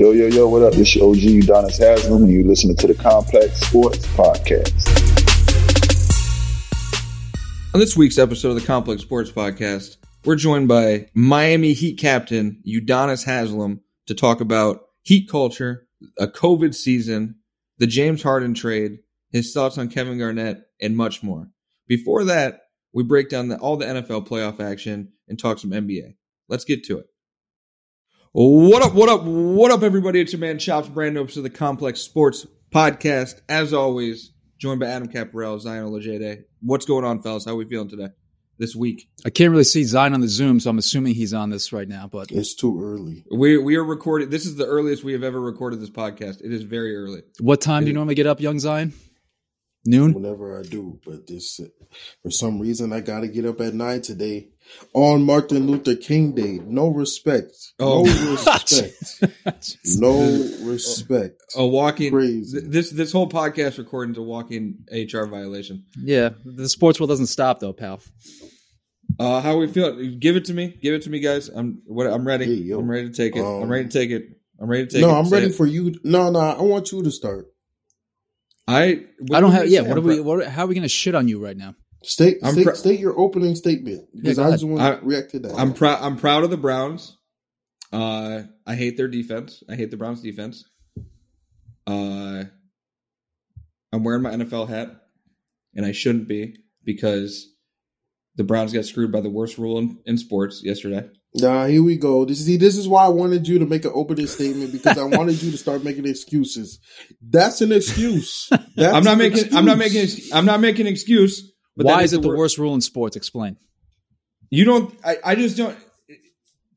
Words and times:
Yo, 0.00 0.12
yo, 0.12 0.28
yo, 0.28 0.48
what 0.48 0.62
up? 0.62 0.72
This 0.72 0.96
your 0.96 1.10
OG 1.10 1.18
Udonis 1.18 1.78
Haslem, 1.78 2.22
and 2.22 2.32
you're 2.32 2.42
listening 2.42 2.74
to 2.74 2.86
the 2.86 2.94
Complex 2.94 3.60
Sports 3.60 4.06
Podcast. 4.06 4.72
On 7.74 7.80
this 7.80 7.98
week's 7.98 8.16
episode 8.16 8.48
of 8.48 8.54
the 8.54 8.66
Complex 8.66 9.02
Sports 9.02 9.30
Podcast, 9.30 9.98
we're 10.24 10.36
joined 10.36 10.68
by 10.68 11.10
Miami 11.12 11.74
Heat 11.74 11.98
captain 11.98 12.62
Udonis 12.66 13.26
Haslem 13.26 13.82
to 14.06 14.14
talk 14.14 14.40
about 14.40 14.80
Heat 15.02 15.28
culture, 15.28 15.86
a 16.18 16.26
COVID 16.26 16.74
season, 16.74 17.34
the 17.76 17.86
James 17.86 18.22
Harden 18.22 18.54
trade, 18.54 19.00
his 19.32 19.52
thoughts 19.52 19.76
on 19.76 19.90
Kevin 19.90 20.16
Garnett, 20.16 20.62
and 20.80 20.96
much 20.96 21.22
more. 21.22 21.50
Before 21.86 22.24
that, 22.24 22.62
we 22.94 23.02
break 23.02 23.28
down 23.28 23.48
the, 23.48 23.58
all 23.58 23.76
the 23.76 23.84
NFL 23.84 24.26
playoff 24.26 24.60
action 24.60 25.12
and 25.28 25.38
talk 25.38 25.58
some 25.58 25.72
NBA. 25.72 26.14
Let's 26.48 26.64
get 26.64 26.84
to 26.84 27.00
it. 27.00 27.06
What 28.32 28.84
up, 28.84 28.94
what 28.94 29.08
up, 29.08 29.24
what 29.24 29.72
up, 29.72 29.82
everybody? 29.82 30.20
It's 30.20 30.32
your 30.32 30.38
man 30.38 30.60
Chops 30.60 30.86
Brand 30.86 31.18
Opes 31.18 31.36
of 31.36 31.42
the 31.42 31.50
Complex 31.50 32.00
Sports 32.00 32.46
Podcast. 32.72 33.40
As 33.48 33.74
always, 33.74 34.30
joined 34.56 34.78
by 34.78 34.86
Adam 34.86 35.08
Caparell, 35.08 35.58
Zion 35.60 35.84
Olojede. 35.84 36.44
What's 36.60 36.86
going 36.86 37.04
on, 37.04 37.22
fellas? 37.22 37.44
How 37.44 37.50
are 37.50 37.56
we 37.56 37.64
feeling 37.64 37.88
today? 37.88 38.10
This 38.56 38.76
week? 38.76 39.10
I 39.26 39.30
can't 39.30 39.50
really 39.50 39.64
see 39.64 39.82
Zion 39.82 40.14
on 40.14 40.20
the 40.20 40.28
Zoom, 40.28 40.60
so 40.60 40.70
I'm 40.70 40.78
assuming 40.78 41.14
he's 41.14 41.34
on 41.34 41.50
this 41.50 41.72
right 41.72 41.88
now. 41.88 42.06
But 42.06 42.30
It's 42.30 42.54
too 42.54 42.80
early. 42.80 43.24
We 43.34 43.58
we 43.58 43.74
are 43.74 43.82
recording. 43.84 44.30
This 44.30 44.46
is 44.46 44.54
the 44.54 44.66
earliest 44.66 45.02
we 45.02 45.12
have 45.14 45.24
ever 45.24 45.40
recorded 45.40 45.80
this 45.80 45.90
podcast. 45.90 46.40
It 46.40 46.52
is 46.52 46.62
very 46.62 46.94
early. 46.94 47.22
what 47.40 47.60
time 47.60 47.82
do 47.82 47.88
you 47.88 47.94
normally 47.94 48.14
get 48.14 48.28
up, 48.28 48.38
young 48.38 48.60
Zion? 48.60 48.92
Noon. 49.84 50.14
Whenever 50.14 50.56
I 50.56 50.62
do, 50.62 51.00
but 51.04 51.26
this 51.26 51.58
for 52.22 52.30
some 52.30 52.60
reason 52.60 52.92
I 52.92 53.00
got 53.00 53.20
to 53.22 53.28
get 53.28 53.44
up 53.44 53.60
at 53.60 53.74
nine 53.74 54.02
today 54.02 54.49
on 54.94 55.22
Martin 55.22 55.66
Luther 55.66 55.96
King 55.96 56.34
Day. 56.34 56.60
No 56.64 56.88
respect. 56.88 57.52
Oh. 57.78 58.02
No 58.02 58.30
respect. 58.32 59.78
no 59.98 60.20
respect. 60.62 61.40
A 61.56 61.66
walking 61.66 62.12
Crazy. 62.12 62.60
this 62.60 62.90
this 62.90 63.12
whole 63.12 63.28
podcast 63.28 63.78
recording 63.78 64.12
is 64.12 64.18
a 64.18 64.22
walking 64.22 64.84
HR 64.90 65.24
violation. 65.26 65.84
yeah, 65.96 66.30
the 66.44 66.68
sports 66.68 66.98
world 67.00 67.10
doesn't 67.10 67.26
stop 67.26 67.60
though, 67.60 67.72
pal. 67.72 68.00
Uh, 69.18 69.40
how 69.40 69.56
we 69.56 69.66
feel? 69.66 70.02
Give 70.18 70.36
it 70.36 70.46
to 70.46 70.54
me. 70.54 70.78
Give 70.82 70.94
it 70.94 71.02
to 71.02 71.10
me, 71.10 71.20
guys. 71.20 71.48
I'm 71.48 71.82
what 71.84 72.06
I'm 72.06 72.26
ready. 72.26 72.66
Hey. 72.66 72.72
I'm 72.72 72.90
ready 72.90 73.10
to 73.10 73.14
take 73.14 73.36
it. 73.36 73.44
Um, 73.44 73.64
I'm 73.64 73.68
ready 73.68 73.84
to 73.84 73.90
take 73.90 74.10
it. 74.10 74.30
I'm 74.60 74.68
ready 74.68 74.86
to 74.86 74.90
take 74.90 75.02
it. 75.02 75.06
No, 75.06 75.14
it. 75.14 75.18
I'm 75.18 75.26
Say 75.26 75.36
ready 75.36 75.46
it. 75.46 75.54
for 75.54 75.66
you. 75.66 75.94
No, 76.04 76.30
no, 76.30 76.38
I 76.38 76.62
want 76.62 76.92
you 76.92 77.02
to 77.02 77.10
start. 77.10 77.46
I 78.66 79.04
I 79.32 79.40
don't 79.40 79.50
do 79.50 79.56
have. 79.56 79.68
Yeah, 79.68 79.82
what 79.82 79.98
are 79.98 80.00
we? 80.00 80.20
What? 80.20 80.46
How 80.46 80.64
are 80.64 80.66
we 80.66 80.74
going 80.74 80.82
to 80.82 80.88
shit 80.88 81.14
on 81.14 81.28
you 81.28 81.42
right 81.42 81.56
now? 81.56 81.74
State 82.02 82.44
state, 82.44 82.64
pr- 82.64 82.74
state 82.74 83.00
your 83.00 83.18
opening 83.18 83.54
statement 83.54 84.08
because 84.14 84.38
go 84.38 84.44
I 84.44 84.50
just 84.52 84.64
want 84.64 85.00
to 85.00 85.06
react 85.06 85.32
to 85.32 85.38
that. 85.40 85.54
I'm 85.54 85.74
proud. 85.74 85.98
I'm 86.00 86.16
proud 86.16 86.44
of 86.44 86.50
the 86.50 86.56
Browns. 86.56 87.16
Uh, 87.92 88.42
I 88.66 88.74
hate 88.74 88.96
their 88.96 89.08
defense. 89.08 89.62
I 89.68 89.74
hate 89.74 89.90
the 89.90 89.96
Browns 89.96 90.22
defense. 90.22 90.64
Uh, 91.86 92.44
I'm 93.92 94.04
wearing 94.04 94.22
my 94.22 94.30
NFL 94.30 94.68
hat, 94.68 94.88
and 95.74 95.84
I 95.84 95.92
shouldn't 95.92 96.28
be 96.28 96.56
because 96.84 97.52
the 98.36 98.44
Browns 98.44 98.72
got 98.72 98.86
screwed 98.86 99.12
by 99.12 99.20
the 99.20 99.28
worst 99.28 99.58
rule 99.58 99.78
in, 99.78 99.98
in 100.06 100.16
sports 100.16 100.62
yesterday. 100.64 101.06
Nah, 101.34 101.66
here 101.66 101.82
we 101.82 101.96
go. 101.96 102.24
This 102.24 102.44
see, 102.44 102.56
this 102.56 102.76
is 102.76 102.88
why 102.88 103.04
I 103.04 103.08
wanted 103.08 103.46
you 103.46 103.60
to 103.60 103.66
make 103.66 103.84
an 103.84 103.92
opening 103.94 104.26
statement 104.26 104.72
because 104.72 104.98
I 104.98 105.04
wanted 105.04 105.40
you 105.42 105.50
to 105.52 105.58
start 105.58 105.84
making 105.84 106.06
excuses. 106.06 106.80
That's 107.22 107.60
an 107.60 107.72
excuse. 107.72 108.48
That's 108.76 108.94
I'm 108.94 109.04
not 109.04 109.18
making. 109.18 109.54
I'm 109.54 109.64
not 109.64 109.78
making. 109.78 110.08
I'm 110.32 110.44
not 110.44 110.60
making 110.60 110.86
an 110.86 110.92
excuse. 110.92 111.49
But 111.82 111.86
Why 111.86 112.02
is 112.02 112.12
it 112.12 112.20
the 112.22 112.28
wor- 112.28 112.36
worst 112.36 112.58
rule 112.58 112.74
in 112.74 112.80
sports? 112.80 113.16
Explain. 113.16 113.56
You 114.50 114.64
don't. 114.64 114.94
I, 115.04 115.16
I 115.24 115.34
just 115.34 115.56
don't. 115.56 115.76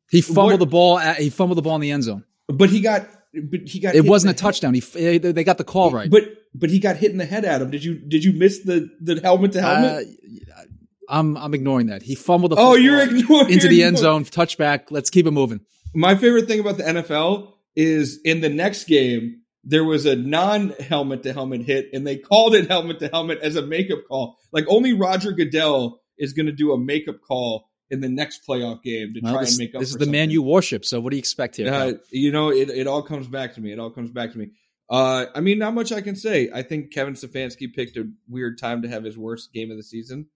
He 0.09 0.22
fumbled 0.22 0.52
What- 0.54 0.59
the 0.59 0.66
ball. 0.66 1.00
At, 1.00 1.18
he 1.18 1.30
fumbled 1.30 1.58
the 1.58 1.62
ball 1.62 1.76
in 1.76 1.82
the 1.82 1.92
end 1.92 2.04
zone. 2.04 2.23
But 2.48 2.70
he 2.70 2.82
got. 2.82 3.08
But 3.34 3.62
he 3.68 3.80
got. 3.80 3.96
It 3.96 4.06
wasn't 4.06 4.30
a 4.30 4.34
head. 4.34 4.38
touchdown. 4.38 4.74
He 4.74 4.80
they 4.80 5.18
they 5.18 5.44
got 5.44 5.58
the 5.58 5.64
call 5.64 5.92
right. 5.92 6.09
But 6.09 6.24
but 6.54 6.70
he 6.70 6.80
got 6.80 6.98
hit 6.98 7.12
in 7.12 7.18
the 7.18 7.26
head, 7.26 7.46
Adam. 7.46 7.72
Did 7.72 7.84
you 7.84 7.96
did 7.96 8.24
you 8.24 8.31
miss 8.34 8.59
the 8.59 8.90
the 9.02 9.20
helmet 9.22 9.54
to 9.54 9.62
helmet? 9.62 10.08
Uh, 10.08 10.62
I'm 11.09 11.36
I'm 11.38 11.53
ignoring 11.53 11.88
that. 11.88 12.02
He 12.03 12.16
fumbled 12.16 12.52
the 12.52 12.56
oh, 12.58 12.75
you're 12.75 13.02
ignoring 13.02 13.50
into 13.52 13.68
the 13.68 13.84
end 13.84 13.97
zone, 13.97 14.24
touchback. 14.24 14.92
Let's 14.92 15.09
keep 15.09 15.25
it 15.25 15.31
moving. 15.31 15.62
My 15.94 16.16
favorite 16.16 16.47
thing 16.47 16.59
about 16.59 16.78
the 16.78 16.84
NFL 16.84 17.53
is 17.75 18.19
in 18.24 18.42
the 18.42 18.50
next 18.50 18.86
game 18.86 19.42
there 19.63 19.84
was 19.84 20.06
a 20.06 20.16
non-helmet 20.16 21.24
to 21.24 21.34
helmet 21.34 21.62
hit, 21.63 21.90
and 21.94 22.06
they 22.06 22.18
called 22.18 22.53
it 22.56 22.68
helmet 22.69 23.00
to 23.00 23.07
helmet 23.07 23.40
as 23.41 23.56
a 23.56 23.62
makeup 23.62 24.00
call. 24.07 24.38
Like 24.51 24.66
only 24.68 24.94
Roger 24.94 25.31
Goodell 25.31 26.01
is 26.18 26.34
going 26.34 26.46
to 26.47 26.51
do 26.51 26.74
a 26.74 26.78
makeup 26.78 27.18
call 27.25 27.69
in 27.90 28.01
the 28.01 28.09
next 28.09 28.41
playoff 28.47 28.81
game 28.84 29.13
to 29.13 29.19
Well, 29.22 29.34
try 29.34 29.41
this, 29.44 29.51
and 29.51 29.59
make 29.59 29.75
up. 29.75 29.79
this 29.81 29.90
is 29.90 29.96
for 29.96 30.06
the 30.06 30.12
man 30.12 30.29
you 30.29 30.41
worship. 30.41 30.84
So 30.85 31.00
what 31.00 31.12
do 31.12 31.16
you 31.18 31.19
expect 31.19 31.57
here? 31.57 31.72
Uh, 31.74 31.94
you 32.12 32.31
know, 32.31 32.50
it, 32.51 32.69
it 32.69 32.88
all 32.88 33.03
comes 33.03 33.28
back 33.28 33.53
to 33.56 33.62
me. 33.62 33.72
It 33.72 33.79
all 33.79 33.91
comes 33.91 34.12
back 34.12 34.31
to 34.31 34.38
me. 34.38 34.50
Uh, 34.90 35.25
I 35.34 35.40
mean, 35.41 35.59
not 35.59 35.74
much 35.74 35.91
I 35.91 36.01
can 36.01 36.16
say. 36.16 36.50
I 36.53 36.62
think 36.62 36.91
Kevin 36.94 37.13
Stefanski 37.13 37.74
picked 37.74 37.95
a 37.97 38.09
weird 38.28 38.57
time 38.59 38.81
to 38.81 38.88
have 38.90 39.03
his 39.03 39.18
worst 39.18 39.53
game 39.53 39.72
of 39.72 39.78
the 39.78 39.84
season. 39.84 40.28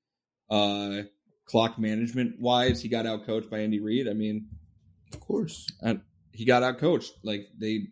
Uh, 0.49 1.01
clock 1.45 1.77
management 1.77 2.39
wise, 2.39 2.81
he 2.81 2.89
got 2.89 3.05
out 3.05 3.25
coached 3.25 3.49
by 3.49 3.59
Andy 3.59 3.79
Reid. 3.79 4.07
I 4.07 4.13
mean, 4.13 4.47
Of 5.13 5.19
course. 5.19 5.67
and 5.81 6.01
he 6.31 6.45
got 6.45 6.63
out 6.63 6.77
coached. 6.79 7.11
Like 7.23 7.47
they, 7.59 7.87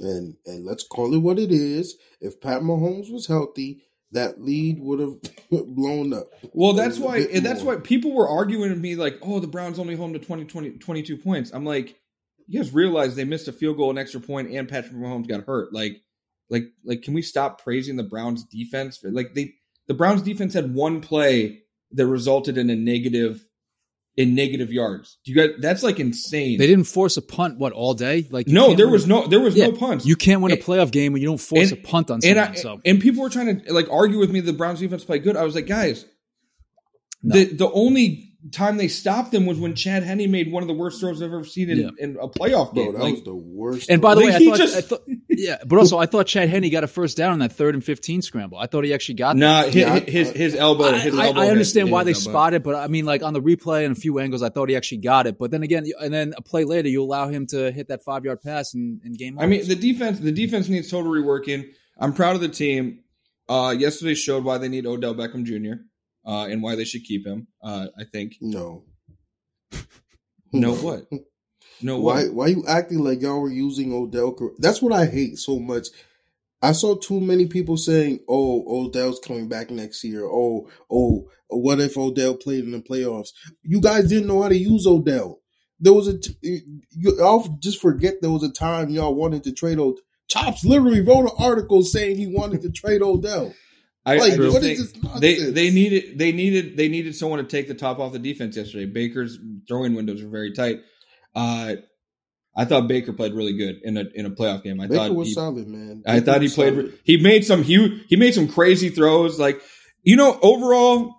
And 0.00 0.36
and 0.46 0.64
let's 0.64 0.82
call 0.82 1.14
it 1.14 1.18
what 1.18 1.38
it 1.38 1.52
is. 1.52 1.96
If 2.20 2.40
Pat 2.40 2.62
Mahomes 2.62 3.12
was 3.12 3.26
healthy, 3.26 3.82
that 4.12 4.40
lead 4.40 4.80
would 4.80 4.98
have 5.00 5.20
blown 5.50 6.12
up. 6.12 6.28
well, 6.52 6.72
that's 6.72 6.98
why. 6.98 7.26
That's 7.26 7.62
more. 7.62 7.76
why 7.76 7.80
people 7.80 8.12
were 8.14 8.28
arguing 8.28 8.70
with 8.70 8.80
me 8.80 8.96
like, 8.96 9.18
"Oh, 9.22 9.40
the 9.40 9.46
Browns 9.46 9.78
only 9.78 9.94
home 9.96 10.12
to 10.14 10.18
20, 10.18 10.44
20 10.44 10.70
22 10.78 11.16
points." 11.18 11.52
I'm 11.52 11.64
like, 11.64 11.96
you 12.46 12.60
guys 12.60 12.72
realize 12.72 13.14
they 13.14 13.24
missed 13.24 13.46
a 13.48 13.52
field 13.52 13.76
goal, 13.76 13.90
an 13.90 13.98
extra 13.98 14.20
point, 14.20 14.50
and 14.50 14.68
Patrick 14.68 14.94
Mahomes 14.94 15.28
got 15.28 15.44
hurt. 15.44 15.72
Like, 15.72 16.00
like, 16.48 16.64
like, 16.84 17.02
can 17.02 17.14
we 17.14 17.22
stop 17.22 17.62
praising 17.62 17.96
the 17.96 18.02
Browns 18.02 18.44
defense? 18.44 18.98
Like 19.04 19.34
they, 19.34 19.54
the 19.86 19.94
Browns 19.94 20.22
defense 20.22 20.54
had 20.54 20.74
one 20.74 21.00
play 21.00 21.60
that 21.92 22.06
resulted 22.06 22.58
in 22.58 22.70
a 22.70 22.76
negative, 22.76 23.46
in 24.20 24.34
negative 24.34 24.72
yards. 24.72 25.18
Do 25.24 25.32
you 25.32 25.36
guys? 25.36 25.50
That's 25.60 25.82
like 25.82 25.98
insane. 26.00 26.58
They 26.58 26.66
didn't 26.66 26.84
force 26.84 27.16
a 27.16 27.22
punt. 27.22 27.58
What 27.58 27.72
all 27.72 27.94
day? 27.94 28.26
Like 28.30 28.46
no, 28.48 28.74
there 28.74 28.88
was 28.88 29.04
a- 29.04 29.08
no, 29.08 29.26
there 29.26 29.40
was 29.40 29.54
Yeah, 29.56 29.66
no 29.68 29.72
punts. 29.72 30.04
You 30.06 30.16
can't 30.16 30.42
win 30.42 30.52
a 30.52 30.56
playoff 30.56 30.90
game 30.90 31.12
when 31.12 31.22
you 31.22 31.28
don't 31.28 31.38
force 31.40 31.70
and- 31.70 31.78
a 31.78 31.82
punt 31.82 32.10
on 32.10 32.16
and 32.16 32.24
someone. 32.24 32.38
I, 32.38 32.54
so 32.54 32.80
and 32.84 33.00
people 33.00 33.22
were 33.22 33.30
trying 33.30 33.60
to 33.60 33.72
like 33.72 33.88
argue 33.90 34.18
with 34.18 34.30
me. 34.30 34.40
The 34.40 34.52
Browns 34.52 34.80
defense 34.80 35.04
played 35.04 35.22
good. 35.22 35.36
I 35.36 35.44
was 35.44 35.54
like, 35.54 35.66
guys, 35.66 36.04
No. 37.22 37.34
the 37.36 37.44
the 37.56 37.70
only 37.70 38.29
time 38.52 38.76
they 38.78 38.88
stopped 38.88 39.32
them 39.32 39.44
was 39.46 39.58
when 39.58 39.74
Chad 39.74 40.02
Henne 40.02 40.30
made 40.30 40.50
one 40.50 40.62
of 40.62 40.66
the 40.66 40.74
worst 40.74 41.00
throws 41.00 41.20
I've 41.20 41.32
ever 41.32 41.44
seen 41.44 41.68
in, 41.70 41.78
Yeah. 41.78 41.88
in 41.98 42.16
a 42.20 42.26
playoff 42.28 42.72
Bro, 42.72 42.84
game. 42.84 42.92
that 42.94 43.00
Like, 43.02 43.14
was 43.16 43.22
the 43.24 43.34
worst. 43.34 43.90
And 43.90 44.00
by 44.00 44.14
the 44.14 44.20
Like, 44.22 44.30
way, 44.30 44.34
I 44.34 44.38
he 44.38 44.48
thought, 44.48 44.56
just- 44.58 44.76
I 44.76 44.80
thought, 44.80 45.02
yeah, 45.28 45.58
but 45.66 45.78
also 45.78 45.98
I 45.98 46.06
thought 46.06 46.26
Chad 46.26 46.48
Henne 46.48 46.70
got 46.70 46.82
a 46.82 46.86
first 46.86 47.16
down 47.16 47.32
on 47.32 47.38
that 47.40 47.52
third 47.52 47.74
and 47.74 47.84
fifteen 47.84 48.22
scramble. 48.22 48.56
I 48.58 48.66
thought 48.66 48.84
he 48.84 48.94
actually 48.94 49.16
got. 49.16 49.36
that. 49.36 49.38
nah, 49.38 49.62
his, 49.64 50.04
his 50.08 50.30
his 50.30 50.54
elbow. 50.54 50.84
I, 50.84 50.98
his 50.98 51.18
I- 51.18 51.26
elbow 51.26 51.40
I 51.40 51.44
hit- 51.44 51.50
understand 51.52 51.88
hit 51.88 51.92
why 51.92 52.04
they 52.04 52.14
spotted, 52.14 52.62
but 52.62 52.74
I 52.74 52.86
mean, 52.88 53.04
like 53.04 53.22
on 53.22 53.32
the 53.34 53.42
replay 53.42 53.84
and 53.84 53.96
a 53.96 54.00
few 54.00 54.18
angles, 54.18 54.42
I 54.42 54.48
thought 54.48 54.68
he 54.68 54.76
actually 54.76 54.98
got 55.02 55.26
it. 55.26 55.38
But 55.38 55.50
then 55.50 55.62
again, 55.62 55.84
and 56.00 56.12
then 56.12 56.32
a 56.36 56.42
play 56.42 56.64
later, 56.64 56.88
you 56.88 57.02
allow 57.02 57.28
him 57.28 57.46
to 57.48 57.70
hit 57.70 57.88
that 57.88 58.02
five 58.04 58.24
yard 58.24 58.40
pass 58.42 58.74
and, 58.74 59.00
and 59.04 59.16
game. 59.18 59.38
I 59.38 59.46
mean, 59.46 59.68
the 59.68 59.76
defense 59.76 60.18
the 60.18 60.32
defense 60.32 60.68
needs 60.68 60.90
total 60.90 61.12
reworking. 61.12 61.66
I'm 61.98 62.14
proud 62.14 62.34
of 62.36 62.40
the 62.40 62.48
team. 62.48 63.00
Uh, 63.48 63.74
yesterday 63.76 64.14
showed 64.14 64.44
why 64.44 64.58
they 64.58 64.68
need 64.68 64.86
Odell 64.86 65.14
Beckham 65.14 65.42
Jr. 65.44 65.82
Uh, 66.24 66.46
and 66.50 66.62
why 66.62 66.76
they 66.76 66.84
should 66.84 67.04
keep 67.04 67.26
him. 67.26 67.48
Uh, 67.62 67.86
I 67.98 68.04
think. 68.04 68.34
no. 68.40 68.84
No 70.52 70.74
what? 70.74 71.06
No 71.82 72.00
Why 72.00 72.24
what? 72.24 72.34
why 72.34 72.46
you 72.48 72.64
acting 72.66 73.04
like 73.04 73.22
y'all 73.22 73.40
were 73.40 73.50
using 73.50 73.92
Odell? 73.94 74.36
That's 74.58 74.82
what 74.82 74.92
I 74.92 75.06
hate 75.06 75.38
so 75.38 75.58
much. 75.58 75.88
I 76.62 76.72
saw 76.72 76.94
too 76.96 77.20
many 77.20 77.46
people 77.46 77.76
saying, 77.76 78.20
"Oh, 78.28 78.64
Odell's 78.66 79.20
coming 79.20 79.48
back 79.48 79.70
next 79.70 80.04
year." 80.04 80.24
Oh, 80.24 80.68
oh, 80.90 81.30
what 81.48 81.80
if 81.80 81.96
Odell 81.96 82.34
played 82.34 82.64
in 82.64 82.72
the 82.72 82.80
playoffs? 82.80 83.28
You 83.62 83.80
guys 83.80 84.08
didn't 84.08 84.26
know 84.26 84.42
how 84.42 84.48
to 84.48 84.58
use 84.58 84.86
Odell. 84.86 85.40
There 85.78 85.94
was 85.94 86.08
a 86.08 86.18
t- 86.18 86.60
you 86.90 87.18
all 87.22 87.48
just 87.60 87.80
forget 87.80 88.16
there 88.20 88.30
was 88.30 88.42
a 88.42 88.52
time 88.52 88.90
y'all 88.90 89.14
wanted 89.14 89.44
to 89.44 89.52
trade 89.52 89.78
Odell. 89.78 90.02
Chops 90.28 90.64
literally 90.64 91.00
wrote 91.00 91.24
an 91.30 91.36
article 91.38 91.82
saying 91.82 92.16
he 92.16 92.26
wanted 92.26 92.60
to 92.62 92.70
trade 92.70 93.02
Odell. 93.02 93.54
I, 94.06 94.16
Like, 94.16 94.32
I 94.32 94.36
just 94.36 94.52
what 94.52 94.62
think 94.62 94.78
is 94.78 94.92
this 94.92 95.02
nonsense? 95.02 95.20
they 95.20 95.50
they 95.50 95.70
needed 95.70 96.18
they 96.18 96.32
needed 96.32 96.76
they 96.76 96.88
needed 96.88 97.14
someone 97.14 97.38
to 97.38 97.44
take 97.44 97.68
the 97.68 97.74
top 97.74 97.98
off 97.98 98.12
the 98.12 98.18
defense 98.18 98.56
yesterday. 98.56 98.86
Baker's 98.86 99.38
throwing 99.68 99.94
windows 99.94 100.22
were 100.22 100.30
very 100.30 100.52
tight. 100.52 100.80
Uh, 101.34 101.76
I 102.56 102.64
thought 102.64 102.88
Baker 102.88 103.12
played 103.12 103.34
really 103.34 103.56
good 103.56 103.80
in 103.84 103.96
a 103.96 104.04
in 104.14 104.26
a 104.26 104.30
playoff 104.30 104.62
game. 104.62 104.80
I 104.80 104.86
Baker 104.86 105.08
thought 105.08 105.14
was 105.14 105.28
he, 105.28 105.34
solid, 105.34 105.68
man. 105.68 106.02
I 106.06 106.14
Baker 106.14 106.26
thought 106.26 106.42
he 106.42 106.48
played. 106.48 106.74
solid. 106.74 106.98
He 107.04 107.16
made 107.18 107.44
some 107.44 107.62
he 107.62 108.02
he 108.08 108.16
made 108.16 108.34
some 108.34 108.48
crazy 108.48 108.88
throws. 108.88 109.38
Like 109.38 109.60
you 110.02 110.16
know, 110.16 110.38
overall, 110.42 111.14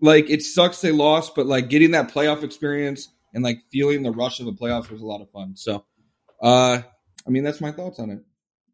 like 0.00 0.28
it 0.30 0.42
sucks 0.42 0.80
they 0.80 0.92
lost, 0.92 1.34
but 1.34 1.46
like 1.46 1.68
getting 1.70 1.92
that 1.92 2.12
playoff 2.12 2.42
experience 2.42 3.08
and 3.34 3.42
like 3.42 3.60
feeling 3.72 4.02
the 4.02 4.10
rush 4.12 4.40
of 4.40 4.46
the 4.46 4.52
playoffs 4.52 4.90
was 4.90 5.00
a 5.00 5.06
lot 5.06 5.22
of 5.22 5.30
fun. 5.30 5.56
So, 5.56 5.84
uh, 6.42 6.82
I 7.26 7.30
mean, 7.30 7.44
that's 7.44 7.60
my 7.60 7.72
thoughts 7.72 7.98
on 7.98 8.10
it. 8.10 8.20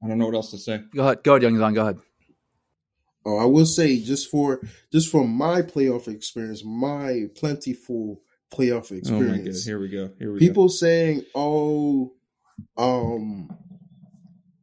I 0.03 0.09
don't 0.09 0.19
know 0.19 0.27
what 0.27 0.35
else 0.35 0.51
to 0.51 0.59
say. 0.59 0.83
go 0.95 1.03
ahead, 1.05 1.23
go 1.23 1.33
ahead, 1.33 1.43
Young 1.43 1.59
Zon, 1.59 1.75
go 1.75 1.83
ahead. 1.83 1.99
Oh, 3.29 3.37
I 3.39 3.45
will 3.45 3.67
say 3.67 4.01
just 4.01 4.31
for 4.31 4.61
just 4.93 5.11
from 5.11 5.31
my 5.31 5.61
playoff 5.61 6.07
experience, 6.09 6.63
my 6.65 7.25
plentiful 7.35 8.21
playoff 8.55 8.93
Oh 8.93 8.95
my 8.95 9.01
god! 9.01 9.29
experience. 9.33 9.65
Here 9.65 9.79
we 9.81 9.89
go. 9.89 10.11
Here 10.19 10.33
we 10.33 10.39
go. 10.39 10.47
people 10.47 10.69
saying, 10.69 11.25
"Oh, 11.35 12.13
Um. 12.77 13.49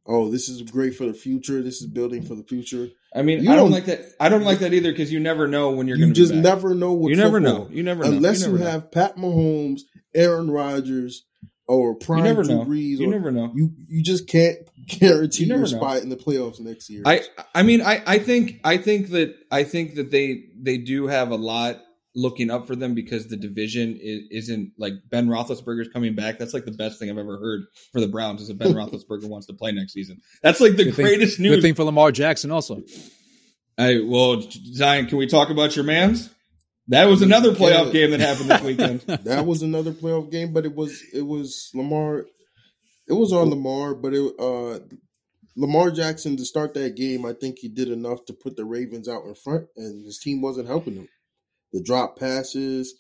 Oh, 0.06 0.30
this 0.30 0.50
is 0.50 0.62
great 0.64 0.96
for 0.96 1.06
the 1.06 1.14
future. 1.14 1.62
This 1.62 1.82
is 1.82 1.88
building 1.88 2.24
for 2.24 2.36
the 2.36 2.44
future. 2.44 2.90
I 3.16 3.22
mean, 3.22 3.44
You 3.44 3.52
I 3.52 3.56
don't 3.56 3.66
don't- 3.66 3.72
like 3.72 3.86
that. 3.86 4.02
I 4.20 4.28
don't 4.28 4.44
like 4.44 4.60
that 4.60 4.74
either 4.74 4.92
because 4.92 5.14
you 5.14 5.20
never 5.20 5.48
know 5.48 5.72
when 5.72 5.88
you're 5.88 5.96
You 5.98 6.06
going 6.06 6.14
to 6.14 6.20
just 6.20 6.34
never 6.34 6.74
know 6.76 6.92
what 6.94 7.10
You 7.10 7.16
never 7.16 7.40
know. 7.40 7.70
You 7.72 7.84
never 7.84 8.04
know. 8.04 8.10
unless 8.12 8.42
you, 8.42 8.48
never 8.48 8.60
know. 8.64 8.70
have 8.70 8.92
Pat 8.92 9.16
Mahomes, 9.16 9.82
Aaron 10.14 10.50
Rodgers, 10.52 11.26
or 11.68 11.92
You 11.92 11.98
prime 12.06 12.24
never 12.24 12.44
Drew 12.44 12.56
know. 12.60 12.66
Brees. 12.66 12.98
You 13.00 13.08
or, 13.08 13.12
never 13.12 13.32
know. 13.32 13.52
you 13.56 13.72
you 13.88 14.04
just 14.04 14.28
can't 14.28 14.58
guarantee 14.88 15.44
You 15.44 15.50
your 15.50 15.60
know. 15.60 15.66
spot 15.66 16.02
in 16.02 16.10
the 16.10 16.16
playoffs 16.18 16.60
next 16.60 16.90
year. 16.90 17.04
I 17.06 17.22
I 17.56 17.64
mean 17.64 17.82
I 17.82 18.02
I 18.06 18.20
think 18.20 18.60
I 18.64 18.78
think 18.78 19.10
that 19.12 19.36
I 19.52 19.64
think 19.64 19.96
that 19.96 20.12
they 20.12 20.46
they 20.62 20.78
do 20.78 21.08
have 21.08 21.32
a 21.32 21.36
lot 21.36 21.78
looking 22.16 22.52
up 22.52 22.68
for 22.68 22.76
them 22.76 22.94
because 22.94 23.26
the 23.28 23.36
division 23.38 23.98
is, 24.00 24.22
isn't 24.30 24.72
like 24.78 24.94
Ben 25.10 25.28
Roethlisberger's 25.28 25.88
coming 25.88 26.14
back. 26.14 26.38
That's 26.38 26.54
like 26.54 26.64
the 26.66 26.72
best 26.72 27.00
thing 27.00 27.10
I've 27.10 27.18
ever 27.18 27.40
heard 27.40 27.62
for 27.92 28.02
the 28.02 28.08
Browns 28.08 28.40
is 28.42 28.50
that 28.50 28.60
Ben 28.60 28.74
Roethlisberger 28.76 29.28
wants 29.28 29.48
to 29.48 29.54
play 29.54 29.72
next 29.72 29.94
season. 29.94 30.22
That's 30.44 30.60
like 30.60 30.76
the 30.76 30.84
Good 30.86 30.96
thing- 30.96 31.06
greatest 31.06 31.38
Good 31.38 31.44
news. 31.44 31.62
thing 31.64 31.74
for 31.74 31.84
Lamar 31.86 32.12
Jackson 32.12 32.52
also. 32.52 32.84
Hey, 33.78 34.00
well, 34.02 34.42
Zion, 34.52 35.08
can 35.08 35.18
we 35.18 35.26
talk 35.26 35.50
about 35.50 35.76
your 35.76 35.86
man's? 35.86 36.30
That 36.88 37.06
was 37.06 37.22
another 37.22 37.52
playoff 37.54 37.92
game 37.92 38.12
that 38.12 38.20
happened 38.20 38.50
this 38.50 38.62
weekend. 38.62 39.02
that 39.26 39.46
was 39.46 39.62
another 39.62 39.92
playoff 39.92 40.30
game, 40.32 40.52
but 40.52 40.66
it 40.66 40.76
was 40.76 41.02
it 41.14 41.22
was 41.22 41.72
Lamar. 41.74 42.26
It 43.08 43.14
was 43.14 43.32
on 43.32 43.50
Lamar, 43.50 43.96
but 43.96 44.14
it 44.14 44.34
uh 44.40 44.80
Lamar 45.56 45.92
Jackson 45.92 46.36
to 46.38 46.46
start 46.46 46.74
that 46.74 46.96
game. 46.96 47.26
I 47.26 47.34
think 47.34 47.60
he 47.60 47.70
did 47.70 47.90
enough 47.90 48.26
to 48.26 48.34
put 48.34 48.58
the 48.58 48.66
Ravens 48.66 49.08
out 49.08 49.26
in 49.26 49.36
front, 49.36 49.68
and 49.78 50.06
his 50.06 50.20
team 50.20 50.42
wasn't 50.42 50.68
helping 50.68 50.96
him. 50.96 51.08
The 51.72 51.82
drop 51.82 52.20
passes, 52.20 52.96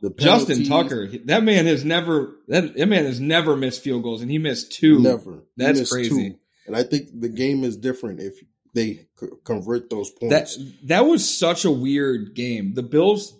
the 0.00 0.10
Justin 0.10 0.64
Tucker, 0.64 1.08
that 1.24 1.42
man 1.42 1.66
has 1.66 1.84
never 1.84 2.36
that, 2.48 2.76
that 2.76 2.86
man 2.86 3.04
has 3.04 3.20
never 3.20 3.56
missed 3.56 3.82
field 3.82 4.02
goals, 4.02 4.22
and 4.22 4.30
he 4.30 4.38
missed 4.38 4.72
two. 4.72 5.00
never. 5.00 5.42
That's 5.56 5.90
crazy. 5.90 6.36
And 6.66 6.76
I 6.76 6.82
think 6.82 7.08
the 7.12 7.28
game 7.28 7.64
is 7.64 7.76
different 7.76 8.20
if 8.20 8.34
they 8.76 9.08
c- 9.18 9.26
convert 9.44 9.90
those 9.90 10.12
That 10.20 10.46
points. 10.46 10.58
that 10.84 11.00
was 11.06 11.28
such 11.28 11.64
a 11.64 11.70
weird 11.72 12.34
game. 12.36 12.74
The 12.74 12.84
Bills 12.84 13.34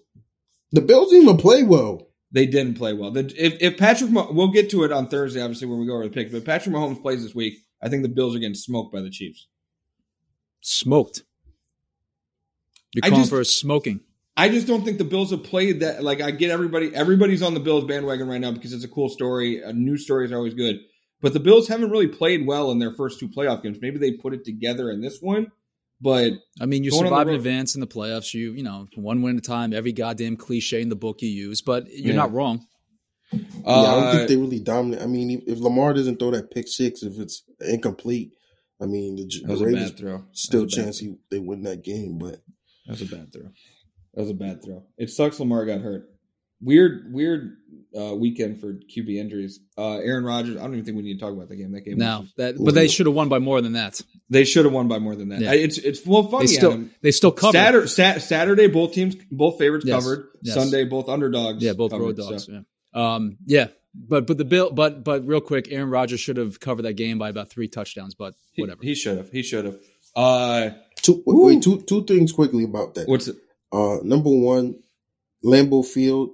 the 0.72 0.80
Bills 0.80 1.10
didn't 1.10 1.24
even 1.28 1.36
play 1.36 1.62
well. 1.62 2.08
they 2.32 2.46
didn't 2.46 2.74
play 2.74 2.92
well. 2.92 3.12
The, 3.12 3.32
if 3.36 3.56
if 3.62 3.78
Patrick, 3.78 4.10
Mah- 4.10 4.32
we'll 4.32 4.50
get 4.50 4.68
to 4.70 4.82
it 4.82 4.90
on 4.92 5.06
Thursday, 5.08 5.40
obviously 5.40 5.68
when 5.68 5.78
we 5.78 5.86
go 5.86 5.94
over 5.94 6.04
the 6.08 6.10
picks. 6.10 6.32
But 6.32 6.38
if 6.38 6.44
Patrick 6.44 6.74
Mahomes 6.74 7.00
plays 7.00 7.22
this 7.22 7.34
week. 7.34 7.54
I 7.82 7.88
think 7.90 8.02
the 8.02 8.08
Bills 8.08 8.34
are 8.34 8.38
getting 8.38 8.54
smoked 8.54 8.92
by 8.92 9.02
the 9.02 9.10
Chiefs. 9.10 9.46
Smoked. 10.62 11.22
You're 12.94 13.04
I 13.04 13.08
calling 13.10 13.22
just- 13.22 13.30
for 13.32 13.44
smoking. 13.44 14.00
I 14.38 14.48
just 14.50 14.66
don't 14.66 14.84
think 14.84 14.98
the 14.98 15.04
Bills 15.04 15.30
have 15.30 15.44
played 15.44 15.80
that. 15.80 16.02
Like 16.02 16.20
I 16.20 16.30
get 16.30 16.50
everybody, 16.50 16.94
everybody's 16.94 17.42
on 17.42 17.54
the 17.54 17.60
Bills 17.60 17.84
bandwagon 17.84 18.28
right 18.28 18.40
now 18.40 18.50
because 18.52 18.72
it's 18.74 18.84
a 18.84 18.88
cool 18.88 19.08
story. 19.08 19.62
Uh, 19.64 19.72
news 19.72 20.04
stories 20.04 20.30
are 20.32 20.36
always 20.36 20.52
good, 20.54 20.80
but 21.20 21.32
the 21.32 21.40
Bills 21.40 21.68
haven't 21.68 21.90
really 21.90 22.08
played 22.08 22.46
well 22.46 22.70
in 22.70 22.78
their 22.78 22.92
first 22.92 23.18
two 23.20 23.28
playoff 23.28 23.62
games. 23.62 23.78
Maybe 23.80 23.98
they 23.98 24.12
put 24.12 24.34
it 24.34 24.44
together 24.44 24.90
in 24.90 25.00
this 25.00 25.20
one, 25.20 25.50
but 26.00 26.32
I 26.60 26.66
mean, 26.66 26.84
you 26.84 26.90
Going 26.90 27.04
survive 27.04 27.22
in 27.22 27.28
road- 27.28 27.36
advance 27.36 27.74
in 27.74 27.80
the 27.80 27.86
playoffs. 27.86 28.34
You, 28.34 28.52
you 28.52 28.62
know, 28.62 28.86
one 28.96 29.22
win 29.22 29.36
at 29.36 29.44
a 29.44 29.46
time. 29.46 29.72
Every 29.72 29.92
goddamn 29.92 30.36
cliche 30.36 30.80
in 30.82 30.88
the 30.88 30.96
book 30.96 31.22
you 31.22 31.28
use, 31.28 31.62
but 31.62 31.86
you're 31.90 32.08
Yeah. 32.14 32.16
not 32.16 32.32
wrong. 32.32 32.66
uh, 33.32 33.38
yeah, 33.64 33.72
I 33.72 34.00
don't 34.00 34.16
think 34.16 34.28
they 34.28 34.36
really 34.36 34.60
dominate. 34.60 35.02
I 35.02 35.06
mean, 35.06 35.30
if, 35.30 35.40
if 35.46 35.58
Lamar 35.58 35.94
doesn't 35.94 36.18
throw 36.18 36.30
that 36.30 36.50
pick 36.52 36.68
six, 36.68 37.02
if 37.02 37.18
it's 37.18 37.42
incomplete, 37.60 38.32
I 38.80 38.86
mean, 38.86 39.16
the, 39.16 39.24
that 39.42 39.48
was 39.50 39.58
the 39.60 39.64
a 39.64 39.68
Ravens 39.68 39.90
throw. 39.92 40.24
still 40.32 40.60
That 40.60 40.64
was 40.66 40.74
a 40.74 40.76
bad 40.76 40.84
chance 40.84 40.98
he, 41.00 41.14
they 41.30 41.38
win 41.40 41.62
that 41.62 41.82
game. 41.82 42.18
But 42.18 42.42
that's 42.86 43.00
a 43.00 43.06
bad 43.06 43.32
throw. 43.32 43.50
That 44.14 44.20
was 44.20 44.30
a 44.30 44.34
bad 44.34 44.62
throw. 44.62 44.84
It 44.96 45.10
sucks 45.10 45.40
Lamar 45.40 45.64
got 45.66 45.80
hurt. 45.80 46.08
Weird, 46.62 47.12
weird 47.12 47.56
uh, 47.96 48.14
weekend 48.14 48.60
for 48.60 48.72
QB 48.74 49.16
injuries. 49.16 49.60
Uh, 49.76 49.96
Aaron 49.98 50.24
Rodgers. 50.24 50.56
I 50.56 50.60
don't 50.62 50.72
even 50.72 50.84
think 50.84 50.96
we 50.96 51.02
need 51.02 51.14
to 51.14 51.20
talk 51.20 51.32
about 51.32 51.48
that 51.50 51.56
game. 51.56 51.72
That 51.72 51.82
game. 51.82 51.98
Now 51.98 52.20
was- 52.20 52.32
that, 52.38 52.54
but 52.58 52.74
they 52.74 52.88
should 52.88 53.06
have 53.06 53.14
won 53.14 53.28
by 53.28 53.38
more 53.38 53.60
than 53.60 53.74
that. 53.74 54.00
they 54.30 54.44
should 54.44 54.64
have 54.64 54.72
won 54.72 54.88
by 54.88 54.98
more 54.98 55.14
than 55.14 55.28
that. 55.30 55.40
Yeah. 55.40 55.50
I- 55.50 55.56
It's 55.56 55.76
it's 55.78 56.04
well 56.06 56.22
funny. 56.28 56.46
They 56.46 56.52
still, 56.54 56.72
Adam. 56.72 56.90
they 57.02 57.10
still 57.10 57.30
covered. 57.32 57.52
Saturday, 57.58 57.86
Sat- 57.88 58.22
Saturday, 58.22 58.66
both 58.68 58.92
teams, 58.94 59.16
both 59.30 59.58
favorites 59.58 59.84
Yes. 59.86 60.02
covered. 60.02 60.28
Yes. 60.42 60.54
Sunday, 60.54 60.84
both 60.84 61.08
underdogs. 61.10 61.62
Yeah, 61.62 61.74
both 61.74 61.90
covered, 61.90 62.04
road 62.04 62.16
dogs. 62.16 62.46
so- 62.46 62.52
Yeah. 62.52 63.14
Um, 63.14 63.36
yeah, 63.44 63.68
but 63.94 64.26
but 64.26 64.38
the 64.38 64.44
bill, 64.46 64.70
but 64.72 65.04
but 65.04 65.26
real 65.26 65.42
quick, 65.42 65.68
Aaron 65.70 65.90
Rodgers 65.90 66.20
should 66.20 66.38
have 66.38 66.58
covered 66.58 66.82
that 66.82 66.94
game 66.94 67.18
by 67.18 67.28
about 67.28 67.50
three 67.50 67.68
touchdowns. 67.68 68.14
But 68.14 68.34
He- 68.52 68.62
whatever. 68.62 68.82
He 68.82 68.94
should 68.94 69.18
have. 69.18 69.30
He 69.30 69.42
should 69.42 69.66
have. 69.66 69.78
Uh, 70.14 70.70
two, 71.02 71.22
wait, 71.26 71.56
wait, 71.56 71.62
two 71.62 71.82
two 71.82 72.04
things 72.04 72.32
quickly 72.32 72.64
about 72.64 72.94
that. 72.94 73.06
what's 73.08 73.28
it? 73.28 73.36
Uh, 73.70 73.98
number 74.02 74.30
one, 74.30 74.76
Lambeau 75.44 75.84
Field, 75.84 76.30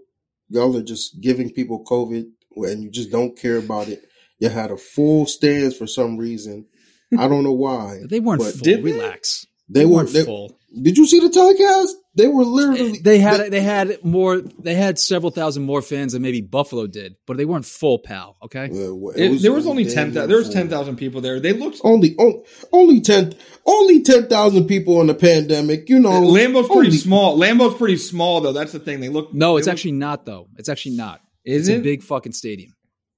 y'all 0.53 0.77
are 0.77 0.83
just 0.83 1.21
giving 1.21 1.51
people 1.51 1.85
COVID 1.85 2.25
and 2.57 2.83
you 2.83 2.91
just 2.91 3.11
don't 3.11 3.37
care 3.37 3.57
about 3.57 3.89
it. 3.89 4.05
You 4.39 4.49
had 4.49 4.71
a 4.71 4.77
full 4.77 5.27
stands 5.27 5.77
for 5.77 5.87
some 5.87 6.17
reason. 6.17 6.67
Hmm. 7.11 7.21
I 7.21 7.29
don't 7.29 7.45
know 7.45 7.53
why. 7.53 8.01
they 8.09 8.21
weren't 8.21 8.41
but 8.41 8.53
full. 8.53 8.63
did 8.63 8.79
they? 8.79 8.93
Relax. 8.93 9.47
They 9.69 9.87
were. 9.87 9.97
weren't 9.97 10.11
They, 10.11 10.25
full. 10.25 10.59
did 10.81 10.99
you 10.99 11.07
see 11.07 11.21
the 11.21 11.31
telecast? 11.31 11.97
They 12.15 12.29
were 12.29 12.45
literally. 12.45 12.99
They 12.99 13.19
had 13.19 13.51
they 13.51 13.63
had 13.63 14.05
more. 14.05 14.41
They 14.41 14.75
had 14.75 14.99
several 14.99 15.31
thousand 15.31 15.63
more 15.63 15.81
fans 15.81 16.13
than 16.13 16.21
maybe 16.21 16.43
Buffalo 16.43 16.87
did, 16.87 17.15
but 17.27 17.39
they 17.39 17.47
weren't 17.47 17.65
full, 17.65 17.99
pal. 18.01 18.37
Okay. 18.45 18.65
Uh, 18.67 18.95
well, 18.95 19.15
It- 19.17 19.41
there 19.41 19.53
was 19.53 19.67
only 19.67 19.85
damn 19.85 19.95
ten. 19.95 20.15
near 20.15 20.27
There 20.27 20.37
was 20.37 20.47
full. 20.49 20.55
ten 20.55 20.69
thousand 20.69 20.97
people 20.97 21.23
there. 21.23 21.41
They 21.41 21.55
looked. 21.55 21.81
Only, 21.83 22.15
only, 22.19 22.43
only 22.71 23.01
ten, 23.01 23.33
only 23.65 24.03
ten 24.03 24.27
thousand 24.29 24.67
people 24.67 25.01
in 25.01 25.07
the 25.07 25.15
pandemic. 25.15 25.89
You 25.89 26.01
know, 26.01 26.11
Lambeau's 26.21 26.67
pretty 26.67 26.89
only- 26.89 26.91
small. 26.99 27.39
Lambeau's 27.39 27.77
pretty 27.77 27.97
small 27.97 28.43
though. 28.43 28.53
That's 28.53 28.73
the 28.73 28.79
thing. 28.81 29.01
They 29.01 29.09
look. 29.09 29.33
No, 29.33 29.57
it's 29.57 29.67
look- 29.67 29.73
actually 29.73 29.93
not 29.93 30.27
though. 30.27 30.49
It's 30.59 30.69
actually 30.69 30.97
not. 30.97 31.23
Is 31.47 31.69
it's 31.69 31.77
it 31.77 31.81
a 31.81 31.83
big 31.83 32.03
fucking 32.03 32.33
stadium. 32.33 32.75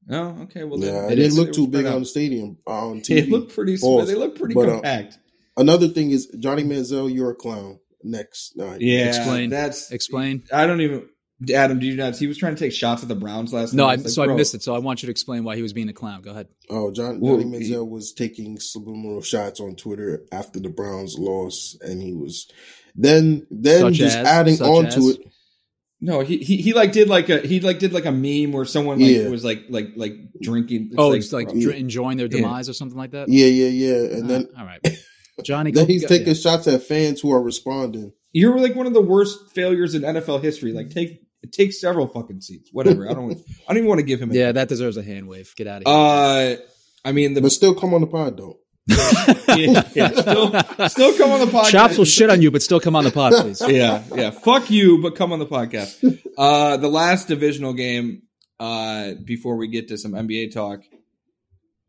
Oh, 0.09 0.43
okay. 0.43 0.63
Well, 0.65 0.79
Yeah, 0.79 0.93
then 0.93 1.05
it 1.07 1.09
didn't 1.17 1.25
is- 1.27 1.39
look 1.39 1.49
was 1.49 1.57
too 1.57 1.67
big 1.67 1.81
spread 1.81 1.95
on 1.95 2.01
the 2.03 2.07
stadium 2.07 2.59
uh, 2.67 2.89
on 2.91 3.01
TV. 3.01 3.17
It 3.19 3.29
looked 3.29 3.55
pretty. 3.55 3.77
small. 3.77 4.05
They 4.07 4.15
look 4.15 4.39
pretty 4.39 4.55
But, 4.55 4.69
uh, 4.69 4.73
compact. 4.75 5.19
Another 5.57 5.89
thing 5.89 6.11
is 6.11 6.27
Johnny 6.39 6.63
Manziel, 6.65 7.13
you're 7.13 7.31
a 7.31 7.35
clown. 7.35 7.79
Next 8.05 8.57
night, 8.57 8.81
yeah, 8.83 9.07
Explain. 9.07 9.51
That's 9.51 9.91
Explain. 9.91 10.45
I 10.53 10.67
don't 10.67 10.81
even. 10.83 11.09
Adam, 11.53 11.79
do 11.81 11.87
you 11.87 11.97
not? 11.97 12.17
He 12.17 12.27
was 12.27 12.39
trying 12.39 12.55
to 12.55 12.61
take 12.61 12.73
shots 12.73 13.03
at 13.03 13.09
the 13.09 13.15
Browns 13.17 13.53
last 13.53 13.75
No, 13.75 13.87
night. 13.87 13.91
I, 13.91 13.95
It's 13.95 14.05
like, 14.17 14.29
so 14.29 14.33
I 14.33 14.37
missed 14.37 14.55
it. 14.55 14.63
So 14.63 14.75
I 14.75 14.79
want 14.79 15.03
you 15.03 15.07
to 15.09 15.11
explain 15.11 15.43
why 15.43 15.57
he 15.57 15.63
was 15.63 15.73
being 15.73 15.89
a 15.89 15.93
clown. 15.93 16.23
Go 16.23 16.31
ahead. 16.31 16.47
Oh, 16.71 16.93
John, 16.93 17.19
Well, 17.21 17.39
Johnny 17.39 17.51
Manziel 17.59 17.89
was 17.89 18.13
taking 18.13 18.59
subliminal 18.61 19.21
shots 19.21 19.59
on 19.61 19.75
Twitter 19.75 20.25
after 20.31 20.61
the 20.61 20.69
Browns 20.69 21.17
lost, 21.19 21.83
and 21.83 22.01
he 22.03 22.13
was 22.15 22.49
then 22.95 23.47
then 23.51 23.81
Such 23.81 23.95
just 23.95 24.17
as? 24.19 24.27
adding 24.27 24.63
on 24.63 24.87
as? 24.87 24.95
to 24.95 25.11
it. 25.11 25.19
No, 26.01 26.21
he, 26.21 26.37
he 26.39 26.59
he 26.59 26.73
like 26.75 26.93
did 26.93 27.09
like 27.09 27.29
a 27.31 27.39
he 27.41 27.61
like 27.61 27.79
did 27.79 27.93
like 27.95 28.05
a 28.05 28.13
meme 28.13 28.53
where 28.53 28.65
someone 28.67 29.01
like 29.01 29.11
Yeah. 29.11 29.29
was 29.29 29.45
like 29.45 29.65
like 29.71 29.89
like 29.97 30.13
drinking. 30.41 30.89
It's 30.93 30.95
oh, 30.99 31.13
it's 31.13 31.33
like 31.33 31.49
bro, 31.49 31.61
dr- 31.61 31.75
enjoying 31.77 32.19
their 32.19 32.27
Yeah. 32.27 32.43
demise 32.43 32.69
or 32.69 32.75
something 32.75 32.99
like 32.99 33.13
that. 33.13 33.29
Yeah, 33.29 33.47
yeah, 33.47 33.69
yeah, 33.69 34.17
and 34.19 34.29
then 34.31 34.49
Uh, 34.55 34.61
all 34.61 34.67
right, 34.67 34.81
Johnny. 35.43 35.71
then 35.73 35.87
he's 35.87 36.03
go- 36.03 36.09
taking 36.09 36.29
yeah. 36.29 36.35
shots 36.35 36.67
at 36.69 36.83
fans 36.83 37.21
who 37.21 37.33
are 37.33 37.43
responding. 37.43 38.13
you're 38.33 38.59
like 38.59 38.75
one 38.75 38.87
of 38.87 38.95
the 38.95 39.01
worst 39.03 39.51
failures 39.55 39.95
in 39.95 40.03
NFL 40.03 40.43
history. 40.43 40.73
Like 40.73 40.91
take 40.91 41.23
take 41.53 41.73
several 41.73 42.07
fucking 42.07 42.41
seats. 42.41 42.71
Whatever. 42.73 43.09
I 43.09 43.15
don't 43.15 43.33
I 43.33 43.37
don't 43.69 43.79
even 43.79 43.89
want 43.89 44.01
to 44.01 44.07
give 44.07 44.21
him. 44.21 44.31
A, 44.31 44.35
Yeah, 44.35 44.53
that 44.53 44.69
deserves 44.69 44.97
a 44.97 45.03
hand 45.03 45.29
wave. 45.29 45.53
Get 45.57 45.67
out 45.67 45.83
of 45.85 45.89
here. 45.89 45.95
Uh, 45.95 46.57
I 47.05 47.13
mean 47.13 47.35
the 47.35 47.41
But 47.43 47.53
still, 47.53 47.75
come 47.75 47.95
on 47.95 48.01
the 48.01 48.07
pod 48.07 48.37
though. 48.37 48.59
yeah, 49.49 49.89
yeah, 49.95 50.11
still 50.11 50.89
still 50.89 51.17
come 51.17 51.31
on 51.31 51.41
the 51.41 51.47
podcast. 51.47 51.71
Chops 51.71 51.97
will 51.97 52.05
shit 52.05 52.29
on 52.29 52.43
you, 52.43 52.51
but 52.51 52.61
still 52.61 52.81
come 52.81 52.95
on 52.95 53.05
the 53.05 53.11
pod, 53.11 53.33
please. 53.33 53.63
yeah, 53.67 54.03
yeah. 54.15 54.31
Fuck 54.31 54.71
you, 54.71 55.01
but 55.01 55.17
come 55.17 55.33
on 55.33 55.39
the 55.39 55.47
podcast. 55.47 56.21
Uh, 56.37 56.77
the 56.77 56.89
last 56.89 57.29
divisional 57.29 57.73
game, 57.73 58.25
uh, 58.61 59.13
before 59.25 59.57
we 59.57 59.69
get 59.69 59.89
to 59.89 59.97
some 59.97 60.13
NBA 60.13 60.53
talk, 60.53 60.81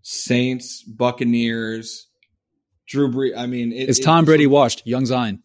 Saints, 0.04 0.84
Buccaneers, 0.84 2.08
Drew 2.88 3.12
Brees. 3.12 3.38
I 3.38 3.46
mean, 3.48 3.72
it, 3.72 3.90
Is 3.90 4.00
it- 4.00 4.04
Tom 4.04 4.26
Brady 4.26 4.48
washed? 4.48 4.86
Young 4.86 5.06
Zion. 5.06 5.42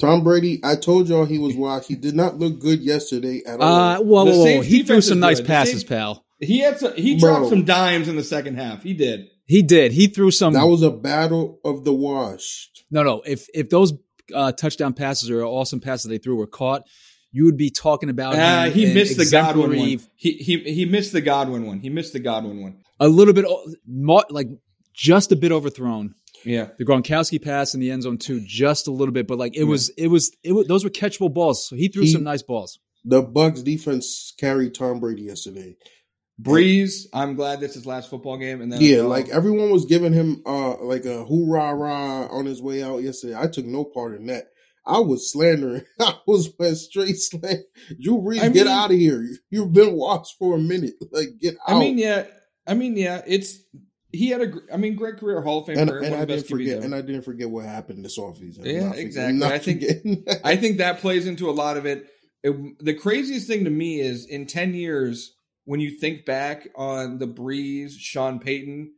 Tom 0.00 0.22
Brady, 0.22 0.60
I 0.62 0.76
told 0.76 1.08
y'all 1.08 1.24
he 1.24 1.38
was 1.38 1.54
washed. 1.56 1.88
He 1.88 1.96
did 1.96 2.14
not 2.14 2.38
look 2.38 2.60
good 2.60 2.80
yesterday 2.80 3.42
at 3.46 3.60
all. 3.60 3.72
Uh, 3.72 4.00
whoa, 4.00 4.24
whoa, 4.24 4.38
whoa. 4.56 4.60
He 4.62 4.82
threw 4.84 5.00
some 5.00 5.18
nice 5.20 5.38
good. 5.40 5.46
Passes, 5.46 5.72
Saints- 5.80 5.84
pal. 5.84 6.24
He 6.40 6.60
had 6.60 6.78
some, 6.78 6.94
he 6.94 7.18
Bro. 7.18 7.30
dropped 7.38 7.48
some 7.50 7.64
dimes 7.64 8.08
in 8.08 8.16
the 8.16 8.22
second 8.24 8.56
half. 8.56 8.82
He 8.82 8.94
did. 8.94 9.26
He 9.46 9.62
did. 9.62 9.92
He 9.92 10.06
threw 10.06 10.30
some. 10.30 10.52
that 10.54 10.64
was 10.66 10.82
a 10.82 10.90
battle 10.90 11.60
of 11.64 11.84
the 11.84 11.92
washed. 11.92 12.84
no, 12.90 13.02
no. 13.02 13.22
If 13.26 13.48
if 13.54 13.68
those 13.70 13.92
uh, 14.34 14.52
touchdown 14.52 14.94
passes 14.94 15.30
or 15.30 15.42
awesome 15.42 15.80
passes 15.80 16.08
they 16.08 16.18
threw 16.18 16.36
were 16.36 16.46
caught, 16.46 16.82
you 17.30 17.44
would 17.44 17.56
be 17.56 17.70
talking 17.70 18.08
about. 18.10 18.34
Uh, 18.36 18.70
he 18.70 18.92
missed 18.94 19.16
the 19.18 19.26
Godwin 19.30 19.78
one. 19.78 20.00
He 20.16 20.32
he 20.32 20.58
he 20.58 20.84
missed 20.86 21.12
the 21.12 21.20
Godwin 21.20 21.66
one. 21.66 21.80
He 21.80 21.88
missed 21.90 22.12
the 22.12 22.20
Godwin 22.20 22.62
one. 22.62 22.78
A 23.00 23.08
little 23.08 23.34
bit, 23.34 23.44
o- 23.46 23.64
mo- 23.86 24.24
like 24.30 24.48
just 24.92 25.30
a 25.32 25.36
bit 25.36 25.52
overthrown. 25.52 26.14
Yeah. 26.44 26.68
The 26.78 26.84
Gronkowski 26.84 27.42
pass 27.42 27.74
in 27.74 27.80
the 27.80 27.90
end 27.90 28.02
zone 28.02 28.18
too, 28.18 28.40
just 28.46 28.86
a 28.86 28.90
little 28.92 29.12
bit, 29.12 29.26
but 29.26 29.38
like 29.38 29.56
it 29.56 29.64
was, 29.64 29.88
it 29.90 30.08
was, 30.08 30.34
it 30.42 30.52
was. 30.52 30.66
Those 30.66 30.84
were 30.84 30.90
catchable 30.90 31.32
balls. 31.32 31.66
So 31.68 31.76
he 31.76 31.88
threw 31.88 32.02
He- 32.02 32.12
some 32.12 32.22
nice 32.24 32.42
balls. 32.42 32.78
The 33.04 33.20
Bucks 33.22 33.60
defense 33.62 34.32
carried 34.38 34.74
Tom 34.74 34.98
Brady 35.00 35.22
yesterday. 35.22 35.76
Brees, 36.40 37.06
I'm 37.12 37.34
glad 37.36 37.60
this 37.60 37.70
is 37.70 37.76
his 37.76 37.86
last 37.86 38.10
football 38.10 38.38
game. 38.38 38.60
And 38.60 38.72
then 38.72 38.80
Yeah, 38.80 39.02
like 39.02 39.28
everyone 39.28 39.70
was 39.70 39.84
giving 39.84 40.12
him 40.12 40.42
uh 40.44 40.82
like 40.82 41.04
a 41.04 41.24
hoorah 41.24 41.74
rah 41.74 42.26
on 42.26 42.46
his 42.46 42.60
way 42.60 42.82
out 42.82 43.02
yesterday. 43.02 43.36
I 43.36 43.46
took 43.46 43.64
no 43.66 43.84
part 43.84 44.16
in 44.16 44.26
that. 44.26 44.46
I 44.86 44.98
was 44.98 45.30
slandering. 45.30 45.84
I 46.00 46.14
was 46.26 46.52
went 46.58 46.76
straight 46.76 47.16
slant. 47.18 47.60
Drew 48.02 48.18
Brees, 48.18 48.40
I 48.40 48.48
get 48.48 48.66
out 48.66 48.90
of 48.90 48.96
here. 48.98 49.24
You've 49.50 49.72
been 49.72 49.94
watched 49.94 50.34
for 50.38 50.56
a 50.56 50.58
minute. 50.58 50.94
Like 51.12 51.28
get 51.40 51.54
out. 51.68 51.76
I 51.76 51.78
mean, 51.78 51.98
yeah, 51.98 52.24
I 52.66 52.74
mean, 52.74 52.96
yeah, 52.96 53.22
it's 53.26 53.58
he 54.14 54.28
had 54.28 54.40
a. 54.42 54.52
I 54.72 54.76
mean, 54.76 54.94
great 54.96 55.18
career, 55.18 55.40
Hall 55.40 55.60
of 55.60 55.66
Fame 55.66 55.78
And, 55.78 55.90
career, 55.90 56.02
and 56.02 56.10
one 56.12 56.20
I 56.20 56.22
of 56.22 56.28
didn't 56.28 56.46
forget, 56.48 56.82
and 56.82 56.94
I 56.94 57.00
didn't 57.00 57.22
forget 57.22 57.50
what 57.50 57.64
happened 57.64 58.04
this 58.04 58.18
offseason. 58.18 58.64
Yeah, 58.64 58.88
not 58.88 58.98
exactly. 58.98 59.38
Not 59.38 59.52
I 59.52 59.58
think- 59.58 59.84
I 60.44 60.56
think 60.56 60.78
that 60.78 61.00
plays 61.00 61.26
into 61.26 61.48
a 61.50 61.52
lot 61.52 61.76
of 61.76 61.86
it. 61.86 62.06
It- 62.42 62.78
The 62.84 62.94
craziest 62.94 63.46
thing 63.46 63.64
to 63.64 63.70
me 63.70 64.00
is 64.00 64.26
in 64.26 64.46
10 64.46 64.74
years, 64.74 65.34
when 65.64 65.80
you 65.80 65.90
think 65.98 66.24
back 66.26 66.68
on 66.76 67.18
the 67.18 67.26
Brees, 67.26 67.92
Sean 67.98 68.38
Payton 68.38 68.92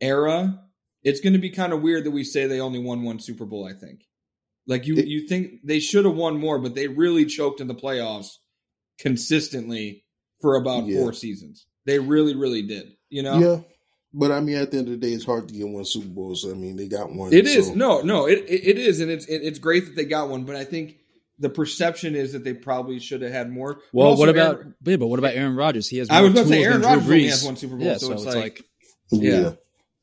era, 0.00 0.60
it's 1.02 1.20
going 1.20 1.34
to 1.34 1.38
be 1.38 1.50
kind 1.50 1.72
of 1.72 1.82
weird 1.82 2.04
that 2.04 2.10
we 2.12 2.24
say 2.24 2.46
they 2.46 2.60
only 2.60 2.78
won 2.78 3.02
one 3.02 3.18
Super 3.20 3.44
Bowl, 3.44 3.66
I 3.66 3.72
think. 3.78 4.00
Like 4.66 4.86
you, 4.86 4.96
It- 4.96 5.08
you 5.08 5.26
think 5.28 5.60
they 5.64 5.78
should 5.80 6.04
have 6.06 6.14
won 6.16 6.38
more, 6.38 6.58
but 6.58 6.74
they 6.74 6.88
really 6.88 7.26
choked 7.26 7.60
in 7.60 7.66
the 7.68 7.74
playoffs 7.74 8.28
consistently 8.98 10.04
for 10.40 10.56
about 10.56 10.86
Yeah. 10.86 11.00
four 11.00 11.12
seasons. 11.12 11.66
They 11.86 11.98
really, 11.98 12.34
really 12.34 12.62
did. 12.62 12.92
You 13.10 13.22
know, 13.22 13.38
Yeah, 13.38 13.60
but 14.14 14.30
I 14.32 14.40
mean, 14.40 14.56
at 14.56 14.70
the 14.70 14.78
end 14.78 14.86
of 14.88 14.92
the 14.92 15.06
day, 15.06 15.12
it's 15.12 15.24
hard 15.24 15.48
to 15.48 15.54
get 15.54 15.68
one 15.68 15.84
Super 15.84 16.06
Bowl. 16.08 16.34
So 16.36 16.50
I 16.50 16.54
mean, 16.54 16.76
they 16.76 16.86
got 16.88 17.12
one. 17.12 17.32
It 17.32 17.46
is 17.46 17.66
so- 17.68 17.74
no, 17.74 18.00
no. 18.00 18.26
It, 18.26 18.38
it 18.48 18.66
it 18.68 18.78
is, 18.78 19.00
and 19.00 19.10
it's 19.10 19.26
it, 19.26 19.42
it's 19.42 19.58
great 19.58 19.84
that 19.86 19.96
they 19.96 20.04
got 20.04 20.28
one. 20.30 20.44
But 20.44 20.56
I 20.56 20.64
think 20.64 20.96
the 21.38 21.50
perception 21.50 22.14
is 22.14 22.32
that 22.32 22.44
they 22.44 22.54
probably 22.54 23.00
should 23.00 23.20
have 23.22 23.32
had 23.32 23.50
more. 23.50 23.80
Well, 23.92 24.16
what 24.16 24.28
about 24.28 24.54
Aaron- 24.56 24.74
yeah, 24.84 24.96
but 24.96 25.08
what 25.08 25.18
about 25.18 25.34
Aaron 25.34 25.56
Rodgers? 25.56 25.88
He 25.88 25.98
has. 25.98 26.08
I 26.08 26.22
was 26.22 26.32
more 26.32 26.42
about 26.42 26.48
to 26.50 26.56
say 26.56 26.64
Aaron 26.64 26.80
Rodgers 26.82 27.04
only 27.04 27.26
has 27.26 27.44
one 27.44 27.56
Super 27.56 27.76
Bowl, 27.76 27.84
Yeah, 27.86 27.96
so, 27.98 28.12
it's, 28.12 28.24
like, 28.24 28.62
Yeah. 29.10 29.40
yeah. 29.40 29.52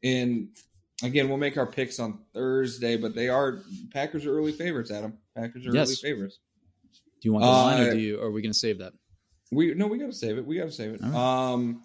And 0.03 0.49
again, 1.03 1.29
we'll 1.29 1.37
make 1.37 1.57
our 1.57 1.65
picks 1.67 1.99
on 1.99 2.19
Thursday, 2.33 2.97
but 2.97 3.15
they 3.15 3.29
are 3.29 3.59
Packers 3.93 4.25
are 4.25 4.35
early 4.37 4.51
favorites. 4.51 4.91
Adam, 4.91 5.13
Packers 5.35 5.65
are 5.65 5.73
Yes. 5.73 5.87
early 5.87 5.95
favorites. 5.95 6.39
Do 7.21 7.27
you 7.29 7.33
want 7.33 7.43
the 7.43 7.47
line, 7.49 7.81
Uh, 7.81 7.85
or 7.85 7.93
do 7.93 7.99
you? 7.99 8.17
Or 8.19 8.25
are 8.25 8.31
we 8.31 8.41
going 8.41 8.51
to 8.51 8.57
save 8.57 8.79
that? 8.79 8.93
We 9.51 9.73
no, 9.73 9.87
we 9.87 9.99
got 9.99 10.07
to 10.07 10.13
save 10.13 10.37
it. 10.37 10.45
We 10.45 10.57
got 10.57 10.65
to 10.65 10.71
save 10.71 10.95
it. 10.95 11.01
All 11.03 11.09
right. 11.09 11.51
Um, 11.53 11.83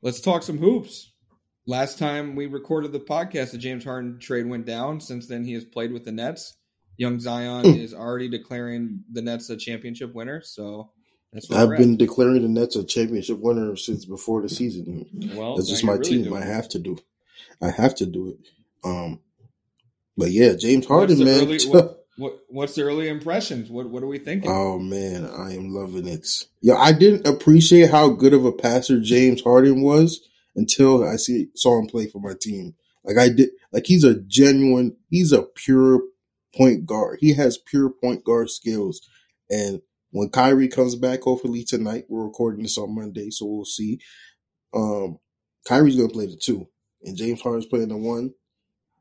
let's 0.00 0.20
talk 0.20 0.42
some 0.42 0.58
hoops. 0.58 1.09
Last 1.70 2.00
time 2.00 2.34
we 2.34 2.46
recorded 2.46 2.90
the 2.90 2.98
podcast, 2.98 3.52
the 3.52 3.58
James 3.58 3.84
Harden 3.84 4.18
trade 4.18 4.44
went 4.48 4.66
down. 4.66 5.00
Since 5.00 5.28
then, 5.28 5.44
he 5.44 5.52
has 5.52 5.64
played 5.64 5.92
with 5.92 6.04
the 6.04 6.10
Nets. 6.10 6.56
Young 6.96 7.20
Zion 7.20 7.64
Hmm. 7.64 7.78
is 7.80 7.94
already 7.94 8.28
declaring 8.28 9.04
the 9.12 9.22
Nets 9.22 9.48
a 9.50 9.56
championship 9.56 10.12
winner. 10.12 10.42
So 10.42 10.90
that's 11.32 11.48
what 11.48 11.60
I've 11.60 11.78
been 11.78 11.96
declaring 11.96 12.42
the 12.42 12.48
Nets 12.48 12.74
a 12.74 12.82
championship 12.82 13.38
winner 13.38 13.76
since 13.76 14.04
before 14.04 14.42
the 14.42 14.48
season. 14.48 15.06
at. 15.30 15.36
well. 15.36 15.54
That's 15.54 15.68
just 15.68 15.84
my 15.84 15.92
really 15.92 16.24
team. 16.24 16.34
I 16.34 16.44
have 16.44 16.68
to 16.70 16.80
do. 16.80 16.98
I 17.62 17.70
have 17.70 17.94
to 17.96 18.06
do 18.06 18.30
it. 18.30 18.38
Um, 18.82 19.20
but 20.16 20.32
yeah, 20.32 20.54
James 20.54 20.86
Harden, 20.86 21.22
man. 21.22 21.42
early- 21.44 21.60
what- 21.68 21.98
What 22.16 22.38
what's 22.48 22.74
the 22.74 22.82
early 22.82 23.08
impressions? 23.08 23.70
What 23.70 23.88
what 23.88 24.02
are 24.02 24.08
we 24.08 24.18
thinking? 24.18 24.50
oh 24.50 24.78
man, 24.80 25.24
I 25.24 25.54
am 25.54 25.72
loving 25.72 26.08
it. 26.08 26.26
Yeah, 26.60 26.74
I 26.74 26.92
didn't 26.92 27.26
appreciate 27.28 27.90
how 27.90 28.08
good 28.10 28.34
of 28.34 28.44
a 28.44 28.50
passer 28.52 29.00
James 29.00 29.40
Harden 29.40 29.80
was 29.82 30.20
until 30.60 31.08
I 31.08 31.16
see 31.16 31.48
saw 31.54 31.78
him 31.78 31.86
play 31.86 32.06
for 32.06 32.20
my 32.20 32.34
team. 32.38 32.74
Like 33.02 33.16
I 33.16 33.30
did, 33.30 33.50
like 33.72 33.86
he's 33.86 34.04
a 34.04 34.20
genuine. 34.20 34.96
He's 35.08 35.32
a 35.32 35.42
pure 35.42 36.02
point 36.54 36.84
guard. 36.84 37.18
He 37.20 37.32
has 37.34 37.56
pure 37.56 37.90
point 37.90 38.24
guard 38.24 38.50
skills. 38.50 39.00
And 39.48 39.80
when 40.10 40.28
Kyrie 40.28 40.68
comes 40.68 40.96
back, 40.96 41.22
hopefully 41.22 41.64
tonight, 41.64 42.04
we're 42.08 42.24
recording 42.24 42.62
this 42.62 42.76
on 42.76 42.94
Monday, 42.94 43.30
so 43.30 43.46
we'll 43.46 43.64
see. 43.64 44.00
Um, 44.74 45.18
Kyrie's 45.66 45.96
gonna 45.96 46.08
play 46.08 46.26
the 46.26 46.36
two, 46.36 46.68
and 47.02 47.16
James 47.16 47.40
Harden's 47.40 47.66
playing 47.66 47.88
the 47.88 47.96
one, 47.96 48.34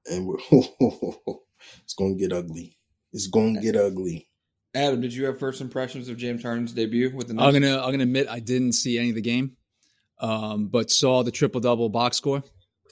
and 0.10 0.26
we're, 0.26 0.38
it's 1.84 1.94
gonna 1.98 2.16
get 2.16 2.32
ugly. 2.32 2.78
It's 3.12 3.28
gonna 3.28 3.62
get 3.62 3.76
ugly. 3.76 4.28
Adam, 4.74 5.02
did 5.02 5.14
you 5.14 5.26
have 5.26 5.40
first 5.40 5.62
impressions 5.62 6.10
of 6.10 6.18
James 6.18 6.44
Harden's 6.44 6.74
debut 6.74 7.14
with 7.14 7.28
the 7.28 7.34
Nets? 7.34 7.46
I'm 7.46 7.54
gonna 7.54 7.82
I'm 7.82 7.92
gonna 7.92 8.04
admit 8.04 8.28
I 8.30 8.40
didn't 8.40 8.74
see 8.74 8.98
any 8.98 9.10
of 9.10 9.16
the 9.16 9.22
game, 9.22 9.58
um, 10.20 10.68
but 10.68 10.92
saw 10.92 11.24
the 11.24 11.32
triple 11.32 11.62
double 11.62 11.90
box 11.90 12.18
score. 12.18 12.44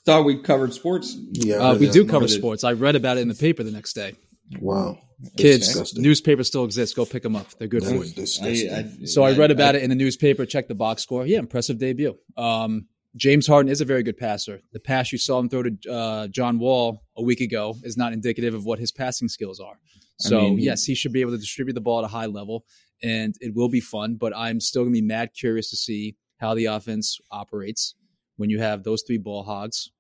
Thought 0.06 0.26
we 0.26 0.40
covered 0.42 0.74
sports. 0.74 1.18
Yeah, 1.34 1.56
Uh, 1.58 1.76
we 1.78 1.90
do 1.90 2.06
cover 2.06 2.28
did. 2.28 2.34
sports. 2.34 2.64
I 2.64 2.74
read 2.74 2.96
about 2.96 3.18
it 3.18 3.22
in 3.22 3.28
the 3.28 3.36
paper 3.36 3.64
the 3.64 3.72
next 3.72 3.94
day. 3.94 4.14
Wow, 4.62 4.98
Kids, 5.36 5.68
disgusting. 5.68 6.02
newspapers 6.02 6.48
still 6.48 6.64
exist. 6.64 6.96
Go 6.96 7.06
pick 7.06 7.24
them 7.24 7.36
up. 7.36 7.48
They're 7.60 7.68
good 7.68 7.84
that 7.84 7.94
for 7.96 8.04
is 8.04 8.10
you. 8.16 8.24
disgusting. 8.24 9.06
So 9.08 9.24
I 9.24 9.34
read 9.36 9.52
about 9.52 9.76
it 9.76 9.84
in 9.84 9.90
the 9.90 9.96
newspaper. 9.96 10.46
Checked 10.46 10.70
the 10.70 10.76
box 10.76 11.04
score. 11.04 11.26
Yeah, 11.26 11.40
impressive 11.40 11.78
debut. 11.80 12.18
Um, 12.38 12.88
James 13.18 13.46
Harden 13.48 13.70
is 13.70 13.82
a 13.82 13.86
very 13.86 14.04
good 14.04 14.18
passer. 14.18 14.62
The 14.72 14.80
pass 14.80 15.12
you 15.12 15.18
saw 15.18 15.40
him 15.40 15.50
throw 15.50 15.64
to 15.64 15.78
uh, 15.92 16.28
John 16.28 16.60
Wall 16.60 17.02
a 17.18 17.24
week 17.24 17.42
ago 17.42 17.76
is 17.84 17.98
not 17.98 18.14
indicative 18.14 18.54
of 18.54 18.64
what 18.64 18.80
his 18.80 18.92
passing 18.94 19.28
skills 19.28 19.60
are. 19.60 19.74
I 19.74 20.00
So 20.20 20.42
mean, 20.42 20.60
he- 20.60 20.66
yes, 20.66 20.86
he 20.86 20.96
should 20.96 21.12
be 21.12 21.20
able 21.22 21.32
to 21.32 21.38
distribute 21.38 21.74
the 21.74 21.82
ball 21.82 22.00
at 22.00 22.06
a 22.06 22.08
high 22.10 22.28
level, 22.28 22.64
and 23.04 23.36
it 23.42 23.54
will 23.54 23.70
be 23.70 23.82
fun. 23.82 24.16
But 24.16 24.34
I'm 24.36 24.62
still 24.62 24.84
gonna 24.84 24.94
be 24.94 25.02
mad 25.02 25.32
curious 25.38 25.70
to 25.72 25.76
see 25.78 26.16
how 26.38 26.54
the 26.56 26.66
offense 26.66 27.20
operates 27.32 27.96
when 28.38 28.50
you 28.50 28.60
have 28.60 28.84
those 28.84 29.04
three 29.06 29.18
ball 29.18 29.44
hogs 29.44 29.92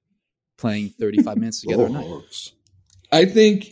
playing 0.58 0.90
35 1.00 1.38
minutes 1.38 1.62
together 1.64 1.86
a 1.86 1.90
night. 1.90 2.24
I 3.12 3.26
think 3.26 3.68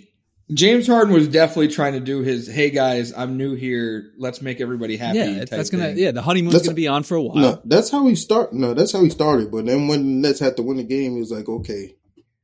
James 0.53 0.85
Harden 0.87 1.13
was 1.13 1.27
definitely 1.27 1.69
trying 1.69 1.93
to 1.93 1.99
do 1.99 2.21
his 2.21 2.47
"Hey 2.47 2.69
guys, 2.69 3.11
I'm 3.15 3.35
new 3.37 3.55
here. 3.55 4.11
Let's 4.17 4.41
make 4.43 4.61
everybody 4.61 4.95
happy." 4.95 5.17
Yeah, 5.17 5.39
type 5.39 5.49
that's 5.49 5.69
gonna 5.71 5.85
thing. 5.87 5.97
yeah 5.97 6.11
the 6.11 6.21
honeymoon's 6.21 6.53
That's- 6.53 6.67
gonna 6.67 6.75
be 6.75 6.87
on 6.87 7.01
for 7.03 7.15
a 7.15 7.21
while. 7.23 7.35
No, 7.35 7.61
that's 7.65 7.89
how 7.89 8.07
he 8.07 8.15
start. 8.15 8.53
No, 8.53 8.73
that's 8.75 8.91
how 8.93 9.01
he 9.03 9.09
started. 9.09 9.49
But 9.51 9.65
then 9.65 9.87
when 9.87 10.03
the 10.21 10.27
Nets 10.27 10.39
had 10.39 10.55
to 10.57 10.63
win 10.63 10.77
the 10.77 10.83
game, 10.83 11.13
he 11.13 11.19
was 11.19 11.31
like, 11.31 11.49
okay, 11.49 11.95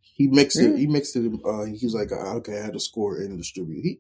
he 0.01 0.27
mixed 0.27 0.59
Yeah. 0.59 0.69
it. 0.69 0.79
He 0.79 0.87
mixed 0.87 1.15
it. 1.15 1.31
Uh, 1.45 1.65
he 1.65 1.77
was 1.85 1.93
like, 1.93 2.11
uh, 2.11 2.37
okay, 2.37 2.59
I 2.59 2.63
had 2.65 2.73
to 2.73 2.79
score 2.79 3.17
and 3.17 3.37
distribute. 3.37 3.83
He 3.83 3.99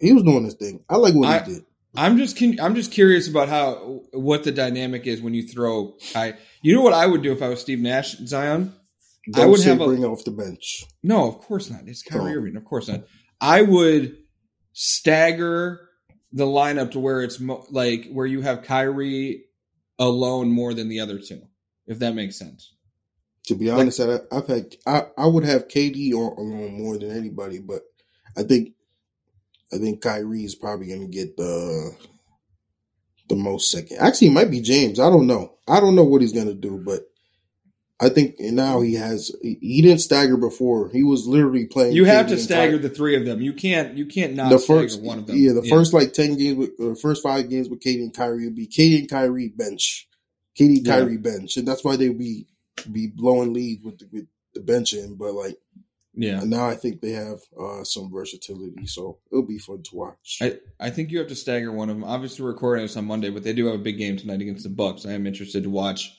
he 0.00 0.12
was 0.12 0.24
doing 0.24 0.44
his 0.44 0.54
thing. 0.54 0.84
I 0.88 0.96
like 0.96 1.14
what 1.14 1.28
I- 1.28 1.44
he 1.44 1.54
did. 1.54 1.64
I'm 1.96 2.18
just 2.18 2.40
I'm 2.60 2.74
just 2.74 2.92
curious 2.92 3.28
about 3.28 3.48
how 3.48 4.02
what 4.12 4.44
the 4.44 4.52
dynamic 4.52 5.06
is 5.06 5.20
when 5.22 5.34
you 5.34 5.46
throw 5.46 5.96
I 6.14 6.34
You 6.62 6.74
know 6.74 6.82
what 6.82 6.92
I 6.92 7.06
would 7.06 7.22
do 7.22 7.32
if 7.32 7.42
I 7.42 7.48
was 7.48 7.60
Steve 7.60 7.80
Nash, 7.80 8.16
Zion? 8.26 8.74
I 9.34 9.40
Don't 9.40 9.50
would 9.50 9.60
say 9.60 9.70
have 9.70 9.80
a- 9.80 9.84
off 9.84 10.24
the 10.24 10.30
bench. 10.30 10.84
No, 11.02 11.26
of 11.28 11.38
course 11.38 11.70
not. 11.70 11.80
It's 11.86 12.02
Kyrie 12.02 12.32
Oh. 12.32 12.36
Irving. 12.38 12.56
Of 12.56 12.64
course 12.64 12.86
not. 12.88 13.04
I 13.40 13.62
would 13.62 14.16
stagger 14.72 15.80
the 16.32 16.44
lineup 16.44 16.92
to 16.92 17.00
where 17.00 17.22
it's 17.22 17.40
mo- 17.40 17.66
like 17.70 18.08
where 18.12 18.26
you 18.26 18.42
have 18.42 18.62
Kyrie 18.62 19.44
alone 19.98 20.50
more 20.50 20.74
than 20.74 20.88
the 20.88 21.00
other 21.00 21.18
two, 21.18 21.40
if 21.86 21.98
that 22.00 22.14
makes 22.14 22.38
sense. 22.38 22.72
To 23.46 23.54
be 23.54 23.70
honest, 23.70 24.00
I, 24.00 24.18
I've 24.30 24.46
had 24.46 24.76
I, 24.86 25.02
I 25.16 25.26
would 25.26 25.44
have 25.44 25.68
KD 25.68 26.12
on, 26.12 26.36
alone 26.38 26.74
more 26.78 26.98
than 26.98 27.10
anybody, 27.10 27.58
but 27.58 27.82
I 28.36 28.42
think 28.42 28.70
I 29.72 29.78
think 29.78 30.00
Kyrie 30.00 30.44
is 30.44 30.54
probably 30.54 30.86
going 30.88 31.00
to 31.00 31.06
get 31.08 31.36
the 31.36 31.96
the 33.28 33.36
most 33.36 33.70
second. 33.70 33.98
Actually, 33.98 34.28
it 34.28 34.32
might 34.34 34.50
be 34.50 34.60
James. 34.60 35.00
I 35.00 35.10
don't 35.10 35.26
know. 35.26 35.54
I 35.66 35.80
don't 35.80 35.96
know 35.96 36.04
what 36.04 36.20
he's 36.20 36.32
going 36.32 36.46
to 36.46 36.54
do, 36.54 36.80
but 36.84 37.00
I 37.98 38.08
think 38.10 38.38
now 38.38 38.80
he 38.82 38.94
has. 38.94 39.32
He, 39.42 39.80
didn't 39.82 40.00
stagger 40.00 40.36
before. 40.36 40.90
He 40.90 41.02
was 41.02 41.26
literally 41.26 41.66
playing. 41.66 41.94
You 41.94 42.04
have 42.04 42.28
to 42.28 42.38
stagger 42.38 42.76
Ky- 42.76 42.82
the 42.88 42.90
three 42.90 43.16
of 43.16 43.24
them. 43.24 43.40
You 43.40 43.54
can't. 43.54 43.96
You 43.96 44.06
can't 44.06 44.34
not 44.34 44.50
the 44.50 44.58
stagger 44.58 44.80
first 44.82 45.02
one 45.02 45.18
of 45.18 45.26
them. 45.26 45.36
Yeah, 45.36 45.52
the 45.52 45.66
first 45.68 45.92
like 45.92 46.12
ten 46.12 46.36
games 46.36 46.56
with 46.58 46.70
uh, 46.80 46.94
first 46.94 47.22
five 47.22 47.48
games 47.48 47.68
with 47.68 47.80
KD 47.80 48.02
and 48.02 48.14
Kyrie 48.14 48.44
would 48.44 48.54
be 48.54 48.68
KD 48.68 48.98
and 49.00 49.10
Kyrie 49.10 49.48
bench, 49.48 50.08
Yeah. 50.56 50.92
Kyrie 50.92 51.16
bench, 51.16 51.56
and 51.56 51.66
that's 51.66 51.82
why 51.84 51.96
they 51.96 52.08
would 52.08 52.18
be 52.18 52.46
be 52.92 53.06
blowing 53.08 53.52
leads 53.54 53.82
with 53.82 53.98
the, 53.98 54.08
with 54.12 54.26
the 54.54 54.60
benching. 54.60 55.16
But 55.16 55.32
like 55.32 55.56
Yeah, 56.18 56.40
and 56.40 56.50
now 56.50 56.66
I 56.66 56.74
think 56.74 57.02
they 57.02 57.10
have 57.10 57.40
uh, 57.60 57.84
some 57.84 58.10
versatility, 58.10 58.86
so 58.86 59.18
it'll 59.30 59.46
be 59.46 59.58
fun 59.58 59.82
to 59.82 59.96
watch. 59.96 60.38
I, 60.40 60.58
I 60.80 60.88
think 60.88 61.10
you 61.10 61.18
have 61.18 61.28
to 61.28 61.36
stagger 61.36 61.70
one 61.70 61.90
of 61.90 61.96
them. 61.96 62.04
Obviously, 62.04 62.42
we're 62.42 62.52
recording 62.52 62.84
this 62.84 62.96
on 62.96 63.04
Monday, 63.04 63.28
but 63.28 63.42
they 63.42 63.52
do 63.52 63.66
have 63.66 63.74
a 63.74 63.82
big 63.82 63.98
game 63.98 64.16
tonight 64.16 64.40
against 64.40 64.62
the 64.62 64.70
Bucks. 64.70 65.04
I 65.04 65.12
am 65.12 65.26
interested 65.26 65.62
to 65.64 65.70
watch 65.70 66.18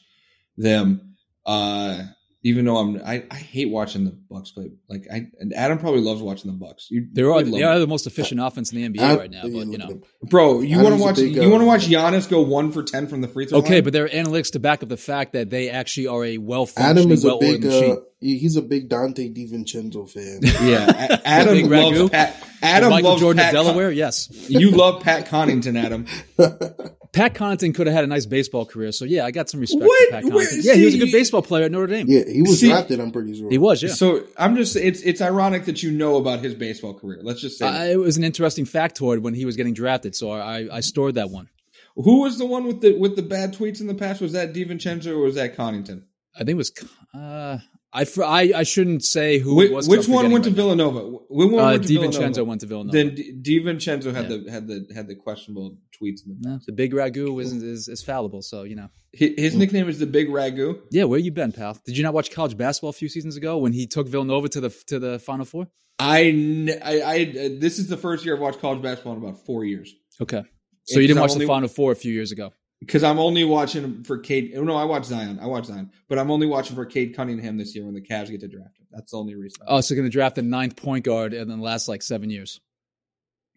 them. 0.55 1.15
Uh, 1.47 2.03
even 2.43 2.65
though 2.65 2.77
I'm, 2.77 3.01
I, 3.03 3.25
I 3.31 3.35
hate 3.35 3.69
watching 3.69 4.05
the 4.05 4.11
Bucks 4.29 4.51
play. 4.51 4.69
Like 4.87 5.07
I, 5.11 5.27
and 5.39 5.53
Adam 5.53 5.79
probably 5.79 6.01
loves 6.01 6.21
watching 6.21 6.51
the 6.51 6.57
Bucks. 6.57 6.87
You, 6.89 7.07
They're 7.11 7.31
all, 7.31 7.43
they 7.43 7.63
are 7.63 7.79
the 7.79 7.87
most 7.87 8.05
efficient 8.05 8.39
offense 8.39 8.71
in 8.71 8.93
the 8.93 8.99
NBA 8.99 9.01
I- 9.01 9.17
right 9.17 9.31
now. 9.31 9.41
But 9.41 9.49
you 9.67 9.77
know, 9.77 10.01
bro. 10.23 10.61
You 10.61 10.81
want 10.81 10.95
to 10.95 11.01
watch? 11.01 11.15
big, 11.15 11.35
you 11.35 11.49
want 11.49 11.61
to 11.61 11.65
uh, 11.65 11.67
watch 11.67 11.87
Giannis 11.87 12.29
go 12.29 12.41
one 12.41 12.71
for 12.71 12.83
ten 12.83 13.07
from 13.07 13.21
the 13.21 13.27
free 13.27 13.47
throw 13.47 13.59
okay, 13.59 13.75
line? 13.75 13.83
but 13.83 13.93
there 13.93 14.05
are 14.05 14.09
analytics 14.09 14.51
to 14.51 14.59
back 14.59 14.83
up 14.83 14.89
the 14.89 14.97
fact 14.97 15.33
that 15.33 15.49
they 15.49 15.69
actually 15.69 16.07
are 16.07 16.23
a 16.23 16.37
well 16.37 16.69
Adam 16.77 17.09
functioning, 17.09 17.11
is 17.11 17.25
a 17.25 17.37
big. 17.37 17.65
Uh, 17.65 18.01
he's 18.19 18.55
a 18.55 18.61
big 18.61 18.89
Donte 18.89 19.35
DiVincenzo 19.35 20.09
fan. 20.09 20.39
yeah, 20.67 21.19
Adam 21.25 21.55
Big 21.55 21.65
loves 21.65 21.97
ragu? 21.97 22.11
Pat. 22.11 22.43
Adam 22.61 22.89
Michael 22.89 23.09
loves 23.11 23.21
Jordan 23.21 23.43
Pat 23.43 23.55
of 23.55 23.65
Delaware, 23.65 23.91
yes. 23.91 24.29
You 24.49 24.71
love 24.71 25.03
Pat 25.03 25.27
Connington, 25.27 25.77
Adam. 25.77 26.05
Pat 27.13 27.33
Connaughton 27.33 27.73
could 27.73 27.87
have 27.87 27.95
had 27.95 28.03
a 28.03 28.07
nice 28.07 28.25
baseball 28.25 28.65
career, 28.65 28.91
so 28.91 29.05
yeah, 29.05 29.25
I 29.25 29.31
got 29.31 29.49
some 29.49 29.59
respect 29.59 29.83
What? 29.85 30.09
for 30.09 30.11
Pat 30.15 30.23
Where- 30.25 30.45
Connaughton. 30.47 30.63
Yeah, 30.63 30.73
he 30.75 30.85
was 30.85 30.93
a 30.95 30.97
good 30.99 31.11
baseball 31.11 31.41
player 31.41 31.65
at 31.65 31.71
Notre 31.71 31.87
Dame. 31.87 32.05
yeah, 32.09 32.23
he 32.27 32.41
was 32.41 32.59
See- 32.59 32.67
drafted. 32.69 32.99
I'm 32.99 33.11
pretty 33.11 33.35
sure 33.37 33.49
He 33.49 33.57
was, 33.57 33.81
yeah. 33.81 33.89
So 33.89 34.23
I'm 34.37 34.55
just. 34.55 34.75
It's 34.75 35.01
it's 35.01 35.21
ironic 35.21 35.65
that 35.65 35.81
you 35.83 35.91
know 35.91 36.17
about 36.17 36.39
his 36.41 36.53
baseball 36.53 36.93
career. 36.93 37.19
Let's 37.23 37.41
just 37.41 37.57
say. 37.57 37.65
that. 37.69 37.81
I, 37.81 37.91
it 37.91 37.99
was 37.99 38.17
an 38.17 38.23
interesting 38.23 38.65
factoid 38.65 39.19
when 39.21 39.33
he 39.33 39.45
was 39.45 39.55
getting 39.55 39.73
drafted, 39.73 40.15
so 40.15 40.31
I, 40.31 40.67
I 40.77 40.79
stored 40.81 41.15
that 41.15 41.29
one. 41.29 41.49
Who 41.95 42.21
was 42.21 42.37
the 42.37 42.45
one 42.45 42.65
with 42.65 42.81
the 42.81 42.97
with 42.97 43.15
the 43.15 43.23
bad 43.23 43.53
tweets 43.55 43.81
in 43.81 43.87
the 43.87 43.95
past? 43.95 44.21
Was 44.21 44.33
that 44.33 44.53
DiVincenzo 44.53 45.07
or 45.13 45.19
was 45.19 45.35
that 45.35 45.55
Connington? 45.57 46.03
I 46.35 46.39
think 46.39 46.49
it 46.49 46.53
was. 46.55 46.71
Uh, 47.15 47.57
I, 47.91 48.05
fr- 48.05 48.23
I 48.25 48.51
I 48.55 48.63
shouldn't 48.63 49.03
say 49.03 49.39
who 49.39 49.55
Which, 49.55 49.71
it 49.71 49.73
was. 49.73 49.87
'cause 49.87 49.97
which 49.97 50.07
one 50.07 50.29
went 50.31 50.43
to 50.43 50.51
right 50.51 50.57
now. 50.57 50.63
Villanova? 50.91 51.17
Which 51.29 51.51
one 51.51 51.63
Uh, 51.63 51.71
went 51.71 51.87
to 51.87 51.89
DiVincenzo 51.93 52.11
Villanova? 52.11 52.43
went 52.43 52.61
to 52.61 52.67
Villanova. 52.67 52.95
Then 52.97 53.15
D- 53.15 53.59
DiVincenzo 53.59 54.13
had 54.13 54.29
Yeah. 54.29 54.37
the 54.37 54.51
had 54.51 54.67
the 54.67 54.87
had 54.93 55.07
the 55.07 55.15
questionable 55.15 55.77
tweets. 56.01 56.25
In 56.25 56.37
the 56.41 56.49
No, 56.49 56.59
the 56.65 56.71
big 56.73 56.93
ragu 56.93 57.41
is, 57.41 57.53
is 57.53 57.87
is 57.87 58.01
fallible, 58.03 58.41
so 58.41 58.63
you 58.63 58.75
know. 58.75 58.89
his, 59.13 59.31
his 59.37 59.55
nickname 59.55 59.87
is 59.89 59.99
the 59.99 60.05
Big 60.07 60.27
Ragu. 60.29 60.79
Yeah, 60.91 61.05
where 61.05 61.19
you 61.19 61.31
been, 61.31 61.51
pal? 61.51 61.77
Did 61.85 61.97
you 61.97 62.03
not 62.03 62.13
watch 62.13 62.31
college 62.31 62.57
basketball 62.57 62.89
a 62.91 62.93
few 62.93 63.09
seasons 63.09 63.35
ago 63.37 63.57
when 63.57 63.73
he 63.73 63.87
took 63.87 64.07
Villanova 64.07 64.49
to 64.49 64.61
the 64.61 64.69
to 64.87 64.99
the 64.99 65.19
Final 65.19 65.45
Four? 65.45 65.67
I, 65.99 66.77
I, 66.83 67.01
I 67.01 67.21
uh, 67.23 67.49
this 67.59 67.79
is 67.79 67.87
the 67.87 67.97
first 67.97 68.23
year 68.23 68.35
I've 68.35 68.41
watched 68.41 68.59
college 68.61 68.81
basketball 68.83 69.13
in 69.13 69.23
about 69.23 69.43
four 69.47 69.65
years 69.65 69.95
Okay, 70.21 70.43
so 70.83 70.99
Yeah, 70.99 71.01
you 71.01 71.07
'cause 71.07 71.07
didn't 71.07 71.19
watch 71.21 71.31
only- 71.31 71.45
the 71.45 71.47
Final 71.47 71.69
Four 71.69 71.91
a 71.91 71.95
few 71.95 72.13
years 72.13 72.31
ago. 72.31 72.53
because 72.79 73.03
I'm 73.03 73.17
only 73.17 73.43
watching 73.43 74.03
for 74.03 74.19
Cade. 74.19 74.53
No, 74.53 74.75
I 74.75 74.83
watch 74.83 75.05
Zion. 75.05 75.39
I 75.41 75.47
watch 75.47 75.65
Zion, 75.65 75.89
but 76.07 76.19
I'm 76.19 76.29
only 76.29 76.45
watching 76.45 76.75
for 76.75 76.85
Cade 76.85 77.15
Cunningham 77.15 77.57
this 77.57 77.73
year 77.75 77.83
when 77.85 77.95
the 77.95 78.01
Cavs 78.01 78.29
get 78.29 78.41
to 78.41 78.47
draft 78.47 78.77
him. 78.79 78.85
That's 78.91 79.11
the 79.11 79.17
only 79.17 79.33
reason. 79.35 79.63
Oh, 79.67 79.81
so 79.81 79.95
going 79.95 80.05
to 80.05 80.11
draft 80.11 80.35
the 80.35 80.43
ninth 80.43 80.75
point 80.75 81.03
guard 81.03 81.33
in 81.33 81.47
the 81.47 81.55
last 81.57 81.87
like 81.87 82.03
seven 82.03 82.29
years. 82.29 82.59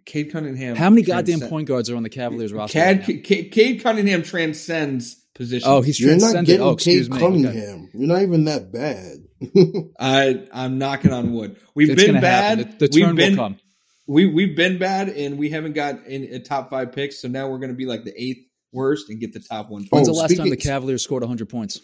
Cade 0.04 0.32
Cunningham. 0.32 0.76
How 0.76 0.90
many 0.90 1.02
goddamn 1.02 1.34
transcend- 1.40 1.50
point 1.50 1.68
guards 1.68 1.90
are 1.90 1.96
on 1.96 2.02
the 2.02 2.08
Cavaliers 2.08 2.52
roster? 2.52 2.72
Cade, 2.78 2.98
right 3.00 3.08
now? 3.08 3.20
Cade, 3.22 3.52
Cade 3.52 3.82
Cunningham 3.82 4.22
transcends 4.22 5.14
position. 5.34 5.68
Oh, 5.70 5.80
he's 5.82 5.98
You're 6.00 6.16
not 6.16 6.44
getting 6.44 6.60
Oh, 6.60 6.76
Cade 6.76 6.98
excuse 6.98 7.10
me. 7.10 7.16
Okay. 7.16 7.26
Cunningham. 7.26 7.90
You're 7.94 8.08
not 8.08 8.22
even 8.22 8.44
that 8.44 8.72
bad. 8.72 9.16
I 9.98 10.46
I'm 10.52 10.78
knocking 10.78 11.12
on 11.12 11.32
wood. 11.32 11.56
We've 11.74 11.90
It's 11.90 12.04
been 12.04 12.20
bad. 12.20 12.58
happen. 12.58 12.76
The, 12.78 12.88
the 12.88 12.94
we've 12.94 13.04
turn 13.06 13.16
been 13.16 13.30
will 13.32 13.36
come. 13.44 13.58
we 14.06 14.26
we've 14.26 14.56
been 14.56 14.78
bad, 14.78 15.08
and 15.08 15.38
we 15.38 15.50
haven't 15.50 15.72
got 15.72 16.06
in 16.06 16.24
a 16.24 16.40
top 16.40 16.68
five 16.70 16.92
picks. 16.92 17.20
So 17.22 17.28
now 17.28 17.48
we're 17.48 17.58
going 17.58 17.70
to 17.70 17.76
be 17.76 17.86
like 17.86 18.04
the 18.04 18.12
eighth 18.22 18.44
worst 18.72 19.08
and 19.08 19.18
get 19.20 19.32
the 19.32 19.40
top 19.40 19.70
one. 19.70 19.82
Oh, 19.84 19.96
When's 19.96 20.08
Oh, 20.08 20.12
the 20.12 20.18
last 20.18 20.36
time 20.36 20.50
the 20.50 20.56
Cavaliers 20.56 21.02
scored 21.02 21.22
100 21.22 21.48
points? 21.48 21.80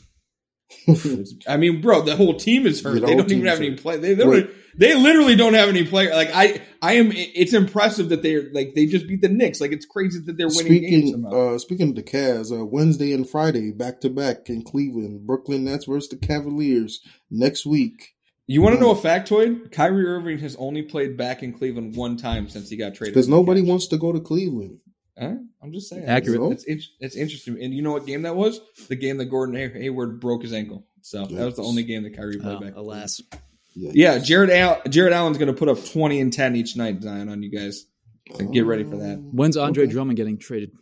I 1.48 1.56
mean, 1.56 1.80
bro, 1.80 2.02
the 2.02 2.16
whole 2.16 2.34
team 2.34 2.66
is 2.66 2.82
hurt. 2.82 3.00
The 3.00 3.06
they 3.06 3.14
don't 3.14 3.30
even 3.30 3.46
have 3.46 3.58
any 3.58 3.76
play. 3.76 3.98
They 3.98 4.14
they, 4.14 4.24
don't- 4.24 4.50
they 4.76 4.94
literally 4.94 5.36
don't 5.36 5.54
have 5.54 5.68
any 5.68 5.84
player. 5.84 6.12
Like 6.14 6.30
I 6.34 6.60
I 6.82 6.94
am. 6.94 7.10
It's 7.12 7.52
impressive 7.54 8.08
that 8.10 8.22
they're 8.22 8.50
like 8.52 8.74
they 8.74 8.86
just 8.86 9.06
beat 9.06 9.22
the 9.22 9.28
Knicks. 9.28 9.60
Like 9.60 9.72
it's 9.72 9.86
crazy 9.86 10.20
that 10.26 10.36
they're 10.36 10.48
winning 10.48 10.82
games 10.82 10.86
speaking 10.86 11.12
somehow. 11.12 11.54
uh, 11.54 11.58
speaking 11.58 11.88
of 11.90 11.94
the 11.94 12.02
Cavs, 12.02 12.52
uh, 12.52 12.64
Wednesday 12.64 13.12
and 13.12 13.28
Friday 13.28 13.70
back 13.72 14.00
to 14.00 14.10
back 14.10 14.48
in 14.48 14.62
Cleveland, 14.62 15.26
Brooklyn 15.26 15.64
Nets 15.64 15.86
versus 15.86 16.08
the 16.08 16.16
Cavaliers 16.16 17.00
next 17.30 17.64
week. 17.64 18.14
you 18.46 18.60
want 18.60 18.74
to 18.74 18.80
know 18.80 18.90
a 18.90 18.96
factoid? 18.96 19.72
Kyrie 19.72 20.06
Irving 20.06 20.38
has 20.38 20.56
only 20.56 20.82
played 20.82 21.16
back 21.16 21.42
in 21.42 21.52
Cleveland 21.52 21.96
one 21.96 22.16
time 22.16 22.48
since 22.48 22.68
he 22.68 22.76
got 22.76 22.94
traded. 22.94 23.14
Because 23.14 23.28
nobody 23.28 23.62
wants 23.62 23.86
to 23.88 23.96
go 23.98 24.12
to 24.12 24.20
Cleveland. 24.20 24.78
Huh? 25.18 25.34
I'm 25.62 25.72
just 25.72 25.88
saying. 25.88 26.04
Accurate. 26.04 26.52
It's, 26.52 26.64
it's, 26.64 26.90
it's 27.00 27.16
interesting. 27.16 27.58
And 27.62 27.72
you 27.72 27.82
know 27.82 27.92
what 27.92 28.06
game 28.06 28.22
that 28.22 28.36
was? 28.36 28.60
The 28.88 28.96
game 28.96 29.16
that 29.18 29.26
Gordon 29.26 29.54
Hay- 29.54 29.72
Hayward 29.82 30.20
broke 30.20 30.42
his 30.42 30.52
ankle. 30.52 30.86
So 31.02 31.24
that 31.26 31.44
was 31.44 31.56
the 31.56 31.62
only 31.62 31.84
game 31.84 32.02
that 32.02 32.16
Kyrie 32.16 32.38
played 32.38 32.56
Oh, 32.56 32.60
back. 32.60 32.76
alas. 32.76 33.20
Yeah, 33.74 34.18
Jared 34.18 34.50
Al- 34.50 34.82
Jarrett 34.88 35.12
Allen's 35.12 35.38
going 35.38 35.48
to 35.48 35.54
put 35.58 35.68
up 35.68 35.84
20 35.84 36.20
and 36.20 36.32
10 36.32 36.56
each 36.56 36.76
night, 36.76 37.02
Zion, 37.02 37.28
on 37.28 37.42
you 37.42 37.50
guys. 37.50 37.84
So 38.36 38.44
get 38.46 38.64
ready 38.66 38.84
for 38.84 38.96
that. 38.96 39.18
When's 39.32 39.56
Andre 39.56 39.84
Okay. 39.84 39.92
Drummond 39.92 40.16
getting 40.16 40.38
traded? 40.38 40.72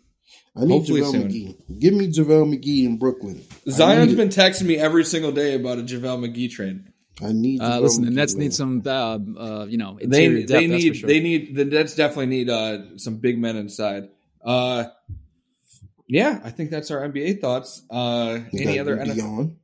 I 0.56 0.60
need 0.64 0.70
Hopefully 0.70 1.00
JaVale 1.02 1.10
soon. 1.10 1.28
McGee. 1.28 1.80
Give 1.80 1.92
me 1.94 2.06
JaVale 2.08 2.54
McGee 2.58 2.86
in 2.86 2.96
Brooklyn. 2.98 3.42
Zion's 3.68 4.14
been 4.14 4.28
it. 4.28 4.34
texting 4.34 4.66
me 4.66 4.76
every 4.76 5.04
single 5.04 5.32
day 5.32 5.54
about 5.54 5.78
a 5.78 5.82
JaVale 5.82 6.26
McGee 6.26 6.50
trade. 6.50 6.84
I 7.22 7.32
need. 7.32 7.60
Uh, 7.60 7.78
JaVale 7.78 7.82
listen, 7.82 8.04
the 8.06 8.10
Nets 8.12 8.34
need 8.34 8.54
some, 8.54 8.82
uh, 8.86 8.90
uh, 8.90 9.66
you 9.68 9.76
know, 9.76 9.98
They 10.02 10.24
interior 10.26 10.46
depth, 10.46 10.48
they 10.60 10.66
need 10.68 10.96
sure. 10.96 11.08
they 11.08 11.20
need 11.20 11.54
the 11.56 11.64
Nets 11.64 11.94
definitely 11.96 12.26
need 12.26 12.48
uh, 12.48 12.96
some 12.98 13.16
big 13.18 13.38
men 13.38 13.56
inside. 13.56 14.08
Uh, 14.44 14.84
yeah, 16.06 16.40
I 16.44 16.50
think 16.50 16.70
that's 16.70 16.90
our 16.90 17.00
NBA 17.00 17.40
thoughts. 17.40 17.82
Uh, 17.90 18.40
any 18.52 18.78
other 18.78 18.96
NFL? 18.96 19.56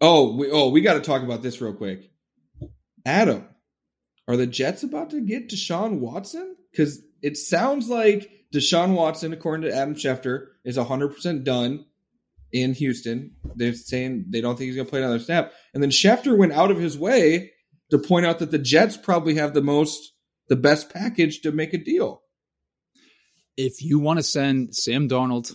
Oh, 0.00 0.36
we, 0.36 0.50
oh, 0.50 0.70
we 0.70 0.80
got 0.80 0.94
to 0.94 1.00
talk 1.00 1.22
about 1.22 1.42
this 1.42 1.60
real 1.60 1.74
quick. 1.74 2.10
Adam, 3.04 3.46
are 4.28 4.36
the 4.36 4.46
Jets 4.46 4.82
about 4.82 5.10
to 5.10 5.20
get 5.20 5.48
Deshaun 5.48 6.00
Watson? 6.00 6.56
Because 6.70 7.00
it 7.22 7.36
sounds 7.36 7.88
like 7.88 8.30
Deshaun 8.52 8.94
Watson, 8.94 9.32
according 9.32 9.70
to 9.70 9.76
Adam 9.76 9.94
Schefter, 9.94 10.46
is 10.64 10.76
100% 10.76 11.44
done 11.44 11.84
in 12.52 12.74
Houston. 12.74 13.32
They're 13.54 13.74
saying 13.74 14.26
they 14.28 14.40
don't 14.40 14.56
think 14.56 14.68
he's 14.68 14.76
going 14.76 14.86
to 14.86 14.90
play 14.90 15.02
another 15.02 15.18
snap. 15.18 15.52
And 15.74 15.82
then 15.82 15.90
Schefter 15.90 16.36
went 16.36 16.52
out 16.52 16.70
of 16.70 16.78
his 16.78 16.98
way 16.98 17.52
to 17.90 17.98
point 17.98 18.26
out 18.26 18.38
that 18.40 18.50
the 18.50 18.58
Jets 18.58 18.96
probably 18.96 19.34
have 19.34 19.54
the 19.54 19.62
most, 19.62 20.12
the 20.48 20.56
best 20.56 20.92
package 20.92 21.40
to 21.42 21.52
make 21.52 21.72
a 21.72 21.78
deal. 21.78 22.22
If 23.56 23.82
you 23.82 23.98
want 23.98 24.18
to 24.18 24.22
send 24.22 24.74
Sam 24.74 25.08
Darnold, 25.08 25.54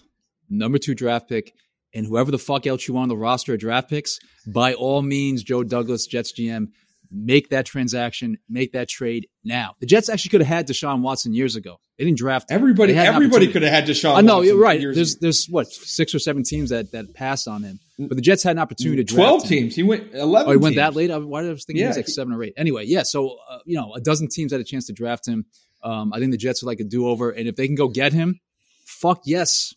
number 0.49 0.77
two 0.77 0.95
draft 0.95 1.29
pick, 1.29 1.53
and 1.93 2.05
whoever 2.05 2.31
the 2.31 2.39
fuck 2.39 2.65
else 2.65 2.87
you 2.87 2.93
want 2.93 3.03
on 3.03 3.09
the 3.09 3.17
roster 3.17 3.53
of 3.53 3.59
draft 3.59 3.89
picks, 3.89 4.19
by 4.47 4.73
all 4.73 5.01
means, 5.01 5.43
Joe 5.43 5.63
Douglas, 5.63 6.07
Jets 6.07 6.31
GM, 6.33 6.67
make 7.11 7.49
that 7.49 7.65
transaction, 7.65 8.37
make 8.49 8.71
that 8.71 8.87
trade 8.87 9.27
now. 9.43 9.75
The 9.79 9.85
Jets 9.85 10.09
actually 10.09 10.29
could 10.29 10.41
have 10.41 10.47
had 10.47 10.67
Deshaun 10.67 11.01
Watson 11.01 11.33
years 11.33 11.55
ago. 11.55 11.79
They 11.97 12.05
didn't 12.05 12.17
draft 12.17 12.49
him. 12.49 12.55
Everybody, 12.55 12.93
They 12.93 12.97
had 12.97 13.09
an 13.09 13.15
everybody 13.15 13.51
could 13.51 13.61
have 13.61 13.71
had 13.71 13.85
Deshaun. 13.85 14.15
I 14.15 14.21
know 14.21 14.35
Watson 14.37 14.47
you're 14.47 14.63
right. 14.63 14.81
There's 14.81 15.13
ago. 15.13 15.19
there's 15.21 15.45
what 15.47 15.67
six 15.67 16.15
or 16.15 16.19
seven 16.19 16.43
teams 16.43 16.69
that 16.69 16.91
that 16.93 17.13
passed 17.13 17.47
on 17.47 17.63
him, 17.63 17.79
but 17.99 18.15
the 18.15 18.21
Jets 18.21 18.41
had 18.43 18.51
an 18.51 18.59
opportunity 18.59 19.03
to 19.03 19.13
draft 19.13 19.27
twelve 19.27 19.43
him. 19.43 19.49
teams. 19.49 19.75
He 19.75 19.83
went 19.83 20.13
eleven. 20.15 20.47
Oh, 20.49 20.51
he 20.51 20.57
went 20.57 20.77
that 20.77 20.95
late. 20.95 21.11
I, 21.11 21.17
why 21.17 21.41
did 21.41 21.49
I 21.49 21.53
was 21.53 21.65
thinking 21.65 21.83
he 21.83 21.87
was 21.87 21.97
like 21.97 22.07
seven 22.07 22.33
or 22.33 22.41
eight. 22.43 22.53
Anyway, 22.57 22.85
yeah. 22.87 23.03
So 23.03 23.37
uh, 23.49 23.59
you 23.65 23.75
know, 23.77 23.93
a 23.93 24.01
dozen 24.01 24.29
teams 24.29 24.51
had 24.51 24.61
a 24.61 24.63
chance 24.63 24.87
to 24.87 24.93
draft 24.93 25.27
him. 25.27 25.45
Um, 25.83 26.13
I 26.13 26.19
think 26.19 26.31
the 26.31 26.37
Jets 26.37 26.61
would 26.61 26.67
like 26.67 26.79
a 26.79 26.83
do 26.83 27.07
over, 27.07 27.31
and 27.31 27.47
if 27.47 27.55
they 27.55 27.67
can 27.67 27.75
go 27.75 27.87
get 27.87 28.13
him, 28.13 28.39
fuck 28.85 29.21
yes, 29.25 29.73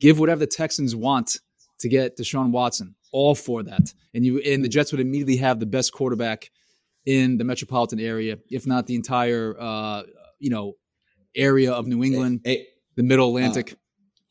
give 0.00 0.18
whatever 0.18 0.40
the 0.40 0.46
Texans 0.46 0.94
want 0.94 1.38
to 1.80 1.88
get 1.88 2.16
Deshaun 2.16 2.50
Watson. 2.50 2.94
All 3.10 3.34
for 3.34 3.62
that, 3.62 3.94
and 4.12 4.26
you 4.26 4.38
and 4.40 4.62
the 4.62 4.68
Jets 4.68 4.92
would 4.92 5.00
immediately 5.00 5.36
have 5.36 5.60
the 5.60 5.66
best 5.66 5.92
quarterback 5.92 6.50
in 7.06 7.38
the 7.38 7.44
metropolitan 7.44 8.00
area, 8.00 8.38
if 8.50 8.66
not 8.66 8.86
the 8.86 8.94
entire 8.94 9.56
uh, 9.58 10.02
you 10.38 10.50
know 10.50 10.74
area 11.34 11.72
of 11.72 11.86
New 11.86 12.04
England, 12.04 12.42
Hey, 12.44 12.66
the 12.96 13.02
Middle 13.02 13.28
Atlantic. 13.28 13.76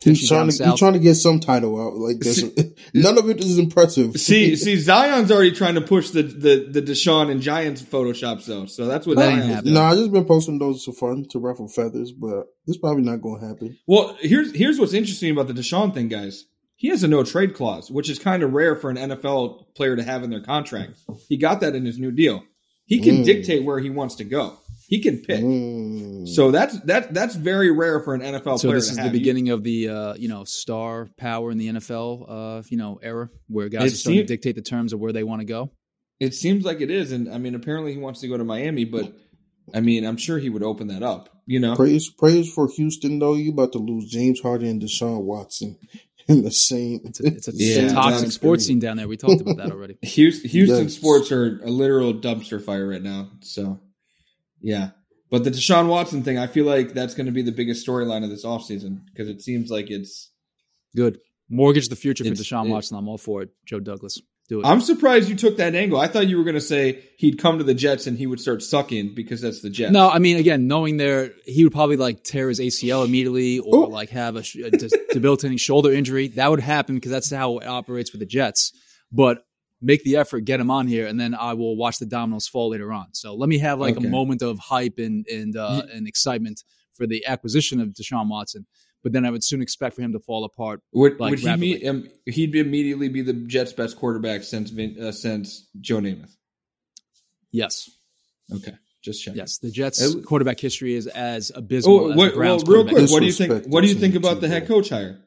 He's 0.03 0.27
trying 0.27 0.49
to. 0.49 0.63
He's 0.69 0.77
trying 0.79 0.93
to 0.93 0.99
get 0.99 1.15
some 1.15 1.39
title 1.39 1.81
out. 1.81 1.95
Like 1.95 2.19
this. 2.19 2.43
None 2.93 3.17
of 3.17 3.29
it 3.29 3.39
is 3.39 3.57
impressive. 3.57 4.13
See, 4.19 4.55
see, 4.55 4.75
Zion's 4.77 5.31
already 5.31 5.51
trying 5.51 5.73
to 5.75 5.81
push 5.81 6.11
the 6.11 6.21
the, 6.23 6.67
the 6.71 6.81
Deshaun 6.81 7.31
and 7.31 7.41
Giants 7.41 7.81
photoshops 7.81 8.45
though. 8.45 8.67
So 8.67 8.85
that's 8.85 9.07
what 9.07 9.17
That 9.17 9.29
ain't 9.29 9.39
Zion's 9.41 9.53
happening. 9.55 9.73
doing. 9.73 9.83
No, 9.83 9.89
I 9.89 9.95
just 9.95 10.11
been 10.11 10.25
posting 10.25 10.59
those 10.59 10.83
for 10.83 10.93
fun 10.93 11.25
to 11.31 11.39
ruffle 11.39 11.67
feathers, 11.67 12.11
but 12.11 12.45
it's 12.67 12.77
probably 12.77 13.03
not 13.03 13.21
going 13.21 13.41
to 13.41 13.47
happen. 13.47 13.77
Well, 13.87 14.15
here's 14.19 14.53
here's 14.55 14.79
what's 14.79 14.93
interesting 14.93 15.31
about 15.31 15.47
the 15.47 15.53
Deshaun 15.53 15.93
thing, 15.93 16.09
guys. 16.09 16.45
He 16.75 16.89
has 16.89 17.03
a 17.03 17.07
no 17.07 17.23
trade 17.23 17.55
clause, 17.55 17.89
which 17.89 18.07
is 18.07 18.19
kind 18.19 18.43
of 18.43 18.53
rare 18.53 18.75
for 18.75 18.91
an 18.91 18.97
NFL 18.97 19.73
player 19.73 19.95
to 19.95 20.03
have 20.03 20.21
in 20.23 20.29
their 20.29 20.43
contract. 20.43 20.99
He 21.27 21.37
got 21.37 21.61
that 21.61 21.73
in 21.73 21.85
his 21.85 21.97
new 21.97 22.11
deal. 22.11 22.43
He 22.85 22.99
can 23.01 23.17
Mm. 23.17 23.25
dictate 23.25 23.63
where 23.65 23.79
he 23.79 23.89
wants 23.89 24.15
to 24.17 24.23
go. 24.23 24.59
He 24.87 24.99
can 25.01 25.17
pick. 25.19 25.41
Mm. 25.43 26.27
So 26.27 26.49
that's 26.51 26.79
that 26.81 27.13
that's 27.13 27.35
very 27.35 27.71
rare 27.71 27.99
for 27.99 28.13
an 28.15 28.21
NFL 28.21 28.59
So 28.59 28.69
player. 28.69 28.75
this 28.75 28.87
to 28.87 28.91
is 28.93 28.97
have. 28.97 29.11
the 29.11 29.17
You- 29.17 29.21
beginning 29.21 29.49
of 29.49 29.63
the 29.63 29.89
uh, 29.89 30.13
you 30.15 30.29
know 30.29 30.43
star 30.45 31.07
power 31.17 31.51
in 31.51 31.57
the 31.57 31.67
NFL 31.69 32.25
uh, 32.27 32.63
you 32.69 32.77
know 32.77 32.99
era 33.03 33.29
where 33.47 33.67
guys 33.69 33.91
It 33.91 33.93
are 33.93 33.97
starting 33.97 34.19
seem- 34.19 34.27
to 34.27 34.33
dictate 34.33 34.55
the 34.55 34.61
terms 34.61 34.93
of 34.93 34.99
where 34.99 35.11
they 35.11 35.23
want 35.23 35.41
to 35.41 35.45
go. 35.45 35.71
It 36.19 36.33
seems 36.33 36.65
like 36.65 36.81
it 36.81 36.89
is, 36.89 37.11
and 37.11 37.31
I 37.31 37.37
mean, 37.37 37.53
apparently 37.53 37.91
he 37.93 37.99
wants 37.99 38.21
to 38.21 38.27
go 38.27 38.37
to 38.37 38.43
Miami, 38.43 38.85
but 38.85 39.13
I 39.73 39.81
mean, 39.81 40.05
I'm 40.05 40.17
sure 40.17 40.39
he 40.39 40.49
would 40.49 40.63
open 40.63 40.87
that 40.87 41.03
up. 41.03 41.29
You 41.45 41.59
know, 41.59 41.75
praise, 41.75 42.09
praise 42.09 42.51
for 42.51 42.67
Houston 42.75 43.19
though. 43.19 43.35
You 43.35 43.51
about 43.51 43.73
to 43.73 43.77
lose 43.79 44.09
James 44.09 44.39
Harden 44.39 44.67
and 44.69 44.81
Deshaun 44.81 45.21
Watson 45.23 45.77
in 46.27 46.43
the 46.43 46.51
same. 46.51 47.01
It's 47.05 47.19
a, 47.19 47.27
it's 47.27 47.47
a, 47.49 47.51
Yeah, 47.53 47.89
toxic 47.89 48.21
that's 48.23 48.35
sports 48.35 48.65
scene 48.65 48.79
down 48.79 48.97
there. 48.97 49.07
We 49.07 49.17
talked 49.17 49.41
about 49.41 49.57
that 49.57 49.71
already. 49.71 49.97
Houston, 50.01 50.49
Houston 50.49 50.83
Yes. 50.83 50.93
sports 50.93 51.31
are 51.31 51.59
a 51.63 51.69
literal 51.69 52.13
dumpster 52.13 52.61
fire 52.61 52.87
right 52.87 53.01
now. 53.03 53.29
So, 53.41 53.79
yeah. 54.61 54.89
But 55.29 55.43
the 55.43 55.51
Deshaun 55.51 55.87
Watson 55.89 56.23
thing, 56.23 56.37
I 56.37 56.47
feel 56.47 56.65
like 56.65 56.93
that's 56.93 57.13
going 57.13 57.25
to 57.25 57.33
be 57.33 57.41
the 57.41 57.51
biggest 57.51 57.85
storyline 57.85 58.23
of 58.23 58.29
this 58.29 58.45
offseason 58.45 59.01
because 59.07 59.27
it 59.27 59.41
seems 59.41 59.69
like 59.69 59.89
it's. 59.91 60.31
Good 60.95 61.19
mortgage 61.49 61.89
the 61.89 61.95
future 61.95 62.23
for 62.23 62.29
Deshaun 62.31 62.69
Watson. 62.69 62.97
I'm 62.97 63.07
all 63.07 63.17
for 63.17 63.41
it. 63.41 63.49
Joe 63.65 63.79
Douglas, 63.81 64.19
do 64.49 64.61
it. 64.61 64.65
I'm 64.65 64.79
surprised 64.81 65.27
you 65.29 65.35
took 65.35 65.57
that 65.57 65.75
angle. 65.75 65.99
I 65.99 66.07
thought 66.07 66.27
you 66.27 66.37
were 66.37 66.43
going 66.45 66.55
to 66.55 66.61
say 66.61 67.03
he'd 67.17 67.37
come 67.39 67.57
to 67.57 67.63
the 67.65 67.73
Jets 67.73 68.07
and 68.07 68.17
he 68.17 68.25
would 68.25 68.39
start 68.39 68.63
sucking 68.63 69.15
because 69.15 69.41
that's 69.41 69.61
the 69.61 69.69
Jets. 69.69 69.91
no, 69.91 70.09
I 70.09 70.19
mean 70.19 70.37
again, 70.37 70.67
knowing 70.67 70.95
there, 70.97 71.31
he 71.45 71.63
would 71.65 71.73
probably 71.73 71.97
like 71.97 72.23
tear 72.23 72.47
his 72.49 72.59
ACL 72.61 73.05
immediately 73.05 73.59
or 73.59 73.75
Oh. 73.75 73.89
like 73.89 74.09
have 74.11 74.37
a, 74.37 74.43
a 74.63 74.71
debilitating 75.13 75.57
shoulder 75.57 75.91
injury. 75.91 76.29
That 76.29 76.49
would 76.49 76.61
happen 76.61 76.95
because 76.95 77.11
that's 77.11 77.29
how 77.29 77.57
it 77.59 77.67
operates 77.67 78.11
with 78.13 78.19
the 78.19 78.25
Jets. 78.25 78.71
But 79.11 79.43
make 79.81 80.03
the 80.03 80.15
effort, 80.17 80.41
get 80.45 80.59
him 80.59 80.71
on 80.71 80.87
here, 80.87 81.05
and 81.07 81.19
then 81.19 81.35
I 81.35 81.53
will 81.53 81.75
watch 81.75 81.99
the 81.99 82.05
dominoes 82.05 82.47
fall 82.47 82.69
later 82.69 82.91
on. 82.91 83.13
So 83.13 83.35
let 83.35 83.47
me 83.49 83.57
have 83.59 83.79
like 83.79 83.97
Okay. 83.97 84.07
a 84.07 84.09
moment 84.09 84.41
of 84.41 84.57
hype 84.59 84.97
and 84.97 85.25
and 85.27 85.55
uh, 85.55 85.83
and 85.93 86.07
excitement 86.07 86.63
for 86.95 87.05
the 87.07 87.25
acquisition 87.25 87.79
of 87.79 87.89
Deshaun 87.89 88.27
Watson. 88.29 88.65
But 89.03 89.13
then 89.13 89.23
I 89.25 89.29
would 89.29 89.43
soon 89.43 89.61
expect 89.61 89.95
for 89.95 90.01
him 90.01 90.11
to 90.13 90.19
fall 90.19 90.43
apart. 90.43 90.81
Would, 90.91 91.19
like, 91.19 91.29
would 91.29 91.39
he 91.39 91.55
meet, 91.55 91.87
um, 91.87 92.09
he'd 92.25 92.51
be 92.51 92.59
immediately 92.59 93.07
be 93.07 93.21
the 93.21 93.33
Jets' 93.33 93.71
best 93.71 93.95
quarterback 93.95 94.43
since 94.43 94.71
Vin, 94.71 94.97
uh, 95.01 95.11
since 95.11 95.67
Joe 95.79 95.99
Namath? 95.99 96.35
Yes, 97.51 97.89
Okay, 98.53 98.73
just 99.03 99.23
checking. 99.23 99.37
yes. 99.37 99.59
The 99.59 99.69
Jets' 99.71 100.01
Uh, 100.15 100.21
quarterback 100.25 100.59
history 100.59 100.95
is 100.95 101.07
as 101.07 101.51
abysmal. 101.55 101.95
Oh, 101.99 102.09
as 102.11 102.17
what, 102.17 102.31
the 102.31 102.35
Browns 102.37 102.65
well, 102.65 102.77
real 102.83 102.87
quick, 102.87 103.09
what 103.09 103.19
do 103.19 103.25
you 103.27 103.31
think? 103.31 103.65
What 103.67 103.81
do 103.81 103.87
you 103.87 103.95
think 103.95 104.15
about 104.15 104.41
the 104.41 104.47
head 104.47 104.67
coach 104.67 104.89
hire? 104.89 105.19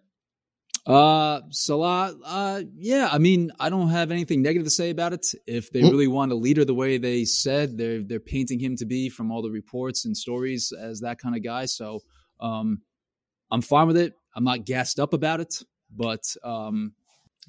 Uh, 0.91 1.41
Salah, 1.51 2.15
uh, 2.25 2.63
yeah, 2.77 3.09
I 3.11 3.19
mean, 3.19 3.51
I 3.61 3.69
don't 3.71 3.89
have 3.91 4.11
anything 4.11 4.43
negative 4.43 4.65
to 4.67 4.71
say 4.71 4.91
about 4.91 5.13
it. 5.13 5.27
If 5.47 5.71
they 5.71 5.83
really 5.83 6.09
want 6.09 6.33
a 6.33 6.35
leader 6.35 6.65
the 6.65 6.75
way 6.75 6.99
they 6.99 7.25
said, 7.25 7.77
they're 7.79 8.03
they're 8.03 8.21
painting 8.21 8.59
him 8.59 8.77
to 8.77 8.87
be 8.87 9.09
from 9.09 9.31
all 9.31 9.43
the 9.43 9.51
reports 9.51 10.05
and 10.05 10.17
stories 10.17 10.73
as 10.73 11.01
that 11.01 11.19
kind 11.19 11.37
of 11.37 11.43
guy. 11.43 11.67
So, 11.67 12.01
um, 12.41 12.83
I'm 13.51 13.63
fine 13.63 13.87
with 13.87 13.97
it. 13.97 14.15
I'm 14.35 14.45
not 14.45 14.65
gassed 14.65 15.01
up 15.01 15.13
about 15.13 15.41
it, 15.41 15.63
but 15.95 16.23
um, 16.45 16.93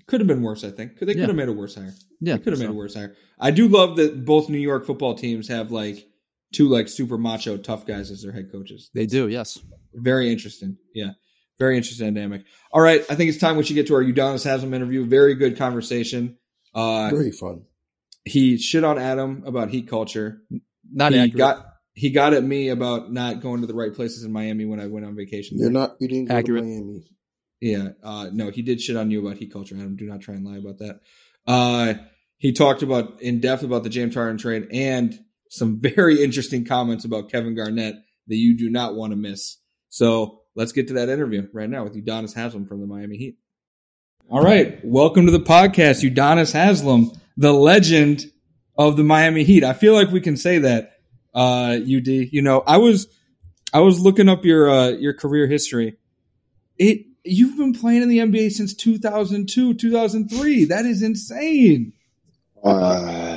Could 0.07 0.19
have 0.21 0.27
been 0.27 0.41
worse, 0.41 0.63
I 0.63 0.71
think. 0.71 0.97
Could 0.97 1.07
they 1.07 1.13
could 1.13 1.21
Yeah. 1.21 1.27
have 1.27 1.35
made 1.35 1.49
a 1.49 1.53
worse 1.53 1.75
hire. 1.75 1.93
yeah, 2.19 2.37
They 2.37 2.43
could 2.43 2.53
have 2.53 2.59
made 2.59 2.69
a 2.69 2.73
worse 2.73 2.95
hire. 2.95 3.15
I 3.39 3.51
do 3.51 3.67
love 3.67 3.97
that 3.97 4.25
both 4.25 4.49
New 4.49 4.57
York 4.59 4.85
football 4.85 5.13
teams 5.15 5.47
have 5.47 5.71
like 5.71 6.07
two 6.53 6.67
like 6.67 6.87
super 6.89 7.17
macho 7.17 7.55
tough 7.57 7.85
guys 7.85 8.09
as 8.11 8.21
their 8.23 8.31
head 8.31 8.51
coaches. 8.51 8.89
They 8.93 9.05
do, 9.05 9.27
yes. 9.27 9.59
Very 9.93 10.31
interesting. 10.31 10.77
Yeah. 10.95 11.11
Very 11.59 11.77
interesting 11.77 12.13
dynamic. 12.13 12.43
All 12.71 12.81
right. 12.81 13.01
I 13.09 13.15
think 13.15 13.29
it's 13.29 13.37
time 13.37 13.55
we 13.57 13.63
should 13.63 13.75
get 13.75 13.87
to 13.87 13.95
our 13.95 14.03
Udonis 14.03 14.43
Haslem 14.43 14.73
interview. 14.73 15.05
Very 15.05 15.35
good 15.35 15.57
conversation. 15.57 16.37
Uh, 16.73 17.09
Very 17.09 17.31
fun. 17.31 17.63
he 18.25 18.57
shit 18.57 18.83
on 18.83 18.97
Adam 18.97 19.43
about 19.45 19.69
heat 19.69 19.87
culture. 19.89 20.41
Not 20.91 21.11
he 21.13 21.19
accurate. 21.19 21.37
got 21.37 21.65
he 21.93 22.09
got 22.09 22.33
at 22.33 22.43
me 22.43 22.69
about 22.69 23.11
not 23.11 23.41
going 23.41 23.61
to 23.61 23.67
the 23.67 23.73
right 23.73 23.93
places 23.93 24.23
in 24.23 24.31
Miami 24.31 24.65
when 24.65 24.79
I 24.79 24.87
went 24.87 25.05
on 25.05 25.15
vacation. 25.15 25.57
You're 25.59 25.69
not. 25.69 25.97
You 25.99 26.07
didn't 26.07 26.29
go 26.29 26.35
Accurate. 26.35 26.63
to 26.63 26.67
Miami. 26.69 27.03
Yeah, 27.59 27.89
uh, 28.01 28.29
no, 28.31 28.49
he 28.49 28.61
did 28.63 28.81
shit 28.81 28.95
on 28.95 29.11
you 29.11 29.23
about 29.25 29.37
heat 29.37 29.53
culture, 29.53 29.75
Adam. 29.75 29.95
Do 29.95 30.05
not 30.05 30.21
try 30.21 30.33
and 30.33 30.45
lie 30.45 30.57
about 30.57 30.79
that. 30.79 31.01
Uh, 31.45 31.93
he 32.37 32.53
talked 32.53 32.81
about 32.81 33.21
in 33.21 33.39
depth 33.39 33.61
about 33.61 33.83
the 33.83 33.89
James 33.89 34.15
Harden 34.15 34.37
trade 34.39 34.67
and 34.71 35.13
some 35.49 35.79
very 35.81 36.23
interesting 36.23 36.65
comments 36.65 37.05
about 37.05 37.29
Kevin 37.29 37.53
Garnett 37.55 37.95
that 38.27 38.35
you 38.35 38.57
do 38.57 38.69
not 38.69 38.95
want 38.95 39.11
to 39.11 39.17
miss. 39.17 39.57
So 39.89 40.40
let's 40.55 40.71
get 40.71 40.87
to 40.89 40.93
that 40.95 41.09
interview 41.09 41.47
right 41.53 41.69
now 41.69 41.83
with 41.83 41.95
Udonis 41.95 42.33
Haslem 42.33 42.65
from 42.65 42.81
the 42.81 42.87
Miami 42.87 43.17
Heat. 43.17 43.37
All 44.29 44.41
right, 44.41 44.79
welcome 44.83 45.25
to 45.25 45.31
the 45.31 45.39
podcast, 45.39 46.09
Udonis 46.09 46.53
Haslem, 46.53 47.11
the 47.37 47.53
legend 47.53 48.25
of 48.77 48.97
the 48.97 49.03
Miami 49.03 49.43
Heat. 49.43 49.63
I 49.63 49.73
feel 49.73 49.93
like 49.93 50.09
we 50.09 50.21
can 50.21 50.37
say 50.37 50.59
that, 50.59 50.99
uh, 51.33 51.77
UD. 51.81 52.07
You 52.07 52.41
know, 52.41 52.63
I 52.65 52.77
was 52.77 53.07
I 53.73 53.79
was 53.79 53.99
looking 53.99 54.29
up 54.29 54.45
your 54.45 54.69
uh, 54.69 54.89
your 54.89 55.13
career 55.13 55.47
history 55.47 55.97
it 56.81 57.05
you've 57.23 57.57
been 57.57 57.73
playing 57.73 58.01
in 58.01 58.09
the 58.09 58.17
NBA 58.17 58.51
since 58.51 58.73
2002, 58.73 59.75
2003. 59.75 60.65
That 60.65 60.85
is 60.85 61.03
insane. 61.03 61.93
Uh, 62.63 63.30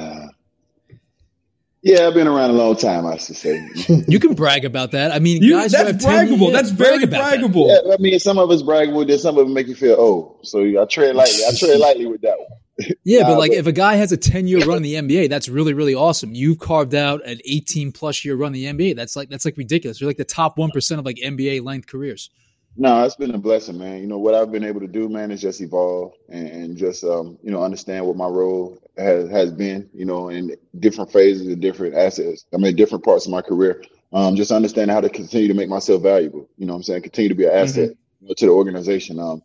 yeah, 1.85 2.07
I've 2.09 2.15
been 2.15 2.27
around 2.27 2.51
a 2.51 2.55
long 2.55 2.75
time, 2.77 3.07
I 3.07 3.17
should 3.19 3.37
say. 3.37 3.69
You 4.09 4.19
can 4.19 4.35
brag 4.35 4.65
about 4.65 4.91
that. 4.93 5.13
I 5.13 5.19
mean, 5.21 5.43
You, 5.43 5.53
guys 5.53 5.73
that's 5.73 5.91
have 5.91 6.01
10 6.01 6.29
braggable. 6.29 6.41
years, 6.41 6.53
That's 6.53 6.71
brag 6.73 6.91
very 6.91 7.05
about 7.05 7.31
that. 7.31 7.41
braggable. 7.41 7.69
Yeah, 7.69 7.93
I 7.95 7.97
mean, 7.99 8.19
some 8.19 8.39
of 8.39 8.51
it's 8.51 8.63
braggable, 8.63 9.07
then 9.07 9.19
some 9.19 9.39
of 9.39 9.47
it 9.47 9.51
make 9.51 9.69
you 9.69 9.75
feel 9.75 9.95
old. 9.97 10.39
So 10.47 10.61
I 10.65 10.85
tread 10.87 11.15
lightly. 11.15 11.41
I 11.49 11.53
tread 11.57 11.79
lightly 11.79 12.07
with 12.07 12.23
that 12.23 12.39
one. 12.39 12.49
Yeah, 13.05 13.21
Nah, 13.21 13.29
but 13.29 13.39
like 13.39 13.51
but- 13.53 13.59
if 13.59 13.67
a 13.69 13.73
guy 13.73 13.95
has 13.97 14.11
a 14.13 14.17
10 14.17 14.49
year 14.49 14.65
run 14.67 14.79
in 14.79 14.83
the 14.83 14.95
NBA, 14.95 15.29
that's 15.29 15.49
really, 15.49 15.75
really 15.75 15.95
awesome. 15.95 16.35
You've 16.35 16.59
carved 16.59 16.95
out 16.95 17.25
an 17.25 17.39
18 17.45 17.93
plus 17.93 18.25
year 18.25 18.35
run 18.35 18.53
in 18.55 18.61
the 18.61 18.65
NBA. 18.93 18.97
That's 18.97 19.15
like, 19.15 19.29
that's 19.29 19.45
like 19.45 19.57
ridiculous. 19.57 20.01
You're 20.01 20.09
like 20.11 20.17
the 20.17 20.25
top 20.25 20.57
1% 20.57 20.99
of 20.99 21.05
like 21.05 21.17
NBA 21.17 21.63
length 21.65 21.87
careers. 21.87 22.31
No, 22.77 23.05
it's 23.05 23.15
been 23.15 23.31
a 23.33 23.39
blessing, 23.39 23.79
man. 23.79 24.01
You 24.01 24.09
know 24.09 24.19
what 24.19 24.35
I've 24.35 24.51
been 24.51 24.65
able 24.65 24.81
to 24.81 24.89
do, 24.89 25.09
man, 25.09 25.31
is 25.31 25.41
just 25.41 25.61
evolve 25.61 26.15
and, 26.29 26.49
and 26.49 26.77
just 26.77 27.05
um, 27.05 27.39
you 27.41 27.53
know 27.53 27.63
understand 27.63 28.05
what 28.05 28.17
my 28.17 28.27
role 28.27 28.77
has 28.97 29.31
has 29.31 29.53
been, 29.53 29.89
you 29.93 30.05
know, 30.05 30.29
in 30.29 30.57
different 30.79 31.13
phases 31.13 31.47
and 31.47 31.61
different 31.61 31.95
assets. 31.95 32.47
I 32.55 32.59
mean, 32.59 32.77
different 32.77 33.05
parts 33.05 33.27
of 33.27 33.33
my 33.33 33.43
career. 33.43 33.83
Um, 34.13 34.37
just 34.37 34.53
understanding 34.53 34.95
how 34.95 35.01
to 35.01 35.09
continue 35.09 35.49
to 35.49 35.55
make 35.55 35.69
myself 35.69 36.03
valuable. 36.03 36.49
You 36.57 36.67
know, 36.67 36.75
what 36.75 36.79
I'm 36.79 36.83
saying 36.85 37.03
continue 37.03 37.31
to 37.31 37.35
be 37.35 37.47
an 37.47 37.53
asset 37.53 37.91
you 38.21 38.29
know, 38.29 38.35
to 38.35 38.47
the 38.47 38.53
organization. 38.53 39.19
Um, 39.19 39.43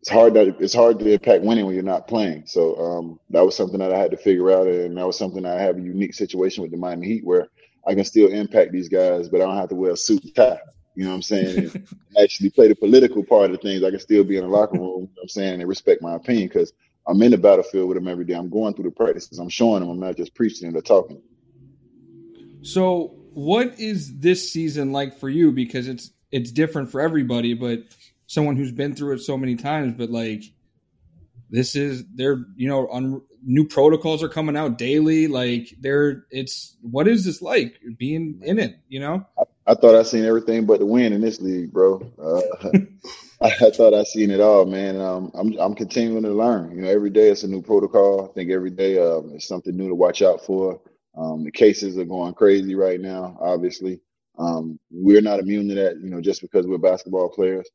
it's 0.00 0.10
hard 0.10 0.34
that 0.34 0.56
it's 0.60 0.74
hard 0.74 0.98
to 0.98 1.12
impact 1.12 1.44
winning 1.44 1.66
when 1.66 1.74
you're 1.74 1.84
not 1.84 2.08
playing. 2.08 2.44
So 2.46 2.76
um, 2.76 3.20
that 3.30 3.44
was 3.44 3.56
something 3.56 3.78
that 3.80 3.92
I 3.92 3.98
had 3.98 4.10
to 4.12 4.16
figure 4.16 4.50
out, 4.50 4.66
and 4.66 4.96
that 4.96 5.06
was 5.06 5.18
something 5.18 5.44
I 5.44 5.60
have 5.60 5.76
a 5.76 5.80
unique 5.80 6.14
situation 6.14 6.62
with 6.62 6.70
the 6.70 6.78
Miami 6.78 7.06
Heat 7.06 7.24
where 7.24 7.48
I 7.86 7.94
can 7.94 8.04
still 8.04 8.28
impact 8.28 8.72
these 8.72 8.88
guys, 8.88 9.28
but 9.28 9.40
I 9.40 9.44
don't 9.44 9.56
have 9.56 9.68
to 9.70 9.74
wear 9.74 9.92
a 9.92 9.96
suit 9.96 10.24
and 10.24 10.34
tie. 10.34 10.58
You 10.94 11.04
know 11.04 11.10
what 11.10 11.16
I'm 11.16 11.22
saying? 11.22 11.86
Actually 12.22 12.50
play 12.50 12.68
the 12.68 12.74
political 12.74 13.24
part 13.24 13.50
of 13.50 13.60
things. 13.60 13.82
I 13.82 13.90
can 13.90 14.00
still 14.00 14.24
be 14.24 14.36
in 14.36 14.42
the 14.42 14.48
locker 14.48 14.78
room. 14.78 14.82
You 14.82 14.86
know 14.86 15.10
what 15.14 15.22
I'm 15.22 15.28
saying 15.28 15.60
and 15.60 15.68
respect 15.68 16.02
my 16.02 16.14
opinion 16.14 16.48
because 16.48 16.72
I'm 17.06 17.20
in 17.22 17.30
the 17.30 17.38
battlefield 17.38 17.88
with 17.88 17.96
them 17.96 18.08
every 18.08 18.24
day. 18.24 18.34
I'm 18.34 18.50
going 18.50 18.74
through 18.74 18.84
the 18.84 18.90
practices. 18.90 19.38
I'm 19.38 19.48
showing 19.48 19.80
them. 19.80 19.90
I'm 19.90 20.00
not 20.00 20.16
just 20.16 20.34
preaching 20.34 20.74
or 20.74 20.80
talking. 20.80 21.20
So, 22.62 23.14
what 23.32 23.78
is 23.78 24.18
this 24.18 24.52
season 24.52 24.92
like 24.92 25.18
for 25.18 25.28
you? 25.28 25.52
Because 25.52 25.88
it's 25.88 26.10
it's 26.30 26.52
different 26.52 26.90
for 26.90 27.00
everybody, 27.00 27.54
but 27.54 27.80
someone 28.26 28.56
who's 28.56 28.72
been 28.72 28.94
through 28.94 29.14
it 29.14 29.20
so 29.20 29.36
many 29.36 29.56
times, 29.56 29.94
but 29.96 30.10
like 30.10 30.44
this 31.50 31.74
is 31.74 32.04
they're 32.14 32.44
you 32.56 32.68
know 32.68 32.88
on 32.88 33.22
new 33.44 33.66
protocols 33.66 34.22
are 34.22 34.28
coming 34.28 34.56
out 34.56 34.78
daily. 34.78 35.26
Like 35.26 35.74
they're 35.80 36.24
it's 36.30 36.76
what 36.82 37.08
is 37.08 37.24
this 37.24 37.42
like 37.42 37.80
being 37.98 38.40
in 38.44 38.58
it? 38.58 38.78
You 38.88 39.00
know? 39.00 39.26
I 39.66 39.74
thought 39.74 39.94
I 39.94 40.02
seen 40.02 40.24
everything 40.24 40.66
but 40.66 40.80
the 40.80 40.86
win 40.86 41.12
in 41.12 41.20
this 41.20 41.40
league, 41.40 41.72
bro. 41.72 42.00
Uh, 42.22 42.70
I, 43.42 43.70
thought 43.70 43.94
I 43.94 44.04
seen 44.04 44.32
it 44.32 44.40
all, 44.40 44.66
man. 44.66 45.00
Um, 45.00 45.30
I'm 45.34 45.56
I'm 45.60 45.74
continuing 45.76 46.24
to 46.24 46.32
learn. 46.32 46.76
You 46.76 46.82
know, 46.82 46.88
every 46.90 47.10
day 47.10 47.28
it's 47.30 47.44
a 47.44 47.48
new 47.48 47.62
protocol. 47.62 48.28
I 48.28 48.34
think 48.34 48.50
every 48.50 48.70
day 48.70 48.98
um, 48.98 49.32
it's 49.34 49.48
something 49.48 49.76
new 49.76 49.88
to 49.88 49.94
watch 49.94 50.22
out 50.22 50.44
for. 50.44 50.80
Um, 51.16 51.44
the 51.44 51.52
cases 51.52 51.98
are 51.98 52.04
going 52.04 52.34
crazy 52.34 52.74
right 52.74 53.00
now. 53.00 53.38
Obviously, 53.40 54.00
um, 54.38 54.78
we're 54.90 55.22
not 55.22 55.40
immune 55.40 55.68
to 55.68 55.74
that. 55.76 56.00
You 56.02 56.10
know, 56.10 56.20
just 56.20 56.42
because 56.42 56.66
we're 56.66 56.78
basketball 56.78 57.30
players. 57.30 57.68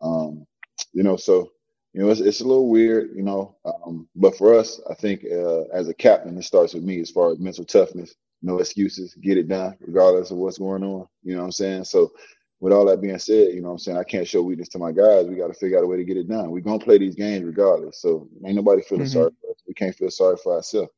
Um, 0.00 0.46
you 0.94 1.02
know, 1.02 1.16
so 1.16 1.50
you 1.94 2.02
know 2.02 2.10
it's 2.10 2.20
it's 2.20 2.40
a 2.40 2.46
little 2.48 2.70
weird. 2.70 3.10
You 3.14 3.24
know, 3.24 3.56
um, 3.66 4.08
but 4.16 4.38
for 4.38 4.54
us, 4.58 4.80
I 4.88 4.94
think 4.94 5.24
uh, 5.26 5.62
as 5.74 5.88
a 5.88 5.94
captain, 5.94 6.38
it 6.38 6.44
starts 6.44 6.74
with 6.74 6.84
me 6.84 7.00
as 7.00 7.10
far 7.10 7.32
as 7.32 7.40
mental 7.40 7.64
toughness 7.66 8.14
no 8.42 8.58
excuses, 8.58 9.14
get 9.14 9.36
it 9.38 9.48
done, 9.48 9.76
regardless 9.80 10.30
of 10.30 10.38
what's 10.38 10.58
going 10.58 10.82
on. 10.82 11.06
You 11.22 11.34
know 11.34 11.40
what 11.40 11.46
I'm 11.46 11.52
saying? 11.52 11.84
So, 11.84 12.12
with 12.60 12.72
all 12.72 12.84
that 12.86 13.00
being 13.00 13.18
said, 13.18 13.54
you 13.54 13.60
know 13.62 13.68
what 13.68 13.72
I'm 13.74 13.78
saying? 13.78 13.98
I 13.98 14.04
can't 14.04 14.28
show 14.28 14.42
weakness 14.42 14.68
to 14.70 14.78
my 14.78 14.92
guys. 14.92 15.26
We 15.26 15.36
got 15.36 15.48
to 15.48 15.54
figure 15.54 15.78
out 15.78 15.84
a 15.84 15.86
way 15.86 15.96
to 15.96 16.04
get 16.04 16.16
it 16.18 16.28
done. 16.28 16.50
We're 16.50 16.60
going 16.60 16.78
to 16.78 16.84
play 16.84 16.98
these 16.98 17.14
games 17.14 17.44
regardless. 17.44 18.00
So, 18.02 18.28
ain't 18.44 18.56
nobody 18.56 18.82
feeling 18.82 19.06
Mhm. 19.06 19.12
sorry 19.12 19.30
for 19.40 19.50
us. 19.50 19.56
We 19.66 19.74
can't 19.74 19.94
feel 19.96 20.10
sorry 20.10 20.36
for 20.42 20.54
ourselves. 20.56 20.90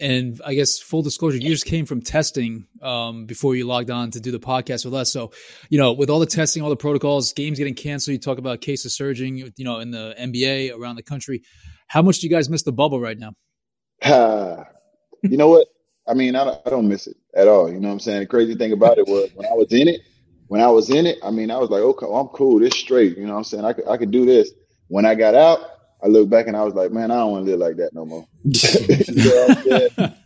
And 0.00 0.40
I 0.46 0.54
guess 0.54 0.78
full 0.78 1.02
disclosure, 1.02 1.36
you 1.36 1.50
just 1.50 1.66
came 1.66 1.84
from 1.84 2.00
testing 2.00 2.66
um, 2.80 3.26
before 3.26 3.54
you 3.54 3.66
logged 3.66 3.90
on 3.90 4.10
to 4.12 4.20
do 4.20 4.30
the 4.30 4.40
podcast 4.40 4.86
with 4.86 4.94
us. 4.94 5.12
So, 5.12 5.32
you 5.68 5.78
know, 5.78 5.92
with 5.92 6.08
all 6.08 6.20
the 6.20 6.24
testing, 6.26 6.62
all 6.62 6.70
the 6.70 6.76
protocols, 6.76 7.34
games 7.34 7.58
getting 7.58 7.74
canceled, 7.74 8.14
you 8.14 8.18
talk 8.18 8.38
about 8.38 8.62
cases 8.62 8.96
surging, 8.96 9.36
you 9.36 9.52
know, 9.58 9.80
in 9.80 9.90
the 9.90 10.14
NBA 10.18 10.74
around 10.74 10.96
the 10.96 11.02
country. 11.02 11.42
How 11.86 12.00
much 12.00 12.20
do 12.20 12.26
you 12.26 12.32
guys 12.32 12.48
miss 12.48 12.62
the 12.62 12.72
bubble 12.72 12.98
right 12.98 13.18
now? 13.18 13.34
Ah, 14.02 14.64
you 15.22 15.36
know 15.36 15.48
what? 15.48 15.68
I 16.08 16.14
mean, 16.14 16.34
I 16.34 16.44
don't, 16.44 16.60
I 16.64 16.70
don't 16.70 16.88
miss 16.88 17.06
it 17.06 17.16
at 17.34 17.46
all. 17.46 17.70
You 17.70 17.78
know 17.78 17.88
what 17.88 17.94
I'm 17.94 18.00
saying? 18.00 18.20
The 18.20 18.26
crazy 18.26 18.54
thing 18.54 18.72
about 18.72 18.96
it 18.96 19.06
was 19.06 19.28
when 19.34 19.46
I 19.46 19.52
was 19.52 19.70
in 19.70 19.86
it, 19.86 20.00
when 20.50 20.60
I 20.60 20.66
was 20.66 20.90
in 20.90 21.06
it, 21.06 21.20
I 21.22 21.30
mean, 21.30 21.48
I 21.48 21.58
was 21.58 21.70
like, 21.70 21.80
okay, 21.80 22.06
I'm 22.12 22.26
cool. 22.26 22.58
This 22.58 22.74
straight. 22.74 23.16
You 23.16 23.24
know 23.24 23.34
what 23.34 23.38
I'm 23.38 23.44
saying? 23.44 23.64
I 23.64 23.72
could, 23.72 23.86
I 23.86 23.96
could 23.96 24.10
do 24.10 24.26
this. 24.26 24.50
When 24.88 25.06
I 25.06 25.14
got 25.14 25.36
out, 25.36 25.60
I 26.02 26.08
looked 26.08 26.28
back 26.28 26.48
and 26.48 26.56
I 26.56 26.64
was 26.64 26.74
like, 26.74 26.90
man, 26.90 27.12
I 27.12 27.18
don't 27.18 27.30
want 27.30 27.46
to 27.46 27.52
live 27.52 27.60
like 27.60 27.76
that 27.76 27.94
no 27.94 28.04
more. 28.04 28.26
you 28.42 28.50
know 29.14 29.46
what 29.46 29.50
I'm 29.50 29.62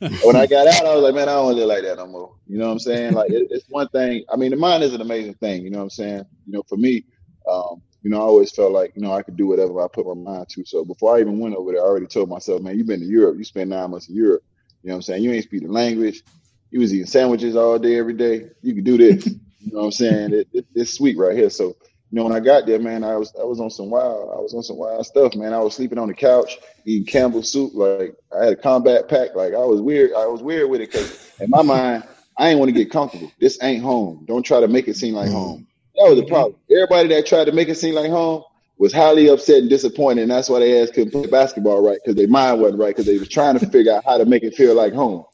saying? 0.01 0.19
when 0.25 0.35
I 0.35 0.47
got 0.47 0.67
out, 0.67 0.87
I 0.87 0.95
was 0.95 1.03
like, 1.03 1.15
man, 1.15 1.29
I 1.29 1.33
don't 1.33 1.45
want 1.45 1.59
to 1.59 1.67
live 1.67 1.69
like 1.69 1.83
that 1.83 1.99
no 1.99 2.07
more. 2.07 2.35
You 2.47 2.57
know 2.57 2.69
what 2.69 2.73
I'm 2.73 2.79
saying? 2.79 3.13
Like, 3.13 3.31
it, 3.33 3.49
it's 3.51 3.67
one 3.69 3.87
thing. 3.89 4.25
I 4.33 4.37
mean, 4.37 4.51
the 4.51 4.57
mind 4.57 4.83
is 4.83 4.95
an 4.95 5.03
amazing 5.03 5.35
thing. 5.35 5.63
You 5.63 5.69
know 5.69 5.81
what 5.81 5.85
I'm 5.85 5.91
saying? 5.91 6.25
You 6.47 6.53
know, 6.55 6.63
for 6.71 6.79
me, 6.79 7.05
um, 7.47 7.83
you 8.03 8.09
know, 8.09 8.17
I 8.17 8.23
always 8.23 8.51
felt 8.51 8.73
like, 8.73 8.97
you 8.97 9.03
know, 9.03 9.13
I 9.13 9.21
could 9.21 9.37
do 9.37 9.47
whatever 9.47 9.79
I 9.83 9.89
put 9.93 10.07
my 10.07 10.15
mind 10.15 10.49
to. 10.49 10.65
So 10.65 10.87
before 10.87 11.19
I 11.19 11.21
even 11.21 11.39
went 11.39 11.55
over 11.55 11.73
there, 11.73 11.83
I 11.83 11.85
already 11.85 12.07
told 12.07 12.31
myself, 12.31 12.63
man, 12.63 12.79
you've 12.79 12.87
been 12.87 13.01
to 13.01 13.07
Europe. 13.07 13.37
You 13.37 13.45
spent 13.45 13.69
nine 13.69 13.91
months 13.91 14.09
in 14.09 14.15
Europe. 14.15 14.43
You 14.83 14.89
know 14.89 14.95
what 14.95 14.99
I'm 15.01 15.03
saying? 15.03 15.23
You 15.23 15.33
ain't 15.33 15.45
speak 15.45 15.65
the 15.65 15.69
language. 15.71 16.23
You 16.71 16.81
was 16.81 16.95
eating 16.95 17.07
sandwiches 17.07 17.57
all 17.57 17.79
day, 17.79 17.99
every 17.99 18.15
day. 18.15 18.49
You 18.63 18.75
could 18.75 18.85
do 18.85 18.97
this. 18.97 19.29
you 19.75 19.81
know 19.81 19.87
what 19.87 19.87
I'm 19.87 19.93
saying? 19.93 20.33
It, 20.33 20.49
it, 20.53 20.67
it's 20.77 20.93
sweet 20.93 21.19
right 21.19 21.37
here. 21.37 21.51
So, 21.51 21.65
you 21.65 21.77
know, 22.13 22.23
when 22.23 22.33
I 22.33 22.39
got 22.39 22.65
there, 22.65 22.79
man, 22.79 23.03
I 23.03 23.17
was 23.17 23.35
I 23.35 23.43
was 23.43 23.59
on 23.59 23.71
some 23.71 23.91
wild, 23.91 24.31
I 24.33 24.41
was 24.41 24.55
on 24.55 24.63
some 24.63 24.77
wild 24.77 25.05
stuff, 25.05 25.35
man. 25.35 25.53
I 25.53 25.59
was 25.59 25.75
sleeping 25.75 25.99
on 25.99 26.07
the 26.07 26.15
couch, 26.15 26.59
eating 26.85 27.07
Campbell's 27.07 27.51
soup. 27.51 27.73
Like 27.75 28.15
I 28.33 28.45
had 28.45 28.53
a 28.53 28.57
combat 28.57 29.09
pack. 29.09 29.35
Like 29.35 29.53
I 29.53 29.65
was 29.65 29.81
weird. 29.81 30.13
I 30.13 30.27
was 30.27 30.45
weird 30.45 30.71
with 30.71 30.81
it 30.81 30.93
because 30.93 31.33
in 31.41 31.51
my 31.51 31.63
mind, 31.63 32.05
I 32.39 32.51
ain't 32.51 32.61
want 32.61 32.69
to 32.69 32.73
get 32.73 32.93
comfortable. 32.93 33.33
This 33.41 33.59
ain't 33.65 33.83
home. 33.83 34.25
Don't 34.29 34.45
try 34.45 34.61
to 34.61 34.69
make 34.69 34.87
it 34.87 34.95
seem 34.95 35.15
like 35.15 35.27
mm-hmm. 35.27 35.35
home. 35.35 35.67
That 35.97 36.09
was 36.09 36.21
the 36.21 36.27
problem. 36.27 36.55
Everybody 36.71 37.09
that 37.09 37.27
tried 37.27 37.47
to 37.47 37.53
make 37.53 37.69
it 37.69 37.75
seem 37.75 37.97
like 37.97 38.11
home 38.11 38.45
was 38.79 38.93
highly 38.93 39.29
upset 39.29 39.63
and 39.63 39.69
disappointed, 39.69 40.23
and 40.23 40.31
that's 40.31 40.49
why 40.49 40.61
they 40.61 40.81
ass 40.81 40.91
couldn't 40.91 41.11
play 41.11 41.27
basketball 41.27 41.85
right 41.85 41.99
because 42.01 42.15
their 42.15 42.29
mind 42.29 42.61
wasn't 42.61 42.79
right 42.79 42.95
because 42.95 43.07
they 43.07 43.19
was 43.19 43.29
trying 43.29 43.59
to 43.59 43.67
figure 43.71 43.93
out 43.93 44.05
how 44.05 44.19
to 44.19 44.25
make 44.25 44.45
it 44.45 44.55
feel 44.55 44.77
like 44.77 44.93
home. 44.93 45.25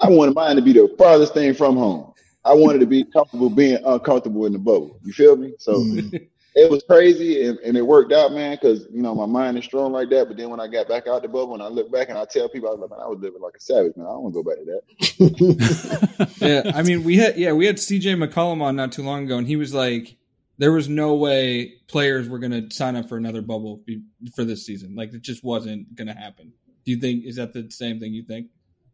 I 0.00 0.08
wanted 0.08 0.34
mine 0.34 0.56
to 0.56 0.62
be 0.62 0.72
the 0.72 0.92
farthest 0.98 1.32
thing 1.32 1.54
from 1.54 1.76
home. 1.76 2.14
I 2.48 2.54
wanted 2.54 2.78
to 2.80 2.86
be 2.86 3.04
comfortable 3.04 3.50
being 3.50 3.78
uncomfortable 3.84 4.46
in 4.46 4.52
the 4.52 4.58
bubble. 4.58 4.98
You 5.04 5.12
feel 5.12 5.36
me? 5.36 5.54
So 5.58 5.82
hmm. 5.82 6.08
it 6.54 6.70
was 6.70 6.82
crazy 6.82 7.46
and, 7.46 7.58
and 7.58 7.76
it 7.76 7.82
worked 7.82 8.12
out, 8.12 8.32
man, 8.32 8.56
because 8.60 8.86
you 8.90 9.02
know 9.02 9.14
my 9.14 9.26
mind 9.26 9.58
is 9.58 9.64
strong 9.64 9.92
like 9.92 10.10
that. 10.10 10.28
But 10.28 10.36
then 10.36 10.50
when 10.50 10.58
I 10.58 10.66
got 10.66 10.88
back 10.88 11.06
out 11.06 11.22
the 11.22 11.28
bubble 11.28 11.54
and 11.54 11.62
I 11.62 11.68
look 11.68 11.92
back 11.92 12.08
and 12.08 12.18
I 12.18 12.24
tell 12.24 12.48
people, 12.48 12.68
I 12.68 12.72
was 12.72 12.80
like, 12.80 12.90
man, 12.90 13.00
I 13.00 13.06
was 13.06 13.18
living 13.20 13.40
like 13.40 13.56
a 13.56 13.60
savage, 13.60 13.96
man. 13.96 14.06
I 14.06 14.10
don't 14.10 14.22
want 14.22 14.34
to 14.34 14.42
go 14.42 14.50
back 14.50 14.58
to 14.58 14.64
that. 14.64 16.36
yeah, 16.64 16.72
I 16.74 16.82
mean, 16.82 17.04
we 17.04 17.16
had 17.16 17.36
yeah, 17.36 17.52
we 17.52 17.66
had 17.66 17.76
CJ 17.76 18.22
McCollum 18.22 18.62
on 18.62 18.76
not 18.76 18.92
too 18.92 19.02
long 19.02 19.24
ago, 19.24 19.38
and 19.38 19.46
he 19.46 19.56
was 19.56 19.74
like, 19.74 20.16
there 20.56 20.72
was 20.72 20.88
no 20.88 21.14
way 21.14 21.74
players 21.86 22.28
were 22.28 22.38
going 22.38 22.52
to 22.52 22.74
sign 22.74 22.96
up 22.96 23.08
for 23.08 23.16
another 23.16 23.42
bubble 23.42 23.82
be- 23.86 24.02
for 24.34 24.44
this 24.44 24.66
season. 24.66 24.94
Like 24.96 25.12
it 25.12 25.22
just 25.22 25.44
wasn't 25.44 25.94
going 25.94 26.08
to 26.08 26.14
happen. 26.14 26.52
Do 26.84 26.92
you 26.92 26.98
think 26.98 27.24
is 27.24 27.36
that 27.36 27.52
the 27.52 27.70
same 27.70 28.00
thing 28.00 28.14
you 28.14 28.24
think? 28.24 28.48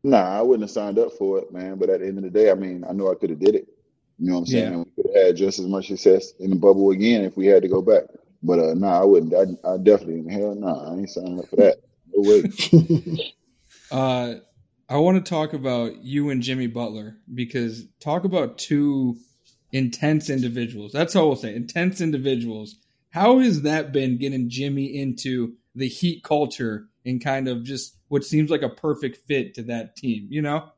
Nah, 0.05 0.38
I 0.38 0.43
wouldn't 0.43 0.62
have 0.62 0.71
signed 0.71 0.99
up 0.99 1.12
for 1.14 1.38
it, 1.38 1.51
man. 1.53 1.77
But 1.77 1.88
at 1.88 2.01
the 2.01 2.07
end 2.07 2.19
of 2.19 2.25
the 2.25 2.31
day, 2.31 2.51
I 2.51 2.55
mean, 2.55 2.85
I 2.88 2.93
know 2.93 3.11
I 3.11 3.14
could 3.14 3.31
have 3.31 3.40
did 3.40 3.55
it. 3.55 3.67
You 4.19 4.29
know 4.29 4.35
what 4.35 4.40
I'm 4.40 4.47
saying? 4.47 4.73
Yeah. 4.73 4.79
We 4.79 4.85
could 5.03 5.14
have 5.14 5.27
had 5.27 5.37
just 5.37 5.59
as 5.59 5.67
much 5.67 5.88
success 5.88 6.33
in 6.38 6.51
the 6.51 6.57
bubble 6.57 6.90
again 6.90 7.25
if 7.25 7.37
we 7.37 7.47
had 7.47 7.62
to 7.62 7.69
go 7.69 7.83
back. 7.83 8.05
But 8.43 8.59
uh, 8.59 8.75
nah, 8.75 9.01
I 9.01 9.05
wouldn't. 9.05 9.35
I, 9.35 9.69
I 9.69 9.79
definitely 9.79 10.33
hell 10.33 10.55
nah, 10.55 10.93
I 10.93 10.99
ain't 10.99 11.11
signing 11.11 11.40
up 11.40 11.49
for 11.49 11.57
that. 11.57 11.79
No 12.14 12.31
way. 12.31 13.33
Uh, 13.90 14.37
I 14.88 14.97
want 14.97 15.25
to 15.25 15.31
talk 15.31 15.53
about 15.53 16.03
you 16.03 16.31
and 16.31 16.43
Jimmy 16.43 16.67
Butler 16.67 17.17
because 17.33 17.87
talk 18.01 18.25
about 18.25 18.59
two 18.59 19.17
intense 19.73 20.29
individuals. 20.29 20.93
That's 20.93 21.14
all 21.14 21.29
we'll 21.29 21.37
say. 21.37 21.55
Intense 21.55 22.01
individuals. 22.01 22.77
How 23.11 23.38
has 23.38 23.62
that 23.62 23.93
been 23.93 24.19
getting 24.19 24.51
Jimmy 24.51 24.87
into 24.97 25.55
the 25.75 25.88
Heat 25.88 26.23
culture 26.25 26.88
and 27.05 27.23
kind 27.23 27.49
of 27.49 27.62
just 27.62 27.97
what 28.09 28.25
seems 28.25 28.51
like 28.51 28.62
a 28.62 28.69
perfect 28.69 29.27
fit 29.27 29.55
to 29.55 29.62
that 29.64 29.97
team? 29.97 30.27
You 30.31 30.43
know? 30.43 30.71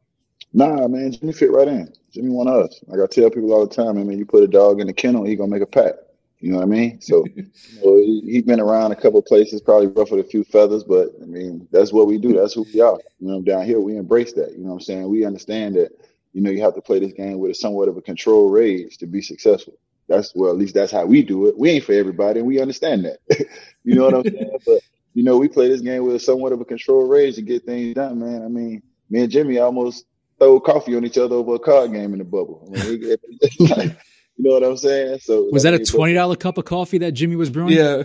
Nah, 0.52 0.88
man, 0.88 1.12
Jimmy 1.12 1.32
fit 1.32 1.52
right 1.52 1.68
in. 1.68 1.92
Jimmy 2.12 2.30
one 2.30 2.48
of 2.48 2.64
us. 2.66 2.82
Like 2.86 3.00
I 3.00 3.06
tell 3.06 3.30
people 3.30 3.52
all 3.52 3.66
the 3.66 3.74
time, 3.74 3.98
I 3.98 4.04
mean, 4.04 4.18
you 4.18 4.26
put 4.26 4.42
a 4.42 4.48
dog 4.48 4.80
in 4.80 4.86
the 4.86 4.92
kennel, 4.92 5.24
he 5.24 5.36
gonna 5.36 5.50
make 5.50 5.62
a 5.62 5.66
pack. 5.66 5.94
You 6.40 6.52
know 6.52 6.58
what 6.58 6.64
I 6.64 6.66
mean? 6.66 7.00
So, 7.00 7.24
you 7.34 7.44
know, 7.82 7.96
he, 7.96 8.20
he 8.24 8.42
been 8.42 8.60
around 8.60 8.92
a 8.92 8.96
couple 8.96 9.20
places, 9.22 9.60
probably 9.60 9.88
ruffled 9.88 10.20
a 10.20 10.24
few 10.24 10.44
feathers, 10.44 10.84
but 10.84 11.10
I 11.22 11.26
mean, 11.26 11.66
that's 11.72 11.92
what 11.92 12.06
we 12.06 12.18
do. 12.18 12.34
That's 12.34 12.54
who 12.54 12.66
we 12.72 12.80
are. 12.80 12.98
You 13.20 13.28
know, 13.28 13.42
down 13.42 13.64
here 13.64 13.80
we 13.80 13.96
embrace 13.96 14.32
that. 14.34 14.52
You 14.52 14.64
know 14.64 14.70
what 14.70 14.74
I'm 14.74 14.80
saying? 14.80 15.08
We 15.08 15.24
understand 15.24 15.76
that. 15.76 15.90
You 16.32 16.42
know, 16.42 16.50
you 16.50 16.60
have 16.62 16.74
to 16.74 16.82
play 16.82 16.98
this 17.00 17.14
game 17.14 17.38
with 17.38 17.52
a 17.52 17.54
somewhat 17.54 17.88
of 17.88 17.96
a 17.96 18.02
controlled 18.02 18.52
rage 18.52 18.98
to 18.98 19.06
be 19.06 19.22
successful. 19.22 19.72
That's 20.08 20.34
well, 20.34 20.50
at 20.50 20.58
least 20.58 20.74
that's 20.74 20.92
how 20.92 21.06
we 21.06 21.22
do 21.22 21.46
it. 21.46 21.58
We 21.58 21.70
ain't 21.70 21.84
for 21.84 21.92
everybody, 21.92 22.40
and 22.40 22.46
we 22.46 22.60
understand 22.60 23.06
that. 23.06 23.18
you 23.84 23.94
know 23.94 24.04
what 24.04 24.14
I'm 24.14 24.22
saying? 24.24 24.58
But 24.64 24.80
you 25.16 25.22
know, 25.24 25.38
we 25.38 25.48
play 25.48 25.66
this 25.68 25.80
game 25.80 26.04
with 26.04 26.20
somewhat 26.20 26.52
of 26.52 26.60
a 26.60 26.64
controlled 26.66 27.08
rage 27.08 27.36
to 27.36 27.42
get 27.42 27.64
things 27.64 27.94
done, 27.94 28.18
man. 28.20 28.42
I 28.44 28.48
mean, 28.48 28.82
me 29.08 29.22
and 29.22 29.30
Jimmy 29.32 29.58
almost 29.58 30.04
throw 30.38 30.60
coffee 30.60 30.94
on 30.94 31.06
each 31.06 31.16
other 31.16 31.36
over 31.36 31.54
a 31.54 31.58
card 31.58 31.90
game 31.92 32.12
in 32.12 32.18
the 32.18 32.24
bubble. 32.24 32.70
I 32.76 32.84
mean, 32.84 33.02
it- 33.02 33.20
it- 33.40 33.50
you 34.36 34.44
know 34.44 34.50
what 34.52 34.62
I'm 34.62 34.76
saying? 34.76 35.20
So 35.22 35.48
Was 35.50 35.64
I 35.64 35.70
that 35.70 35.80
a 35.80 35.84
twenty 35.86 36.12
dollar 36.12 36.36
cup 36.36 36.58
of 36.58 36.66
coffee 36.66 36.98
that 36.98 37.12
Jimmy 37.12 37.34
was 37.36 37.48
brewing? 37.48 37.72
Yeah. 37.72 38.02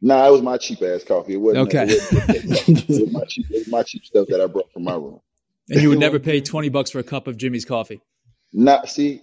Nah, 0.00 0.26
it 0.26 0.32
was 0.32 0.42
my 0.42 0.56
cheap 0.58 0.82
ass 0.82 1.04
coffee. 1.04 1.34
It 1.34 1.36
wasn't. 1.36 1.68
Okay. 1.68 1.84
It, 1.88 2.12
wasn't, 2.12 2.68
it 2.68 2.88
was 2.88 3.12
my 3.12 3.24
cheap. 3.28 3.46
It 3.50 3.58
was 3.58 3.68
my 3.68 3.82
cheap 3.84 4.04
stuff 4.04 4.26
that 4.28 4.40
I 4.40 4.46
brought 4.48 4.72
from 4.72 4.82
my 4.82 4.94
room. 4.94 5.20
And 5.70 5.80
you 5.80 5.90
would 5.90 5.98
never 6.06 6.18
pay 6.18 6.40
twenty 6.40 6.68
bucks 6.70 6.90
for 6.90 6.98
a 6.98 7.04
cup 7.04 7.28
of 7.28 7.36
Jimmy's 7.36 7.64
coffee. 7.64 8.00
Not 8.52 8.88
see, 8.88 9.22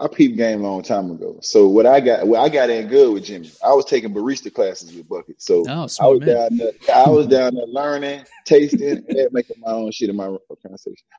I, 0.00 0.04
I 0.04 0.08
peeped 0.08 0.36
game 0.36 0.60
a 0.60 0.62
long 0.64 0.82
time 0.82 1.10
ago. 1.10 1.38
So 1.42 1.68
what 1.68 1.86
I 1.86 2.00
got, 2.00 2.26
well, 2.26 2.44
I 2.44 2.48
got 2.48 2.70
in 2.70 2.88
good 2.88 3.12
with 3.14 3.24
Jimmy. 3.24 3.50
I 3.64 3.72
was 3.72 3.84
taking 3.84 4.14
barista 4.14 4.52
classes 4.52 4.94
with 4.94 5.08
Bucket. 5.08 5.40
So 5.42 5.64
Oh, 5.68 5.88
I 6.00 6.08
was 6.08 6.20
man. 6.20 6.36
down 6.36 6.58
there. 6.58 6.72
I 6.94 7.08
was 7.10 7.26
down 7.26 7.54
there 7.54 7.66
learning, 7.66 8.24
tasting, 8.44 9.04
and 9.08 9.28
making 9.32 9.56
my 9.60 9.72
own 9.72 9.90
shit 9.92 10.10
in 10.10 10.16
my 10.16 10.26
room. 10.26 10.38
What 10.48 10.58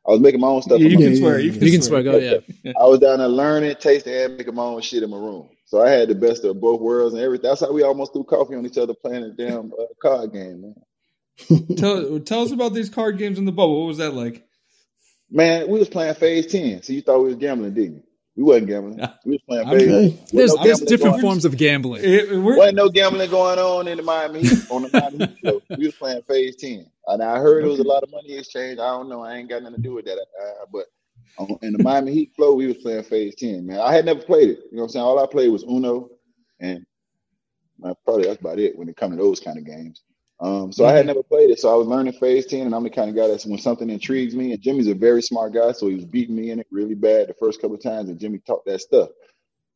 I 0.08 0.12
was 0.12 0.20
making 0.22 0.42
my 0.42 0.48
own 0.48 0.62
stuff. 0.62 0.80
You, 0.80 0.88
you 0.88 0.96
my 0.96 1.02
can 1.04 1.16
Yeah, 1.16 1.20
swear. 1.20 1.40
You 1.40 1.52
can, 1.52 1.64
You 1.66 1.72
can 1.72 1.82
swear. 1.82 2.04
swear, 2.04 2.04
go 2.04 2.18
yeah. 2.18 2.74
I 2.80 2.86
was 2.86 3.00
down 3.00 3.20
there 3.20 3.28
learning, 3.28 3.76
tasting, 3.80 4.14
and 4.14 4.38
making 4.38 4.56
my 4.56 4.64
own 4.64 4.82
shit 4.82 5.04
in 5.04 5.10
my 5.10 5.18
room. 5.18 5.50
So 5.66 5.82
I 5.82 5.90
had 5.90 6.10
the 6.10 6.16
best 6.16 6.44
of 6.46 6.60
both 6.62 6.82
worlds 6.82 7.14
and 7.14 7.24
everything. 7.24 7.50
That's 7.50 7.62
how 7.62 7.72
we 7.74 7.84
almost 7.84 8.14
threw 8.14 8.24
coffee 8.24 8.56
on 8.56 8.66
each 8.66 8.78
other 8.78 8.94
playing 8.94 9.24
a 9.24 9.32
damn 9.32 9.72
uh, 9.74 9.86
card 10.02 10.34
game, 10.34 10.62
man. 10.62 10.76
Tell, 11.78 12.20
tell 12.20 12.42
us 12.44 12.52
about 12.52 12.74
these 12.74 12.90
card 12.90 13.18
games 13.18 13.38
in 13.40 13.46
the 13.46 13.52
bubble. 13.52 13.82
What 13.82 13.88
was 13.88 13.98
that 14.00 14.14
like? 14.14 14.46
Man, 15.32 15.68
we 15.70 15.80
was 15.80 15.90
playing 15.90 16.16
phase 16.16 16.48
10. 16.48 16.84
So 16.84 16.94
you 16.94 17.02
thought 17.02 17.20
we 17.20 17.28
was 17.30 17.36
gambling, 17.36 17.74
didn't 17.74 17.96
you? 17.98 18.04
We 18.40 18.46
wasn't 18.46 18.68
gambling. 18.68 19.00
We 19.26 19.32
was 19.34 19.42
playing 19.42 19.68
I'm- 19.68 19.76
Okay. 19.76 20.02
Wasn't 20.12 20.32
There's, 20.32 20.56
no 20.56 20.64
there's 20.64 20.80
different 20.80 21.16
going- 21.16 21.22
forms 21.22 21.44
of 21.44 21.58
gambling. 21.58 22.02
It- 22.06 22.30
we're- 22.32 22.58
Wasn't 22.58 22.78
no 22.78 22.88
gambling 22.88 23.30
going 23.30 23.60
on 23.60 23.90
in 23.90 23.98
the 23.98 24.04
Miami 24.04 24.44
Heat 24.44 24.60
on 24.72 24.84
the 24.84 24.90
Miami 24.94 25.18
Heat 25.28 25.40
flow. 25.42 25.62
We 25.78 25.86
was 25.88 25.96
playing 25.96 26.22
phase 26.22 26.56
10. 26.56 26.86
And 27.08 27.22
I 27.22 27.38
heard 27.40 27.66
it 27.66 27.68
was 27.68 27.80
a 27.80 27.84
lot 27.84 28.02
of 28.02 28.10
money 28.12 28.38
exchange. 28.38 28.80
I 28.80 28.92
don't 28.92 29.10
know. 29.10 29.22
I 29.24 29.36
ain't 29.36 29.50
got 29.50 29.62
nothing 29.64 29.76
to 29.76 29.82
do 29.82 29.94
with 29.94 30.06
that. 30.06 30.18
Uh, 30.18 30.66
but 30.72 30.86
on, 31.38 31.60
in 31.64 31.74
the 31.74 31.84
Miami 31.84 32.14
Heat 32.14 32.32
flow, 32.34 32.54
we 32.54 32.68
was 32.68 32.78
playing 32.78 33.04
phase 33.04 33.36
10, 33.36 33.66
man. 33.66 33.82
I 33.82 33.94
had 33.94 34.06
never 34.06 34.22
played 34.22 34.52
it. 34.52 34.60
You 34.72 34.78
know 34.78 34.84
what 34.84 34.84
I'm 34.84 34.90
saying? 34.92 35.04
All 35.06 35.20
I 35.20 35.26
played 35.28 35.50
was 35.50 35.64
Uno 35.64 36.10
and 36.62 36.86
uh, 37.84 37.94
probably 38.06 38.24
that's 38.24 38.40
about 38.40 38.58
it 38.60 38.78
when 38.78 38.88
it 38.88 38.96
comes 38.96 39.18
to 39.18 39.22
those 39.22 39.42
kind 39.42 39.58
of 39.58 39.66
games. 39.66 40.02
Um, 40.42 40.72
so 40.72 40.86
I 40.86 40.94
had 40.94 41.06
never 41.06 41.22
played 41.22 41.50
it, 41.50 41.60
so 41.60 41.72
I 41.72 41.76
was 41.76 41.88
learning 41.88 42.14
phase 42.14 42.46
ten, 42.46 42.66
and 42.66 42.74
I'm 42.74 42.84
the 42.84 42.90
kind 42.90 43.10
of 43.10 43.16
guy 43.16 43.28
that's 43.28 43.46
when 43.46 43.60
something 43.60 43.90
intrigues 43.90 44.34
me. 44.34 44.54
And 44.54 44.62
Jimmy's 44.62 44.88
a 44.88 44.94
very 44.94 45.22
smart 45.22 45.54
guy, 45.54 45.74
so 45.74 45.88
he 45.88 45.96
was 45.96 46.06
beating 46.06 46.36
me 46.36 46.52
in 46.52 46.60
it 46.60 46.68
really 46.72 46.96
bad 46.96 47.28
the 47.28 47.34
first 47.34 47.60
couple 47.60 47.76
of 47.76 47.84
times, 47.84 48.10
and 48.10 48.20
Jimmy 48.20 48.40
taught 48.40 48.64
that 48.66 48.80
stuff. 48.80 49.10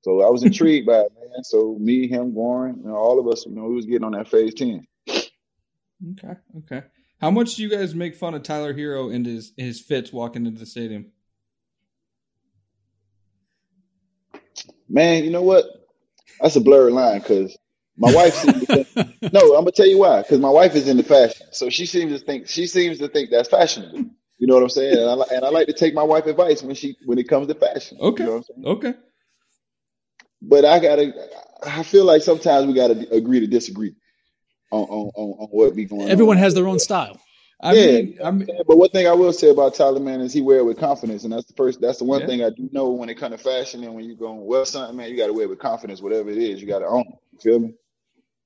So 0.04 0.22
I 0.22 0.30
was 0.30 0.44
intrigued 0.46 0.88
by 0.88 1.00
it, 1.00 1.12
man. 1.16 1.44
So 1.44 1.76
me, 1.80 2.08
him, 2.08 2.34
Warren, 2.34 2.78
you 2.78 2.88
know, 2.88 2.96
all 2.96 3.20
of 3.20 3.28
us, 3.28 3.46
you 3.46 3.52
know, 3.52 3.66
we 3.66 3.76
was 3.76 3.86
getting 3.86 4.06
on 4.06 4.14
that 4.14 4.30
phase 4.30 4.54
ten. 4.54 4.88
Okay. 5.08 6.36
Okay. 6.60 6.84
How 7.20 7.32
much 7.32 7.56
do 7.56 7.64
you 7.64 7.70
guys 7.70 7.94
make 7.94 8.16
fun 8.16 8.34
of 8.34 8.44
Tyler 8.44 8.74
Herro 8.74 9.14
and 9.14 9.26
his 9.26 9.52
his 9.58 9.82
fits 9.82 10.14
walking 10.14 10.46
into 10.46 10.60
the 10.60 10.66
stadium? 10.66 11.12
Man, 14.88 15.26
you 15.26 15.30
know 15.30 15.42
what? 15.42 15.66
That's 16.42 16.56
a 16.56 16.62
blurred 16.62 16.94
line 16.94 17.20
because 17.20 17.58
my 17.98 18.12
wife 18.12 18.34
seems 18.36 18.60
to 18.60 18.66
think, 18.66 18.88
no, 19.34 19.40
I'm 19.56 19.62
gonna 19.62 19.72
tell 19.72 19.88
you 19.88 20.00
why. 20.00 20.22
Because 20.22 20.40
my 20.40 20.50
wife 20.50 20.76
is 20.76 20.88
into 20.88 21.04
fashion, 21.04 21.48
so 21.52 21.70
she 21.70 21.86
seems 21.86 22.20
to 22.20 22.26
think 22.26 22.48
she 22.48 22.68
seems 22.68 23.00
to 23.00 23.08
think 23.08 23.30
that's 23.30 23.50
fashionable. 23.50 24.06
You 24.40 24.48
know 24.48 24.56
what 24.56 24.64
I'm 24.64 24.70
saying? 24.70 24.98
And 24.98 25.22
I, 25.22 25.36
and 25.36 25.46
I 25.46 25.50
like 25.50 25.68
to 25.68 25.74
take 25.74 25.94
my 25.94 26.04
wife 26.04 26.26
advice 26.26 26.64
when 26.64 26.76
she 26.76 26.98
when 27.06 27.18
it 27.18 27.28
comes 27.30 27.48
to 27.48 27.56
fashion. 27.56 27.98
Okay. 28.02 28.24
You 28.24 28.30
know 28.30 28.36
what 28.38 28.46
I'm? 28.58 28.66
Okay. 28.66 28.94
But 30.42 30.66
I 30.66 30.80
gotta. 30.80 31.14
I 31.66 31.84
feel 31.84 32.04
like 32.04 32.22
sometimes 32.24 32.68
we 32.68 32.74
gotta 32.74 33.08
agree 33.14 33.40
to 33.40 33.48
disagree 33.48 33.96
on 34.72 34.84
on, 34.84 35.12
on, 35.16 35.30
on 35.40 35.48
what 35.50 35.76
be 35.76 35.86
going 35.86 36.04
on. 36.04 36.10
Everyone 36.10 36.38
has 36.38 36.54
their 36.54 36.68
own 36.68 36.80
style. 36.80 37.20
I 37.62 37.74
yeah, 37.74 37.86
mean, 37.86 38.18
I 38.22 38.32
mean, 38.32 38.48
but 38.68 38.78
one 38.78 38.90
thing 38.90 39.08
I 39.08 39.14
will 39.14 39.32
say 39.32 39.50
about 39.50 39.76
Tyler, 39.76 40.02
man, 40.02 40.20
is 40.20 40.34
he 40.34 40.42
wear 40.42 40.58
it 40.58 40.66
with 40.66 40.78
confidence, 40.78 41.24
and 41.24 41.32
that's 41.32 41.46
the 41.46 41.54
first. 41.54 41.80
That's 41.80 42.00
the 42.00 42.04
one 42.04 42.20
Yeah. 42.22 42.28
thing 42.28 42.44
I 42.44 42.50
do 42.50 42.68
know 42.74 42.90
when 42.90 43.08
it 43.08 43.16
comes 43.16 43.38
to 43.38 43.42
fashion, 43.42 43.86
and 43.86 43.96
when 43.96 44.04
you 44.04 44.18
go 44.18 44.34
wear 44.34 44.66
something, 44.66 44.98
man, 44.98 45.10
you 45.10 45.16
got 45.16 45.28
to 45.28 45.34
wear 45.34 45.44
it 45.46 45.50
with 45.50 45.60
confidence, 45.60 46.02
whatever 46.02 46.30
it 46.30 46.38
is. 46.38 46.60
You 46.60 46.68
got 46.68 46.80
to 46.80 46.88
own 46.88 47.02
it. 47.08 47.20
You 47.32 47.40
feel 47.40 47.60
me? 47.60 47.76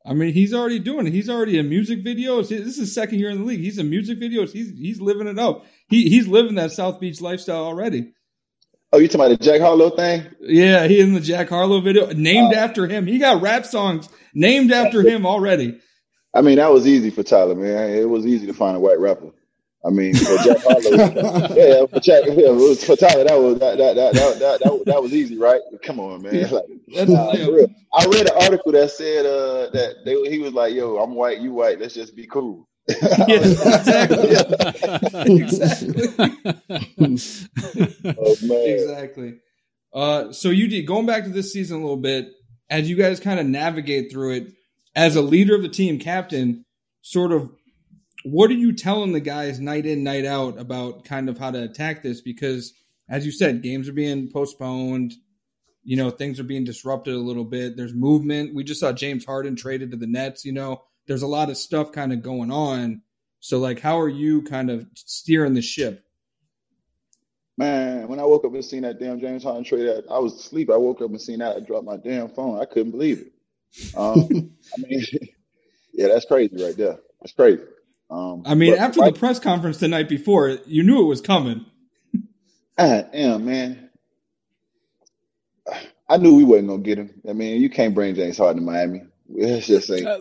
I 0.08 0.14
mean, 0.14 0.34
he's 0.34 0.54
already 0.54 0.80
doing 0.80 1.06
it. 1.06 1.14
He's 1.14 1.30
already 1.30 1.58
in 1.58 1.68
music 1.68 2.02
videos. 2.04 2.48
This 2.48 2.62
is 2.62 2.78
his 2.78 2.96
second 2.96 3.20
year 3.20 3.30
in 3.30 3.40
the 3.40 3.44
league. 3.44 3.60
He's 3.60 3.78
in 3.78 3.90
music 3.90 4.20
videos. 4.20 4.52
He's 4.52 4.72
he's 4.72 5.02
living 5.02 5.28
it 5.28 5.38
up. 5.38 5.66
He 5.90 6.10
he's 6.10 6.28
living 6.28 6.56
that 6.56 6.72
South 6.72 7.00
Beach 7.00 7.20
lifestyle 7.20 7.66
already. 7.66 8.14
Oh, 8.94 9.00
you 9.00 9.10
talking 9.10 9.26
about 9.26 9.40
the 9.40 9.44
Jack 9.44 9.60
Harlow 9.60 9.90
thing? 9.90 10.26
Yeah, 10.40 10.88
he 10.88 11.02
in 11.02 11.14
the 11.14 11.20
Jack 11.20 11.50
Harlow 11.50 11.82
video, 11.82 12.10
named 12.14 12.54
Uh, 12.54 12.60
after 12.60 12.88
him. 12.88 13.06
He 13.06 13.18
got 13.18 13.42
rap 13.42 13.66
songs 13.66 14.08
named 14.34 14.72
after 14.72 15.02
him 15.02 15.26
already. 15.26 15.78
I 16.34 16.42
mean, 16.42 16.56
that 16.56 16.72
was 16.72 16.88
easy 16.88 17.10
for 17.10 17.24
Tyler, 17.24 17.56
man. 17.56 17.90
It 17.90 18.08
was 18.08 18.26
easy 18.26 18.48
to 18.48 18.54
find 18.54 18.78
a 18.78 18.80
white 18.80 19.00
rapper. 19.00 19.32
I 19.88 19.90
mean, 19.90 20.14
for 20.16 20.38
Jack 20.44 20.58
Harlow, 20.64 21.56
yeah, 21.56 21.86
for 21.86 22.00
Jack, 22.02 22.26
yeah, 22.26 22.50
was 22.50 22.84
for 22.84 22.98
Tyler. 22.98 23.24
That 23.24 23.40
was 23.40 23.58
that 23.60 23.78
that 23.78 23.96
that 23.96 24.14
that 24.16 24.40
that, 24.40 24.60
that, 24.60 24.84
that 24.86 25.02
was 25.02 25.14
easy, 25.14 25.38
right? 25.38 25.62
Come 25.82 26.02
on, 26.02 26.24
man. 26.24 26.52
Like, 26.52 27.08
nah. 27.08 27.32
I 27.94 28.06
read 28.06 28.30
an 28.30 28.44
article 28.44 28.74
that 28.74 28.92
said 28.92 29.26
uh, 29.26 29.70
that 29.72 30.04
they, 30.04 30.30
he 30.30 30.40
was 30.40 30.52
like, 30.52 30.74
"Yo, 30.74 30.98
I'm 30.98 31.16
white, 31.16 31.40
you 31.40 31.54
white. 31.54 31.80
Let's 31.80 31.94
just 31.94 32.18
be 32.18 32.28
cool." 32.28 32.68
Yeah, 32.90 32.96
exactly. 33.30 34.36
Oh 38.18 38.36
man, 38.44 38.70
exactly. 38.70 39.36
Uh, 39.94 40.34
so 40.34 40.50
you 40.50 40.68
did 40.68 40.86
going 40.86 41.06
back 41.06 41.24
to 41.24 41.30
this 41.30 41.54
season 41.54 41.78
a 41.78 41.80
little 41.80 41.96
bit 41.96 42.30
as 42.70 42.90
you 42.90 42.98
guys 42.98 43.22
kind 43.22 43.40
of 43.40 43.46
navigate 43.46 44.12
through 44.12 44.34
it 44.34 44.48
as 44.96 45.16
a 45.16 45.22
leader 45.22 45.56
of 45.56 45.62
the 45.62 45.70
team, 45.70 45.98
captain. 45.98 46.66
Sort 47.02 47.32
of, 47.32 47.52
what 48.24 48.50
are 48.50 48.56
you 48.56 48.74
telling 48.74 49.14
the 49.14 49.20
guys 49.20 49.60
night 49.60 49.86
in, 49.86 50.04
night 50.04 50.26
out 50.26 50.60
about 50.60 51.06
kind 51.06 51.30
of 51.30 51.38
how 51.38 51.52
to 51.52 51.64
attack 51.64 52.04
this? 52.04 52.22
Because 52.22 52.74
as 53.10 53.26
you 53.26 53.32
said, 53.32 53.64
games 53.64 53.88
are 53.88 53.94
being 53.94 54.30
postponed. 54.32 55.14
You 55.84 55.96
know, 55.96 56.10
things 56.10 56.40
are 56.40 56.44
being 56.44 56.66
disrupted 56.66 57.14
a 57.14 57.20
little 57.20 57.46
bit. 57.46 57.78
There's 57.78 57.94
movement. 57.94 58.54
We 58.54 58.64
just 58.64 58.82
saw 58.82 58.92
James 58.92 59.26
Harden 59.26 59.56
traded 59.56 59.92
to 59.92 59.98
the 59.98 60.08
Nets. 60.08 60.44
You 60.44 60.52
know, 60.52 60.84
there's 61.08 61.22
a 61.22 61.28
lot 61.28 61.50
of 61.50 61.58
stuff 61.58 61.92
kind 61.92 62.12
of 62.12 62.22
going 62.22 62.52
on. 62.52 63.02
So, 63.40 63.60
like, 63.60 63.80
how 63.80 64.00
are 64.00 64.10
you 64.10 64.42
kind 64.42 64.70
of 64.70 64.86
steering 64.96 65.54
the 65.54 65.62
ship? 65.62 66.04
man. 67.58 68.08
When 68.08 68.20
I 68.20 68.24
woke 68.24 68.46
up 68.46 68.54
and 68.54 68.64
seen 68.64 68.84
that 68.84 69.00
damn 69.00 69.20
James 69.20 69.44
Harden 69.44 69.64
trade, 69.64 69.90
I, 69.90 70.14
I 70.14 70.20
was 70.20 70.34
asleep. 70.34 70.70
I 70.70 70.78
woke 70.78 71.02
up 71.02 71.10
and 71.10 71.22
seen 71.22 71.40
that. 71.40 71.58
I 71.58 71.60
dropped 71.60 71.86
my 71.86 71.98
damn 71.98 72.30
phone. 72.30 72.62
I 72.62 72.66
couldn't 72.66 72.92
believe 72.92 73.22
it. 73.22 73.96
Um, 73.96 74.18
I 74.78 74.82
mean, 74.82 75.04
yeah, 75.94 76.08
that's 76.08 76.26
crazy 76.26 76.64
right 76.64 76.78
there. 76.78 77.00
That's 77.20 77.34
crazy. 77.34 77.64
Um, 78.10 78.44
I 78.46 78.56
mean, 78.56 78.76
after 78.76 79.02
the 79.02 79.12
press 79.12 79.40
conference 79.40 79.80
the 79.80 79.88
night 79.88 80.08
before, 80.08 80.60
you 80.66 80.84
knew 80.84 81.02
it 81.02 81.08
was 81.08 81.22
coming. 81.22 81.66
I 82.78 83.06
am, 83.14 83.46
man. 83.46 83.90
I 86.10 86.18
knew 86.18 86.36
we 86.36 86.46
wasn't 86.46 86.70
gonna 86.70 86.84
get 86.84 87.00
him. 87.00 87.22
I 87.28 87.34
mean, 87.34 87.62
you 87.62 87.70
can't 87.70 87.94
bring 87.94 88.16
James 88.16 88.38
Harden 88.38 88.62
to 88.62 88.66
Miami. 88.66 89.02
Let's 89.30 89.68
just 89.68 89.88
say, 89.88 90.04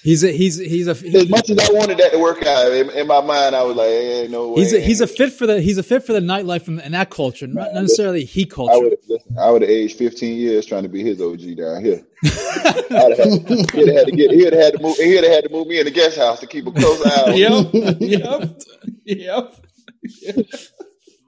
He's 0.03 0.25
a 0.25 0.33
he's 0.33 0.59
he's 0.59 0.89
a 0.89 0.91
as 0.91 1.29
much 1.29 1.49
as 1.49 1.59
I 1.61 1.73
wanted 1.73 1.99
that 1.99 2.11
to 2.11 2.19
work 2.19 2.45
out 2.45 2.73
in, 2.73 2.91
in 2.91 3.07
my 3.07 3.21
mind, 3.21 3.55
I 3.55 3.63
was 3.63 3.77
like, 3.77 3.89
hey, 3.89 4.27
no 4.29 4.49
way. 4.49 4.63
he's 4.63 4.73
a 4.73 4.81
he's 4.81 5.01
a 5.01 5.07
fit 5.07 5.33
for 5.33 5.47
the 5.47 5.61
he's 5.61 5.79
a 5.79 5.83
fit 5.85 6.05
for 6.05 6.13
the 6.13 6.19
nightlife 6.21 6.67
and, 6.67 6.83
and 6.83 6.93
that 6.95 7.09
culture, 7.11 7.47
not 7.47 7.73
Man, 7.73 7.83
necessarily 7.83 8.25
heat 8.25 8.53
I 8.53 8.55
culture. 8.57 8.81
would 8.81 8.99
listen. 9.09 9.39
I 9.39 9.49
would 9.51 9.63
have 9.63 9.71
aged 9.71 9.97
15 9.99 10.37
years 10.37 10.67
trying 10.67 10.83
to 10.83 10.89
be 10.89 11.05
his 11.05 11.21
OG 11.21 11.57
down 11.57 11.85
here. 11.85 12.03
I'd 12.25 13.17
have 13.17 13.73
he'd 13.73 13.87
have 13.89 13.97
had 13.97 14.07
to 14.07 14.13
get. 14.17 14.33
He'd 14.33 14.53
have 14.53 14.63
had 14.63 14.73
to 14.75 14.83
move. 14.83 14.97
He'd 14.97 15.23
have 15.23 15.33
had 15.33 15.45
to 15.45 15.51
move 15.51 15.69
me 15.69 15.79
in 15.79 15.85
the 15.85 15.93
guest 15.93 16.17
house 16.19 16.41
to 16.41 16.49
keep 16.49 16.67
a 16.67 16.73
close 16.73 17.07
eye 17.07 17.23
on. 17.31 17.37
yep, 17.37 17.99
yep, 18.01 18.61
yep. 19.05 19.55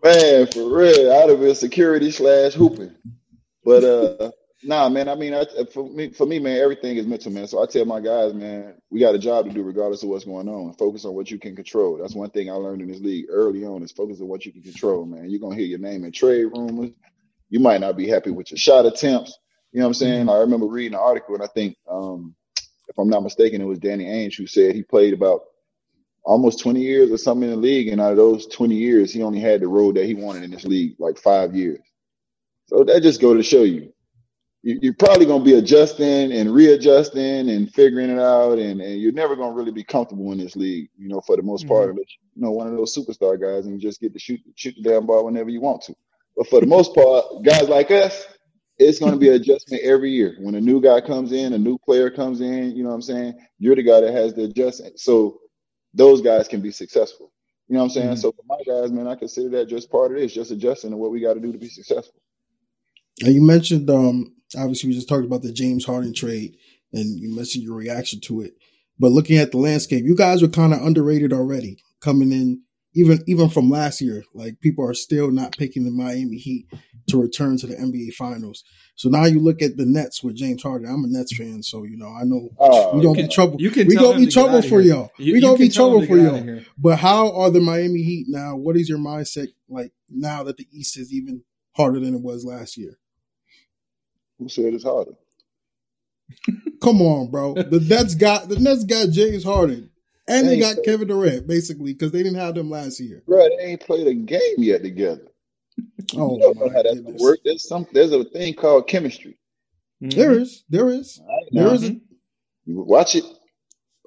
Man, 0.03 0.47
for 0.49 0.69
real, 0.69 1.13
I'd 1.13 1.31
have 1.31 1.41
been 1.41 1.55
security 1.55 2.11
slash 2.11 2.55
hooping. 2.55 2.95
But 3.65 3.85
uh, 3.85 4.31
nah, 4.65 4.89
man. 4.89 5.09
I 5.09 5.15
mean, 5.17 5.35
I, 5.35 5.47
for 5.73 5.89
me, 5.89 6.11
for 6.11 6.27
me, 6.27 6.39
man, 6.41 6.61
everything 6.61 6.97
is 6.97 7.07
mental, 7.07 7.33
man. 7.33 7.47
So 7.49 7.63
I 7.63 7.67
tell 7.67 7.85
my 7.85 8.01
guys, 8.01 8.35
man, 8.35 8.75
we 8.91 9.01
got 9.01 9.15
a 9.15 9.19
job 9.19 9.47
to 9.47 9.53
do 9.53 9.63
regardless 9.63 10.03
of 10.03 10.11
what's 10.11 10.25
going 10.25 10.49
on. 10.49 10.75
Focus 10.75 11.05
on 11.05 11.15
what 11.15 11.31
you 11.31 11.39
can 11.39 11.57
control. 11.57 11.99
That's 11.99 12.15
one 12.15 12.31
thing 12.31 12.51
I 12.51 12.55
learned 12.55 12.83
in 12.83 12.89
this 12.89 13.01
league 13.01 13.27
early 13.31 13.65
on 13.65 13.83
is 13.83 13.93
focus 13.93 14.21
on 14.21 14.29
what 14.29 14.47
you 14.47 14.53
can 14.53 14.63
control, 14.63 15.07
man. 15.07 15.31
You're 15.31 15.41
gonna 15.41 15.57
hear 15.57 15.67
your 15.67 15.81
name 15.81 16.05
in 16.05 16.13
trade 16.13 16.47
rumors. 16.47 16.93
You 17.51 17.61
might 17.61 17.81
not 17.81 17.97
be 17.97 18.09
happy 18.09 18.31
with 18.31 18.51
your 18.51 18.59
shot 18.59 18.87
attempts. 18.87 19.39
You 19.73 19.81
know 19.81 19.87
what 19.87 19.91
I'm 19.91 19.95
saying? 19.95 20.29
I 20.29 20.39
remember 20.39 20.67
reading 20.67 20.95
an 20.95 21.01
article, 21.01 21.35
and 21.35 21.45
I 21.45 21.49
think, 21.49 21.77
um, 21.91 22.35
if 22.89 22.99
I'm 22.99 23.09
not 23.11 23.23
mistaken, 23.23 23.61
it 23.63 23.67
was 23.67 23.79
Danny 23.79 24.07
Ainge 24.07 24.37
who 24.39 24.47
said 24.47 24.75
he 24.75 24.83
played 24.83 25.15
about 25.15 25.43
almost 26.25 26.61
20 26.61 26.81
years 26.81 27.11
or 27.11 27.19
something 27.19 27.49
in 27.49 27.57
the 27.57 27.61
league, 27.61 27.89
and 27.89 28.01
out 28.01 28.13
of 28.13 28.17
those 28.19 28.47
20 28.49 28.75
years, 28.77 29.13
he 29.13 29.23
only 29.23 29.41
had 29.41 29.61
the 29.63 29.69
road 29.69 29.97
that 29.97 30.07
he 30.07 30.15
wanted 30.15 30.45
in 30.45 30.51
this 30.53 30.65
league, 30.65 30.97
like 30.99 31.19
five 31.19 31.55
years. 31.55 31.81
So 32.67 32.85
that 32.85 33.03
just 33.03 33.21
go 33.21 33.35
to 33.35 33.43
show 33.43 33.63
you, 33.63 33.93
you 33.93 33.94
you're 34.65 34.95
probably 34.95 35.27
gonna 35.27 35.45
be 35.45 35.55
adjusting 35.55 36.33
and 36.33 36.53
readjusting 36.53 37.51
and 37.51 37.73
figuring 37.73 38.09
it 38.09 38.19
out, 38.19 38.59
and, 38.59 38.81
and 38.81 39.01
you're 39.01 39.13
never 39.13 39.37
gonna 39.37 39.55
really 39.55 39.71
be 39.71 39.85
comfortable 39.85 40.33
in 40.33 40.39
this 40.39 40.57
league, 40.57 40.89
you 40.97 41.09
know, 41.09 41.21
for 41.21 41.37
the 41.37 41.43
most 41.43 41.69
part, 41.69 41.91
unless 41.91 42.07
you 42.35 42.43
know 42.43 42.51
one 42.51 42.67
of 42.67 42.73
those 42.73 42.97
superstar 42.97 43.39
guys 43.39 43.67
and 43.67 43.75
you 43.75 43.81
just 43.81 44.01
get 44.01 44.15
to 44.15 44.19
shoot 44.19 44.41
shoot 44.55 44.75
the 44.77 44.89
damn 44.89 45.07
ball 45.07 45.27
whenever 45.27 45.51
you 45.51 45.61
want 45.61 45.83
to. 45.83 45.95
But 46.35 46.49
for 46.49 46.61
the 46.61 46.67
most 46.67 46.95
part, 46.95 47.25
guys 47.45 47.69
like 47.69 47.91
us, 47.91 48.27
it's 48.79 48.99
going 48.99 49.13
to 49.13 49.19
be 49.19 49.29
an 49.29 49.35
adjustment 49.41 49.83
every 49.83 50.11
year. 50.11 50.37
When 50.41 50.55
a 50.55 50.61
new 50.61 50.81
guy 50.81 51.01
comes 51.01 51.33
in, 51.33 51.53
a 51.53 51.59
new 51.59 51.79
player 51.79 52.11
comes 52.11 52.41
in, 52.41 52.75
you 52.75 52.83
know 52.83 52.89
what 52.89 52.97
I'm 52.97 53.03
saying? 53.03 53.35
You're 53.59 53.77
the 53.77 53.83
guy 53.83 54.01
that 54.01 54.13
has 54.15 54.35
the 54.35 54.45
adjustment. 54.45 54.99
So 54.99 55.41
those 55.93 56.23
guys 56.23 56.49
can 56.49 56.61
be 56.61 56.71
successful. 56.71 57.31
You 57.69 57.75
know 57.75 57.81
what 57.81 57.85
I'm 57.85 57.91
saying? 57.91 58.11
Mhm. 58.15 58.19
So 58.19 58.33
for 58.33 58.43
my 58.47 58.59
guys, 58.67 58.91
man, 58.91 59.07
I 59.07 59.15
consider 59.15 59.51
that 59.51 59.69
just 59.69 59.91
part 59.91 60.13
of 60.13 60.19
this, 60.19 60.35
just 60.35 60.51
adjusting 60.51 60.91
to 60.91 60.97
what 60.97 61.13
we 61.13 61.21
got 61.21 61.35
to 61.35 61.41
do 61.41 61.53
to 61.53 61.59
be 61.59 61.69
successful. 61.69 62.21
And 63.23 63.33
you 63.33 63.43
mentioned, 63.43 63.89
um, 63.89 64.34
obviously, 64.57 64.89
we 64.91 64.95
just 64.95 65.09
talked 65.09 65.25
about 65.25 65.43
the 65.43 65.53
James 65.53 65.85
Harden 65.85 66.13
trade, 66.15 66.57
and 66.93 67.19
you 67.19 67.35
mentioned 67.35 67.65
your 67.65 67.77
reaction 67.77 68.21
to 68.23 68.41
it. 68.43 68.55
But 68.99 69.13
looking 69.13 69.39
at 69.39 69.51
the 69.51 69.59
landscape, 69.59 70.05
you 70.05 70.15
guys 70.17 70.43
were 70.43 70.49
kind 70.49 70.73
of 70.73 70.81
underrated 70.83 71.33
already 71.33 71.79
coming 72.01 72.31
in, 72.33 72.63
even 72.95 73.19
even 73.27 73.49
from 73.49 73.69
last 73.71 74.01
year. 74.01 74.23
Like 74.35 74.61
people 74.61 74.89
are 74.89 74.95
still 74.95 75.31
not 75.33 75.57
picking 75.59 75.85
the 75.85 75.91
Miami 75.91 76.37
Heat 76.37 76.67
to 77.09 77.21
return 77.21 77.57
to 77.59 77.67
the 77.67 77.75
NBA 77.75 78.13
Finals. 78.15 78.63
So 78.95 79.09
now 79.09 79.25
you 79.25 79.41
look 79.41 79.61
at 79.63 79.77
the 79.77 79.85
Nets 79.85 80.23
with 80.23 80.37
James 80.37 80.63
Harden. 80.63 80.89
I'm 80.89 81.03
a 81.05 81.09
Nets 81.09 81.37
fan, 81.37 81.63
so 81.65 81.83
you 81.83 81.97
know 81.97 82.07
I 82.07 82.23
know 82.23 82.51
Uh, 82.61 82.93
we 82.95 83.03
gonna 83.03 83.19
You 83.21 83.27
be 83.27 83.35
trouble. 83.35 83.61
You 83.61 83.71
can 83.71 83.89
we 83.89 83.95
tell 83.97 84.05
gonna 84.13 84.19
be 84.21 84.27
to 84.27 84.31
trouble 84.31 84.63
for 84.63 84.81
here. 84.81 84.95
y'all. 84.95 85.11
You- 85.19 85.33
we 85.33 85.39
you 85.41 85.45
gonna 85.45 85.59
be 85.59 85.69
trouble 85.69 86.01
to 86.03 86.07
for 86.07 86.17
y'all. 86.17 86.61
But 86.79 87.01
how 87.01 87.33
are 87.33 87.51
the 87.51 87.61
Miami 87.61 88.03
Heat 88.03 88.27
now? 88.29 88.57
What 88.57 88.77
is 88.77 88.89
your 88.89 88.99
mindset 88.99 89.49
like 89.69 89.93
now 90.09 90.45
that 90.45 90.57
the 90.57 90.69
East 90.73 90.97
is 90.97 91.13
even 91.13 91.43
harder 91.73 91.99
than 91.99 92.15
it 92.15 92.21
was 92.23 92.45
last 92.45 92.77
year? 92.77 92.97
Who 94.45 94.49
said 94.49 94.75
it's 94.75 94.85
harder? 94.85 95.13
Come 96.83 97.03
on, 97.03 97.31
bro. 97.31 97.55
The 97.55 97.81
Nets 97.81 98.15
got 98.15 98.49
the 98.49 98.59
Nets 98.59 98.85
got 98.85 99.11
James 99.11 99.45
Harden, 99.45 99.91
and 100.29 100.47
they 100.49 100.59
got 100.59 100.75
Thanks. 100.75 100.89
Kevin 100.89 101.09
Durant 101.09 101.47
basically 101.47 101.93
because 101.93 102.13
they 102.13 102.23
didn't 102.23 102.39
have 102.39 102.55
them 102.55 102.71
last 102.71 103.01
year. 103.01 103.23
Bro, 103.27 103.49
they 103.49 103.65
ain't 103.65 103.81
played 103.81 104.07
a 104.07 104.15
game 104.15 104.57
yet 104.59 104.83
together. 104.83 105.29
Oh 106.17 106.37
you 106.37 106.43
don't 106.43 106.57
know 106.59 106.69
how 106.69 106.83
that's 106.83 107.01
work. 107.23 107.41
There's 107.45 107.67
some. 107.67 107.87
There's 107.93 108.13
a 108.13 108.25
thing 108.25 108.55
called 108.55 108.87
chemistry. 108.87 109.39
Mm-hmm. 110.03 110.19
There 110.19 110.33
is, 110.39 110.63
there 110.69 110.89
is, 110.91 111.19
All 111.21 111.27
right, 111.27 111.49
there 111.51 111.65
now, 111.65 111.71
is, 111.73 111.83
a, 111.83 111.87
mm-hmm. 111.87 111.99
you 112.67 112.83
watch 112.83 113.17
it. 113.17 113.25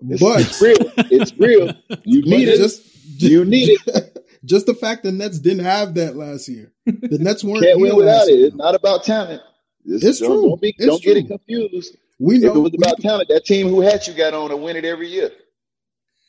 It's, 0.08 0.22
but 0.22 0.42
it's 0.42 0.62
real. 0.62 0.92
It's 1.12 1.38
real. 1.38 1.74
You 2.06 2.22
need 2.22 2.48
it. 2.48 2.58
just 2.58 2.84
You 3.22 3.44
need 3.46 3.80
it. 3.88 4.18
just 4.46 4.68
the 4.68 4.76
fact 4.76 5.04
the 5.04 5.12
Nets 5.12 5.40
didn't 5.40 5.66
have 5.66 5.96
that 5.96 6.16
last 6.16 6.48
year. 6.48 6.72
The 6.86 7.18
Nets 7.20 7.44
weren't 7.44 7.64
Can't 7.64 7.82
win 7.82 7.96
without 7.96 8.12
last 8.20 8.30
it. 8.30 8.38
year. 8.38 8.48
It's 8.48 8.56
not 8.56 8.76
about 8.76 9.04
talent. 9.04 9.42
It's, 9.88 10.04
It's 10.04 10.20
don't, 10.20 10.30
true. 10.32 10.50
Don't, 10.50 10.62
be, 10.62 10.76
It's 10.78 10.86
don't 10.86 11.02
get 11.02 11.18
it 11.18 11.28
confused. 11.28 11.96
We 12.20 12.38
If 12.38 12.44
it 12.44 12.50
was 12.60 12.72
we- 12.72 12.78
about 12.78 13.00
talent, 13.00 13.30
that 13.30 13.46
team 13.46 13.68
who 13.70 13.82
had 13.82 14.06
you 14.06 14.14
got 14.14 14.34
on 14.34 14.50
to 14.50 14.58
win 14.58 14.76
it 14.76 14.86
every 14.86 15.08
year. 15.10 15.32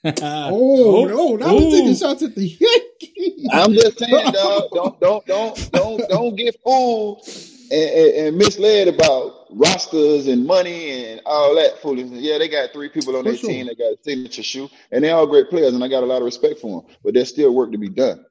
oh 0.05 1.05
no, 1.07 1.35
now 1.37 1.55
we're 1.57 1.71
taking 1.71 1.94
shots 1.97 2.23
at 2.23 2.35
the 2.35 2.47
Yankees. 2.47 3.49
I'm 3.53 3.73
just 3.73 3.99
saying, 3.99 4.33
dog. 4.33 4.68
Don't 4.73 5.01
don't 5.01 5.27
don't 5.27 5.73
don't 5.73 6.09
don't 6.09 6.37
get 6.37 6.57
fooled 6.62 7.27
and, 7.73 7.90
and, 7.90 8.14
and 8.29 8.38
misled 8.38 8.87
about 8.88 9.47
rosters 9.51 10.29
and 10.29 10.47
money 10.47 11.05
and 11.05 11.21
all 11.27 11.55
that 11.57 11.79
foolishness. 11.83 12.21
Yeah, 12.21 12.38
they 12.38 12.49
got 12.49 12.73
three 12.73 12.88
people 12.90 13.16
on 13.16 13.25
their 13.25 13.37
sure. 13.37 13.51
team 13.51 13.66
that 13.66 13.77
got 13.77 13.92
a 13.94 13.97
signature 14.03 14.42
shoe, 14.44 14.68
and 14.92 15.03
they're 15.03 15.16
all 15.16 15.27
great 15.27 15.51
players, 15.51 15.75
and 15.75 15.83
I 15.83 15.88
got 15.88 16.05
a 16.05 16.07
lot 16.07 16.18
of 16.18 16.25
respect 16.27 16.61
for 16.61 16.83
them. 16.83 16.94
But 17.03 17.14
there's 17.14 17.29
still 17.31 17.53
work 17.53 17.73
to 17.73 17.79
be 17.79 17.88
done. 17.88 18.25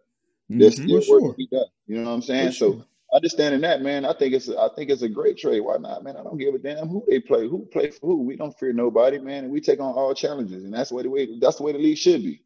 There's 0.49 0.79
Mhm. 0.79 0.83
still 0.85 1.01
For 1.01 1.11
work 1.15 1.21
sure. 1.21 1.31
to 1.33 1.37
be 1.37 1.47
done. 1.47 1.65
You 1.87 1.97
know 1.97 2.05
what 2.05 2.15
I'm 2.15 2.21
saying? 2.21 2.47
For 2.49 2.53
So 2.53 2.71
sure. 2.73 2.85
Understanding 3.13 3.61
that, 3.61 3.81
man, 3.81 4.05
I 4.05 4.13
think 4.13 4.33
it's 4.33 4.49
I 4.49 4.69
think 4.75 4.89
it's 4.89 5.01
a 5.01 5.09
great 5.09 5.37
trade. 5.37 5.61
Why 5.61 5.77
not, 5.77 6.03
man? 6.03 6.17
I 6.17 6.23
don't 6.23 6.37
give 6.37 6.53
a 6.53 6.59
damn 6.59 6.87
who 6.87 7.03
they 7.07 7.19
play, 7.19 7.47
who 7.47 7.67
play 7.71 7.91
for 7.91 8.07
who. 8.07 8.23
We 8.23 8.35
don't 8.35 8.57
fear 8.57 8.73
nobody, 8.73 9.19
man, 9.19 9.45
and 9.45 9.53
we 9.53 9.61
take 9.61 9.79
on 9.79 9.93
all 9.93 10.13
challenges, 10.13 10.63
and 10.63 10.73
that's 10.73 10.89
the 10.89 10.95
way 10.95 11.03
the 11.03 11.09
way 11.09 11.39
that's 11.39 11.57
the 11.57 11.63
way 11.63 11.71
the 11.71 11.79
league 11.79 11.97
should 11.97 12.23
be. 12.23 12.43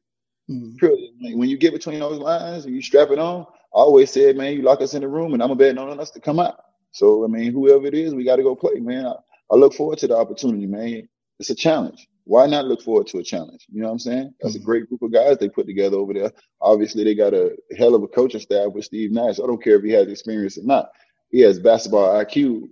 Mm. 0.49 0.81
Like, 1.21 1.35
when 1.35 1.49
you 1.49 1.57
get 1.57 1.73
between 1.73 1.99
those 1.99 2.19
lines 2.19 2.65
and 2.65 2.75
you 2.75 2.81
strap 2.81 3.09
it 3.11 3.19
on, 3.19 3.41
I 3.41 3.79
always 3.79 4.11
said, 4.11 4.35
man, 4.37 4.53
you 4.53 4.63
lock 4.63 4.81
us 4.81 4.93
in 4.93 5.01
the 5.01 5.07
room, 5.07 5.33
and 5.33 5.41
I'm 5.41 5.51
a 5.51 5.55
betting 5.55 5.77
on 5.77 5.99
us 5.99 6.11
to 6.11 6.19
come 6.19 6.39
out. 6.39 6.59
So 6.91 7.23
I 7.23 7.27
mean, 7.27 7.51
whoever 7.53 7.85
it 7.87 7.93
is, 7.93 8.13
we 8.13 8.23
got 8.25 8.37
to 8.37 8.43
go 8.43 8.55
play, 8.55 8.79
man. 8.79 9.05
I, 9.05 9.15
I 9.51 9.55
look 9.55 9.73
forward 9.73 9.99
to 9.99 10.07
the 10.07 10.17
opportunity, 10.17 10.67
man. 10.67 11.07
It's 11.39 11.49
a 11.49 11.55
challenge. 11.55 12.07
Why 12.31 12.47
not 12.47 12.63
look 12.63 12.81
forward 12.81 13.07
to 13.07 13.17
a 13.17 13.23
challenge? 13.23 13.65
You 13.69 13.81
know 13.81 13.87
what 13.87 13.91
I'm 13.91 13.99
saying? 13.99 14.33
That's 14.39 14.55
a 14.55 14.59
Mhm. 14.59 14.63
great 14.63 14.87
group 14.87 15.01
of 15.01 15.11
guys 15.11 15.37
they 15.37 15.49
put 15.49 15.65
together 15.65 15.97
over 15.97 16.13
there. 16.13 16.31
Obviously, 16.61 17.03
they 17.03 17.13
got 17.13 17.33
a 17.33 17.57
hell 17.77 17.93
of 17.93 18.03
a 18.03 18.07
coaching 18.07 18.39
staff 18.39 18.71
with 18.71 18.85
Steve 18.85 19.11
Nash. 19.11 19.37
I 19.37 19.45
don't 19.45 19.61
care 19.61 19.75
if 19.75 19.83
he 19.83 19.91
has 19.91 20.07
experience 20.07 20.57
or 20.57 20.63
not. 20.63 20.91
He 21.29 21.41
has 21.41 21.59
basketball 21.59 22.07
IQ 22.07 22.69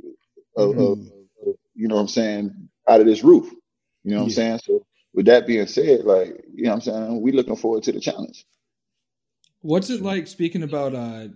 of, 0.56 0.70
of, 0.78 0.98
Mhm. 1.00 1.12
of 1.46 1.56
you 1.76 1.90
know 1.90 1.96
what 1.96 2.02
I'm 2.02 2.08
saying, 2.08 2.70
out 2.88 3.02
of 3.02 3.06
this 3.06 3.22
roof. 3.22 3.52
You 4.06 4.12
know 4.12 4.20
what 4.20 4.24
I'm 4.24 4.30
saying? 4.30 4.60
So 4.64 4.86
with 5.14 5.26
that 5.26 5.46
being 5.46 5.68
said, 5.68 6.06
like, 6.06 6.42
you 6.54 6.64
know 6.64 6.70
what 6.70 6.76
I'm 6.76 6.82
saying, 6.82 7.22
we 7.22 7.34
looking 7.34 7.58
forward 7.58 7.84
to 7.84 7.92
the 7.92 8.00
challenge. 8.00 8.46
What's 9.60 9.90
it 9.90 10.02
like? 10.02 10.28
Speaking 10.28 10.64
about 10.64 10.96
uh, 10.96 11.28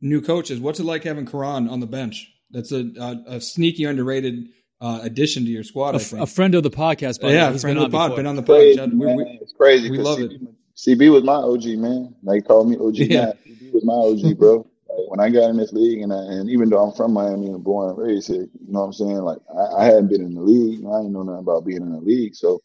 new 0.00 0.20
coaches, 0.20 0.58
what's 0.58 0.80
it 0.80 0.84
like 0.84 1.04
having 1.04 1.26
Caron 1.26 1.68
on 1.68 1.78
the 1.78 1.86
bench? 1.86 2.28
That's 2.50 2.72
a 2.72 2.90
a, 2.98 3.36
a 3.36 3.40
sneaky 3.40 3.84
underrated 3.84 4.48
uh, 4.80 5.00
addition 5.02 5.44
to 5.44 5.50
your 5.50 5.64
squad. 5.64 5.94
A, 5.94 5.98
I 5.98 6.00
f- 6.00 6.06
think. 6.08 6.22
a 6.22 6.26
friend 6.26 6.54
of 6.54 6.62
the 6.62 6.70
podcast, 6.70 7.20
by 7.20 7.32
yeah, 7.32 7.46
way. 7.48 7.52
He's 7.52 7.60
friend 7.62 7.76
been 7.76 7.84
of 7.86 7.90
the 7.90 7.96
on 7.96 8.00
pod, 8.00 8.10
before. 8.10 8.16
been 8.18 8.26
on 8.26 8.36
the 8.36 8.42
pod. 8.42 8.56
Crazy, 8.56 8.76
Judd. 8.76 8.92
We- 8.94 9.06
we- 9.14 9.38
it's 9.42 9.52
crazy. 9.52 9.90
we 9.90 9.96
'cause 9.96 10.06
love 10.06 10.18
CB, 10.18 10.48
CB 10.76 11.12
was 11.12 11.24
my 11.24 11.34
OG, 11.34 11.76
man. 11.78 12.14
They 12.22 12.40
called 12.40 12.68
me 12.70 12.76
OG. 12.76 12.96
Yeah. 12.96 13.24
man. 13.26 13.34
CB 13.46 13.72
was 13.72 13.84
my 13.84 13.92
OG, 13.94 14.34
bro. 14.38 14.56
Like, 14.88 15.10
when 15.10 15.20
I 15.20 15.30
got 15.30 15.50
in 15.50 15.56
this 15.56 15.72
league, 15.72 16.00
and 16.02 16.12
I, 16.12 16.18
and 16.18 16.48
even 16.50 16.68
though 16.70 16.82
I'm 16.82 16.92
from 16.94 17.12
Miami 17.12 17.46
and 17.48 17.62
born 17.62 17.90
and 17.90 17.98
raised 17.98 18.28
here, 18.28 18.42
you 18.42 18.72
know 18.72 18.80
what 18.80 18.86
I'm 18.86 18.92
saying? 18.92 19.16
Like, 19.18 19.38
I, 19.56 19.82
I 19.82 19.84
hadn't 19.86 20.08
been 20.08 20.22
in 20.22 20.34
the 20.34 20.40
league. 20.42 20.80
I 20.86 20.98
didn't 21.02 21.12
know 21.12 21.22
nothing 21.22 21.40
about 21.42 21.64
being 21.66 21.82
in 21.82 21.92
the 21.92 22.00
league. 22.00 22.34
So, 22.34 22.60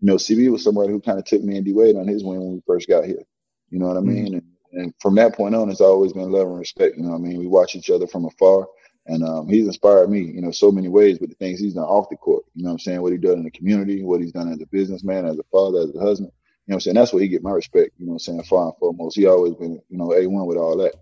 you 0.00 0.06
know, 0.06 0.16
CB 0.16 0.50
was 0.50 0.64
somebody 0.64 0.90
who 0.92 1.00
kind 1.00 1.18
of 1.18 1.24
took 1.24 1.42
me 1.42 1.56
and 1.56 1.64
D 1.64 1.72
Wade 1.72 1.96
on 1.96 2.08
his 2.08 2.24
win 2.24 2.40
when 2.40 2.52
we 2.54 2.62
first 2.66 2.88
got 2.88 3.04
here. 3.04 3.22
You 3.70 3.78
know 3.78 3.86
what 3.86 3.96
I 3.96 4.00
mean? 4.00 4.34
And, 4.34 4.42
and 4.72 4.94
from 5.00 5.14
that 5.14 5.34
point 5.36 5.54
on, 5.54 5.70
it's 5.70 5.80
always 5.80 6.12
been 6.12 6.30
love 6.32 6.48
and 6.48 6.58
respect. 6.58 6.96
You 6.96 7.04
know 7.04 7.10
what 7.10 7.16
I 7.16 7.20
mean? 7.20 7.38
We 7.38 7.46
watch 7.46 7.74
each 7.76 7.88
other 7.90 8.06
from 8.06 8.24
afar. 8.26 8.66
And 9.06 9.24
um, 9.24 9.48
he's 9.48 9.66
inspired 9.66 10.10
me, 10.10 10.20
you 10.20 10.40
know, 10.40 10.52
so 10.52 10.70
many 10.70 10.88
ways 10.88 11.18
with 11.18 11.30
the 11.30 11.36
things 11.36 11.58
he's 11.58 11.74
done 11.74 11.84
off 11.84 12.08
the 12.08 12.16
court. 12.16 12.44
You 12.54 12.62
know 12.62 12.70
what 12.70 12.74
I'm 12.74 12.78
saying? 12.78 13.02
What 13.02 13.12
he 13.12 13.18
done 13.18 13.38
in 13.38 13.44
the 13.44 13.50
community, 13.50 14.02
what 14.02 14.20
he's 14.20 14.32
done 14.32 14.52
as 14.52 14.60
a 14.60 14.66
businessman, 14.66 15.26
as 15.26 15.38
a 15.38 15.44
father, 15.50 15.80
as 15.80 15.94
a 15.94 16.00
husband. 16.00 16.30
You 16.66 16.72
know 16.72 16.74
what 16.74 16.76
I'm 16.76 16.80
saying? 16.80 16.94
That's 16.94 17.12
where 17.12 17.22
he 17.22 17.28
get 17.28 17.42
my 17.42 17.50
respect. 17.50 17.94
You 17.98 18.06
know 18.06 18.12
what 18.12 18.16
I'm 18.28 18.36
saying? 18.36 18.42
Far 18.44 18.66
and 18.66 18.76
foremost. 18.78 19.16
He 19.16 19.26
always 19.26 19.54
been, 19.54 19.82
you 19.88 19.98
know, 19.98 20.08
A1 20.08 20.46
with 20.46 20.56
all 20.56 20.76
that. 20.78 20.94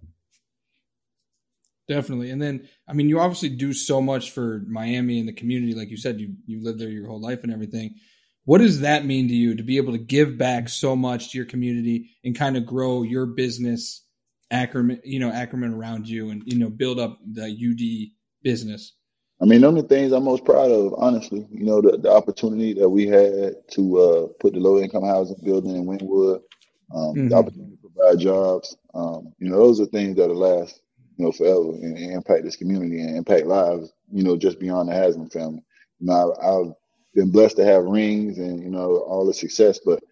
Definitely. 1.87 2.31
And 2.31 2.41
then, 2.41 2.69
I 2.89 2.95
mean, 2.95 3.09
you 3.09 3.21
obviously 3.21 3.51
do 3.51 3.73
so 3.73 4.01
much 4.01 4.31
for 4.31 4.63
Miami 4.67 5.19
and 5.19 5.29
the 5.29 5.33
community. 5.33 5.75
Like 5.75 5.91
you 5.91 5.97
said, 5.97 6.21
you, 6.21 6.37
you 6.47 6.63
lived 6.63 6.79
there 6.79 6.89
your 6.89 7.09
whole 7.09 7.21
life 7.21 7.43
and 7.43 7.53
everything. 7.53 7.97
What 8.45 8.59
does 8.59 8.81
that 8.81 9.05
mean 9.05 9.29
to 9.29 9.35
you 9.35 9.57
to 9.57 9.63
be 9.63 9.77
able 9.77 9.93
to 9.93 9.99
give 9.99 10.39
back 10.39 10.69
so 10.69 10.97
much 10.97 11.33
to 11.33 11.39
your 11.39 11.47
community 11.47 12.11
and 12.25 12.35
kind 12.35 12.57
of 12.57 12.65
grow 12.65 13.03
your 13.03 13.27
business 13.27 14.05
Ackerman, 14.51 15.01
you 15.05 15.19
know, 15.21 15.31
Ackerman 15.31 15.75
around 15.75 16.09
you 16.09 16.31
and, 16.31 16.43
you 16.47 16.59
know, 16.59 16.69
build 16.69 16.99
up 16.99 17.19
the 17.33 17.45
UD 17.45 18.13
business? 18.43 18.95
I 19.43 19.47
mean, 19.47 19.63
them 19.63 19.77
are 19.77 19.83
the 19.83 19.89
things 19.89 20.13
I'm 20.13 20.25
most 20.25 20.45
proud 20.45 20.71
of, 20.71 20.95
honestly. 20.99 21.47
You 21.51 21.65
know, 21.65 21.81
the, 21.81 21.97
the 21.97 22.11
opportunity 22.11 22.75
that 22.75 22.89
we 22.89 23.07
had 23.07 23.55
to 23.73 23.99
uh, 23.99 24.27
put 24.39 24.53
the 24.53 24.61
low 24.61 24.81
income 24.81 25.05
housing 25.05 25.39
building 25.43 25.77
in 25.77 25.87
Wynwood, 25.87 26.41
um, 26.95 27.17
Mhm. 27.17 27.29
the 27.31 27.37
opportunity 27.37 27.77
to 27.77 27.89
provide 27.89 28.19
jobs. 28.19 28.77
Um, 28.93 29.33
you 29.39 29.49
know, 29.49 29.57
those 29.57 29.81
are 29.81 29.87
things 29.87 30.17
that'll 30.17 30.37
last, 30.37 30.83
you 31.17 31.25
know, 31.25 31.33
forever 31.33 31.71
and, 31.71 31.97
and 31.97 32.13
impact 32.13 32.45
this 32.45 32.57
community 32.57 33.01
and 33.01 33.17
impact 33.17 33.47
lives, 33.47 33.93
you 34.13 34.23
know, 34.23 34.37
just 34.37 34.59
beyond 34.59 34.89
the 34.89 34.95
Haslem 34.95 35.31
family. 35.31 35.63
You 36.01 36.07
know, 36.09 36.35
I, 36.35 36.49
I've 36.49 36.73
been 37.15 37.31
blessed 37.31 37.57
to 37.57 37.65
have 37.65 37.85
rings 37.85 38.39
and 38.39 38.63
you 38.63 38.71
know 38.71 38.99
all 38.99 39.27
the 39.27 39.35
success, 39.35 39.81
but 39.85 40.03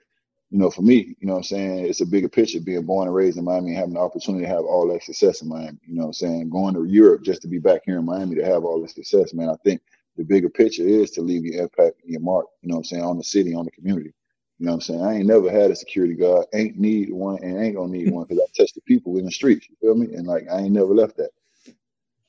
you 0.51 0.59
know, 0.59 0.71
for 0.71 0.83
me, 0.83 1.15
you 1.21 1.27
know 1.27 1.35
what 1.35 1.41
I'm 1.41 1.45
saying, 1.45 1.87
it's 1.87 2.01
a 2.01 2.07
bigger 2.07 2.29
picture 2.29 2.61
being 2.61 2.87
born 2.87 3.07
and 3.07 3.15
raised 3.15 3.37
in 3.37 3.45
Miami 3.45 3.71
and 3.71 3.79
having 3.79 3.95
the 3.95 4.01
opportunity 4.01 4.45
to 4.45 4.51
have 4.51 4.65
all 4.65 4.89
that 4.89 5.03
success 5.03 5.43
in 5.43 5.49
Miami. 5.49 5.79
You 5.87 5.95
know 5.95 6.03
what 6.03 6.09
I'm 6.09 6.13
saying? 6.15 6.51
Going 6.51 6.75
to 6.75 6.85
Europe 6.85 7.23
just 7.23 7.43
to 7.43 7.49
be 7.49 7.59
back 7.59 7.83
here 7.85 7.99
in 7.99 8.07
Miami 8.07 8.35
to 8.37 8.45
have 8.45 8.65
all 8.65 8.81
this 8.81 8.95
success, 8.95 9.35
man. 9.35 9.51
I 9.51 9.57
think 9.63 9.83
the 10.17 10.25
bigger 10.25 10.49
picture 10.49 10.87
is 10.87 11.11
to 11.13 11.21
leave 11.21 11.45
your 11.45 11.63
impact 11.63 12.03
and 12.03 12.13
your 12.13 12.23
mark, 12.23 12.47
you 12.63 12.69
know 12.69 12.77
what 12.77 12.81
I'm 12.81 12.85
saying, 12.85 13.03
on 13.03 13.19
the 13.19 13.25
city, 13.25 13.55
on 13.55 13.67
the 13.67 13.71
community. 13.71 14.15
You 14.59 14.67
know 14.67 14.73
what 14.73 14.77
I'm 14.77 14.81
saying? 14.81 15.05
I 15.05 15.15
ain't 15.17 15.27
never 15.27 15.51
had 15.51 15.71
a 15.71 15.77
security 15.77 16.15
guard, 16.15 16.47
ain't 16.53 16.79
need 16.79 17.13
one 17.13 17.39
and 17.43 17.63
ain't 17.63 17.77
gonna 17.77 17.93
need 17.93 18.11
one 18.11 18.25
because 18.25 18.43
I 18.43 18.61
touch 18.61 18.73
the 18.73 18.81
people 18.81 19.19
in 19.19 19.27
the 19.27 19.31
streets. 19.31 19.69
You 19.69 19.77
feel 19.81 19.95
me? 19.95 20.15
And 20.15 20.27
like 20.27 20.49
I 20.51 20.61
ain't 20.61 20.73
never 20.73 20.95
left 20.95 21.19
that. 21.19 21.31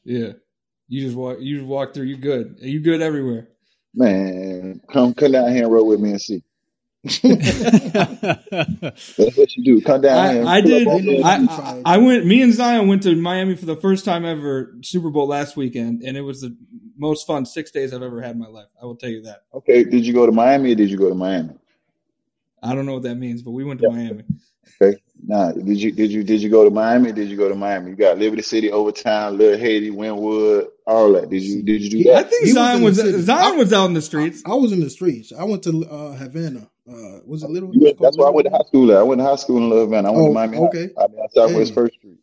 Yeah. 0.04 0.34
You 0.90 1.06
just 1.06 1.16
walk 1.16 1.38
you 1.40 1.58
just 1.58 1.68
walk 1.68 1.94
through, 1.94 2.06
you 2.06 2.18
good. 2.18 2.58
You 2.60 2.82
good 2.82 3.02
everywhere. 3.02 3.48
Man, 3.96 4.82
come 4.92 5.16
come 5.16 5.32
down 5.32 5.52
here 5.52 5.64
and 5.64 5.72
roll 5.72 5.88
with 5.88 6.00
me 6.00 6.12
and 6.12 6.22
see. 6.22 6.44
That's 7.04 7.24
what 9.38 9.56
you 9.56 9.64
do. 9.64 9.82
Come 9.82 10.02
down 10.02 10.18
I, 10.18 10.34
here. 10.34 10.46
I 10.46 10.62
did. 10.62 10.88
up 10.88 10.94
on 10.96 11.06
me. 11.06 11.24
I, 11.24 11.36
I, 11.36 11.82
I 11.86 11.98
went. 11.98 12.26
Me 12.26 12.42
and 12.42 12.54
Zion 12.54 12.88
went 12.88 13.04
to 13.04 13.16
Miami 13.16 13.56
for 13.56 13.66
the 13.66 13.78
first 13.78 14.04
time 14.06 14.26
ever 14.26 14.76
Super 14.82 15.10
Bowl 15.10 15.28
last 15.28 15.56
weekend, 15.56 16.02
and 16.04 16.18
it 16.18 16.22
was 16.22 16.42
the 16.42 16.56
most 16.98 17.26
fun 17.26 17.46
six 17.46 17.72
days 17.72 17.94
I've 17.94 18.02
ever 18.02 18.22
had 18.22 18.32
in 18.32 18.40
my 18.40 18.48
life. 18.48 18.68
I 18.82 18.86
will 18.86 18.98
tell 18.98 19.10
you 19.10 19.22
that. 19.24 19.44
Okay, 19.54 19.84
did 19.86 20.06
you 20.06 20.14
go 20.14 20.26
to 20.26 20.32
Miami 20.32 20.74
or 20.74 20.76
did 20.76 20.90
you 20.90 20.98
go 20.98 21.08
to 21.10 21.16
Miami? 21.16 21.56
I 22.62 22.76
don't 22.76 22.86
know 22.86 22.96
what 22.96 23.04
that 23.04 23.16
means, 23.16 23.42
but 23.42 23.52
we 23.52 23.64
went 23.64 23.80
to 23.82 23.90
Miami. 23.90 24.24
Okay. 24.82 24.98
Nah, 25.26 25.52
did 25.52 25.82
you 25.82 25.92
did 25.92 26.12
you 26.12 26.24
did 26.24 26.42
you 26.42 26.50
go 26.50 26.64
to 26.64 26.70
Miami? 26.70 27.12
Did 27.12 27.30
you 27.30 27.36
go 27.38 27.50
to 27.50 27.56
Miami? 27.56 27.92
You 27.92 27.96
got 27.98 28.18
Liberty 28.18 28.42
City, 28.42 28.72
Overtown, 28.72 29.38
Little 29.38 29.58
Haiti, 29.60 29.92
Wynwood, 29.92 30.68
all 30.88 31.14
that. 31.14 31.30
Did 31.30 31.44
you 31.44 31.62
did 31.64 31.82
you 31.82 31.90
do 31.90 32.04
that? 32.12 32.26
I 32.26 32.30
think 32.30 32.46
He 32.46 32.52
Zion 32.52 32.78
in 32.78 32.82
the 32.82 32.86
was. 32.86 33.26
Zion 33.26 33.54
I- 33.54 33.58
was 33.58 33.74
out 33.74 33.86
in 33.86 33.94
the 33.94 34.02
streets. 34.02 34.42
I 34.46 34.54
was 34.56 34.72
in 34.72 34.80
the 34.80 34.90
streets. 34.90 35.32
I 35.38 35.44
went 35.44 35.64
to 35.64 35.86
uh, 35.86 36.14
Havana. 36.16 36.70
Uh, 36.90 37.20
was 37.26 37.44
it 37.44 37.50
Little? 37.50 37.70
Went- 37.70 38.00
that's 38.00 38.18
where 38.18 38.28
I 38.28 38.32
went 38.32 38.48
to 38.48 38.52
high 38.52 38.64
school 38.68 38.92
at. 38.92 38.98
I 38.98 39.04
went 39.04 39.20
to 39.20 39.26
high 39.26 39.36
school 39.38 39.58
in 39.58 39.70
Little 39.70 39.86
Havana. 39.86 40.10
I 40.10 40.12
went 40.12 40.26
Oh, 40.26 40.30
to 40.30 40.34
Miami. 40.34 40.58
High. 40.58 40.66
okay. 40.68 40.90
I 40.98 41.08
mean, 41.08 41.30
Southwest 41.34 41.72
Hey. 41.72 41.76
First 41.76 41.96
Street. 41.96 42.18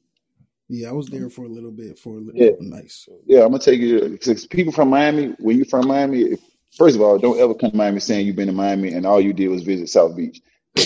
Yeah, 0.68 0.88
I 0.88 0.92
was 0.92 1.08
there 1.08 1.30
for 1.30 1.44
a 1.44 1.48
little 1.48 1.70
bit. 1.72 1.98
For 1.98 2.16
a 2.16 2.20
little 2.20 2.40
Yeah. 2.40 2.50
nice. 2.60 3.08
Yeah, 3.26 3.42
I'm 3.42 3.48
gonna 3.50 3.60
take 3.60 3.80
you. 3.80 4.00
Because 4.08 4.46
people 4.46 4.72
from 4.72 4.90
Miami, 4.90 5.34
when 5.38 5.56
you're 5.56 5.66
from 5.66 5.86
Miami, 5.86 6.22
if, 6.22 6.40
first 6.76 6.96
of 6.96 7.02
all, 7.02 7.18
don't 7.18 7.38
ever 7.38 7.54
come 7.54 7.70
to 7.70 7.76
Miami 7.76 8.00
saying 8.00 8.26
you've 8.26 8.36
been 8.36 8.48
to 8.48 8.52
Miami 8.54 8.92
and 8.94 9.06
all 9.06 9.20
you 9.20 9.32
did 9.32 9.48
was 9.48 9.62
visit 9.62 9.88
South 9.88 10.16
Beach. 10.16 10.40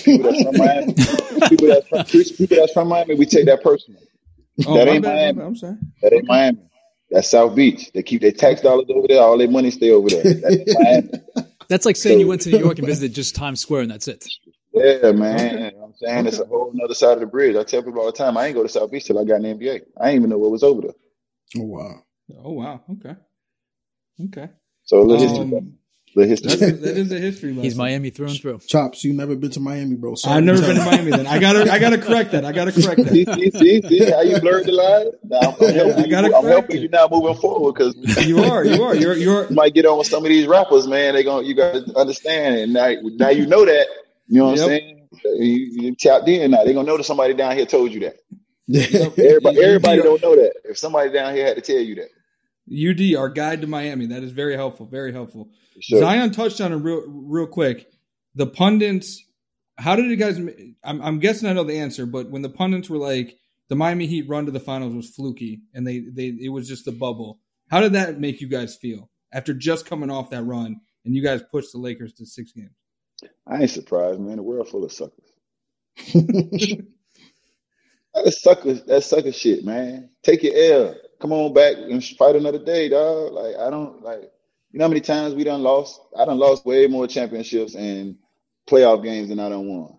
People 0.05 0.25
that's 0.25 0.43
from 0.43 0.57
Miami, 0.57 0.95
people 1.49 1.69
that's 1.69 1.89
from, 1.89 2.05
people 2.05 2.57
that's 2.57 2.73
from 2.73 2.89
Miami, 2.89 3.15
we 3.17 3.27
take 3.27 3.47
that 3.47 3.63
personal. 3.63 4.01
Oh, 4.67 4.75
that 4.75 4.89
ain't 4.89 5.03
bad, 5.03 5.37
Miami. 5.37 5.43
I'm 5.43 5.57
sorry. 5.57 5.77
That 6.03 6.13
ain't 6.15 6.27
Miami. 6.29 6.59
That's 7.11 7.31
South 7.31 7.55
Beach. 7.57 7.91
They 7.93 8.03
keep 8.03 8.23
their 8.23 8.33
tax 8.33 8.61
dollars 8.63 8.87
over 8.91 9.09
there. 9.09 9.21
All 9.23 9.39
their 9.39 9.51
money 9.51 9.71
stay 9.71 9.91
over 9.91 10.11
there. 10.11 10.27
That 10.43 10.55
ain't 10.59 10.71
Miami. 10.75 11.11
That's 11.71 11.87
like 11.87 11.97
saying 11.97 12.21
you 12.21 12.27
went 12.27 12.43
to 12.43 12.51
New 12.51 12.59
York 12.59 12.79
and 12.79 12.87
visited 12.87 13.15
just 13.15 13.37
Times 13.37 13.61
Square 13.61 13.83
and 13.83 13.93
that's 13.93 14.09
it. 14.09 14.27
Yeah, 14.75 15.13
man. 15.13 15.55
You 15.55 15.71
know 15.71 15.77
what 15.79 15.87
I'm 15.87 15.95
saying 15.95 16.27
it's 16.27 16.41
a 16.41 16.47
whole 16.47 16.75
other 16.85 16.95
side 16.95 17.15
of 17.15 17.21
the 17.21 17.27
bridge. 17.27 17.57
I 17.57 17.65
tell 17.65 17.83
people 17.83 18.01
all 18.01 18.07
the 18.07 18.13
time, 18.13 18.37
I 18.37 18.47
ain't 18.47 18.57
go 18.57 18.65
to 18.65 18.69
South 18.69 18.91
Beach 18.91 19.05
till 19.05 19.21
I 19.21 19.25
got 19.25 19.37
in 19.37 19.43
the 19.43 19.67
NBA. 19.67 19.83
I 20.01 20.11
ain't 20.11 20.17
even 20.17 20.31
know 20.31 20.39
what 20.39 20.51
was 20.51 20.65
over 20.65 20.83
there. 20.83 20.95
Oh 21.59 21.65
wow. 21.65 22.03
Oh 22.45 22.53
wow. 22.53 22.83
Okay. 22.93 23.17
Okay. 24.27 24.51
So 24.85 25.01
a 25.01 25.03
little 25.03 25.19
history, 25.19 25.47
Um, 25.47 25.79
little 26.15 26.29
history. 26.31 26.51
that's, 26.57 26.81
that 26.81 26.97
is 26.97 27.13
a 27.13 27.19
history 27.19 27.51
lesson. 27.51 27.63
He's 27.65 27.77
Miami 27.77 28.11
through 28.11 28.29
and 28.29 28.41
through. 28.41 28.59
Chopz, 28.59 29.05
you 29.05 29.13
never 29.13 29.37
been 29.37 29.51
to 29.53 29.61
Miami, 29.61 29.97
bro. 29.97 30.15
Sorry 30.17 30.37
I've 30.39 30.45
never 30.45 30.61
been 30.61 30.77
to 30.77 30.85
Miami. 30.85 31.11
Then 31.13 31.27
I 31.27 31.39
gotta, 31.39 31.71
I 31.73 31.79
gotta 31.79 31.99
correct 31.99 32.33
that. 32.33 32.45
I 32.45 32.53
gotta 32.53 32.73
correct 32.73 33.05
that. 33.05 33.13
see, 33.13 33.51
see, 33.51 33.83
see 33.89 34.11
how 34.11 34.21
you 34.23 34.41
blurred 34.41 34.67
the 34.67 34.73
line? 34.73 35.07
Now, 35.25 35.39
I'm, 35.41 35.55
I'm 35.55 35.57
Yeah, 35.61 35.71
helping, 35.85 36.11
you, 36.11 36.17
I'm 36.37 36.47
helping 36.47 36.77
it. 36.77 36.83
you 36.83 36.89
now 36.89 37.09
moving 37.11 37.37
forward 37.41 37.75
because 37.75 37.95
You 38.27 38.39
are, 38.41 38.65
you 38.65 38.83
are, 38.83 38.95
you're, 38.95 39.15
you're. 39.17 39.49
you 39.49 39.55
might 39.55 39.75
get 39.75 39.87
on 39.87 39.99
with 39.99 40.07
some 40.09 40.25
of 40.25 40.29
these 40.29 40.47
rappers, 40.47 40.87
man. 40.87 41.15
They 41.15 41.23
gonna, 41.25 41.47
you 41.47 41.55
got 41.55 41.73
to 41.87 41.97
understand, 41.99 42.57
and 42.57 42.73
now, 42.73 42.93
now 43.17 43.29
you 43.31 43.47
know 43.47 43.65
that. 43.65 43.87
You 44.29 44.39
know 44.41 44.47
what 44.51 44.57
Yep. 44.59 44.65
I'm 44.65 44.69
saying? 44.69 45.09
You, 45.25 45.83
you 45.83 45.95
tapped 45.97 46.29
in 46.29 46.51
now. 46.53 46.65
They 46.65 46.73
gonna 46.73 46.87
know 46.87 46.97
that 46.97 47.05
somebody 47.05 47.35
down 47.35 47.57
here 47.57 47.67
told 47.67 47.93
you 47.93 48.01
that. 48.01 48.17
you. 48.67 48.81
Everybody, 48.81 49.57
You- 49.57 49.63
you- 49.63 49.63
everybody 49.67 50.03
don't 50.03 50.23
know 50.23 50.37
that. 50.37 50.53
If 50.65 50.79
somebody 50.79 51.11
down 51.13 51.35
here 51.35 51.45
had 51.47 51.57
to 51.57 51.63
tell 51.63 51.81
you 51.81 51.97
that, 51.97 52.09
UD, 52.73 53.15
our 53.17 53.29
guide 53.29 53.61
to 53.63 53.67
Miami. 53.67 54.07
That 54.07 54.23
is 54.23 54.33
very 54.33 54.55
helpful. 54.55 54.87
Very 54.87 55.13
helpful. 55.13 55.51
sure. 55.81 56.01
Zion 56.01 56.31
touched 56.31 56.61
on 56.61 56.73
it 56.73 56.77
real, 56.77 57.03
real 57.07 57.47
quick. 57.47 57.91
The 58.35 58.47
pundits. 58.47 59.25
How 59.79 59.97
did 59.97 60.07
you 60.07 60.17
guys? 60.17 60.39
I'm, 60.85 61.01
I'm 61.01 61.19
guessing 61.19 61.49
I 61.49 61.53
know 61.53 61.65
the 61.65 61.79
answer, 61.79 62.07
but 62.07 62.31
when 62.31 62.43
the 62.43 62.51
pundits 62.51 62.91
were 62.91 62.99
like, 62.99 63.37
the 63.69 63.77
Miami 63.77 64.07
Heat 64.07 64.29
run 64.29 64.47
to 64.47 64.53
the 64.53 64.61
finals 64.61 64.95
was 64.95 65.11
fluky, 65.11 65.63
and 65.75 65.87
they 65.87 66.01
they 66.01 66.37
it 66.41 66.51
was 66.51 66.69
just 66.69 66.87
a 66.87 66.93
bubble. 66.93 67.41
How 67.71 67.81
did 67.81 67.93
that 67.95 68.21
make 68.21 68.41
you 68.41 68.49
guys 68.49 68.77
feel 68.77 69.11
after 69.33 69.55
just 69.55 69.87
coming 69.87 70.11
off 70.11 70.31
that 70.31 70.43
run 70.43 70.81
and 71.05 71.15
you 71.15 71.23
guys 71.23 71.41
pushed 71.51 71.73
the 71.73 71.79
Lakers 71.79 72.13
to 72.15 72.27
six 72.27 72.53
games? 72.53 72.71
I 73.47 73.63
ain't 73.63 73.71
surprised, 73.71 74.21
man. 74.21 74.37
The 74.37 74.43
world 74.43 74.69
full 74.69 74.85
of 74.85 74.93
suckers. 74.93 75.25
That's 78.15 78.43
sucker. 78.43 78.75
that 78.75 79.05
sucker 79.05 79.33
shit, 79.33 79.65
man. 79.65 80.11
Take 80.23 80.43
your 80.43 80.55
L. 80.57 80.95
Come 81.21 81.33
on 81.33 81.53
back 81.53 81.77
and 81.77 82.03
fight 82.05 82.37
another 82.37 82.59
day, 82.59 82.89
dog. 82.89 83.33
Like 83.33 83.57
I 83.57 83.71
don't 83.71 84.03
like. 84.03 84.31
You 84.73 84.79
know 84.79 84.85
how 84.85 84.89
many 84.89 85.01
times 85.01 85.35
we 85.35 85.45
done 85.45 85.63
lost? 85.63 86.01
I 86.17 86.25
done 86.25 86.39
lost 86.39 86.65
way 86.65 86.87
more 86.87 87.07
championships 87.07 87.75
and 87.75 88.17
playoff 88.69 89.03
games 89.03 89.29
than 89.29 89.41
I 89.41 89.49
done 89.49 89.67
won. 89.67 89.99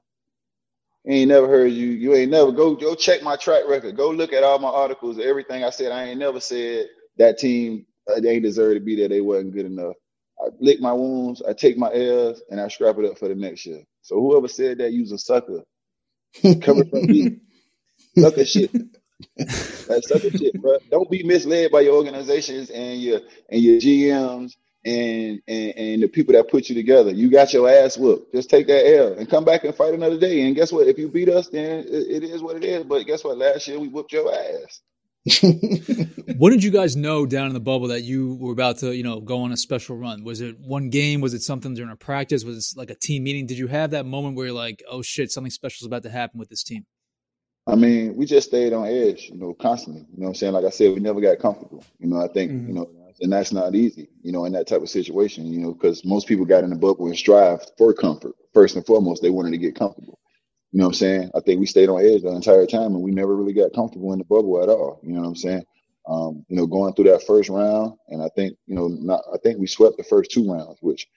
Ain't 1.07 1.30
never 1.30 1.47
heard 1.47 1.74
you. 1.74 1.88
You 1.88 2.13
ain't 2.15 2.32
never 2.32 2.51
go 2.51 2.76
go 2.76 2.95
check 2.95 3.24
my 3.24 3.36
track 3.36 3.63
record. 3.67 3.97
Go 3.97 4.11
look 4.11 4.34
at 4.34 4.43
all 4.43 4.59
my 4.59 4.69
articles. 4.69 5.19
Everything 5.19 5.63
I 5.63 5.69
said. 5.72 5.91
I 5.91 6.05
ain't 6.05 6.19
never 6.19 6.39
said 6.39 6.88
that 7.17 7.38
team 7.38 7.86
uh, 8.09 8.19
they 8.19 8.30
ain't 8.32 8.43
deserve 8.43 8.76
to 8.76 8.80
be 8.80 8.95
there. 8.95 9.09
They 9.09 9.22
wasn't 9.22 9.53
good 9.53 9.65
enough. 9.65 9.95
I 10.39 10.47
lick 10.59 10.80
my 10.80 10.93
wounds. 10.93 11.41
I 11.47 11.53
take 11.53 11.78
my 11.78 11.93
L's 11.93 12.41
and 12.49 12.59
I 12.59 12.67
scrap 12.67 12.97
it 12.97 13.05
up 13.05 13.17
for 13.17 13.28
the 13.28 13.36
next 13.36 13.65
year. 13.65 13.84
So 14.01 14.19
whoever 14.19 14.47
said 14.47 14.80
that, 14.80 14.91
use 14.93 15.11
a 15.11 15.17
sucker. 15.17 15.63
Coming 16.41 16.89
from 16.89 17.05
me, 17.07 17.38
sucker 18.17 18.45
shit. 18.45 18.72
That's 19.38 20.07
such 20.07 20.24
a 20.26 20.38
shit, 20.38 20.61
bro. 20.61 20.78
Don't 20.89 21.09
be 21.09 21.24
misled 21.24 21.72
by 21.72 21.82
your 21.82 21.95
organizations 21.95 22.69
and 22.69 23.01
your 23.01 23.22
and 23.49 23.61
your 23.61 23.80
GMs 23.80 24.55
and, 24.86 25.41
and 25.47 25.74
and 25.78 26.03
the 26.03 26.07
people 26.07 26.34
that 26.34 26.49
put 26.49 26.69
you 26.69 26.76
together. 26.76 27.11
You 27.11 27.30
got 27.30 27.53
your 27.53 27.69
ass 27.69 27.97
whooped. 27.97 28.34
Just 28.34 28.49
take 28.49 28.67
that 28.67 28.88
L 28.88 29.13
and 29.13 29.30
come 29.30 29.45
back 29.45 29.63
and 29.63 29.76
fight 29.76 29.93
another 29.93 30.19
day. 30.19 30.45
And 30.45 30.55
guess 30.55 30.72
what? 30.72 30.88
If 30.88 30.97
you 30.97 31.09
beat 31.09 31.30
us, 31.30 31.49
then 31.49 31.86
it, 31.88 32.24
it 32.24 32.24
is 32.24 32.41
what 32.41 32.55
it 32.55 32.63
is. 32.63 32.84
But 32.84 33.05
guess 33.05 33.24
what? 33.24 33.38
Last 33.38 33.67
year 33.67 33.80
we 33.80 33.88
whooped 33.88 34.13
your 34.13 34.34
ass. 34.34 34.82
What 36.38 36.49
did 36.49 36.63
you 36.63 36.72
guys 36.72 36.95
know 36.95 37.28
down 37.28 37.47
in 37.47 37.53
the 37.53 37.59
bubble 37.59 37.89
that 37.89 38.01
you 38.01 38.36
were 38.39 38.53
about 38.53 38.80
to, 38.80 38.95
you 38.95 39.03
know, 39.03 39.19
go 39.19 39.43
on 39.43 39.51
a 39.51 39.57
special 39.57 39.95
run? 39.95 40.24
Was 40.24 40.41
it 40.41 40.59
one 40.59 40.89
game? 40.89 41.22
Was 41.22 41.36
it 41.36 41.43
something 41.43 41.76
during 41.76 41.91
a 41.91 41.95
practice? 41.95 42.43
Was 42.43 42.74
it 42.74 42.80
like 42.80 42.89
a 42.89 42.95
team 42.95 43.24
meeting? 43.26 43.45
Did 43.45 43.59
you 43.59 43.67
have 43.67 43.91
that 43.91 44.07
moment 44.07 44.36
where 44.36 44.47
you're 44.47 44.55
like, 44.55 44.82
oh 44.89 45.03
shit, 45.03 45.32
something 45.32 45.51
special 45.51 45.84
is 45.84 45.88
about 45.88 46.01
to 46.01 46.09
happen 46.09 46.39
with 46.39 46.49
this 46.49 46.63
team? 46.63 46.88
I 47.68 47.76
mean, 47.76 48.16
we 48.16 48.26
just 48.26 48.47
stayed 48.49 48.74
on 48.74 48.88
edge, 48.88 49.30
you 49.32 49.38
know, 49.38 49.53
constantly. 49.53 50.01
You 50.01 50.18
know 50.18 50.24
what 50.24 50.28
I'm 50.30 50.36
saying? 50.36 50.53
Like 50.53 50.66
I 50.66 50.70
said, 50.70 50.93
we 50.93 50.99
never 50.99 51.22
got 51.22 51.39
comfortable. 51.39 51.84
You 51.99 52.07
know, 52.07 52.18
I 52.20 52.28
think, 52.28 52.51
Mhm. 52.51 52.68
you 52.68 52.74
know, 52.74 52.89
and 53.22 53.32
that's 53.32 53.53
not 53.53 53.76
easy, 53.76 54.09
you 54.24 54.32
know, 54.32 54.45
in 54.45 54.53
that 54.53 54.68
type 54.68 54.82
of 54.82 54.89
situation, 54.89 55.45
you 55.45 55.59
know, 55.59 55.74
because 55.74 56.03
most 56.03 56.28
people 56.28 56.45
got 56.45 56.64
in 56.64 56.72
the 56.72 56.76
bubble 56.76 57.05
and 57.07 57.18
strive 57.18 57.64
for 57.78 57.93
comfort. 57.93 58.36
First 58.53 58.76
and 58.76 58.86
foremost, 58.86 59.22
they 59.22 59.30
wanted 59.30 59.51
to 59.51 59.57
get 59.59 59.76
comfortable. 59.76 60.20
You 60.72 60.80
know 60.80 60.86
what 60.86 60.89
I'm 60.89 60.95
saying? 60.95 61.32
I 61.36 61.39
think 61.41 61.59
we 61.59 61.68
stayed 61.68 61.89
on 61.89 62.01
edge 62.03 62.24
the 62.24 62.30
entire 62.30 62.66
time 62.66 62.95
and 62.95 63.01
we 63.01 63.12
never 63.12 63.36
really 63.36 63.53
got 63.53 63.74
comfortable 63.74 64.12
in 64.14 64.20
the 64.20 64.26
bubble 64.26 64.62
at 64.64 64.70
all. 64.70 64.99
You 65.03 65.14
know 65.14 65.22
what 65.22 65.28
I'm 65.28 65.36
saying? 65.36 65.64
Um, 66.07 66.45
you 66.49 66.55
know, 66.55 66.66
going 66.66 66.93
through 66.93 67.12
that 67.12 67.24
first 67.24 67.49
round, 67.49 67.93
and 68.09 68.24
I 68.24 68.30
think, 68.30 68.57
you 68.66 68.76
know, 68.76 68.88
not 68.88 69.22
I 69.34 69.38
think 69.38 69.59
we 69.59 69.68
swept 69.68 69.97
the 69.97 70.03
first 70.03 70.32
two 70.32 70.51
rounds, 70.51 70.80
which 70.82 71.07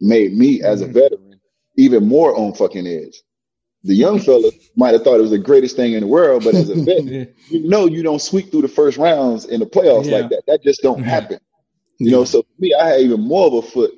made 0.00 0.32
me 0.32 0.62
as 0.62 0.82
a 0.82 0.88
Mhm. 0.88 0.94
veteran 0.94 1.40
even 1.76 2.06
more 2.08 2.34
on 2.36 2.54
fucking 2.54 2.86
edge. 2.86 3.22
The 3.84 3.94
young 3.94 4.20
fella 4.20 4.50
might 4.76 4.94
have 4.94 5.04
thought 5.04 5.18
it 5.18 5.22
was 5.22 5.30
the 5.30 5.38
greatest 5.38 5.76
thing 5.76 5.94
in 5.94 6.00
the 6.02 6.06
world, 6.06 6.44
but 6.44 6.54
as 6.56 6.68
a 6.70 6.76
vet, 6.76 7.04
Yeah. 7.06 7.24
you 7.48 7.68
know 7.68 7.86
you 7.86 8.02
don't 8.02 8.20
sweep 8.22 8.50
through 8.50 8.62
the 8.62 8.68
first 8.68 8.98
rounds 8.98 9.46
in 9.46 9.60
the 9.60 9.66
playoffs 9.66 10.06
Yeah. 10.06 10.12
like 10.20 10.30
that. 10.30 10.42
That 10.46 10.62
just 10.62 10.82
don't 10.82 11.00
Yeah. 11.04 11.10
happen. 11.10 11.40
You 11.98 12.10
know, 12.12 12.24
so 12.24 12.42
for 12.42 12.48
me, 12.60 12.74
I 12.74 12.88
had 12.88 13.00
even 13.00 13.20
more 13.20 13.46
of 13.48 13.54
a 13.54 13.62
foot 13.62 13.92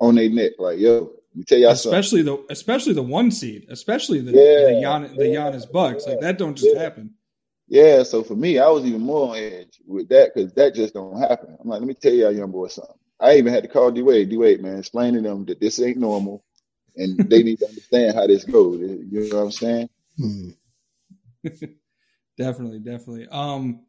on 0.00 0.14
their 0.16 0.30
neck. 0.30 0.52
Like, 0.58 0.78
yo, 0.78 0.98
let 1.00 1.36
me 1.36 1.44
tell 1.44 1.58
y'all 1.58 1.74
something. 1.74 1.92
especially 1.98 2.22
the 2.22 2.44
especially 2.50 2.92
the 2.94 3.02
one 3.02 3.30
seed, 3.30 3.66
especially 3.70 4.20
the 4.20 4.32
Yeah. 4.32 4.66
the, 4.66 4.80
Gian, 4.82 5.16
the 5.18 5.24
Giannis 5.24 5.70
Bucks. 5.70 6.06
Like 6.06 6.20
that 6.20 6.38
don't 6.38 6.56
just 6.56 6.74
Yeah. 6.74 6.82
happen. 6.82 7.14
Yeah, 7.68 8.02
so 8.02 8.22
for 8.24 8.34
me, 8.36 8.58
I 8.58 8.68
was 8.68 8.84
even 8.84 9.00
more 9.00 9.30
on 9.30 9.36
edge 9.38 9.80
with 9.86 10.08
that 10.10 10.34
because 10.34 10.52
that 10.54 10.74
just 10.74 10.94
don't 10.94 11.18
happen. 11.18 11.56
I'm 11.60 11.68
like, 11.68 11.80
let 11.80 11.88
me 11.88 11.94
tell 11.94 12.12
y'all, 12.12 12.32
young 12.32 12.50
boy, 12.50 12.68
something. 12.68 12.96
I 13.20 13.36
even 13.36 13.52
had 13.52 13.62
to 13.62 13.68
call 13.68 13.90
D 13.90 14.02
Wade, 14.02 14.28
D 14.30 14.36
Wade, 14.36 14.60
man, 14.62 14.78
explain 14.78 15.14
to 15.14 15.20
them 15.20 15.44
that 15.46 15.60
this 15.60 15.80
ain't 15.80 15.96
normal, 15.98 16.44
and 17.00 17.30
they 17.30 17.42
need 17.42 17.58
to 17.58 17.66
understand 17.66 18.14
how 18.14 18.26
this 18.26 18.44
goes. 18.44 18.80
You 18.80 19.28
know 19.30 19.36
what 19.36 19.42
I'm 19.44 19.50
saying? 19.50 19.88
Hmm. 20.16 20.50
definitely, 22.38 22.80
definitely. 22.80 23.26
Um, 23.28 23.80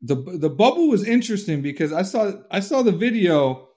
the 0.00 0.16
the 0.16 0.50
bubble 0.50 0.88
was 0.88 1.06
interesting 1.06 1.62
because 1.62 1.92
I 1.92 2.02
saw 2.02 2.32
I 2.50 2.60
saw 2.60 2.82
the 2.82 2.92
video. 2.92 3.68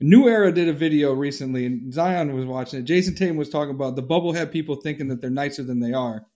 New 0.00 0.28
Era 0.28 0.50
did 0.52 0.68
a 0.68 0.72
video 0.72 1.12
recently, 1.12 1.64
and 1.66 1.92
Zion 1.92 2.34
was 2.34 2.44
watching 2.44 2.80
it. 2.80 2.86
Jayson 2.86 3.14
Tatum 3.16 3.36
was 3.36 3.50
talking 3.50 3.74
about 3.74 3.94
the 3.94 4.02
bubble 4.02 4.32
had 4.32 4.50
people 4.50 4.76
thinking 4.76 5.08
that 5.08 5.20
they're 5.20 5.30
nicer 5.30 5.62
than 5.62 5.80
they 5.80 5.92
are, 5.92 6.26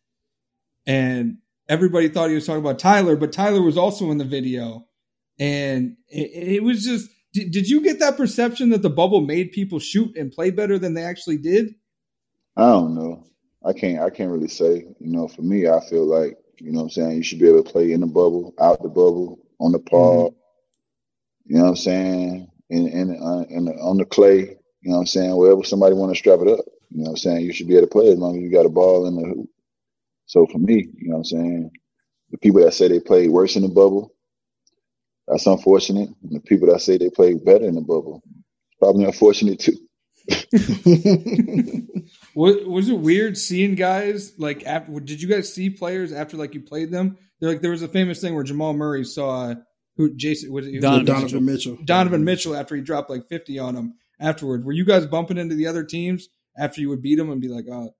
and 0.87 1.39
everybody 1.69 2.09
thought 2.09 2.29
he 2.29 2.35
was 2.35 2.47
talking 2.47 2.61
about 2.61 2.79
Tyler, 2.79 3.17
but 3.17 3.33
Tyler 3.33 3.63
was 3.63 3.77
also 3.77 4.11
in 4.11 4.19
the 4.19 4.25
video, 4.25 4.87
and 5.39 5.97
it, 6.09 6.57
it 6.57 6.63
was 6.63 6.85
just. 6.85 7.11
Did, 7.37 7.51
did 7.51 7.69
you 7.69 7.83
get 7.83 7.99
that 7.99 8.17
perception 8.17 8.71
that 8.71 8.81
the 8.81 8.89
bubble 8.89 9.21
made 9.21 9.53
people 9.53 9.79
shoot 9.79 10.17
and 10.17 10.33
play 10.33 10.51
better 10.51 10.79
than 10.79 10.95
they 10.95 11.05
actually 11.05 11.37
did? 11.37 11.75
I 12.57 12.63
don't 12.63 12.95
know. 12.95 13.27
I 13.63 13.75
can't 13.75 14.01
I 14.01 14.09
can't 14.09 14.31
really 14.31 14.49
say. 14.49 14.87
You 14.99 15.13
know, 15.13 15.29
for 15.29 15.43
me, 15.43 15.69
I 15.69 15.81
feel 15.81 16.07
like, 16.07 16.39
you 16.59 16.73
know 16.73 16.79
what 16.79 16.85
I'm 16.85 16.91
saying, 16.91 17.17
you 17.19 17.23
should 17.23 17.39
be 17.39 17.47
able 17.47 17.63
to 17.63 17.71
play 17.71 17.93
in 17.93 18.01
the 18.01 18.07
bubble, 18.07 18.55
out 18.59 18.83
the 18.83 18.89
bubble, 18.89 19.39
on 19.61 19.73
the 19.73 19.79
pod, 19.79 20.33
you 21.45 21.59
know 21.59 21.65
what 21.65 21.71
I'm 21.71 21.77
saying, 21.77 22.51
in 22.71 22.89
in, 22.89 23.23
uh, 23.23 23.45
in 23.51 23.67
the, 23.67 23.73
on 23.73 23.99
the 23.99 24.07
clay, 24.07 24.57
you 24.81 24.91
know 24.91 24.95
what 24.95 25.01
I'm 25.01 25.07
saying, 25.07 25.37
wherever 25.37 25.63
somebody 25.63 25.95
want 25.95 26.13
to 26.13 26.19
strap 26.19 26.41
it 26.41 26.49
up. 26.49 26.65
You 26.91 27.03
know 27.03 27.11
what 27.11 27.11
I'm 27.11 27.17
saying? 27.19 27.45
You 27.45 27.53
should 27.53 27.69
be 27.69 27.77
able 27.77 27.87
to 27.87 27.93
play 27.93 28.13
as 28.13 28.19
long 28.19 28.37
as 28.37 28.43
you 28.43 28.51
got 28.51 28.65
a 28.65 28.71
ball 28.71 29.07
in 29.09 29.17
the 29.17 29.29
hoop. 29.29 29.51
So 30.25 30.47
for 30.47 30.59
me, 30.59 30.89
you 30.97 31.11
know 31.11 31.17
what 31.17 31.19
I'm 31.19 31.25
saying, 31.25 31.71
the 32.31 32.39
people 32.39 32.65
that 32.65 32.73
say 32.73 32.89
they 32.89 33.01
play 33.01 33.29
worse 33.29 33.57
in 33.57 33.63
the 33.63 33.69
bubble, 33.69 34.15
that's 35.27 35.47
unfortunate. 35.47 36.11
And 36.23 36.37
the 36.37 36.41
people 36.41 36.69
that 36.69 36.81
say 36.81 36.99
they 36.99 37.11
play 37.11 37.35
better 37.35 37.67
in 37.67 37.75
the 37.75 37.81
bubble, 37.81 38.23
probably 38.79 39.05
unfortunate 39.05 39.61
too. 39.61 39.77
Was, 42.35 42.57
was 42.67 42.89
it 42.89 42.99
weird 42.99 43.39
seeing 43.39 43.75
guys 43.77 44.39
like 44.39 44.67
after? 44.67 45.01
Did 45.01 45.23
you 45.23 45.29
guys 45.29 45.53
see 45.53 45.71
players 45.71 46.13
after 46.13 46.37
like 46.37 46.53
you 46.55 46.61
played 46.61 46.91
them? 46.91 47.17
They're 47.41 47.49
like 47.49 47.63
there 47.63 47.71
was 47.71 47.83
a 47.83 47.89
famous 47.89 48.21
thing 48.21 48.35
where 48.35 48.45
Jamal 48.45 48.75
Murray 48.75 49.05
saw 49.05 49.55
who 49.97 50.15
Jason 50.15 50.53
was 50.53 50.67
it 50.67 50.81
Donovan 50.81 51.07
Donovan 51.07 51.45
Mitchell. 51.45 51.79
Donovan 51.85 52.25
Mitchell 52.25 52.55
after 52.55 52.77
he 52.77 52.83
dropped 52.83 53.09
like 53.09 53.27
fifty 53.29 53.59
on 53.59 53.75
him 53.75 53.95
afterward. 54.21 54.65
Were 54.65 54.73
you 54.73 54.85
guys 54.85 55.07
bumping 55.07 55.39
into 55.39 55.55
the 55.55 55.67
other 55.67 55.85
teams 55.85 56.29
after 56.59 56.81
you 56.81 56.89
would 56.91 57.03
beat 57.03 57.17
them 57.17 57.31
and 57.31 57.41
be 57.41 57.49
like, 57.49 57.65
oh, 57.71 57.95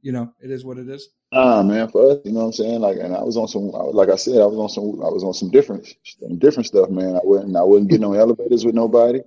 you 0.00 0.12
know, 0.12 0.32
it 0.40 0.50
is 0.50 0.64
what 0.64 0.78
it 0.78 0.88
is? 0.88 1.08
Ah 1.32 1.62
man, 1.62 1.88
for 1.90 2.12
us, 2.12 2.18
you 2.26 2.32
know 2.32 2.40
what 2.40 2.46
I'm 2.48 2.52
saying? 2.54 2.80
Like, 2.80 2.98
and 2.98 3.16
I 3.16 3.22
was 3.22 3.38
on 3.38 3.48
some, 3.48 3.72
I 3.76 3.80
like 3.84 4.10
I 4.10 4.16
said, 4.16 4.42
I 4.42 4.46
was 4.46 4.58
on 4.58 4.70
some, 4.70 5.02
I 5.04 5.10
was 5.10 5.24
on 5.24 5.34
some 5.34 5.50
different, 5.52 5.86
some 6.20 6.40
different 6.40 6.66
stuff, 6.68 6.90
man. 6.90 7.16
I 7.16 7.20
wasn't, 7.24 7.56
I 7.56 7.62
wouldn't 7.64 7.90
get 7.90 8.00
no 8.02 8.14
elevators 8.14 8.66
with 8.66 8.74
nobody. 8.74 9.20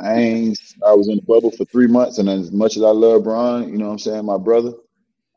I 0.00 0.14
ain't, 0.16 0.60
I 0.86 0.94
was 0.94 1.08
in 1.08 1.16
the 1.16 1.22
bubble 1.22 1.52
for 1.52 1.64
three 1.66 1.88
months, 1.88 2.18
and 2.18 2.28
as 2.28 2.52
much 2.52 2.76
as 2.76 2.84
I 2.84 2.90
love 2.90 3.24
Bron, 3.24 3.70
you 3.70 3.78
know 3.78 3.86
what 3.86 3.92
I'm 3.92 3.98
saying, 4.00 4.26
my 4.26 4.38
brother, 4.38 4.72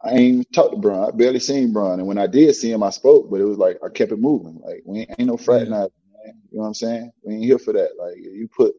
I 0.04 0.12
ain't 0.16 0.54
talked 0.54 0.74
to 0.76 0.80
Bron. 0.82 1.10
I 1.10 1.12
barely 1.16 1.40
seen 1.40 1.74
Bron, 1.74 2.00
and 2.00 2.08
when 2.08 2.20
I 2.20 2.28
did 2.28 2.56
see 2.56 2.72
him, 2.72 2.84
I 2.84 2.92
spoke, 2.92 3.30
but 3.32 3.42
it 3.42 3.46
was 3.46 3.58
like 3.60 3.80
I 3.86 3.90
kept 3.90 4.14
it 4.14 4.20
moving. 4.20 4.62
Like 4.66 4.84
we 4.86 5.02
ain't, 5.02 5.12
ain't 5.20 5.30
no 5.30 5.38
fraternizing, 5.38 5.92
man. 6.26 6.36
You 6.52 6.58
know 6.58 6.64
what 6.64 6.68
I'm 6.68 6.76
saying? 6.76 7.12
We 7.24 7.36
ain't 7.36 7.46
here 7.46 7.60
for 7.60 7.74
that. 7.74 7.92
Like 8.00 8.18
you 8.18 8.50
put, 8.56 8.76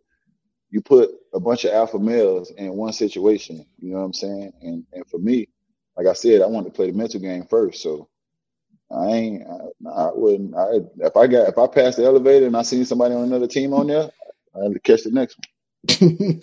you 0.70 0.82
put 0.82 1.10
a 1.34 1.40
bunch 1.40 1.64
of 1.64 1.72
alpha 1.74 1.98
males 1.98 2.52
in 2.52 2.74
one 2.74 2.92
situation. 2.92 3.66
You 3.80 3.92
know 3.92 3.98
what 4.00 4.06
I'm 4.06 4.14
saying? 4.14 4.52
And 4.62 4.86
and 4.92 5.06
for 5.08 5.18
me, 5.18 5.48
like 6.00 6.08
I 6.08 6.14
said, 6.14 6.40
I 6.40 6.46
wanted 6.46 6.70
to 6.70 6.74
play 6.74 6.90
the 6.90 6.96
mental 6.96 7.20
game 7.20 7.44
first. 7.44 7.82
So 7.82 8.08
I 8.90 9.06
ain't, 9.08 9.42
I, 9.46 9.90
I 9.90 10.10
wouldn't. 10.14 10.56
I 10.56 11.06
if 11.06 11.14
I 11.14 11.26
got 11.26 11.48
if 11.48 11.58
I 11.58 11.66
passed 11.66 11.98
the 11.98 12.06
elevator 12.06 12.46
and 12.46 12.56
I 12.56 12.62
seen 12.62 12.86
somebody 12.86 13.14
on 13.14 13.24
another 13.24 13.46
team 13.46 13.74
on 13.74 13.88
there, 13.88 14.10
I 14.58 14.64
had 14.64 14.72
to 14.72 14.80
catch 14.80 15.02
the 15.02 15.10
next 15.10 15.36
one. 15.38 16.40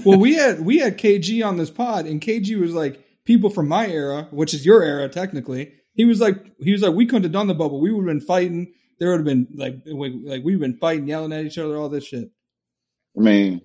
well, 0.06 0.18
we 0.18 0.34
had 0.34 0.60
we 0.60 0.78
had 0.78 0.96
KG 0.96 1.46
on 1.46 1.58
this 1.58 1.70
pod, 1.70 2.06
and 2.06 2.18
KG 2.18 2.58
was 2.58 2.72
like 2.72 2.98
people 3.26 3.50
from 3.50 3.68
my 3.68 3.86
era, 3.86 4.26
which 4.30 4.54
is 4.54 4.64
your 4.64 4.82
era 4.82 5.06
technically. 5.10 5.74
He 5.94 6.06
was 6.06 6.18
like 6.18 6.42
he 6.60 6.72
was 6.72 6.80
like 6.80 6.94
we 6.94 7.04
couldn't 7.04 7.24
have 7.24 7.32
done 7.32 7.46
the 7.48 7.54
bubble. 7.54 7.82
We 7.82 7.92
would 7.92 8.08
have 8.08 8.18
been 8.18 8.26
fighting. 8.26 8.72
There 8.98 9.10
would 9.10 9.18
have 9.18 9.26
been 9.26 9.48
like 9.54 9.82
we- 9.84 10.22
like 10.24 10.44
we've 10.44 10.60
been 10.60 10.78
fighting, 10.78 11.08
yelling 11.08 11.32
at 11.34 11.44
each 11.44 11.58
other, 11.58 11.76
all 11.76 11.90
this 11.90 12.04
shit. 12.04 12.30
I 13.18 13.20
mean, 13.20 13.60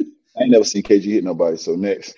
I 0.00 0.42
ain't 0.42 0.52
never 0.52 0.64
seen 0.64 0.84
KG 0.84 1.02
hit 1.02 1.24
nobody. 1.24 1.56
So 1.56 1.74
next, 1.74 2.14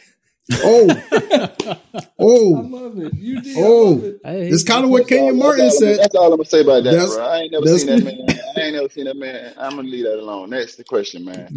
oh, 0.63 0.89
oh. 1.13 1.97
I 1.97 2.07
oh, 2.19 2.49
love 2.63 2.99
it. 2.99 3.15
You 3.15 3.41
did. 3.41 3.57
Oh. 3.59 3.99
It. 3.99 4.21
It's 4.25 4.65
kind 4.65 4.85
of 4.85 4.91
what 4.91 5.09
Kenyon 5.09 5.37
That's 5.37 5.45
Martin 5.45 5.65
all, 5.67 5.71
said. 5.71 5.99
that's 5.99 6.15
all 6.15 6.33
I'm 6.33 6.39
gonna 6.39 6.45
say 6.45 6.61
about 6.61 6.85
that, 6.85 6.93
That's- 6.93 7.15
bro. 7.15 7.25
I 7.25 7.39
ain't 7.39 7.53
never 7.53 7.79
seen 7.79 7.87
that 7.87 8.05
man. 8.29 8.41
I 8.57 8.61
ain't 8.61 8.75
never 8.75 8.89
seen 8.89 9.05
that 9.05 9.17
man. 9.17 9.55
I'm 9.57 9.77
gonna 9.77 9.89
leave 9.89 10.05
that 10.05 10.19
alone. 10.19 10.51
That's 10.51 10.77
the 10.77 10.85
question, 10.85 11.25
man. 11.25 11.49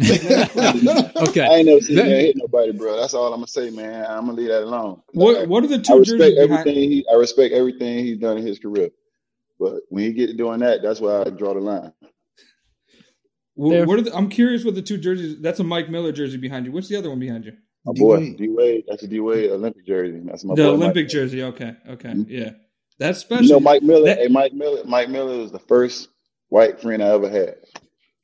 okay. 1.28 1.42
I 1.42 1.56
ain't 1.56 1.66
never 1.66 1.80
seen 1.80 1.96
that 1.96 2.02
That- 2.02 2.08
man 2.08 2.20
hit 2.20 2.36
nobody, 2.36 2.72
bro. 2.72 3.00
That's 3.00 3.14
all 3.14 3.32
I'm 3.32 3.40
gonna 3.40 3.48
say, 3.48 3.70
man. 3.70 4.06
I'm 4.06 4.26
gonna 4.26 4.32
leave 4.32 4.48
that 4.48 4.62
alone. 4.62 5.02
What 5.12 5.48
what 5.48 5.64
are 5.64 5.68
the 5.68 5.76
I 5.76 5.78
two 5.78 5.98
respect 5.98 6.18
jerseys 6.18 6.38
everything 6.38 6.74
behind? 6.74 6.92
he 6.92 7.06
I 7.12 7.16
respect 7.16 7.54
everything 7.54 8.04
he's 8.04 8.18
done 8.18 8.38
in 8.38 8.46
his 8.46 8.58
career. 8.58 8.90
But 9.58 9.82
when 9.88 10.04
he 10.04 10.12
get 10.12 10.26
to 10.28 10.34
doing 10.34 10.60
that, 10.60 10.82
that's 10.82 11.00
why 11.00 11.22
I 11.22 11.30
draw 11.30 11.54
the 11.54 11.60
line. 11.60 11.92
What, 13.54 13.86
what 13.86 13.98
are 14.00 14.02
the, 14.02 14.14
I'm 14.14 14.28
curious 14.28 14.64
what 14.64 14.74
the 14.74 14.82
two 14.82 14.98
jerseys. 14.98 15.40
That's 15.40 15.60
a 15.60 15.64
Mike 15.64 15.88
Miller 15.88 16.10
jersey 16.10 16.38
behind 16.38 16.66
you. 16.66 16.72
What's 16.72 16.88
the 16.88 16.96
other 16.96 17.08
one 17.08 17.20
behind 17.20 17.44
you? 17.44 17.52
My 17.84 17.92
D 17.92 18.00
boy, 18.00 18.34
D 18.36 18.48
Wade, 18.48 18.84
that's 18.88 19.02
a 19.02 19.08
D 19.08 19.20
Wade 19.20 19.50
Olympic 19.50 19.86
jersey. 19.86 20.20
That's 20.24 20.44
my 20.44 20.54
the 20.54 20.62
boy, 20.62 20.68
Olympic 20.70 21.04
Mike. 21.04 21.10
jersey. 21.12 21.42
Okay, 21.42 21.72
okay, 21.90 22.08
Mhm. 22.10 22.26
yeah, 22.28 22.50
that's 22.98 23.18
special. 23.20 23.44
You 23.44 23.52
know 23.52 23.60
Mike 23.60 23.82
Miller. 23.82 24.06
That- 24.06 24.18
hey, 24.18 24.28
Mike 24.28 24.52
Miller. 24.54 24.82
Mike 24.84 25.10
Miller 25.10 25.38
was 25.38 25.52
the 25.52 25.58
first 25.58 26.08
white 26.48 26.80
friend 26.80 27.02
I 27.02 27.08
ever 27.08 27.28
had. 27.28 27.56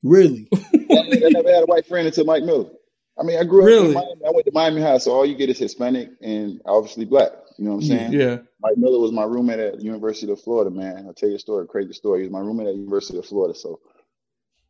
really? 0.02 0.48
I 0.54 1.28
never 1.30 1.52
had 1.52 1.62
a 1.64 1.66
white 1.66 1.86
friend 1.86 2.06
until 2.06 2.24
Mike 2.24 2.42
Miller. 2.44 2.70
I 3.18 3.22
mean, 3.22 3.38
I 3.38 3.44
grew 3.44 3.60
up 3.62 3.66
Really? 3.66 3.88
in 3.88 3.94
Miami. 3.94 4.20
I 4.26 4.30
went 4.30 4.46
to 4.46 4.52
Miami 4.54 4.80
High, 4.80 4.96
so 4.98 5.12
all 5.12 5.26
you 5.26 5.34
get 5.34 5.50
is 5.50 5.58
Hispanic 5.58 6.08
and 6.22 6.60
obviously 6.64 7.04
black. 7.04 7.32
You 7.58 7.66
know 7.66 7.72
what 7.72 7.82
I'm 7.82 7.88
saying? 7.88 8.12
yeah, 8.14 8.38
Mike 8.62 8.78
Miller 8.78 8.98
was 8.98 9.12
my 9.12 9.24
roommate 9.24 9.58
at 9.60 9.80
University 9.82 10.32
of 10.32 10.40
Florida, 10.40 10.70
man. 10.70 11.04
I'll 11.06 11.12
tell 11.12 11.28
you 11.28 11.34
a 11.34 11.38
story, 11.38 11.64
a 11.64 11.66
crazy 11.68 11.92
story. 11.92 12.20
He 12.20 12.24
was 12.28 12.32
my 12.32 12.40
roommate 12.40 12.68
at 12.68 12.74
University 12.76 13.18
of 13.18 13.26
Florida. 13.26 13.54
So, 13.58 13.80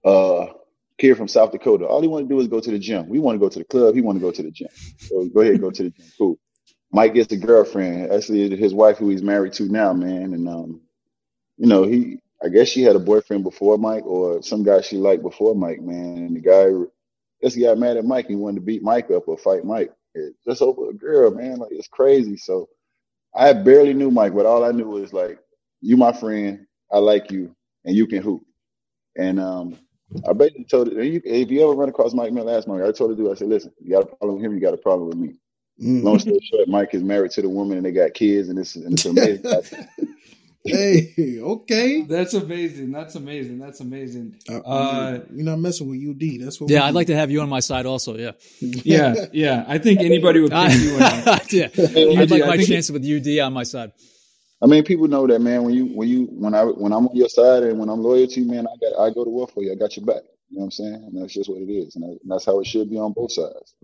uh, 0.04 0.46
kid 1.00 1.16
from 1.16 1.28
South 1.28 1.52
Dakota. 1.52 1.86
All 1.86 2.02
he 2.02 2.08
wanted 2.08 2.28
to 2.28 2.34
do 2.34 2.40
is 2.40 2.48
go 2.48 2.60
to 2.60 2.70
the 2.70 2.78
gym. 2.78 3.08
We 3.08 3.18
want 3.18 3.36
to 3.36 3.40
go 3.40 3.48
to 3.48 3.58
the 3.58 3.64
club. 3.64 3.94
He 3.94 4.02
want 4.02 4.16
to 4.16 4.22
go 4.22 4.30
to 4.30 4.42
the 4.42 4.50
gym. 4.50 4.68
So 4.98 5.24
go 5.34 5.40
ahead, 5.40 5.60
go 5.60 5.70
to 5.70 5.82
the 5.84 5.90
gym. 5.90 6.06
Cool. 6.18 6.38
Mike 6.92 7.14
gets 7.14 7.32
a 7.32 7.36
girlfriend. 7.36 8.12
Actually, 8.12 8.56
his 8.56 8.74
wife, 8.74 8.98
who 8.98 9.08
he's 9.08 9.22
married 9.22 9.54
to 9.54 9.64
now, 9.64 9.92
man. 9.92 10.34
And 10.34 10.48
um, 10.48 10.80
you 11.56 11.66
know, 11.66 11.84
he, 11.84 12.20
I 12.44 12.48
guess 12.48 12.68
she 12.68 12.82
had 12.82 12.96
a 12.96 13.00
boyfriend 13.00 13.44
before 13.44 13.78
Mike, 13.78 14.06
or 14.06 14.42
some 14.42 14.62
guy 14.64 14.80
she 14.82 14.96
liked 14.98 15.22
before 15.22 15.54
Mike, 15.54 15.80
man. 15.80 16.18
And 16.18 16.36
the 16.36 16.40
guy, 16.40 16.66
this 17.40 17.56
guy 17.56 17.66
got 17.66 17.78
mad 17.78 17.96
at 17.96 18.04
Mike. 18.04 18.28
He 18.28 18.36
wanted 18.36 18.56
to 18.56 18.66
beat 18.66 18.82
Mike 18.82 19.10
up 19.10 19.28
or 19.28 19.38
fight 19.38 19.64
Mike, 19.64 19.92
just 20.46 20.62
over 20.62 20.90
a 20.90 20.94
girl, 20.94 21.30
man. 21.32 21.58
Like 21.58 21.72
it's 21.72 21.88
crazy. 21.88 22.36
So. 22.36 22.68
I 23.34 23.52
barely 23.52 23.94
knew 23.94 24.10
Mike, 24.10 24.34
but 24.34 24.46
all 24.46 24.64
I 24.64 24.72
knew 24.72 24.88
was 24.88 25.12
like, 25.12 25.38
you 25.80 25.96
my 25.96 26.12
friend, 26.12 26.66
I 26.92 26.98
like 26.98 27.30
you, 27.30 27.54
and 27.84 27.94
you 27.96 28.08
can 28.08 28.22
hoop. 28.22 28.42
And 29.16 29.38
um, 29.38 29.78
I 30.28 30.32
basically 30.32 30.64
told 30.64 30.88
it, 30.88 30.96
if 31.24 31.50
you 31.50 31.62
ever 31.62 31.72
run 31.72 31.88
across 31.88 32.14
Mike 32.14 32.32
Miller, 32.32 32.56
ask 32.56 32.66
Mike. 32.66 32.82
I 32.82 32.90
told 32.92 33.12
the 33.12 33.16
dude, 33.16 33.30
I 33.30 33.34
said, 33.34 33.48
listen, 33.48 33.72
you 33.82 33.92
got 33.92 34.02
a 34.04 34.06
problem 34.16 34.36
with 34.36 34.44
him, 34.44 34.54
you 34.54 34.60
got 34.60 34.74
a 34.74 34.78
problem 34.78 35.08
with 35.08 35.18
me. 35.18 35.34
Mm. 35.82 36.02
Long 36.02 36.18
story 36.18 36.40
short, 36.42 36.68
Mike 36.68 36.92
is 36.94 37.02
married 37.02 37.30
to 37.32 37.42
the 37.42 37.48
woman, 37.48 37.76
and 37.78 37.86
they 37.86 37.92
got 37.92 38.12
kids, 38.14 38.48
and 38.48 38.58
it's, 38.58 38.76
and 38.76 38.92
it's 38.94 39.04
amazing. 39.06 39.44
hey, 40.64 41.38
okay. 41.40 42.02
that's 42.02 42.34
amazing. 42.34 42.92
That's 42.92 43.14
amazing. 43.14 43.58
That's 43.58 43.80
amazing. 43.80 44.36
Uh, 44.48 44.58
Uh, 44.58 45.18
you're 45.32 45.44
not 45.44 45.58
messing 45.58 45.88
with 45.88 45.98
UD. 46.00 46.40
That's 46.44 46.60
what. 46.60 46.68
Yeah, 46.70 46.84
I'd 46.84 46.90
do. 46.90 46.94
like 46.96 47.06
to 47.06 47.16
have 47.16 47.30
you 47.30 47.40
on 47.40 47.48
my 47.48 47.60
side 47.60 47.86
also. 47.86 48.16
Yeah. 48.16 48.32
Yeah, 48.60 49.14
yeah. 49.32 49.64
I 49.66 49.78
think 49.78 50.00
anybody 50.00 50.40
would 50.40 50.50
pick 50.52 50.72
you. 50.80 50.94
In 50.96 51.00
yeah. 51.50 51.68
Hey, 51.72 52.16
I'd 52.16 52.30
like 52.30 52.42
I 52.42 52.46
my 52.46 52.56
think- 52.56 52.68
chances 52.68 52.92
with 52.92 53.04
UD 53.06 53.38
on 53.40 53.52
my 53.52 53.62
side. 53.62 53.92
I 54.62 54.66
mean, 54.66 54.84
people 54.84 55.08
know 55.08 55.26
that, 55.26 55.40
man. 55.40 55.62
When 55.64 55.74
you, 55.74 55.86
when 55.86 56.08
you, 56.08 56.24
when 56.32 56.54
I, 56.54 56.64
when 56.64 56.92
I'm 56.92 57.06
on 57.08 57.16
your 57.16 57.28
side, 57.28 57.62
and 57.62 57.78
when 57.78 57.88
I'm 57.88 58.02
loyal 58.02 58.26
to 58.26 58.40
you, 58.40 58.46
man, 58.46 58.66
I 58.66 58.76
got, 58.80 59.00
I 59.00 59.10
go 59.12 59.24
to 59.24 59.30
war 59.30 59.48
for 59.48 59.62
you. 59.62 59.72
I 59.72 59.74
got 59.74 59.96
your 59.96 60.04
back. 60.04 60.22
You 60.50 60.56
know 60.58 60.60
what 60.60 60.64
I'm 60.64 60.70
saying? 60.72 60.94
And 60.94 61.22
that's 61.22 61.32
just 61.32 61.48
what 61.48 61.62
it 61.62 61.70
is, 61.72 61.94
and, 61.96 62.04
that, 62.04 62.18
and 62.22 62.30
that's 62.30 62.44
how 62.44 62.60
it 62.60 62.66
should 62.66 62.90
be 62.90 62.96
on 62.98 63.12
both 63.12 63.32
sides. 63.32 63.74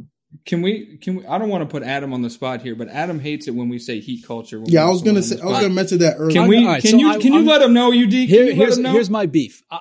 Can 0.45 0.61
we? 0.61 0.99
Can 0.99 1.17
we? 1.17 1.27
I 1.27 1.39
don't 1.39 1.49
want 1.49 1.63
to 1.63 1.67
put 1.73 1.83
Adam 1.83 2.13
on 2.13 2.21
the 2.23 2.29
spot 2.29 2.61
here, 2.61 2.75
but 2.75 2.89
Adam 2.89 3.21
hates 3.21 3.47
it 3.49 3.53
when 3.53 3.69
we 3.69 3.79
say 3.79 4.01
heat 4.01 4.25
culture. 4.27 4.61
when 4.61 4.69
Yeah, 4.69 4.85
I 4.85 4.91
was 4.91 5.03
gonna 5.03 5.23
say. 5.23 5.41
I 5.41 5.45
was 5.47 5.61
gonna 5.61 5.71
mention 5.73 5.99
that 5.99 6.17
earlier. 6.19 6.41
Can 6.41 6.49
we? 6.49 6.59
all 6.59 6.73
right, 6.73 6.83
can 6.83 6.91
so 6.93 6.97
you? 6.99 7.09
I- 7.09 7.19
can 7.19 7.33
you 7.33 7.39
I'm- 7.39 7.47
let 7.47 7.63
him 7.63 7.73
know? 7.73 7.93
UD? 7.93 8.11
Can 8.11 8.27
Here, 8.27 8.43
you 8.43 8.49
let 8.51 8.57
here's 8.57 8.77
him 8.77 8.83
know? 8.83 8.93
here's 8.93 9.09
my 9.09 9.27
beef. 9.27 9.63
Uh, 9.71 9.79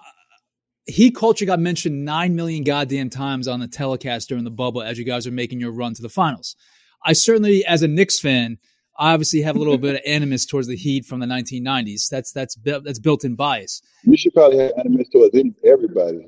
heat 0.85 1.15
culture 1.15 1.45
got 1.45 1.59
mentioned 1.59 2.05
nine 2.05 2.35
million 2.35 2.63
goddamn 2.63 3.09
times 3.09 3.47
on 3.47 3.59
the 3.59 3.67
telecast 3.67 4.29
during 4.29 4.43
the 4.43 4.51
bubble 4.51 4.81
as 4.83 4.97
you 4.99 5.03
guys 5.03 5.25
are 5.27 5.31
making 5.31 5.59
your 5.59 5.71
run 5.71 5.93
to 5.95 6.01
the 6.01 6.09
finals. 6.09 6.55
I 7.03 7.13
certainly, 7.13 7.65
as 7.65 7.81
a 7.81 7.87
Knicks 7.87 8.19
fan, 8.19 8.57
I 8.57 8.59
obviously 8.97 9.41
have 9.41 9.55
a 9.55 9.59
little 9.59 9.77
bit 9.77 9.95
of 9.95 10.01
animus 10.05 10.45
towards 10.45 10.67
the 10.67 10.75
Heat 10.75 11.05
from 11.05 11.19
the 11.19 11.25
1990s. 11.25 12.09
That's 12.09 12.31
that's 12.31 12.55
that's 12.63 12.99
built-in 12.99 13.35
bias. 13.35 13.81
You 14.03 14.17
should 14.17 14.33
probably 14.33 14.59
have 14.59 14.73
animus 14.77 15.09
towards 15.09 15.35
everybody. 15.63 16.27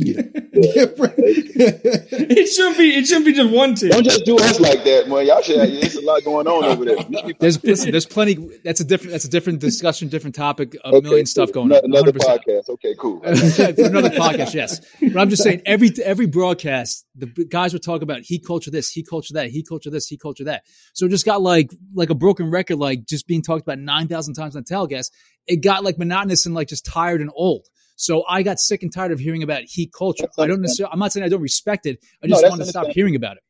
Yeah. 0.00 0.22
It 1.60 2.46
shouldn't 2.48 2.78
be. 2.78 2.94
It 2.96 3.06
shouldn't 3.06 3.26
be 3.26 3.32
just 3.32 3.50
one 3.52 3.74
team. 3.74 3.90
Don't 3.90 4.04
just 4.04 4.24
do 4.24 4.36
us 4.38 4.60
like 4.60 4.84
that, 4.84 5.08
man. 5.08 5.26
Y'all 5.26 5.42
should. 5.42 5.58
Have, 5.58 5.68
there's 5.68 5.96
a 5.96 6.00
lot 6.02 6.22
going 6.24 6.46
on 6.46 6.64
over 6.64 6.84
there. 6.84 6.96
You 6.96 7.02
should 7.18 7.26
be- 7.26 7.34
There's 7.38 7.62
listen, 7.64 7.90
there's 7.90 8.06
plenty. 8.06 8.34
That's 8.64 8.80
a 8.80 8.84
different. 8.84 9.12
That's 9.12 9.24
a 9.24 9.30
different 9.30 9.60
discussion, 9.60 10.08
different 10.08 10.34
topic. 10.36 10.74
A 10.84 10.88
Okay, 10.88 11.00
million 11.00 11.26
stuff 11.26 11.50
cool. 11.52 11.68
going 11.68 11.72
on. 11.72 11.84
Another 11.84 12.12
100%. 12.12 12.18
podcast. 12.46 12.68
Okay, 12.70 12.94
cool. 12.98 13.20
another 13.24 14.10
podcast, 14.10 14.54
yes. 14.54 14.80
But 15.00 15.16
I'm 15.16 15.30
just 15.30 15.42
saying, 15.42 15.62
every 15.66 15.90
every 16.04 16.26
broadcast, 16.26 17.04
the 17.16 17.26
guys 17.26 17.72
were 17.72 17.78
talking 17.78 18.04
about 18.04 18.20
heat 18.20 18.44
culture 18.46 18.70
this, 18.70 18.90
heat 18.90 19.06
culture 19.08 19.34
that, 19.34 19.50
heat 19.50 19.66
culture 19.68 19.90
this, 19.90 20.06
heat 20.06 20.20
culture 20.20 20.44
that. 20.44 20.62
So 20.94 21.06
it 21.06 21.10
just 21.10 21.24
got 21.24 21.42
like 21.42 21.70
like 21.94 22.10
a 22.10 22.14
broken 22.14 22.50
record, 22.50 22.76
like 22.76 23.04
just 23.06 23.26
being 23.26 23.42
talked 23.42 23.62
about 23.62 23.78
nine 23.78 24.08
thousand 24.08 24.34
times 24.34 24.54
on 24.56 24.64
telecast. 24.64 25.12
It 25.46 25.56
got 25.62 25.82
like 25.82 25.98
monotonous 25.98 26.46
and 26.46 26.54
like 26.54 26.68
just 26.68 26.84
tired 26.84 27.20
and 27.20 27.30
old. 27.34 27.66
So 27.98 28.24
I 28.28 28.44
got 28.44 28.60
sick 28.60 28.84
and 28.84 28.92
tired 28.92 29.10
of 29.10 29.18
hearing 29.18 29.42
about 29.42 29.64
heat 29.64 29.92
culture. 29.92 30.28
I 30.38 30.46
don't 30.46 30.60
necessarily, 30.60 30.92
I'm 30.92 31.00
not 31.00 31.12
saying 31.12 31.26
I 31.26 31.28
don't 31.28 31.42
respect 31.42 31.84
it. 31.84 31.98
I 32.22 32.28
just 32.28 32.42
that's 32.42 32.50
want 32.50 32.62
to 32.62 32.68
stop 32.68 32.86
hearing 32.86 33.16
about 33.16 33.38
it. 33.38 33.42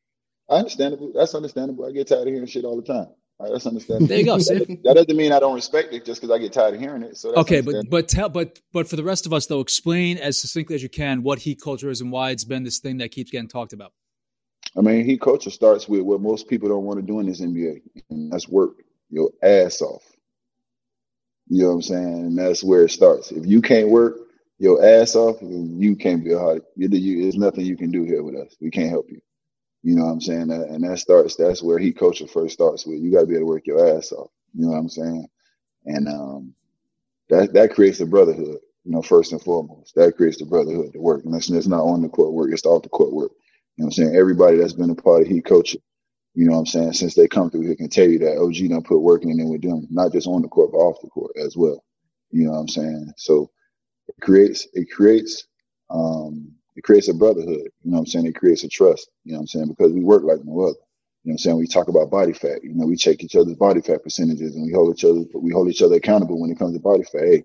I 0.49 0.55
understandable. 0.55 1.11
That's 1.13 1.35
understandable. 1.35 1.85
I 1.85 1.91
get 1.91 2.07
tired 2.07 2.27
of 2.27 2.33
hearing 2.33 2.47
shit 2.47 2.65
all 2.65 2.75
the 2.75 2.81
time. 2.81 3.09
Right, 3.39 3.51
that's 3.51 3.67
understandable. 3.67 4.07
There 4.07 4.17
you 4.17 4.25
go. 4.25 4.39
See? 4.39 4.57
That 4.83 4.95
doesn't 4.95 5.15
mean 5.15 5.31
I 5.31 5.39
don't 5.39 5.53
respect 5.53 5.93
it 5.93 6.03
just 6.03 6.19
because 6.19 6.35
I 6.35 6.39
get 6.39 6.51
tired 6.51 6.73
of 6.73 6.81
hearing 6.81 7.03
it. 7.03 7.15
So 7.15 7.29
that's 7.29 7.41
Okay, 7.41 7.61
but 7.61 7.87
but 7.91 8.07
tell 8.07 8.27
but 8.27 8.59
but 8.73 8.89
for 8.89 8.95
the 8.95 9.03
rest 9.03 9.27
of 9.27 9.33
us 9.33 9.45
though, 9.45 9.59
explain 9.59 10.17
as 10.17 10.41
succinctly 10.41 10.75
as 10.75 10.81
you 10.81 10.89
can 10.89 11.21
what 11.21 11.37
heat 11.37 11.61
culture 11.63 11.91
is 11.91 12.01
and 12.01 12.11
why 12.11 12.31
it's 12.31 12.43
been 12.43 12.63
this 12.63 12.79
thing 12.79 12.97
that 12.97 13.11
keeps 13.11 13.29
getting 13.29 13.47
talked 13.47 13.71
about. 13.71 13.93
I 14.75 14.81
mean, 14.81 15.05
heat 15.05 15.21
culture 15.21 15.51
starts 15.51 15.87
with 15.87 16.01
what 16.01 16.21
most 16.21 16.47
people 16.47 16.69
don't 16.69 16.85
want 16.85 16.99
to 16.99 17.05
do 17.05 17.19
in 17.19 17.27
this 17.27 17.39
NBA, 17.39 17.81
and 18.09 18.31
that's 18.31 18.49
work 18.49 18.77
your 19.11 19.29
ass 19.43 19.81
off. 19.81 20.03
You 21.47 21.63
know 21.63 21.69
what 21.69 21.75
I'm 21.75 21.81
saying? 21.83 22.13
And 22.13 22.37
that's 22.37 22.63
where 22.63 22.83
it 22.83 22.89
starts. 22.89 23.31
If 23.31 23.45
you 23.45 23.61
can't 23.61 23.89
work 23.89 24.17
your 24.59 24.85
ass 24.85 25.15
off, 25.15 25.37
you 25.41 25.95
can't 25.97 26.23
be 26.23 26.33
a 26.33 26.39
hard. 26.39 26.63
You, 26.75 26.89
there's 27.23 27.37
nothing 27.37 27.65
you 27.65 27.77
can 27.77 27.91
do 27.91 28.03
here 28.03 28.23
with 28.23 28.35
us. 28.35 28.55
We 28.61 28.71
can't 28.71 28.89
help 28.89 29.07
you. 29.09 29.21
You 29.83 29.95
know 29.95 30.05
what 30.05 30.11
I'm 30.11 30.21
saying? 30.21 30.51
And 30.51 30.83
that 30.83 30.99
starts. 30.99 31.35
That's 31.35 31.63
where 31.63 31.79
heat 31.79 31.97
culture 31.97 32.27
first 32.27 32.55
starts 32.55 32.85
with. 32.85 32.99
You 32.99 33.11
got 33.11 33.21
to 33.21 33.27
be 33.27 33.35
able 33.35 33.43
to 33.43 33.47
work 33.47 33.67
your 33.67 33.97
ass 33.97 34.11
off. 34.11 34.31
You 34.53 34.65
know 34.65 34.71
what 34.71 34.79
I'm 34.79 34.89
saying? 34.89 35.27
And 35.85 36.07
um, 36.09 36.53
that 37.29 37.53
that 37.53 37.73
creates 37.73 37.99
a 38.01 38.05
brotherhood. 38.05 38.59
You 38.85 38.93
know, 38.93 39.01
first 39.01 39.33
and 39.33 39.41
foremost, 39.41 39.95
that 39.95 40.17
creates 40.17 40.37
the 40.37 40.45
brotherhood 40.45 40.93
to 40.93 40.99
work. 40.99 41.25
And 41.25 41.33
that's, 41.33 41.49
not 41.67 41.83
on 41.83 42.01
the 42.01 42.09
court 42.09 42.33
work; 42.33 42.51
it's 42.53 42.65
off 42.65 42.83
the 42.83 42.89
court 42.89 43.13
work. 43.13 43.31
You 43.77 43.83
know 43.83 43.87
what 43.87 43.87
I'm 43.87 43.91
saying? 43.93 44.15
Everybody 44.15 44.57
that's 44.57 44.73
been 44.73 44.89
a 44.91 44.95
part 44.95 45.21
of 45.21 45.27
heat 45.27 45.45
culture, 45.45 45.79
you 46.35 46.45
know 46.47 46.53
what 46.53 46.59
I'm 46.61 46.65
saying, 46.67 46.93
since 46.93 47.15
they 47.15 47.27
come 47.27 47.49
through 47.49 47.61
here 47.63 47.75
can 47.75 47.89
tell 47.89 48.07
you 48.07 48.19
that 48.19 48.37
OG 48.39 48.69
done 48.69 48.83
put 48.83 48.99
work 48.99 49.23
in 49.23 49.49
with 49.49 49.61
them, 49.63 49.87
not 49.91 50.13
just 50.13 50.27
on 50.27 50.41
the 50.41 50.47
court, 50.49 50.71
but 50.71 50.79
off 50.79 51.01
the 51.01 51.09
court 51.09 51.31
as 51.37 51.57
well. 51.57 51.83
You 52.31 52.45
know 52.45 52.51
what 52.53 52.59
I'm 52.59 52.67
saying? 52.69 53.13
So 53.17 53.51
it 54.09 54.21
creates 54.21 54.67
it 54.73 54.89
creates 54.91 55.45
um 55.89 56.51
it 56.75 56.83
creates 56.83 57.09
a 57.09 57.13
brotherhood. 57.13 57.69
You 57.83 57.91
know 57.91 57.97
what 57.97 57.99
I'm 57.99 58.05
saying? 58.07 58.25
It 58.25 58.35
creates 58.35 58.63
a 58.63 58.69
trust, 58.69 59.09
you 59.23 59.33
know 59.33 59.39
what 59.39 59.43
I'm 59.43 59.47
saying? 59.47 59.67
Because 59.69 59.93
we 59.93 60.03
work 60.03 60.23
like 60.23 60.39
no 60.43 60.61
other. 60.61 60.75
You 61.23 61.31
know 61.31 61.33
what 61.33 61.33
I'm 61.33 61.37
saying? 61.39 61.57
We 61.57 61.67
talk 61.67 61.89
about 61.89 62.09
body 62.09 62.33
fat. 62.33 62.63
You 62.63 62.73
know, 62.73 62.85
we 62.85 62.95
check 62.95 63.23
each 63.23 63.35
other's 63.35 63.55
body 63.55 63.81
fat 63.81 64.03
percentages 64.03 64.55
and 64.55 64.65
we 64.65 64.71
hold 64.71 64.95
each 64.95 65.05
other 65.05 65.23
we 65.35 65.51
hold 65.51 65.69
each 65.69 65.81
other 65.81 65.95
accountable 65.95 66.39
when 66.39 66.51
it 66.51 66.59
comes 66.59 66.73
to 66.73 66.79
body 66.79 67.03
fat. 67.03 67.21
Hey, 67.21 67.43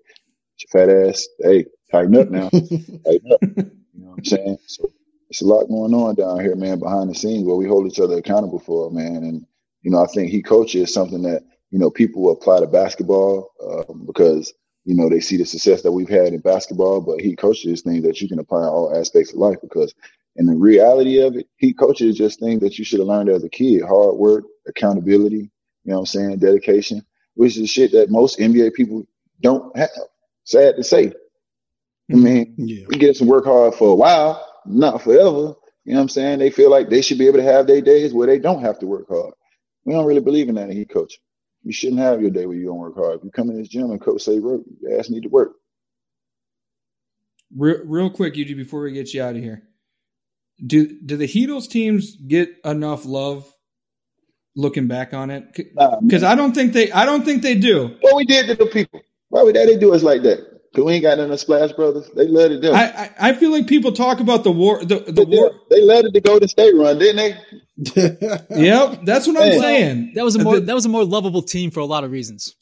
fat 0.70 0.88
ass, 0.88 1.26
hey, 1.40 1.66
tighten 1.90 2.16
up 2.16 2.30
now. 2.30 2.50
tighten 2.50 3.32
up. 3.32 3.40
You 3.42 4.02
know 4.02 4.10
what 4.10 4.18
I'm 4.18 4.24
saying? 4.24 4.58
So 4.66 4.90
it's 5.30 5.42
a 5.42 5.46
lot 5.46 5.66
going 5.66 5.94
on 5.94 6.14
down 6.14 6.40
here, 6.40 6.54
man, 6.54 6.78
behind 6.78 7.10
the 7.10 7.14
scenes 7.14 7.44
where 7.44 7.56
we 7.56 7.66
hold 7.66 7.86
each 7.86 8.00
other 8.00 8.18
accountable 8.18 8.60
for, 8.60 8.90
man. 8.90 9.16
And, 9.16 9.46
you 9.82 9.90
know, 9.90 10.02
I 10.02 10.06
think 10.06 10.30
he 10.30 10.44
is 10.78 10.92
something 10.94 11.22
that, 11.22 11.42
you 11.70 11.78
know, 11.78 11.90
people 11.90 12.30
apply 12.30 12.60
to 12.60 12.66
basketball 12.66 13.50
um, 13.60 14.06
because, 14.06 14.52
you 14.84 14.94
know, 14.94 15.08
they 15.08 15.20
see 15.20 15.36
the 15.36 15.46
success 15.46 15.82
that 15.82 15.92
we've 15.92 16.08
had 16.08 16.28
in 16.28 16.40
basketball, 16.40 17.00
but 17.00 17.20
he 17.20 17.34
culture 17.36 17.70
is 17.70 17.82
things 17.82 18.04
that 18.04 18.20
you 18.20 18.28
can 18.28 18.38
apply 18.38 18.62
in 18.62 18.68
all 18.68 18.94
aspects 18.94 19.32
of 19.32 19.38
life 19.38 19.56
because 19.62 19.94
in 20.36 20.46
the 20.46 20.54
reality 20.54 21.20
of 21.22 21.36
it, 21.36 21.46
he 21.56 21.72
culture 21.72 22.04
is 22.04 22.16
just 22.16 22.40
things 22.40 22.60
that 22.60 22.78
you 22.78 22.84
should 22.84 22.98
have 22.98 23.08
learned 23.08 23.30
as 23.30 23.44
a 23.44 23.48
kid. 23.48 23.82
Hard 23.82 24.16
work, 24.16 24.44
accountability, 24.66 25.36
you 25.36 25.50
know 25.84 25.94
what 25.94 26.00
I'm 26.00 26.06
saying, 26.06 26.38
dedication, 26.38 27.04
which 27.34 27.56
is 27.56 27.70
shit 27.70 27.92
that 27.92 28.10
most 28.10 28.38
NBA 28.38 28.74
people 28.74 29.06
don't 29.40 29.76
have. 29.76 29.90
Sad 30.44 30.76
to 30.76 30.84
say. 30.84 31.06
I 31.06 32.14
mm-hmm. 32.14 32.24
mean, 32.24 32.54
Yeah. 32.58 32.86
we 32.88 32.98
get 32.98 33.16
some 33.16 33.28
work 33.28 33.46
hard 33.46 33.74
for 33.74 33.90
a 33.90 33.94
while, 33.94 34.46
not 34.66 35.02
forever. 35.02 35.54
You 35.84 35.92
know 35.92 35.98
what 35.98 36.02
I'm 36.02 36.08
saying? 36.08 36.38
They 36.38 36.50
feel 36.50 36.70
like 36.70 36.88
they 36.88 37.02
should 37.02 37.18
be 37.18 37.26
able 37.26 37.38
to 37.38 37.44
have 37.44 37.66
their 37.66 37.80
days 37.80 38.12
where 38.12 38.26
they 38.26 38.38
don't 38.38 38.62
have 38.62 38.78
to 38.80 38.86
work 38.86 39.08
hard. 39.08 39.34
We 39.84 39.92
don't 39.94 40.06
really 40.06 40.20
believe 40.20 40.48
in 40.48 40.54
that 40.56 40.70
in 40.70 40.76
heat 40.76 40.90
coach. 40.90 41.18
You 41.64 41.72
shouldn't 41.72 42.00
have 42.00 42.20
your 42.20 42.30
day 42.30 42.46
where 42.46 42.56
you 42.56 42.66
don't 42.66 42.78
work 42.78 42.94
hard. 42.94 43.18
If 43.18 43.24
you 43.24 43.30
come 43.30 43.50
in 43.50 43.56
this 43.58 43.68
gym 43.68 43.90
and 43.90 44.00
coach 44.00 44.22
say 44.22 44.38
work, 44.38 44.60
your 44.80 44.98
ass 44.98 45.08
need 45.10 45.22
to 45.22 45.28
work. 45.28 45.52
Real, 47.56 47.78
real 47.84 48.10
quick, 48.10 48.34
UD, 48.34 48.56
before 48.56 48.82
we 48.82 48.92
get 48.92 49.14
you 49.14 49.22
out 49.22 49.36
of 49.36 49.42
here, 49.42 49.62
do 50.64 50.98
do 51.04 51.16
the 51.16 51.26
Heatles 51.28 51.68
teams 51.68 52.16
get 52.16 52.50
enough 52.64 53.04
love? 53.04 53.50
Looking 54.56 54.86
back 54.86 55.12
on 55.12 55.30
it, 55.32 55.44
Nah, 55.74 55.98
because 55.98 56.22
I 56.22 56.36
don't 56.36 56.54
think 56.54 56.74
they, 56.74 56.92
I 56.92 57.04
don't 57.04 57.24
think 57.24 57.42
they 57.42 57.56
do. 57.56 57.96
what 58.02 58.14
we 58.14 58.24
did 58.24 58.46
to 58.46 58.54
the 58.54 58.66
people. 58.66 59.00
Why 59.30 59.42
would 59.42 59.56
that 59.56 59.66
they 59.66 59.76
do 59.76 59.92
us 59.92 60.04
like 60.04 60.22
that? 60.22 60.38
Cause 60.76 60.84
we 60.84 60.92
ain't 60.92 61.02
got 61.02 61.18
none 61.18 61.32
of 61.32 61.40
Splash 61.40 61.72
Brothers. 61.72 62.08
They 62.14 62.28
let 62.28 62.52
it 62.52 62.62
them. 62.62 62.72
I, 62.72 62.84
I, 62.84 63.30
I 63.30 63.32
feel 63.32 63.50
like 63.50 63.66
people 63.66 63.90
talk 63.90 64.20
about 64.20 64.44
the 64.44 64.52
war, 64.52 64.78
the, 64.84 65.00
the 65.00 65.10
they, 65.10 65.24
war. 65.24 65.50
they 65.70 65.80
loved 65.82 66.06
it 66.06 66.12
to 66.14 66.20
go 66.20 66.38
to 66.38 66.46
state 66.46 66.72
run, 66.76 67.00
didn't 67.00 67.16
they? 67.16 67.36
Yep, 67.76 69.00
that's 69.04 69.26
what 69.26 69.36
I'm 69.36 69.42
Hey. 69.52 69.58
saying. 69.58 70.12
That 70.14 70.24
was 70.24 70.36
a 70.36 70.42
more 70.42 70.60
that 70.60 70.74
was 70.74 70.84
a 70.86 70.88
more 70.88 71.04
lovable 71.04 71.42
team 71.42 71.70
for 71.70 71.80
a 71.80 71.84
lot 71.86 72.04
of 72.04 72.10
reasons. 72.10 72.54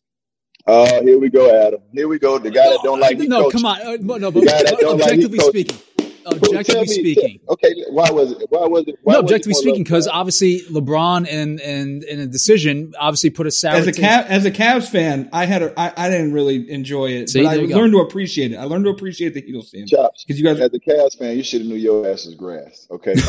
Oh, 0.66 1.02
here 1.02 1.18
we 1.18 1.28
go, 1.28 1.50
Adam. 1.66 1.80
Here 1.92 2.06
we 2.08 2.18
go. 2.18 2.38
The 2.38 2.50
guy 2.50 2.70
that 2.70 2.80
don't 2.84 3.00
like 3.00 3.16
no, 3.18 3.22
heat 3.22 3.28
no, 3.28 3.42
coaching. 3.44 3.60
come 3.60 3.66
on, 3.66 3.80
uh, 3.80 3.96
no, 4.00 4.16
no, 4.16 4.30
but 4.30 4.44
guy 4.46 4.62
like 4.62 4.82
objectively 4.84 5.38
speaking, 5.40 5.76
Well, 5.76 5.82
Uh, 6.24 6.30
objectively 6.34 6.80
me- 6.80 6.86
speaking, 7.14 7.40
Okay, 7.48 7.74
why 7.90 8.10
was 8.10 8.32
it? 8.32 8.46
Why 8.50 8.66
was 8.66 8.84
it? 8.86 8.96
Why 9.02 9.14
no, 9.14 9.18
objectively 9.20 9.54
speaking, 9.54 9.82
because 9.84 10.08
obviously 10.08 10.60
LeBron 10.70 11.26
and 11.30 11.60
and 11.60 12.02
in 12.04 12.20
a 12.20 12.26
decision 12.26 12.92
obviously 12.98 13.30
put 13.30 13.46
a 13.46 13.50
sour 13.50 13.76
As 13.76 13.86
a 13.86 13.92
taste- 13.92 14.02
Cav, 14.02 14.26
as 14.26 14.44
a 14.44 14.50
Cavs 14.50 14.88
fan, 14.88 15.28
I 15.32 15.46
had 15.46 15.62
a, 15.62 15.78
I, 15.80 15.92
I 15.96 16.08
didn't 16.08 16.32
really 16.32 16.70
enjoy 16.70 17.10
it, 17.10 17.30
See, 17.30 17.42
but 17.42 17.48
I 17.48 17.54
there 17.56 17.64
you 17.64 17.70
go. 17.70 17.76
learned 17.78 17.92
to 17.94 18.00
appreciate 18.00 18.52
it. 18.52 18.56
I 18.56 18.64
learned 18.64 18.84
to 18.84 18.90
appreciate 18.90 19.34
the 19.34 19.42
Heatles 19.42 19.70
team 19.70 19.86
Chopz. 19.86 20.24
because 20.26 20.38
you 20.40 20.44
guys. 20.44 20.60
As 20.60 20.72
a 20.72 20.78
Cavs 20.80 21.18
fan, 21.18 21.36
you 21.36 21.42
should 21.42 21.62
have 21.62 21.68
knew 21.68 21.76
your 21.76 22.08
ass 22.08 22.26
was 22.26 22.34
grass. 22.34 22.86
Okay, 22.90 23.14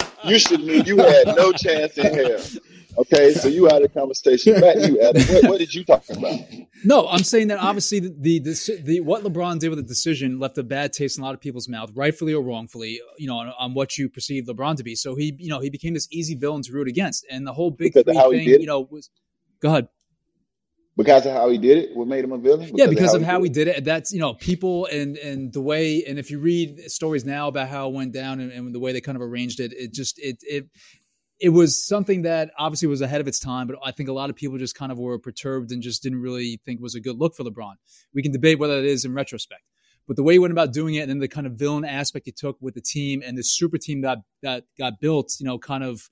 you 0.24 0.38
should 0.38 0.60
knew 0.60 0.82
you 0.82 0.98
had 0.98 1.26
no 1.36 1.52
chance 1.52 1.96
in 1.98 2.14
hell. 2.14 2.40
Okay, 2.98 3.32
so 3.32 3.48
you 3.48 3.66
had 3.66 3.82
a 3.82 3.88
conversation. 3.88 4.54
To 4.54 4.88
you, 4.88 5.00
Adam. 5.00 5.22
What, 5.22 5.44
what 5.44 5.58
did 5.58 5.72
you 5.72 5.84
talk 5.84 6.04
about? 6.10 6.40
No, 6.84 7.06
I'm 7.08 7.22
saying 7.22 7.48
that 7.48 7.58
obviously 7.58 8.00
the, 8.00 8.40
the 8.40 8.82
the 8.82 9.00
what 9.00 9.22
LeBron 9.22 9.60
did 9.60 9.68
with 9.68 9.78
the 9.78 9.84
decision 9.84 10.38
left 10.38 10.58
a 10.58 10.62
bad 10.62 10.92
taste 10.92 11.16
in 11.16 11.22
a 11.22 11.26
lot 11.26 11.34
of 11.34 11.40
people's 11.40 11.68
mouth, 11.68 11.90
rightfully 11.94 12.34
or 12.34 12.42
wrongfully, 12.42 13.00
you 13.16 13.28
know, 13.28 13.36
on, 13.36 13.52
on 13.58 13.74
what 13.74 13.96
you 13.96 14.08
perceive 14.08 14.46
LeBron 14.46 14.76
to 14.76 14.82
be. 14.82 14.94
So 14.96 15.14
he, 15.14 15.34
you 15.38 15.48
know, 15.48 15.60
he 15.60 15.70
became 15.70 15.94
this 15.94 16.08
easy 16.10 16.34
villain 16.34 16.62
to 16.62 16.72
root 16.72 16.88
against, 16.88 17.24
and 17.30 17.46
the 17.46 17.52
whole 17.52 17.70
big 17.70 17.94
Because 17.94 18.04
three 18.04 18.44
thing, 18.44 18.60
you 18.60 18.66
know, 18.66 18.80
was 18.80 19.08
go 19.60 19.68
ahead. 19.68 19.88
Because 21.04 21.26
of 21.26 21.32
how 21.32 21.50
he 21.50 21.58
did 21.58 21.78
it, 21.78 21.96
what 21.96 22.08
made 22.08 22.24
him 22.24 22.32
a 22.32 22.38
villain? 22.38 22.70
yeah, 22.74 22.86
because 22.86 23.14
of 23.14 23.22
how 23.22 23.42
he 23.42 23.50
he 23.50 23.52
did 23.52 23.68
it. 23.68 23.84
That's 23.84 24.12
you 24.12 24.20
know 24.20 24.34
people 24.34 24.86
and 24.86 25.16
and 25.18 25.52
the 25.52 25.60
way 25.60 26.04
and 26.06 26.18
if 26.18 26.30
you 26.30 26.38
read 26.38 26.90
stories 26.90 27.24
now 27.24 27.48
about 27.48 27.68
how 27.68 27.88
it 27.88 27.94
went 27.94 28.12
down 28.12 28.40
and, 28.40 28.52
and 28.52 28.74
the 28.74 28.80
way 28.80 28.92
they 28.92 29.00
kind 29.00 29.16
of 29.16 29.22
arranged 29.22 29.60
it, 29.60 29.72
it 29.72 29.92
just 29.92 30.18
it 30.18 30.38
it 30.42 30.66
it 31.40 31.48
was 31.50 31.86
something 31.86 32.22
that 32.22 32.50
obviously 32.58 32.86
was 32.86 33.00
ahead 33.00 33.20
of 33.20 33.26
its 33.26 33.38
time, 33.38 33.66
but 33.66 33.76
I 33.82 33.92
think 33.92 34.08
a 34.08 34.12
lot 34.12 34.28
of 34.28 34.36
people 34.36 34.58
just 34.58 34.74
kind 34.74 34.92
of 34.92 34.98
were 34.98 35.18
perturbed 35.18 35.72
and 35.72 35.82
just 35.82 36.02
didn't 36.02 36.20
really 36.20 36.60
think 36.64 36.80
was 36.80 36.94
a 36.94 37.00
good 37.00 37.18
look 37.18 37.34
for 37.34 37.44
LeBron. 37.44 37.74
We 38.12 38.22
can 38.22 38.30
debate 38.30 38.58
whether 38.58 38.78
it 38.78 38.84
is 38.84 39.06
in 39.06 39.14
retrospect, 39.14 39.62
but 40.06 40.16
the 40.16 40.22
way 40.22 40.34
he 40.34 40.38
went 40.38 40.52
about 40.52 40.72
doing 40.72 40.96
it 40.96 41.00
and 41.00 41.10
then 41.10 41.18
the 41.18 41.28
kind 41.28 41.46
of 41.46 41.54
villain 41.54 41.84
aspect 41.84 42.26
he 42.26 42.32
took 42.32 42.58
with 42.60 42.74
the 42.74 42.82
team 42.82 43.22
and 43.24 43.38
the 43.38 43.42
super 43.42 43.78
team 43.78 44.02
that 44.02 44.18
that 44.42 44.64
got 44.78 45.00
built, 45.00 45.32
you 45.40 45.46
know, 45.46 45.58
kind 45.58 45.82
of 45.82 46.10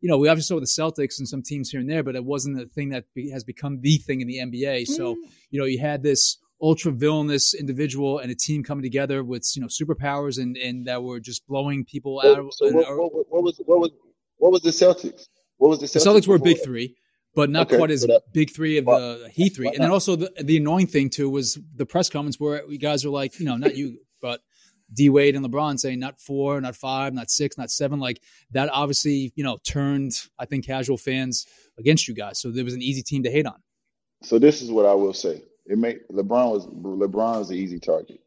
you 0.00 0.08
know, 0.08 0.18
we 0.18 0.28
obviously 0.28 0.48
saw 0.48 0.60
with 0.60 0.64
the 0.64 0.82
Celtics 0.82 1.18
and 1.18 1.28
some 1.28 1.42
teams 1.42 1.70
here 1.70 1.80
and 1.80 1.88
there, 1.88 2.02
but 2.02 2.16
it 2.16 2.24
wasn't 2.24 2.56
the 2.56 2.66
thing 2.66 2.90
that 2.90 3.04
be, 3.14 3.30
has 3.30 3.44
become 3.44 3.80
the 3.80 3.98
thing 3.98 4.20
in 4.20 4.28
the 4.28 4.38
NBA. 4.38 4.86
So, 4.86 5.14
mm. 5.14 5.18
you 5.50 5.60
know, 5.60 5.66
you 5.66 5.78
had 5.78 6.02
this 6.02 6.38
ultra 6.62 6.92
villainous 6.92 7.54
individual 7.54 8.18
and 8.18 8.30
a 8.30 8.34
team 8.34 8.62
coming 8.62 8.82
together 8.82 9.22
with, 9.24 9.50
you 9.54 9.62
know, 9.62 9.68
superpowers 9.68 10.38
and, 10.38 10.56
and 10.56 10.86
that 10.86 11.02
were 11.02 11.20
just 11.20 11.46
blowing 11.46 11.84
people 11.84 12.20
out. 12.24 12.36
So, 12.36 12.48
so 12.52 12.66
and- 12.66 12.76
what, 12.76 13.14
what, 13.14 13.26
what 13.28 13.42
was 13.42 13.60
what 13.66 13.80
was 13.80 13.90
what 14.38 14.52
was 14.52 14.62
the 14.62 14.70
Celtics? 14.70 15.28
What 15.58 15.68
was 15.68 15.80
the 15.80 15.86
Celtics? 15.86 15.92
the 15.92 15.98
Celtics? 15.98 16.22
Celtics 16.22 16.26
were 16.28 16.36
a 16.36 16.38
big 16.38 16.56
before? 16.56 16.64
three, 16.64 16.96
but 17.34 17.50
not 17.50 17.66
Okay, 17.66 17.76
quite 17.76 17.90
as 17.90 18.02
that- 18.02 18.22
big 18.32 18.50
three 18.50 18.78
of 18.78 18.86
why- 18.86 18.98
the 19.00 19.30
Heat 19.32 19.56
three. 19.56 19.68
And 19.68 19.78
then 19.78 19.90
also 19.90 20.16
the, 20.16 20.32
the 20.42 20.56
annoying 20.56 20.86
thing 20.86 21.10
too 21.10 21.28
was 21.28 21.58
the 21.76 21.84
press 21.84 22.08
comments 22.08 22.40
where 22.40 22.64
you 22.70 22.78
guys 22.78 23.04
are 23.04 23.10
like, 23.10 23.38
you 23.38 23.44
know, 23.46 23.56
not 23.56 23.76
you, 23.76 23.98
but 24.09 24.09
D 24.92 25.10
Wade 25.10 25.36
and 25.36 25.44
LeBron 25.44 25.78
saying 25.78 25.98
not 25.98 26.20
four, 26.20 26.60
not 26.60 26.76
five, 26.76 27.14
not 27.14 27.30
six, 27.30 27.56
not 27.56 27.70
seven. 27.70 28.00
Like 28.00 28.20
that 28.52 28.68
obviously, 28.70 29.32
you 29.36 29.44
know, 29.44 29.58
turned 29.64 30.12
I 30.38 30.46
think 30.46 30.66
casual 30.66 30.96
fans 30.96 31.46
against 31.78 32.08
you 32.08 32.14
guys. 32.14 32.40
So 32.40 32.50
there 32.50 32.64
was 32.64 32.74
an 32.74 32.82
easy 32.82 33.02
team 33.02 33.22
to 33.24 33.30
hate 33.30 33.46
on. 33.46 33.60
So 34.22 34.38
this 34.38 34.62
is 34.62 34.70
what 34.70 34.86
I 34.86 34.94
will 34.94 35.14
say. 35.14 35.42
It 35.66 35.78
made 35.78 36.00
LeBron 36.10 36.52
was 36.52 36.66
LeBron 36.66 37.38
was 37.38 37.48
the 37.48 37.56
easy 37.56 37.78
target. 37.78 38.20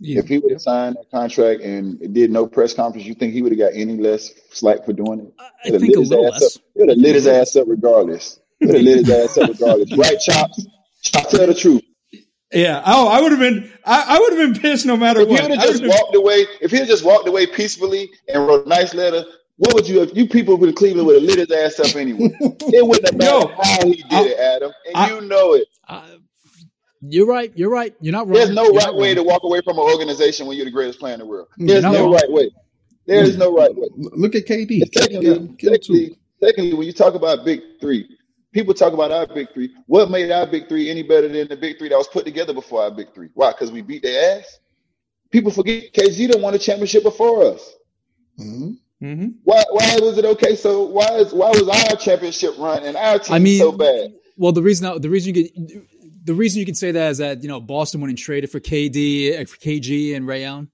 Yeah. 0.00 0.20
If 0.20 0.28
he 0.28 0.38
would 0.38 0.52
have 0.52 0.62
signed 0.62 0.96
a 1.00 1.04
contract 1.06 1.60
and 1.60 2.14
did 2.14 2.30
no 2.30 2.46
press 2.46 2.72
conference, 2.72 3.06
you 3.06 3.14
think 3.14 3.32
he 3.32 3.42
would 3.42 3.50
have 3.50 3.58
got 3.58 3.72
any 3.74 3.96
less 3.96 4.32
slack 4.50 4.84
for 4.84 4.92
doing 4.92 5.20
it? 5.20 5.34
I, 5.38 5.44
I 5.44 5.48
He'd 5.64 5.80
think 5.80 5.96
a 5.96 6.00
little 6.00 6.32
ass 6.32 6.40
less. 6.40 6.56
Up. 6.56 6.62
He 6.74 6.80
would 6.80 6.88
have 6.90 6.98
lit 6.98 7.14
his 7.16 7.26
ass 7.26 7.56
up 7.56 7.66
regardless. 7.66 8.38
He 8.60 8.66
would 8.66 8.76
have 8.76 8.84
lit 8.84 8.98
his 8.98 9.10
ass 9.10 9.38
up 9.38 9.48
regardless. 9.48 9.92
Right, 9.96 10.16
Chopz? 10.18 10.66
Chopz, 11.04 11.30
tell 11.30 11.46
the 11.48 11.54
truth. 11.54 11.82
Yeah. 12.52 12.82
Oh, 12.86 13.08
I 13.08 13.20
would 13.20 13.32
have 13.32 13.40
been. 13.40 13.70
I, 13.84 14.16
I 14.16 14.18
would 14.18 14.38
have 14.38 14.52
been 14.54 14.60
pissed 14.62 14.86
no 14.86 14.96
matter 14.96 15.20
If 15.20 15.28
he 15.28 15.32
what. 15.34 15.42
would 15.42 15.50
have 15.52 15.60
just 15.60 15.82
would've 15.82 15.82
been- 15.82 15.90
walked 15.90 16.16
away, 16.16 16.46
if 16.60 16.70
he 16.70 16.78
had 16.78 16.88
just 16.88 17.04
walked 17.04 17.28
away 17.28 17.46
peacefully 17.46 18.08
and 18.32 18.46
wrote 18.46 18.64
a 18.66 18.68
nice 18.68 18.94
letter, 18.94 19.24
what 19.56 19.74
would 19.74 19.88
you 19.88 20.00
have? 20.00 20.16
You 20.16 20.26
people 20.28 20.62
in 20.64 20.72
Cleveland 20.74 21.06
would 21.06 21.16
have 21.16 21.24
lit 21.24 21.38
his 21.38 21.50
ass 21.50 21.80
up 21.80 21.94
anyway. 21.96 22.30
It 22.40 22.86
wouldn't 22.86 23.06
have 23.08 23.18
mattered 23.18 23.48
Yo, 23.50 23.62
how 23.62 23.86
he 23.86 23.94
did 23.96 24.12
I- 24.12 24.24
it, 24.26 24.38
Adam, 24.38 24.72
and 24.86 24.96
I- 24.96 25.08
you 25.14 25.20
know 25.22 25.54
it. 25.54 25.68
Uh, 25.88 26.06
you're 27.00 27.26
right. 27.26 27.52
You're 27.54 27.70
right. 27.70 27.94
You're 28.00 28.12
not 28.12 28.26
wrong. 28.26 28.34
There's 28.34 28.50
no 28.50 28.64
You're 28.64 28.72
right 28.74 28.86
not 28.86 28.96
way 28.96 29.14
to 29.14 29.22
walk 29.22 29.42
away 29.44 29.60
from 29.62 29.78
an 29.78 29.84
organization 29.84 30.46
when 30.46 30.56
you're 30.56 30.64
the 30.64 30.72
greatest 30.72 30.98
player 30.98 31.14
in 31.14 31.20
the 31.20 31.26
world. 31.26 31.46
There's 31.56 31.82
not 31.84 31.92
no 31.92 32.04
wrong. 32.04 32.14
right 32.14 32.30
way. 32.30 32.50
There 33.06 33.22
is 33.22 33.36
no 33.38 33.54
right 33.54 33.74
way. 33.74 33.88
Look 33.96 34.34
at 34.34 34.46
KD. 34.46 34.82
Secondly, 34.92 35.54
Kill 35.58 35.72
secondly, 35.72 36.18
secondly, 36.42 36.74
when 36.74 36.86
you 36.88 36.92
talk 36.92 37.14
about 37.14 37.44
big 37.44 37.60
three, 37.80 38.08
people 38.52 38.74
talk 38.74 38.92
about 38.92 39.10
our 39.12 39.26
big 39.26 39.52
three. 39.52 39.74
What 39.86 40.10
made 40.10 40.30
our 40.30 40.46
big 40.46 40.68
three 40.68 40.90
any 40.90 41.02
better 41.02 41.28
than 41.28 41.48
the 41.48 41.56
big 41.56 41.78
three 41.78 41.88
that 41.88 41.96
was 41.96 42.08
put 42.08 42.24
together 42.24 42.52
before 42.54 42.82
our 42.82 42.90
big 42.90 43.14
three? 43.14 43.28
Why? 43.34 43.50
Because 43.52 43.70
we 43.72 43.82
beat 43.82 44.02
their 44.02 44.38
ass. 44.38 44.58
People 45.30 45.50
forget 45.50 45.92
KG 45.92 46.30
done 46.30 46.42
won 46.42 46.54
a 46.54 46.58
championship 46.58 47.02
before 47.02 47.44
us. 47.44 47.74
Mhm. 48.38 48.78
Mm-hmm. 49.02 49.26
Why 49.44 49.62
why 49.70 49.96
was 50.00 50.18
it 50.18 50.24
okay? 50.24 50.56
So 50.56 50.82
why 50.82 51.06
is 51.16 51.32
why 51.32 51.50
was 51.50 51.68
our 51.68 51.96
championship 51.96 52.58
run 52.58 52.84
and 52.84 52.96
our 52.96 53.18
team 53.18 53.34
I 53.34 53.38
mean, 53.38 53.58
so 53.58 53.70
bad? 53.70 54.12
Well, 54.36 54.52
the 54.52 54.62
reason 54.62 55.00
the 55.00 55.10
reason 55.10 55.34
you 55.34 55.42
get 55.44 56.24
the 56.24 56.34
reason 56.34 56.58
you 56.58 56.66
can 56.66 56.74
say 56.74 56.90
that 56.90 57.10
is 57.12 57.18
that 57.18 57.42
you 57.42 57.48
know 57.48 57.60
Boston 57.60 58.00
went 58.00 58.10
and 58.10 58.18
traded 58.18 58.50
for 58.50 58.58
KD, 58.58 59.48
for 59.48 59.56
KG, 59.56 60.16
and 60.16 60.26
Ray 60.26 60.44
Allen. 60.44 60.70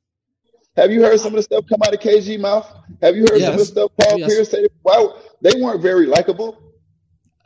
Have 0.77 0.91
you 0.91 1.03
heard 1.03 1.20
some 1.20 1.33
of 1.33 1.37
the 1.37 1.43
stuff 1.43 1.64
come 1.68 1.81
out 1.87 1.95
of 1.95 2.01
KG 2.01 2.41
mouth? 2.41 2.66
Have 3.03 3.14
you 3.14 3.27
heard 3.31 3.41
some 3.41 3.53
of 3.53 3.59
the 3.59 3.64
stuff 3.64 3.91
Paul 4.01 4.18
Yes. 4.18 4.33
Pierce 4.33 4.51
said? 4.51 4.66
Wow, 4.83 5.18
they 5.41 5.61
weren't 5.61 5.81
very 5.83 6.07
likable. 6.07 6.59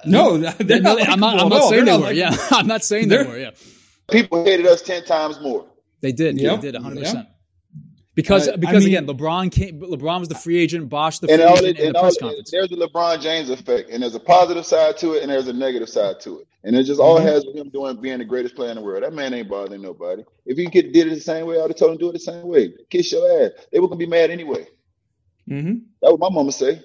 No, 0.07 0.37
they're 0.39 0.81
No, 0.81 0.95
not 0.95 1.09
I'm 1.09 1.21
not. 1.21 1.41
I'm 1.41 1.49
not 1.49 1.61
all. 1.61 1.71
saying 1.71 1.85
They're 1.85 1.97
they 1.97 2.01
not 2.01 2.07
were. 2.09 2.13
Yeah. 2.13 2.37
I'm 2.51 2.67
not 2.67 2.85
saying 2.85 3.09
they 3.09 3.17
They're- 3.17 3.27
were. 3.29 3.39
Yeah, 3.39 3.51
People 4.11 4.45
hated 4.45 4.67
us 4.67 4.81
ten 4.83 5.05
times 5.05 5.41
more. 5.41 5.67
they 6.01 6.13
did. 6.13 6.41
Yep. 6.41 6.61
They 6.61 6.67
did 6.69 6.75
100. 6.75 6.97
Yeah. 6.99 7.03
percent 7.05 7.27
Because 8.15 8.49
Uh, 8.49 8.53
I 8.53 8.57
because 8.57 8.85
mean- 8.85 8.95
again, 8.97 9.07
LeBron 9.07 9.51
came. 9.53 9.81
LeBron 9.81 10.21
was 10.21 10.29
the 10.29 10.35
free 10.35 10.59
agent. 10.59 10.89
Bosh 10.89 11.19
the 11.19 11.27
free 11.27 11.35
And 11.35 11.43
all 11.43 11.57
agent 11.59 11.79
it, 11.79 11.81
in 11.81 11.87
and 11.87 11.95
the 11.95 11.99
all 11.99 12.05
press 12.05 12.17
it, 12.17 12.21
conference. 12.21 12.51
there's 12.51 12.71
a 12.73 12.77
LeBron 12.77 13.21
James 13.21 13.51
effect, 13.51 13.91
and 13.91 14.03
there's 14.03 14.15
a 14.15 14.21
positive 14.21 14.65
side 14.67 14.97
to 14.99 15.15
it, 15.15 15.23
and 15.23 15.31
there's 15.31 15.49
a 15.49 15.53
negative 15.53 15.89
side 15.89 16.21
to 16.21 16.41
it, 16.41 16.47
and 16.65 16.77
it 16.77 16.85
just 16.85 17.01
all 17.01 17.19
Mhm. 17.19 17.25
has 17.25 17.45
with 17.45 17.57
him 17.57 17.69
doing 17.71 18.01
being 18.01 18.19
the 18.19 18.25
greatest 18.25 18.55
player 18.55 18.71
in 18.71 18.77
the 18.77 18.83
world. 18.83 19.03
That 19.03 19.13
man 19.13 19.35
ain't 19.35 19.49
bothering 19.49 19.83
nobody. 19.83 20.23
If 20.47 20.57
he 20.59 20.71
could 20.71 20.93
did 20.93 21.09
it 21.09 21.15
the 21.15 21.21
same 21.21 21.47
way, 21.47 21.57
I 21.59 21.63
would 21.63 21.71
have 21.71 21.77
told 21.77 21.93
him 21.93 21.99
to 21.99 22.05
do 22.05 22.09
it 22.11 22.13
the 22.13 22.19
same 22.21 22.47
way. 22.47 22.73
Kiss 22.89 23.11
your 23.13 23.43
ass. 23.45 23.51
They 23.73 23.79
were 23.81 23.89
gonna 23.89 23.99
be 23.99 24.07
mad 24.07 24.31
anyway. 24.31 24.67
Mm-hmm. 25.51 25.75
That 26.03 26.11
was 26.13 26.19
my 26.21 26.29
mama 26.31 26.53
say. 26.53 26.83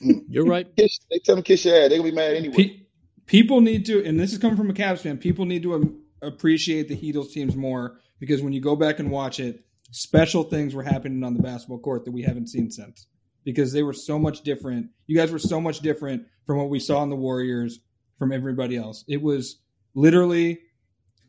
You're 0.00 0.46
right. 0.46 0.66
Kiss. 0.76 0.98
They 1.10 1.18
tell 1.18 1.34
them 1.36 1.44
kiss 1.44 1.64
your 1.64 1.74
ass. 1.76 1.88
They 1.90 1.96
gonna 1.98 2.10
be 2.10 2.14
mad 2.16 2.34
anyway. 2.34 2.54
Pe- 2.54 2.80
people 3.26 3.60
need 3.60 3.86
to, 3.86 4.04
and 4.04 4.18
this 4.18 4.32
is 4.32 4.38
coming 4.38 4.56
from 4.56 4.70
a 4.70 4.74
Cavs 4.74 5.00
fan. 5.00 5.18
People 5.18 5.44
need 5.44 5.62
to 5.62 5.74
um, 5.74 6.02
appreciate 6.22 6.88
the 6.88 6.96
Heatles 6.96 7.30
teams 7.32 7.56
more 7.56 7.98
because 8.20 8.42
when 8.42 8.52
you 8.52 8.60
go 8.60 8.76
back 8.76 8.98
and 8.98 9.10
watch 9.10 9.40
it, 9.40 9.64
special 9.90 10.42
things 10.44 10.74
were 10.74 10.82
happening 10.82 11.22
on 11.22 11.34
the 11.34 11.42
basketball 11.42 11.78
court 11.78 12.04
that 12.04 12.10
we 12.12 12.22
haven't 12.22 12.48
seen 12.48 12.70
since. 12.70 13.06
Because 13.44 13.72
they 13.72 13.82
were 13.82 13.92
so 13.92 14.18
much 14.18 14.40
different. 14.42 14.88
You 15.06 15.16
guys 15.16 15.30
were 15.30 15.38
so 15.38 15.60
much 15.60 15.80
different 15.80 16.24
from 16.46 16.56
what 16.58 16.70
we 16.70 16.80
saw 16.80 17.02
in 17.02 17.10
the 17.10 17.16
Warriors 17.16 17.78
from 18.18 18.32
everybody 18.32 18.76
else. 18.76 19.04
It 19.06 19.20
was 19.20 19.60
literally 19.94 20.60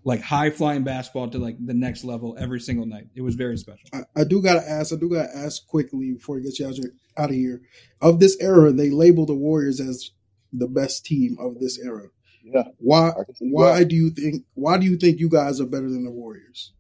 like 0.06 0.22
high 0.22 0.50
flying 0.50 0.84
basketball 0.84 1.30
to 1.30 1.40
like 1.40 1.58
the 1.66 1.74
next 1.74 2.04
level 2.06 2.38
every 2.40 2.60
single 2.62 2.86
night. 2.86 3.08
It 3.16 3.22
was 3.22 3.36
very 3.36 3.58
special. 3.58 3.90
I, 3.94 4.22
I 4.22 4.24
do 4.24 4.42
gotta 4.42 4.68
ask. 4.68 4.94
I 4.94 4.98
do 4.98 5.10
gotta 5.10 5.36
ask 5.36 5.66
quickly 5.68 6.14
before 6.14 6.36
we 6.38 6.44
get 6.44 6.58
you 6.60 6.68
out, 6.68 6.78
your- 6.78 6.92
out 7.18 7.30
of 7.30 7.36
here. 7.36 7.62
Of 8.02 8.20
this 8.20 8.38
era, 8.40 8.72
they 8.72 8.90
label 8.90 9.26
the 9.26 9.36
Warriors 9.36 9.80
as 9.80 10.12
the 10.54 10.68
best 10.68 11.06
team 11.06 11.38
of 11.40 11.60
this 11.60 11.80
era. 11.80 12.08
Yeah. 12.44 12.64
Why? 12.78 13.10
I 13.10 13.24
can 13.24 13.36
see 13.36 13.50
Why 13.50 13.72
why. 13.72 13.84
do 13.84 13.96
you 13.96 14.12
think? 14.12 14.44
Why 14.54 14.78
do 14.78 14.86
you 14.86 14.98
think 14.98 15.20
you 15.20 15.30
guys 15.30 15.60
are 15.60 15.66
better 15.66 15.90
than 15.90 16.04
the 16.04 16.12
Warriors? 16.12 16.74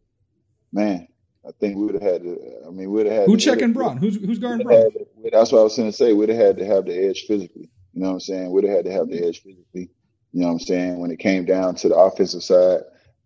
Man, 0.71 1.07
I 1.47 1.51
think 1.59 1.77
we 1.77 1.85
would 1.85 1.95
have 1.95 2.03
had 2.03 2.23
to. 2.23 2.37
I 2.67 2.69
mean, 2.69 2.91
we'd 2.91 3.07
have 3.07 3.15
had 3.15 3.25
Who 3.27 3.37
checking 3.37 3.67
we'd- 3.69 3.73
Bron? 3.73 3.97
Who's 3.97 4.15
who's 4.17 4.39
guarding 4.39 4.67
Bron? 4.67 4.81
had 4.81 4.93
to- 4.93 5.07
That's 5.31 5.51
what 5.51 5.59
I 5.59 5.63
was 5.63 5.75
going 5.75 5.89
to 5.89 5.95
say. 5.95 6.13
We'd 6.13 6.29
have 6.29 6.37
had 6.37 6.57
to 6.57 6.65
have 6.65 6.85
the 6.85 6.95
edge 6.95 7.25
physically. 7.27 7.69
You 7.93 8.01
know 8.01 8.07
what 8.07 8.13
I'm 8.13 8.19
saying? 8.19 8.51
We'd 8.51 8.65
have 8.65 8.75
had 8.75 8.85
to 8.85 8.91
have 8.91 9.09
the 9.09 9.25
edge 9.25 9.41
physically. 9.41 9.89
You 10.33 10.41
know 10.41 10.47
what 10.47 10.53
I'm 10.53 10.59
saying? 10.59 10.99
When 10.99 11.11
it 11.11 11.19
came 11.19 11.45
down 11.45 11.75
to 11.75 11.87
the 11.87 11.95
offensive 11.95 12.43
side, 12.43 12.81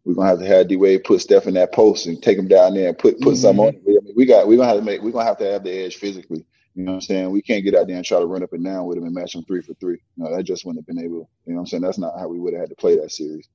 we're 0.06 0.14
gonna 0.14 0.30
have 0.30 0.40
to 0.40 0.46
have 0.46 0.68
D 0.68 0.76
Wade 0.76 1.04
put 1.04 1.22
Steph 1.22 1.48
in 1.48 1.56
that 1.56 1.74
post 1.74 2.06
and 2.06 2.22
take 2.22 2.38
him 2.38 2.48
down 2.48 2.76
there 2.76 2.88
and 2.90 2.98
put 2.98 3.20
put 3.20 3.34
mm-hmm. 3.34 3.42
something 3.42 3.66
on. 3.66 3.74
it. 3.74 3.82
I 3.86 4.06
mean, 4.06 4.14
we 4.16 4.26
got 4.26 4.48
we're 4.48 4.58
gonna 4.58 4.70
have 4.70 4.78
to 4.78 4.84
make 4.84 5.02
we're 5.02 5.12
gonna 5.12 5.26
have 5.26 5.40
to 5.40 5.52
have 5.52 5.64
the 5.64 5.72
edge 5.72 5.98
physically. 5.98 6.46
You 6.80 6.86
know 6.86 6.92
what 6.94 6.96
I'm 7.00 7.02
saying? 7.02 7.32
We 7.32 7.42
can't 7.42 7.66
get 7.66 7.76
out 7.76 7.88
there 7.88 7.98
and 7.98 8.06
try 8.06 8.20
to 8.20 8.26
run 8.26 8.42
up 8.42 8.54
and 8.54 8.64
down 8.64 8.86
with 8.86 8.98
him 8.98 9.04
and 9.04 9.14
match 9.14 9.36
him 9.36 9.44
three 9.44 9.62
for 9.62 9.74
three. 9.82 9.98
No, 10.16 10.34
that 10.34 10.44
just 10.44 10.66
wouldn't 10.66 10.88
have 10.88 10.96
been 10.96 11.04
able. 11.04 11.30
You 11.46 11.52
know 11.52 11.56
what 11.56 11.60
I'm 11.60 11.66
saying? 11.66 11.84
That's 11.84 11.98
not 11.98 12.18
how 12.18 12.30
we 12.30 12.40
would 12.40 12.54
have 12.54 12.62
had 12.62 12.70
to 12.70 12.76
play 12.78 12.96
that 12.96 13.12
series. 13.12 13.50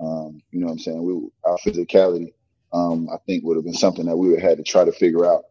Um, 0.00 0.40
you 0.50 0.60
know 0.60 0.66
what 0.68 0.72
I'm 0.72 0.78
saying? 0.78 1.02
We 1.02 1.28
our 1.44 1.58
physicality, 1.58 2.32
um, 2.72 3.06
I 3.12 3.18
think 3.26 3.44
would 3.44 3.56
have 3.58 3.66
been 3.66 3.74
something 3.74 4.06
that 4.06 4.16
we 4.16 4.30
would 4.30 4.40
have 4.40 4.48
had 4.48 4.56
to 4.56 4.64
try 4.64 4.86
to 4.86 4.92
figure 4.92 5.26
out 5.26 5.42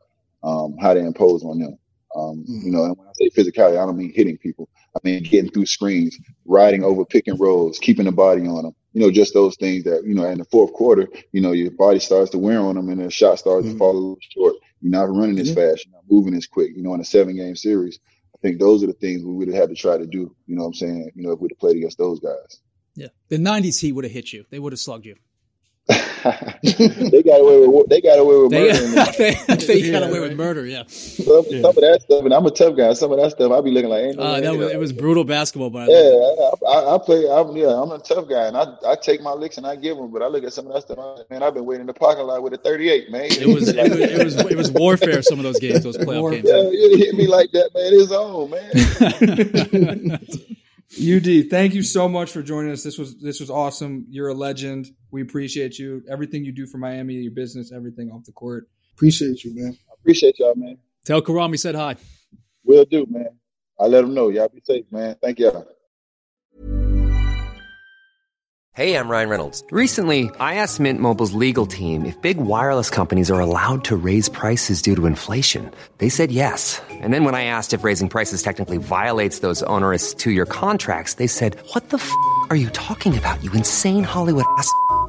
um, 0.42 0.76
how 0.82 0.96
to 0.96 1.00
impose 1.02 1.44
on 1.44 1.60
them. 1.60 1.78
Um, 2.16 2.46
Mhm. 2.50 2.64
You 2.66 2.72
know, 2.72 2.86
and 2.86 2.98
when 2.98 3.08
I 3.08 3.12
say 3.14 3.30
physicality, 3.30 3.78
I 3.78 3.86
don't 3.86 3.98
mean 3.98 4.12
hitting 4.16 4.40
people. 4.40 4.68
I 4.96 5.00
mean 5.04 5.22
getting 5.22 5.52
through 5.52 5.68
screens, 5.68 6.18
riding 6.46 6.84
over 6.84 7.06
pick 7.06 7.28
and 7.28 7.40
rolls, 7.40 7.78
keeping 7.78 8.06
the 8.06 8.12
body 8.12 8.48
on 8.48 8.64
them. 8.64 8.76
You 8.94 9.02
know, 9.02 9.12
just 9.12 9.36
those 9.36 9.56
things 9.58 9.84
that 9.84 10.04
you 10.04 10.16
know. 10.16 10.26
In 10.26 10.40
the 10.40 10.46
fourth 10.46 10.74
quarter, 10.74 11.08
you 11.32 11.42
know, 11.42 11.52
your 11.52 11.70
body 11.70 12.00
starts 12.00 12.32
to 12.32 12.40
wear 12.40 12.60
on 12.60 12.74
them, 12.74 12.90
and 12.90 13.00
the 13.02 13.12
shot 13.12 13.38
starts 13.38 13.68
Mhm. 13.68 13.74
to 13.74 13.78
fall 13.78 13.92
a 13.92 13.94
little 13.94 14.18
short. 14.20 14.56
You're 14.82 14.90
not 14.92 15.16
running 15.16 15.38
as 15.38 15.50
Yeah. 15.50 15.54
fast. 15.54 15.86
You're 15.86 15.94
not 15.94 15.99
moving 16.10 16.34
as 16.34 16.48
quick. 16.48 16.72
You 16.76 16.84
know, 16.84 16.94
in 16.94 17.02
a 17.02 17.06
seven 17.06 17.36
game 17.36 17.56
series, 17.56 18.00
I 18.36 18.38
think 18.42 18.60
those 18.60 18.84
are 18.84 18.88
the 18.88 18.94
things 18.94 19.24
we 19.24 19.34
would 19.34 19.48
have 19.48 19.58
had 19.58 19.70
to 19.70 19.76
try 19.76 19.98
to 19.98 20.06
do. 20.06 20.36
You 20.48 20.56
know, 20.56 20.64
what 20.64 20.68
I'm 20.70 20.74
saying, 20.74 21.12
you 21.16 21.24
know, 21.24 21.32
if 21.32 21.40
we'd 21.40 21.52
have 21.52 21.60
played 21.60 21.78
against 21.78 21.98
those 21.98 22.20
guys. 22.20 22.60
Yeah, 22.96 23.08
the 23.30 23.38
'90s 23.38 23.80
Heat 23.82 23.94
would 23.94 24.06
have 24.06 24.14
hit 24.14 24.34
you. 24.34 24.46
They 24.50 24.60
would 24.60 24.74
have 24.74 24.80
slugged 24.80 25.06
you. 25.06 25.16
They 26.24 27.24
got 27.24 27.40
away 27.42 27.68
with 27.68 27.90
they 27.90 28.02
got 28.02 28.20
away 28.20 28.36
with 28.38 28.52
murder. 28.52 28.84
in 28.84 28.92
they, 29.18 29.56
they 29.66 29.92
got 29.92 30.02
Yeah, 30.04 30.10
away 30.10 30.20
with 30.20 30.36
murder. 30.38 30.66
Yeah, 30.66 30.84
some, 30.88 31.46
some 31.50 31.64
of 31.66 31.76
that 31.76 32.00
stuff, 32.04 32.24
and 32.26 32.34
I'm 32.34 32.46
a 32.46 32.52
tough 32.52 32.76
guy. 32.78 32.94
Some 32.94 33.12
of 33.12 33.20
that 33.20 33.32
stuff, 33.32 33.52
I'd 33.52 33.64
be 33.64 33.72
looking 33.72 33.90
like 33.90 34.04
ain't 34.04 34.18
no 34.18 34.24
uh, 34.24 34.40
that 34.42 34.58
was, 34.58 34.72
it 34.72 34.80
was 34.80 34.94
brutal 34.94 35.24
basketball. 35.24 35.70
But 35.70 35.90
I 35.90 35.94
Yeah. 35.94 36.00
I, 36.68 36.72
I, 36.72 36.96
I 36.96 36.98
play. 36.98 37.30
I'm 37.30 37.56
yeah, 37.56 37.82
I'm 37.82 37.92
a 37.92 38.00
tough 38.00 38.28
guy, 38.30 38.48
and 38.48 38.58
I 38.58 38.66
I 38.86 38.96
take 38.96 39.22
my 39.22 39.32
licks 39.34 39.58
and 39.58 39.66
I 39.68 39.76
give 39.76 39.98
them. 39.98 40.12
But 40.12 40.22
I 40.22 40.28
look 40.28 40.44
at 40.44 40.54
some 40.54 40.68
of 40.68 40.74
that 40.74 40.82
stuff, 40.82 40.98
like, 40.98 41.30
man. 41.30 41.44
I've 41.44 41.54
been 41.54 41.66
waiting 41.66 41.82
in 41.82 41.88
the 41.88 41.94
parking 41.94 42.26
lot 42.26 42.42
with 42.44 42.54
a 42.54 42.58
38, 42.58 43.10
man. 43.12 43.26
it 43.32 43.48
was 43.48 43.68
it 43.70 43.90
was 43.90 44.00
it 44.00 44.24
was 44.24 44.36
it 44.36 44.58
was 44.58 44.72
warfare. 44.72 45.22
Some 45.22 45.40
of 45.40 45.44
those 45.44 45.60
games, 45.60 45.84
those 45.84 45.98
playoff 45.98 46.22
Warfare. 46.22 46.42
games. 46.42 46.50
Yeah, 46.50 46.70
you 46.90 46.98
hit 46.98 47.16
me 47.16 47.28
like 47.28 47.52
that, 47.52 47.70
man. 47.74 47.94
It's 47.94 48.12
on, 48.12 48.50
man. 48.50 50.20
UD, 51.00 51.50
thank 51.52 51.76
you 51.76 51.84
so 51.84 52.10
much 52.10 52.32
for 52.32 52.42
joining 52.42 52.72
us. 52.72 52.84
This 52.84 52.98
was 52.98 53.18
this 53.20 53.40
was 53.40 53.50
awesome. 53.50 54.06
You're 54.10 54.30
a 54.30 54.34
legend. 54.34 54.88
We 55.12 55.22
appreciate 55.22 55.80
you. 55.80 56.04
Everything 56.10 56.46
you 56.46 56.52
do 56.52 56.66
for 56.66 56.78
Miami, 56.78 57.16
your 57.16 57.32
business, 57.32 57.72
everything 57.72 58.12
off 58.12 58.26
the 58.26 58.32
court. 58.32 58.68
Appreciate 58.94 59.44
you, 59.44 59.56
man. 59.56 59.78
I 59.90 59.94
Appreciate 59.94 60.40
y'all, 60.40 60.56
man. 60.56 60.78
Tell 61.06 61.22
Caron 61.22 61.52
we 61.52 61.58
said 61.58 61.76
hi. 61.76 61.96
Will 62.64 62.86
do, 62.86 63.06
man. 63.10 63.40
I 63.80 63.86
let 63.88 64.04
him 64.04 64.14
know. 64.14 64.30
Y'all 64.30 64.50
be 64.50 64.62
safe, 64.64 64.86
man. 64.92 65.16
Thank 65.22 65.40
y'all. 65.40 65.66
Hey, 68.74 68.96
I'm 68.96 69.10
Ryan 69.10 69.28
Reynolds. 69.28 69.62
Recently, 69.72 70.30
I 70.40 70.56
asked 70.56 70.80
Mint 70.80 71.02
Mobile's 71.02 71.34
legal 71.34 71.66
team 71.66 72.06
if 72.06 72.22
big 72.22 72.38
wireless 72.38 72.90
companies 72.90 73.30
are 73.30 73.40
allowed 73.42 73.84
to 73.86 73.98
raise 73.98 74.30
prices 74.30 74.82
due 74.82 74.96
to 74.96 75.06
inflation. 75.06 75.70
They 75.98 76.08
said 76.08 76.32
yes. 76.32 76.82
And 76.90 77.14
then 77.14 77.26
when 77.26 77.36
I 77.36 77.44
asked 77.44 77.74
if 77.74 77.84
raising 77.84 78.08
prices 78.08 78.42
technically 78.42 78.78
violates 78.78 79.40
those 79.40 79.64
onerous 79.64 80.14
two 80.14 80.32
year 80.32 80.46
contracts, 80.46 81.16
they 81.16 81.28
said, 81.28 81.58
What 81.74 81.90
the 81.90 81.98
f 81.98 82.10
are 82.50 82.56
you 82.56 82.70
talking 82.70 83.18
about, 83.18 83.44
you 83.44 83.52
insane 83.52 84.06
Hollywood 84.06 84.46
ass? 84.58 84.72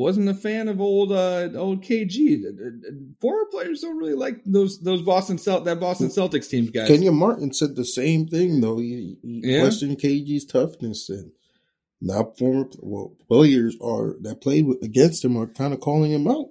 wasn't 0.00 0.28
a 0.28 0.34
fan 0.34 0.68
of 0.68 0.80
old 0.80 1.12
uh, 1.12 1.48
old 1.54 1.82
KG. 1.84 2.42
Former 3.20 3.44
players 3.50 3.80
don't 3.82 3.96
really 3.98 4.14
like 4.14 4.40
those 4.44 4.80
those 4.80 5.02
Boston 5.02 5.36
Celt 5.36 5.64
that 5.66 5.78
Boston 5.78 6.08
Celtics 6.08 6.48
teams, 6.48 6.70
guys. 6.70 6.88
Kenyon 6.88 7.14
Martin 7.16 7.52
said 7.52 7.76
the 7.76 7.84
same 7.84 8.26
thing 8.26 8.60
though. 8.60 8.78
He, 8.78 9.16
he 9.22 9.40
Yeah? 9.44 9.60
questioned 9.60 9.98
KG's 9.98 10.44
toughness 10.46 11.08
and 11.08 11.32
now 12.00 12.32
former 12.38 12.66
well 12.80 13.14
players 13.28 13.76
are 13.82 14.16
that 14.22 14.40
played 14.40 14.66
with, 14.66 14.82
against 14.82 15.24
him 15.24 15.36
are 15.36 15.46
kind 15.46 15.74
of 15.74 15.80
calling 15.80 16.10
him 16.12 16.26
out. 16.26 16.46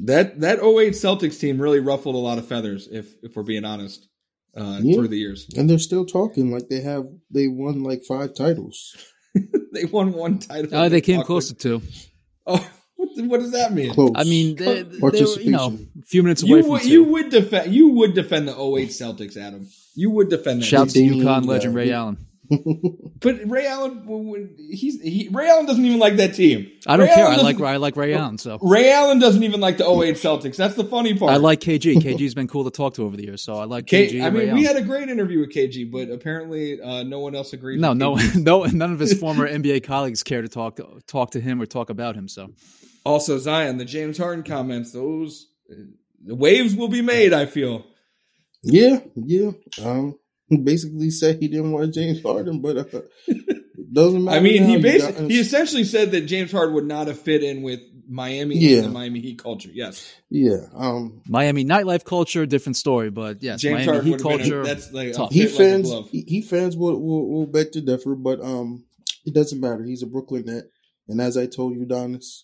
That 0.00 0.40
that 0.40 0.58
08 0.58 0.92
Celtics 0.92 1.38
team 1.40 1.58
really 1.60 1.80
ruffled 1.80 2.14
a 2.14 2.18
lot 2.18 2.38
of 2.38 2.46
feathers, 2.46 2.88
if 2.90 3.06
if 3.22 3.34
we're 3.34 3.42
being 3.44 3.64
honest, 3.64 4.08
uh, 4.56 4.80
Yeah. 4.82 4.96
through 4.96 5.08
the 5.08 5.16
years. 5.18 5.48
And 5.56 5.70
they're 5.70 5.78
still 5.78 6.04
talking 6.04 6.50
like 6.50 6.68
they 6.68 6.80
have 6.82 7.06
they 7.30 7.48
won 7.48 7.82
like 7.82 8.04
five 8.04 8.34
titles. 8.34 8.94
they 9.72 9.84
won 9.86 10.12
one 10.12 10.38
title. 10.38 10.74
Uh, 10.74 10.88
they 10.88 11.00
came 11.00 11.20
Awkward. 11.20 11.26
close 11.26 11.48
to 11.48 11.54
two. 11.54 11.82
Oh, 12.46 12.70
what, 12.96 13.08
the- 13.16 13.22
what 13.28 13.40
does 13.40 13.52
that 13.52 13.72
mean? 13.72 13.92
Close. 13.92 14.12
I 14.14 14.24
mean, 14.24 14.56
they, 14.56 14.82
they 14.82 14.98
were, 14.98 15.14
you 15.14 15.50
know, 15.50 15.78
a 15.98 16.02
few 16.06 16.22
minutes 16.22 16.42
away 16.42 16.58
You 16.58 16.62
from 16.62 16.70
would 16.72 16.82
two. 16.82 16.88
you 16.88 17.04
would 17.04 17.30
defend 17.30 17.74
you 17.74 17.88
would 17.88 18.14
defend 18.14 18.48
the 18.48 18.52
08 18.52 18.88
Celtics, 18.90 19.36
Adam. 19.36 19.68
You 19.94 20.10
would 20.10 20.28
defend 20.28 20.60
that. 20.62 20.66
Shout 20.66 20.88
to 20.90 20.94
Damian 20.94 21.24
UConn 21.26 21.46
legend 21.46 21.74
uh, 21.74 21.78
Ray 21.78 21.92
Allen. 21.92 22.18
But 23.20 23.48
Ray 23.50 23.66
Allen, 23.66 24.02
when- 24.06 24.54
he's 24.70 25.00
he, 25.00 25.28
Ray 25.32 25.48
Allen 25.48 25.66
doesn't 25.66 25.84
even 25.84 25.98
like 25.98 26.16
that 26.16 26.34
team. 26.34 26.70
I 26.86 26.96
don't 26.96 27.06
Ray 27.08 27.14
care. 27.14 27.26
I 27.26 27.36
like 27.36 27.60
I 27.60 27.76
like 27.76 27.96
Ray 27.96 28.14
Allen. 28.14 28.38
So 28.38 28.58
Ray 28.60 28.92
Allen 28.92 29.18
doesn't 29.18 29.42
even 29.42 29.60
like 29.60 29.78
the 29.78 29.84
08 29.84 30.16
Celtics. 30.16 30.56
That's 30.56 30.74
the 30.74 30.84
funny 30.84 31.14
part. 31.18 31.32
I 31.32 31.36
like 31.36 31.60
KG. 31.60 31.96
KG's 31.96 32.34
been 32.34 32.46
cool 32.48 32.64
to 32.64 32.70
talk 32.70 32.94
to 32.94 33.04
over 33.04 33.16
the 33.16 33.24
years. 33.24 33.42
So 33.42 33.56
I 33.56 33.64
like 33.64 33.86
KG. 33.86 34.22
I 34.22 34.26
and 34.26 34.36
Ray 34.36 34.46
mean, 34.46 34.54
we 34.54 34.66
Allen. 34.66 34.76
had 34.76 34.84
a 34.84 34.86
great 34.86 35.08
interview 35.08 35.40
with 35.40 35.52
KG, 35.52 35.90
but 35.90 36.10
apparently 36.10 36.80
uh, 36.80 37.02
no 37.02 37.20
one 37.20 37.34
else 37.34 37.52
agreed. 37.52 37.80
no, 37.80 37.92
no, 37.94 38.14
no, 38.36 38.64
none 38.64 38.92
of 38.92 38.98
his 38.98 39.14
former 39.20 39.48
NBA 39.48 39.84
colleagues 39.84 40.22
care 40.22 40.42
to 40.42 40.48
talk 40.48 40.76
to, 40.76 41.00
talk 41.06 41.30
to 41.32 41.40
him 41.40 41.60
or 41.60 41.66
talk 41.66 41.90
about 41.90 42.14
him. 42.16 42.28
So 42.28 42.50
Also, 43.04 43.38
Zion, 43.38 43.78
the 43.78 43.84
James 43.84 44.18
Harden 44.18 44.44
comments, 44.44 44.92
those 44.92 45.46
uh, 45.70 45.74
the 46.24 46.34
waves 46.34 46.74
will 46.74 46.88
be 46.88 47.02
made. 47.02 47.32
I 47.32 47.46
feel. 47.46 47.84
Yeah, 48.62 48.98
yeah. 49.14 49.50
Um, 49.84 50.18
he 50.18 50.25
basically 50.62 51.10
said 51.10 51.38
he 51.40 51.48
didn't 51.48 51.72
want 51.72 51.94
James 51.94 52.22
Harden, 52.22 52.60
but 52.60 52.76
uh, 52.94 53.00
Doesn't 53.92 54.24
matter. 54.24 54.36
I 54.36 54.40
mean, 54.40 54.64
he 54.64 54.78
basically 54.78 55.28
he 55.28 55.40
essentially 55.40 55.84
said 55.84 56.10
that 56.12 56.22
James 56.22 56.52
Harden 56.52 56.74
would 56.74 56.84
not 56.86 57.06
have 57.06 57.18
fit 57.18 57.42
in 57.42 57.62
with 57.62 57.80
Miami 58.08 58.56
Yeah. 58.58 58.78
and 58.78 58.86
the 58.86 58.90
Miami 58.90 59.20
Heat 59.20 59.42
culture. 59.42 59.70
Yes, 59.72 60.12
yeah. 60.30 60.58
Um, 60.74 61.22
Miami 61.28 61.64
nightlife 61.64 62.04
culture, 62.04 62.46
different 62.46 62.76
story, 62.76 63.10
but 63.10 63.42
yes, 63.42 63.60
James 63.60 63.86
Miami 63.86 63.86
Harden 63.86 64.04
Heat 64.04 64.10
would 64.12 64.20
have 64.20 64.40
been. 64.40 64.50
culture. 64.50 64.60
A, 64.62 64.64
that's 64.64 64.92
like 64.92 65.12
tough. 65.12 65.32
he 65.32 65.46
fit 65.46 65.50
like 65.50 65.58
fans, 65.58 65.88
glove. 65.90 66.08
he, 66.10 66.24
he 66.26 66.42
fans 66.42 66.76
will, 66.76 67.00
will 67.00 67.28
will 67.30 67.46
beg 67.46 67.72
to 67.72 67.80
differ, 67.80 68.14
but 68.14 68.40
um, 68.40 68.84
it 69.24 69.34
doesn't 69.34 69.60
matter. 69.60 69.82
He's 69.84 70.02
a 70.02 70.06
Brooklyn 70.06 70.44
Net, 70.46 70.64
and 71.08 71.20
as 71.20 71.36
I 71.36 71.46
told 71.46 71.74
you, 71.76 71.86
Donis, 71.86 72.42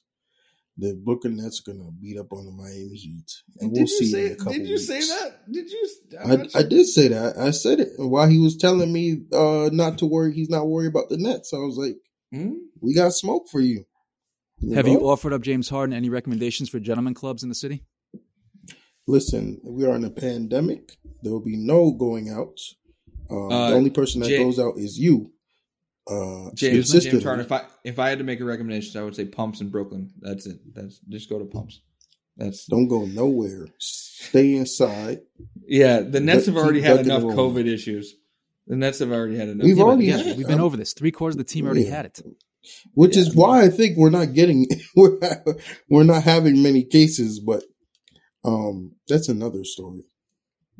the 0.78 0.94
Brooklyn 1.04 1.36
Nets 1.36 1.60
are 1.66 1.72
gonna 1.72 1.90
beat 2.00 2.18
up 2.18 2.32
on 2.32 2.46
the 2.46 2.52
Miami 2.52 2.96
Heat, 2.96 3.30
and 3.60 3.70
we'll 3.70 3.80
did 3.84 3.90
you 3.90 3.98
see 3.98 4.10
say? 4.10 4.26
in 4.26 4.32
a 4.32 4.36
couple 4.36 4.52
Did 4.54 4.68
you 4.68 4.78
say 4.78 5.00
that? 5.00 5.52
Did 5.52 5.70
you? 5.70 5.88
I'm 6.24 6.30
I, 6.30 6.34
not 6.36 6.46
I 6.46 6.60
sure. 6.60 6.68
did 6.68 6.86
say 6.86 7.08
that. 7.08 7.36
I 7.38 7.50
said 7.50 7.80
it 7.80 7.88
And 7.98 8.10
while 8.10 8.28
he 8.28 8.38
was 8.38 8.56
telling 8.56 8.92
me 8.92 9.22
uh, 9.32 9.68
not 9.72 9.98
to 9.98 10.06
worry. 10.06 10.32
He's 10.32 10.48
not 10.50 10.66
worried 10.68 10.88
about 10.88 11.08
the 11.10 11.18
Nets. 11.18 11.52
I 11.52 11.58
was 11.58 11.76
like, 11.76 11.96
Hmm? 12.32 12.54
"We 12.80 12.94
got 12.94 13.12
smoke 13.12 13.48
for 13.50 13.60
you." 13.60 13.84
Have 14.74 14.86
know? 14.86 14.92
you 14.92 15.00
offered 15.08 15.32
up 15.32 15.42
James 15.42 15.68
Harden 15.68 15.92
any 15.94 16.08
recommendations 16.08 16.68
for 16.68 16.78
gentlemen 16.80 17.14
clubs 17.14 17.42
in 17.42 17.48
the 17.48 17.54
city? 17.54 17.82
Listen, 19.06 19.60
we 19.64 19.84
are 19.84 19.96
in 19.96 20.04
a 20.04 20.10
pandemic. 20.10 20.96
There 21.22 21.32
will 21.32 21.40
be 21.44 21.56
no 21.56 21.90
going 21.92 22.30
out. 22.30 22.58
Um, 23.30 23.50
Uh, 23.52 23.70
the 23.70 23.76
only 23.76 23.90
person 23.90 24.20
that 24.20 24.28
Jay- 24.28 24.38
goes 24.42 24.58
out 24.58 24.78
is 24.78 24.98
you. 24.98 25.31
Uh, 26.10 26.50
James, 26.54 26.56
James 26.56 26.90
consistently. 26.90 27.22
Harden. 27.24 27.44
If 27.44 27.52
I 27.52 27.64
if 27.84 27.98
I 27.98 28.08
had 28.08 28.18
to 28.18 28.24
make 28.24 28.40
a 28.40 28.44
recommendation, 28.44 29.00
I 29.00 29.04
would 29.04 29.14
say 29.14 29.24
pumps 29.24 29.60
in 29.60 29.68
Brooklyn. 29.70 30.10
That's 30.20 30.46
it. 30.46 30.58
That's 30.74 30.98
just 31.08 31.28
go 31.30 31.38
to 31.38 31.44
pumps. 31.44 31.80
That's 32.36 32.64
Don't 32.66 32.88
go 32.88 33.04
nowhere. 33.04 33.68
Stay 33.78 34.54
inside. 34.56 35.20
yeah. 35.66 36.00
The 36.00 36.18
Nets 36.20 36.46
have 36.46 36.56
already 36.56 36.80
had 36.80 37.00
enough. 37.00 37.22
COVID 37.22 37.66
issues. 37.72 38.14
The 38.66 38.76
Nets 38.76 39.00
have 39.00 39.12
already 39.12 39.36
had 39.36 39.48
enough. 39.48 39.64
We've 39.64 39.76
Yeah, 39.76 39.84
already 39.84 40.10
again, 40.10 40.26
had- 40.26 40.36
we've 40.38 40.46
been 40.46 40.58
um, 40.60 40.64
over 40.64 40.76
this. 40.76 40.92
Three 40.94 41.10
quarters 41.10 41.34
of 41.34 41.38
the 41.38 41.44
team 41.52 41.66
already 41.66 41.82
yeah. 41.82 41.96
had 41.96 42.06
it. 42.06 42.20
Which 42.94 43.16
Yeah. 43.16 43.22
is 43.22 43.34
why 43.34 43.62
I 43.62 43.68
think 43.68 43.96
we're 43.96 44.10
not 44.10 44.32
getting 44.34 44.66
we're 44.96 45.18
we're 45.88 46.04
not 46.04 46.22
having 46.24 46.62
many 46.62 46.84
cases, 46.84 47.38
but 47.38 47.62
um 48.44 48.92
that's 49.08 49.28
another 49.28 49.62
story. 49.64 50.02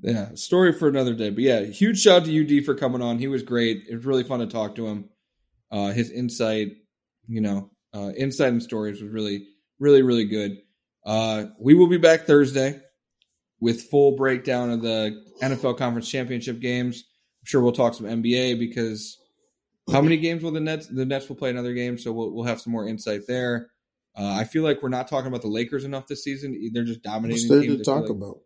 Yeah, 0.03 0.35
story 0.35 0.73
for 0.73 0.89
another 0.89 1.15
day. 1.15 1.31
But 1.31 1.45
yeah, 1.45 1.61
huge 1.65 2.01
shout 2.01 2.23
out 2.23 2.27
to 2.27 2.59
UD 2.59 2.65
for 2.65 2.75
coming 2.75 3.03
on. 3.03 3.19
He 3.19 3.29
was 3.29 3.43
great. 3.43 3.85
It 3.89 3.95
was 3.95 4.05
really 4.05 4.25
fun 4.25 4.41
to 4.41 4.47
talk 4.47 4.75
to 4.77 4.87
him. 4.87 5.11
Uh, 5.73 5.91
his 5.93 6.11
insight, 6.11 6.69
you 7.27 7.41
know, 7.41 7.71
uh, 7.95 8.11
insight 8.17 8.53
and 8.53 8.63
stories 8.63 9.01
was 9.03 9.11
really, 9.11 9.47
really, 9.81 10.03
really 10.03 10.27
good. 10.27 10.59
Uh, 11.05 11.47
we 11.59 11.75
will 11.75 11.89
be 11.89 11.99
back 11.99 12.27
Thursday 12.27 12.79
with 13.61 13.83
full 13.91 14.15
breakdown 14.17 14.71
of 14.71 14.83
the 14.83 15.19
NFL 15.43 15.79
Conference 15.79 16.09
Championship 16.09 16.61
games. 16.61 17.03
I'm 17.43 17.47
sure 17.47 17.63
we'll 17.63 17.73
talk 17.73 17.95
some 17.95 18.07
NBA 18.07 18.59
because 18.59 19.19
how 19.91 20.01
many 20.03 20.17
games 20.19 20.43
will 20.43 20.53
the 20.53 20.61
Nets? 20.61 20.87
The 20.89 21.05
Nets 21.07 21.29
will 21.29 21.37
play 21.37 21.51
another 21.51 21.73
game, 21.75 21.99
so 21.99 22.13
we'll 22.13 22.33
we'll 22.33 22.45
have 22.45 22.61
some 22.61 22.73
more 22.73 22.87
insight 22.87 23.23
there. 23.27 23.69
Uh, 24.17 24.27
I 24.39 24.45
feel 24.45 24.63
like 24.63 24.83
we're 24.83 24.91
not 24.91 25.09
talking 25.09 25.27
about 25.29 25.41
the 25.43 25.49
Lakers 25.49 25.85
enough 25.85 26.07
this 26.07 26.23
season. 26.23 26.71
They're 26.73 26.85
just 26.85 27.03
dominating. 27.03 27.49
What's 27.49 27.49
there 27.49 27.63
teams. 27.63 27.79
to 27.79 27.85
talk 27.85 28.03
like- 28.03 28.11
about? 28.11 28.41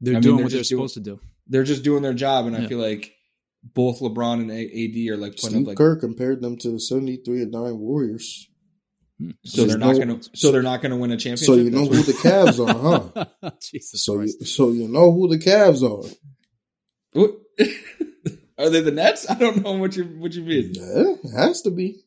They're 0.00 0.14
I 0.14 0.16
mean, 0.16 0.22
doing 0.22 0.36
they're 0.36 0.44
what 0.44 0.52
they're 0.52 0.58
doing- 0.62 0.64
supposed 0.64 0.94
to 0.94 1.00
do. 1.00 1.20
they're 1.48 1.64
just 1.64 1.82
doing 1.82 2.02
their 2.02 2.14
job, 2.14 2.46
and 2.46 2.56
I 2.56 2.66
feel 2.68 2.78
like 2.78 3.12
both 3.74 4.00
LeBron 4.00 4.40
and 4.40 4.50
AD 4.50 5.12
are 5.12 5.20
like 5.20 5.32
putting 5.36 5.50
Steve 5.50 5.60
up 5.62 5.66
like 5.68 5.76
Kerr 5.78 5.96
compared 5.96 6.40
them 6.42 6.56
to 6.58 6.70
the 6.72 6.80
seventy 6.80 7.16
three 7.16 7.42
and 7.42 7.52
nine 7.52 7.78
Warriors. 7.78 8.48
Hmm. 9.20 9.30
so 9.44 9.64
they're 9.64 9.78
not 9.78 9.96
no- 9.96 10.04
going 10.04 10.20
to 10.20 10.30
so 10.34 10.52
they're 10.52 10.62
not 10.62 10.80
going 10.80 10.90
to 10.92 10.96
win 10.96 11.10
a 11.10 11.16
championship. 11.16 11.46
So 11.46 11.54
you 11.54 11.70
know 11.70 11.86
who 11.86 12.02
the 12.02 12.12
Cavs 12.12 12.58
are, 12.64 13.24
huh? 13.42 13.50
Jesus 13.62 14.04
So 14.04 14.12
you, 14.14 14.18
Christ. 14.38 14.46
so 14.46 14.70
you 14.70 14.86
know 14.88 15.10
who 15.12 15.28
the 15.28 15.38
Cavs 15.38 15.82
are. 15.82 16.08
what- 17.12 17.34
are 18.58 18.70
they 18.70 18.80
the 18.80 18.92
Nets? 18.92 19.28
I 19.28 19.34
don't 19.34 19.64
know 19.64 19.72
what 19.72 19.96
you 19.96 20.04
what 20.04 20.32
you 20.34 20.42
mean. 20.44 20.72
Yeah, 20.74 21.14
it 21.24 21.36
has 21.36 21.62
to 21.62 21.70
be. 21.70 22.00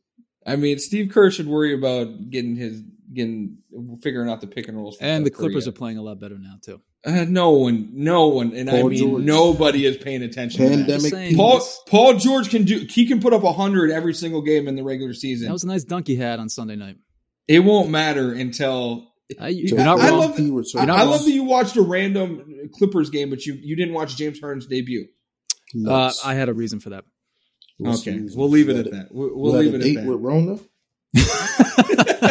I 0.47 0.55
mean, 0.55 0.80
Steve 0.80 1.12
Kerr 1.12 1.30
should 1.32 1.47
worry 1.47 1.74
about 1.74 2.30
getting 2.30 2.55
his 2.55 2.82
getting 3.14 3.57
figuring 4.01 4.30
out 4.30 4.41
the 4.41 4.47
pick 4.47 4.68
and 4.68 4.78
rolls. 4.78 4.97
for 4.97 5.03
And 5.03 5.26
the 5.26 5.30
Steph 5.30 5.38
Curry 5.39 5.49
Clippers 5.49 5.68
are 5.68 5.72
playing 5.74 5.97
a 5.97 6.01
lot 6.01 6.20
better 6.20 6.38
now 6.39 6.55
too. 6.64 6.82
Uh, 7.03 7.26
no 7.28 7.49
one, 7.51 7.89
no 7.93 8.28
one, 8.28 8.53
and 8.55 8.70
I 8.70 8.84
mean 8.84 8.97
George. 8.99 9.24
nobody 9.24 9.86
is 9.88 9.97
paying 9.97 10.22
attention. 10.22 10.62
to 10.62 10.70
that. 10.70 10.88
Pandemic 11.01 11.36
Paul. 11.36 11.62
Paul 11.88 12.14
George 12.18 12.49
can 12.51 12.64
do. 12.64 12.86
He 12.89 13.07
can 13.07 13.20
put 13.20 13.34
up 13.34 13.41
hundred 13.55 13.89
every 13.91 14.14
single 14.14 14.41
game 14.43 14.68
in 14.68 14.76
the 14.76 14.84
regular 14.84 15.14
season. 15.14 15.47
That 15.47 15.53
was 15.53 15.64
a 15.64 15.68
nice 15.68 15.84
dunk 15.84 16.05
he 16.07 16.16
had 16.16 16.39
on 16.39 16.47
Sunday 16.49 16.76
night. 16.76 16.97
it 17.47 17.59
won't 17.62 17.89
matter 17.89 18.32
until 18.34 19.07
I, 19.39 19.45
I- 19.45 19.47
you're 19.49 19.78
not 19.80 19.99
I 19.99 20.09
wrong. 20.09 20.20
love 20.20 20.38
He 20.38 20.51
I. 20.51 20.74
You're 20.74 20.86
not 20.86 20.99
I 20.99 21.03
love 21.03 21.26
that 21.26 21.32
you 21.32 21.43
watched 21.43 21.76
a 21.76 21.82
random 21.82 22.70
Clippers 22.74 23.09
game, 23.09 23.30
but 23.32 23.45
you 23.47 23.53
you 23.55 23.76
didn't 23.76 23.95
watch 23.95 24.16
James 24.16 24.39
Harden's 24.39 24.68
debut. 24.68 25.07
uh, 25.88 26.12
I 26.24 26.36
had 26.36 26.49
a 26.49 26.53
reason 26.53 26.80
for 26.80 26.91
that. 26.91 27.05
What's 27.80 28.01
okay, 28.01 28.12
the 28.12 28.22
reason? 28.24 28.39
we'll 28.39 28.49
leave 28.49 28.70
it 28.70 28.76
at 28.86 28.91
that. 28.91 29.07
We'll, 29.09 29.36
we'll 29.36 29.53
leave 29.53 29.74
it 29.74 29.80
date 29.80 29.97
at 29.97 30.05
with 30.05 30.18
that. 30.22 30.24
Rona. 30.24 30.59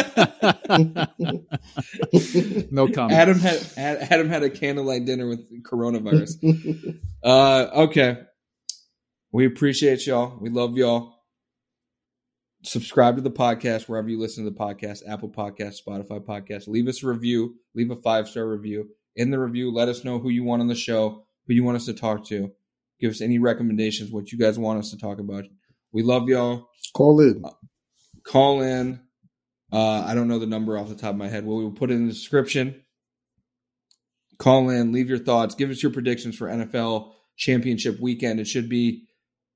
no 2.71 2.87
comment. 2.87 3.11
Adam 3.11 3.39
had 3.39 3.67
Adam 3.77 4.29
had 4.29 4.43
a 4.43 4.49
candlelight 4.49 5.05
dinner 5.05 5.27
with 5.27 5.63
coronavirus. 5.63 6.99
uh, 7.23 7.69
okay, 7.83 8.17
we 9.31 9.45
appreciate 9.45 10.05
y'all. 10.07 10.37
We 10.39 10.49
love 10.49 10.77
y'all. 10.77 11.15
Subscribe 12.63 13.15
to 13.15 13.21
the 13.21 13.31
podcast 13.31 13.87
wherever 13.87 14.09
you 14.09 14.19
listen 14.19 14.43
to 14.43 14.49
the 14.49 14.57
podcast: 14.57 15.07
Apple 15.07 15.29
Podcast, 15.29 15.75
Spotify 15.85 16.19
Podcast. 16.19 16.67
Leave 16.67 16.87
us 16.87 17.03
a 17.03 17.07
review. 17.07 17.55
Leave 17.75 17.91
a 17.91 17.95
five 17.95 18.27
star 18.27 18.47
review. 18.47 18.89
In 19.15 19.29
the 19.29 19.39
review, 19.39 19.71
let 19.71 19.89
us 19.89 20.03
know 20.03 20.19
who 20.19 20.29
you 20.29 20.43
want 20.43 20.61
on 20.61 20.67
the 20.67 20.75
show, 20.75 21.25
who 21.47 21.53
you 21.53 21.63
want 21.63 21.75
us 21.75 21.85
to 21.85 21.93
talk 21.93 22.25
to. 22.27 22.51
Give 22.99 23.11
us 23.11 23.21
any 23.21 23.39
recommendations, 23.39 24.11
what 24.11 24.31
you 24.31 24.37
guys 24.37 24.59
want 24.59 24.79
us 24.79 24.91
to 24.91 24.97
talk 24.97 25.19
about. 25.19 25.45
We 25.91 26.03
love 26.03 26.29
y'all. 26.29 26.69
Call 26.93 27.19
in. 27.19 27.43
Call 28.23 28.61
in. 28.61 29.01
Uh, 29.71 30.03
I 30.05 30.13
don't 30.13 30.27
know 30.27 30.39
the 30.39 30.45
number 30.47 30.77
off 30.77 30.89
the 30.89 30.95
top 30.95 31.11
of 31.11 31.15
my 31.17 31.27
head. 31.29 31.45
Well, 31.45 31.57
we 31.57 31.63
will 31.63 31.71
put 31.71 31.91
it 31.91 31.95
in 31.95 32.07
the 32.07 32.13
description. 32.13 32.83
Call 34.37 34.69
in, 34.69 34.91
leave 34.91 35.07
your 35.09 35.19
thoughts, 35.19 35.53
give 35.55 35.69
us 35.69 35.83
your 35.83 35.91
predictions 35.91 36.35
for 36.35 36.47
NFL 36.47 37.11
championship 37.37 37.99
weekend. 37.99 38.39
It 38.39 38.47
should 38.47 38.69
be 38.69 39.03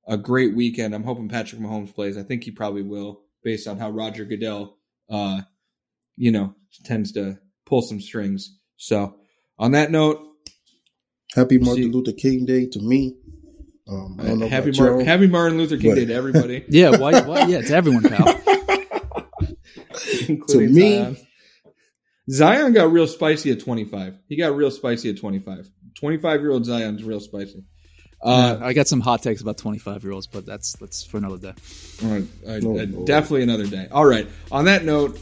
a 0.08 0.16
great 0.16 0.56
weekend. 0.56 0.94
I'm 0.94 1.04
hoping 1.04 1.28
Patrick 1.28 1.60
Mahomes 1.60 1.94
plays. 1.94 2.18
I 2.18 2.24
think 2.24 2.44
he 2.44 2.52
probably 2.52 2.84
will, 2.84 3.22
based 3.44 3.68
on 3.68 3.80
how 3.80 3.90
Roger 3.90 4.26
Goodell, 4.26 4.78
uh, 5.10 5.42
you 6.18 6.32
know, 6.32 6.54
tends 6.84 7.14
to 7.14 7.40
pull 7.66 7.82
some 7.82 8.00
strings. 8.00 8.56
So, 8.78 9.16
on 9.58 9.72
that 9.72 9.90
note, 9.90 10.22
Happy 11.34 11.58
We'll 11.58 11.66
Martin 11.68 11.84
see. 11.86 11.92
Luther 11.92 12.12
King 12.14 12.46
Day 12.46 12.68
to 12.68 12.80
me. 12.80 13.18
Um, 13.90 14.18
I 14.22 14.26
don't 14.28 14.40
know 14.40 14.48
happy, 14.48 14.70
about 14.70 14.80
Mar- 14.98 15.04
happy 15.04 15.28
Martin 15.28 15.58
Luther 15.58 15.78
King 15.78 15.92
But- 15.92 15.96
Day 15.96 16.06
to 16.06 16.14
everybody, 16.14 16.64
Yeah, 16.70 16.98
why, 16.98 17.22
why? 17.22 17.46
Yeah, 17.48 17.62
to 17.62 17.74
everyone, 17.76 18.04
pal. 18.04 18.40
including 20.30 20.74
me- 20.74 20.98
Zion. 21.00 21.18
Zion 22.30 22.74
got 22.74 22.92
real 22.92 23.08
spicy 23.08 23.52
at 23.52 23.60
25. 23.60 24.16
He 24.28 24.36
got 24.36 24.56
real 24.56 24.72
spicy 24.72 25.10
at 25.12 25.18
25. 25.20 25.70
25 25.96 26.42
year 26.42 26.52
old 26.52 26.66
Zion's 26.66 27.04
real 27.04 27.20
spicy. 27.20 27.64
Uh, 28.22 28.58
I 28.62 28.74
got 28.74 28.88
some 28.88 29.02
hot 29.02 29.22
takes 29.22 29.42
about 29.42 29.58
25 29.60 30.04
year 30.04 30.12
olds, 30.14 30.26
but 30.26 30.46
that's 30.46 30.74
that's 30.78 31.04
for 31.04 31.18
another 31.18 31.38
day. 31.38 31.54
all 32.04 32.10
right, 32.10 32.64
No, 32.64 32.80
uh, 32.80 32.86
no. 32.86 33.06
definitely 33.06 33.44
another 33.44 33.68
day. 33.68 33.88
All 33.92 34.06
right. 34.06 34.28
On 34.52 34.66
that 34.66 34.84
note, 34.84 35.20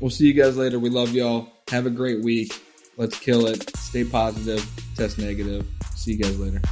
we'll 0.00 0.10
see 0.10 0.26
you 0.26 0.32
guys 0.32 0.56
later. 0.56 0.78
We 0.78 0.88
love 0.88 1.12
y'all. 1.12 1.48
Have 1.70 1.84
a 1.84 1.90
great 1.90 2.22
week. 2.24 2.58
Let's 2.96 3.18
kill 3.18 3.46
it. 3.46 3.76
Stay 3.76 4.04
positive. 4.04 4.66
Test 4.96 5.18
negative. 5.18 5.66
See 5.94 6.12
you 6.12 6.18
guys 6.18 6.38
later. 6.40 6.62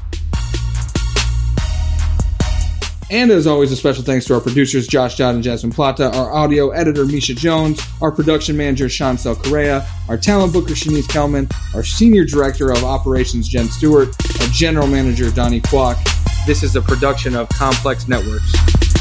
And 3.11 3.30
as 3.30 3.46
always, 3.46 3.70
a 3.70 3.76
special 3.76 4.02
thanks 4.02 4.24
to 4.26 4.34
our 4.34 4.40
producers, 4.40 4.86
Josh 4.86 5.16
Dodd 5.16 5.34
and 5.34 5.44
Jasmine 5.44 5.72
Plata, 5.72 6.11
our 6.16 6.32
audio 6.32 6.70
editor, 6.70 7.05
Misha 7.05 7.34
Jones, 7.34 7.80
our 8.00 8.11
production 8.11 8.57
manager, 8.57 8.88
Chancel 8.88 9.36
Correa, 9.36 9.86
our 10.09 10.16
talent 10.16 10.52
booker, 10.52 10.72
Shanice 10.72 11.09
Kelman, 11.09 11.48
our 11.74 11.84
senior 11.84 12.24
director 12.24 12.70
of 12.70 12.82
operations, 12.82 13.46
Jen 13.46 13.66
Stewart, 13.66 14.09
our 14.40 14.46
general 14.48 14.86
manager, 14.86 15.30
Donnie 15.30 15.61
Kwok. 15.61 15.96
This 16.46 16.62
is 16.62 16.76
a 16.76 16.82
production 16.82 17.36
of 17.36 17.48
Complex 17.50 18.09
Networks. 18.09 18.93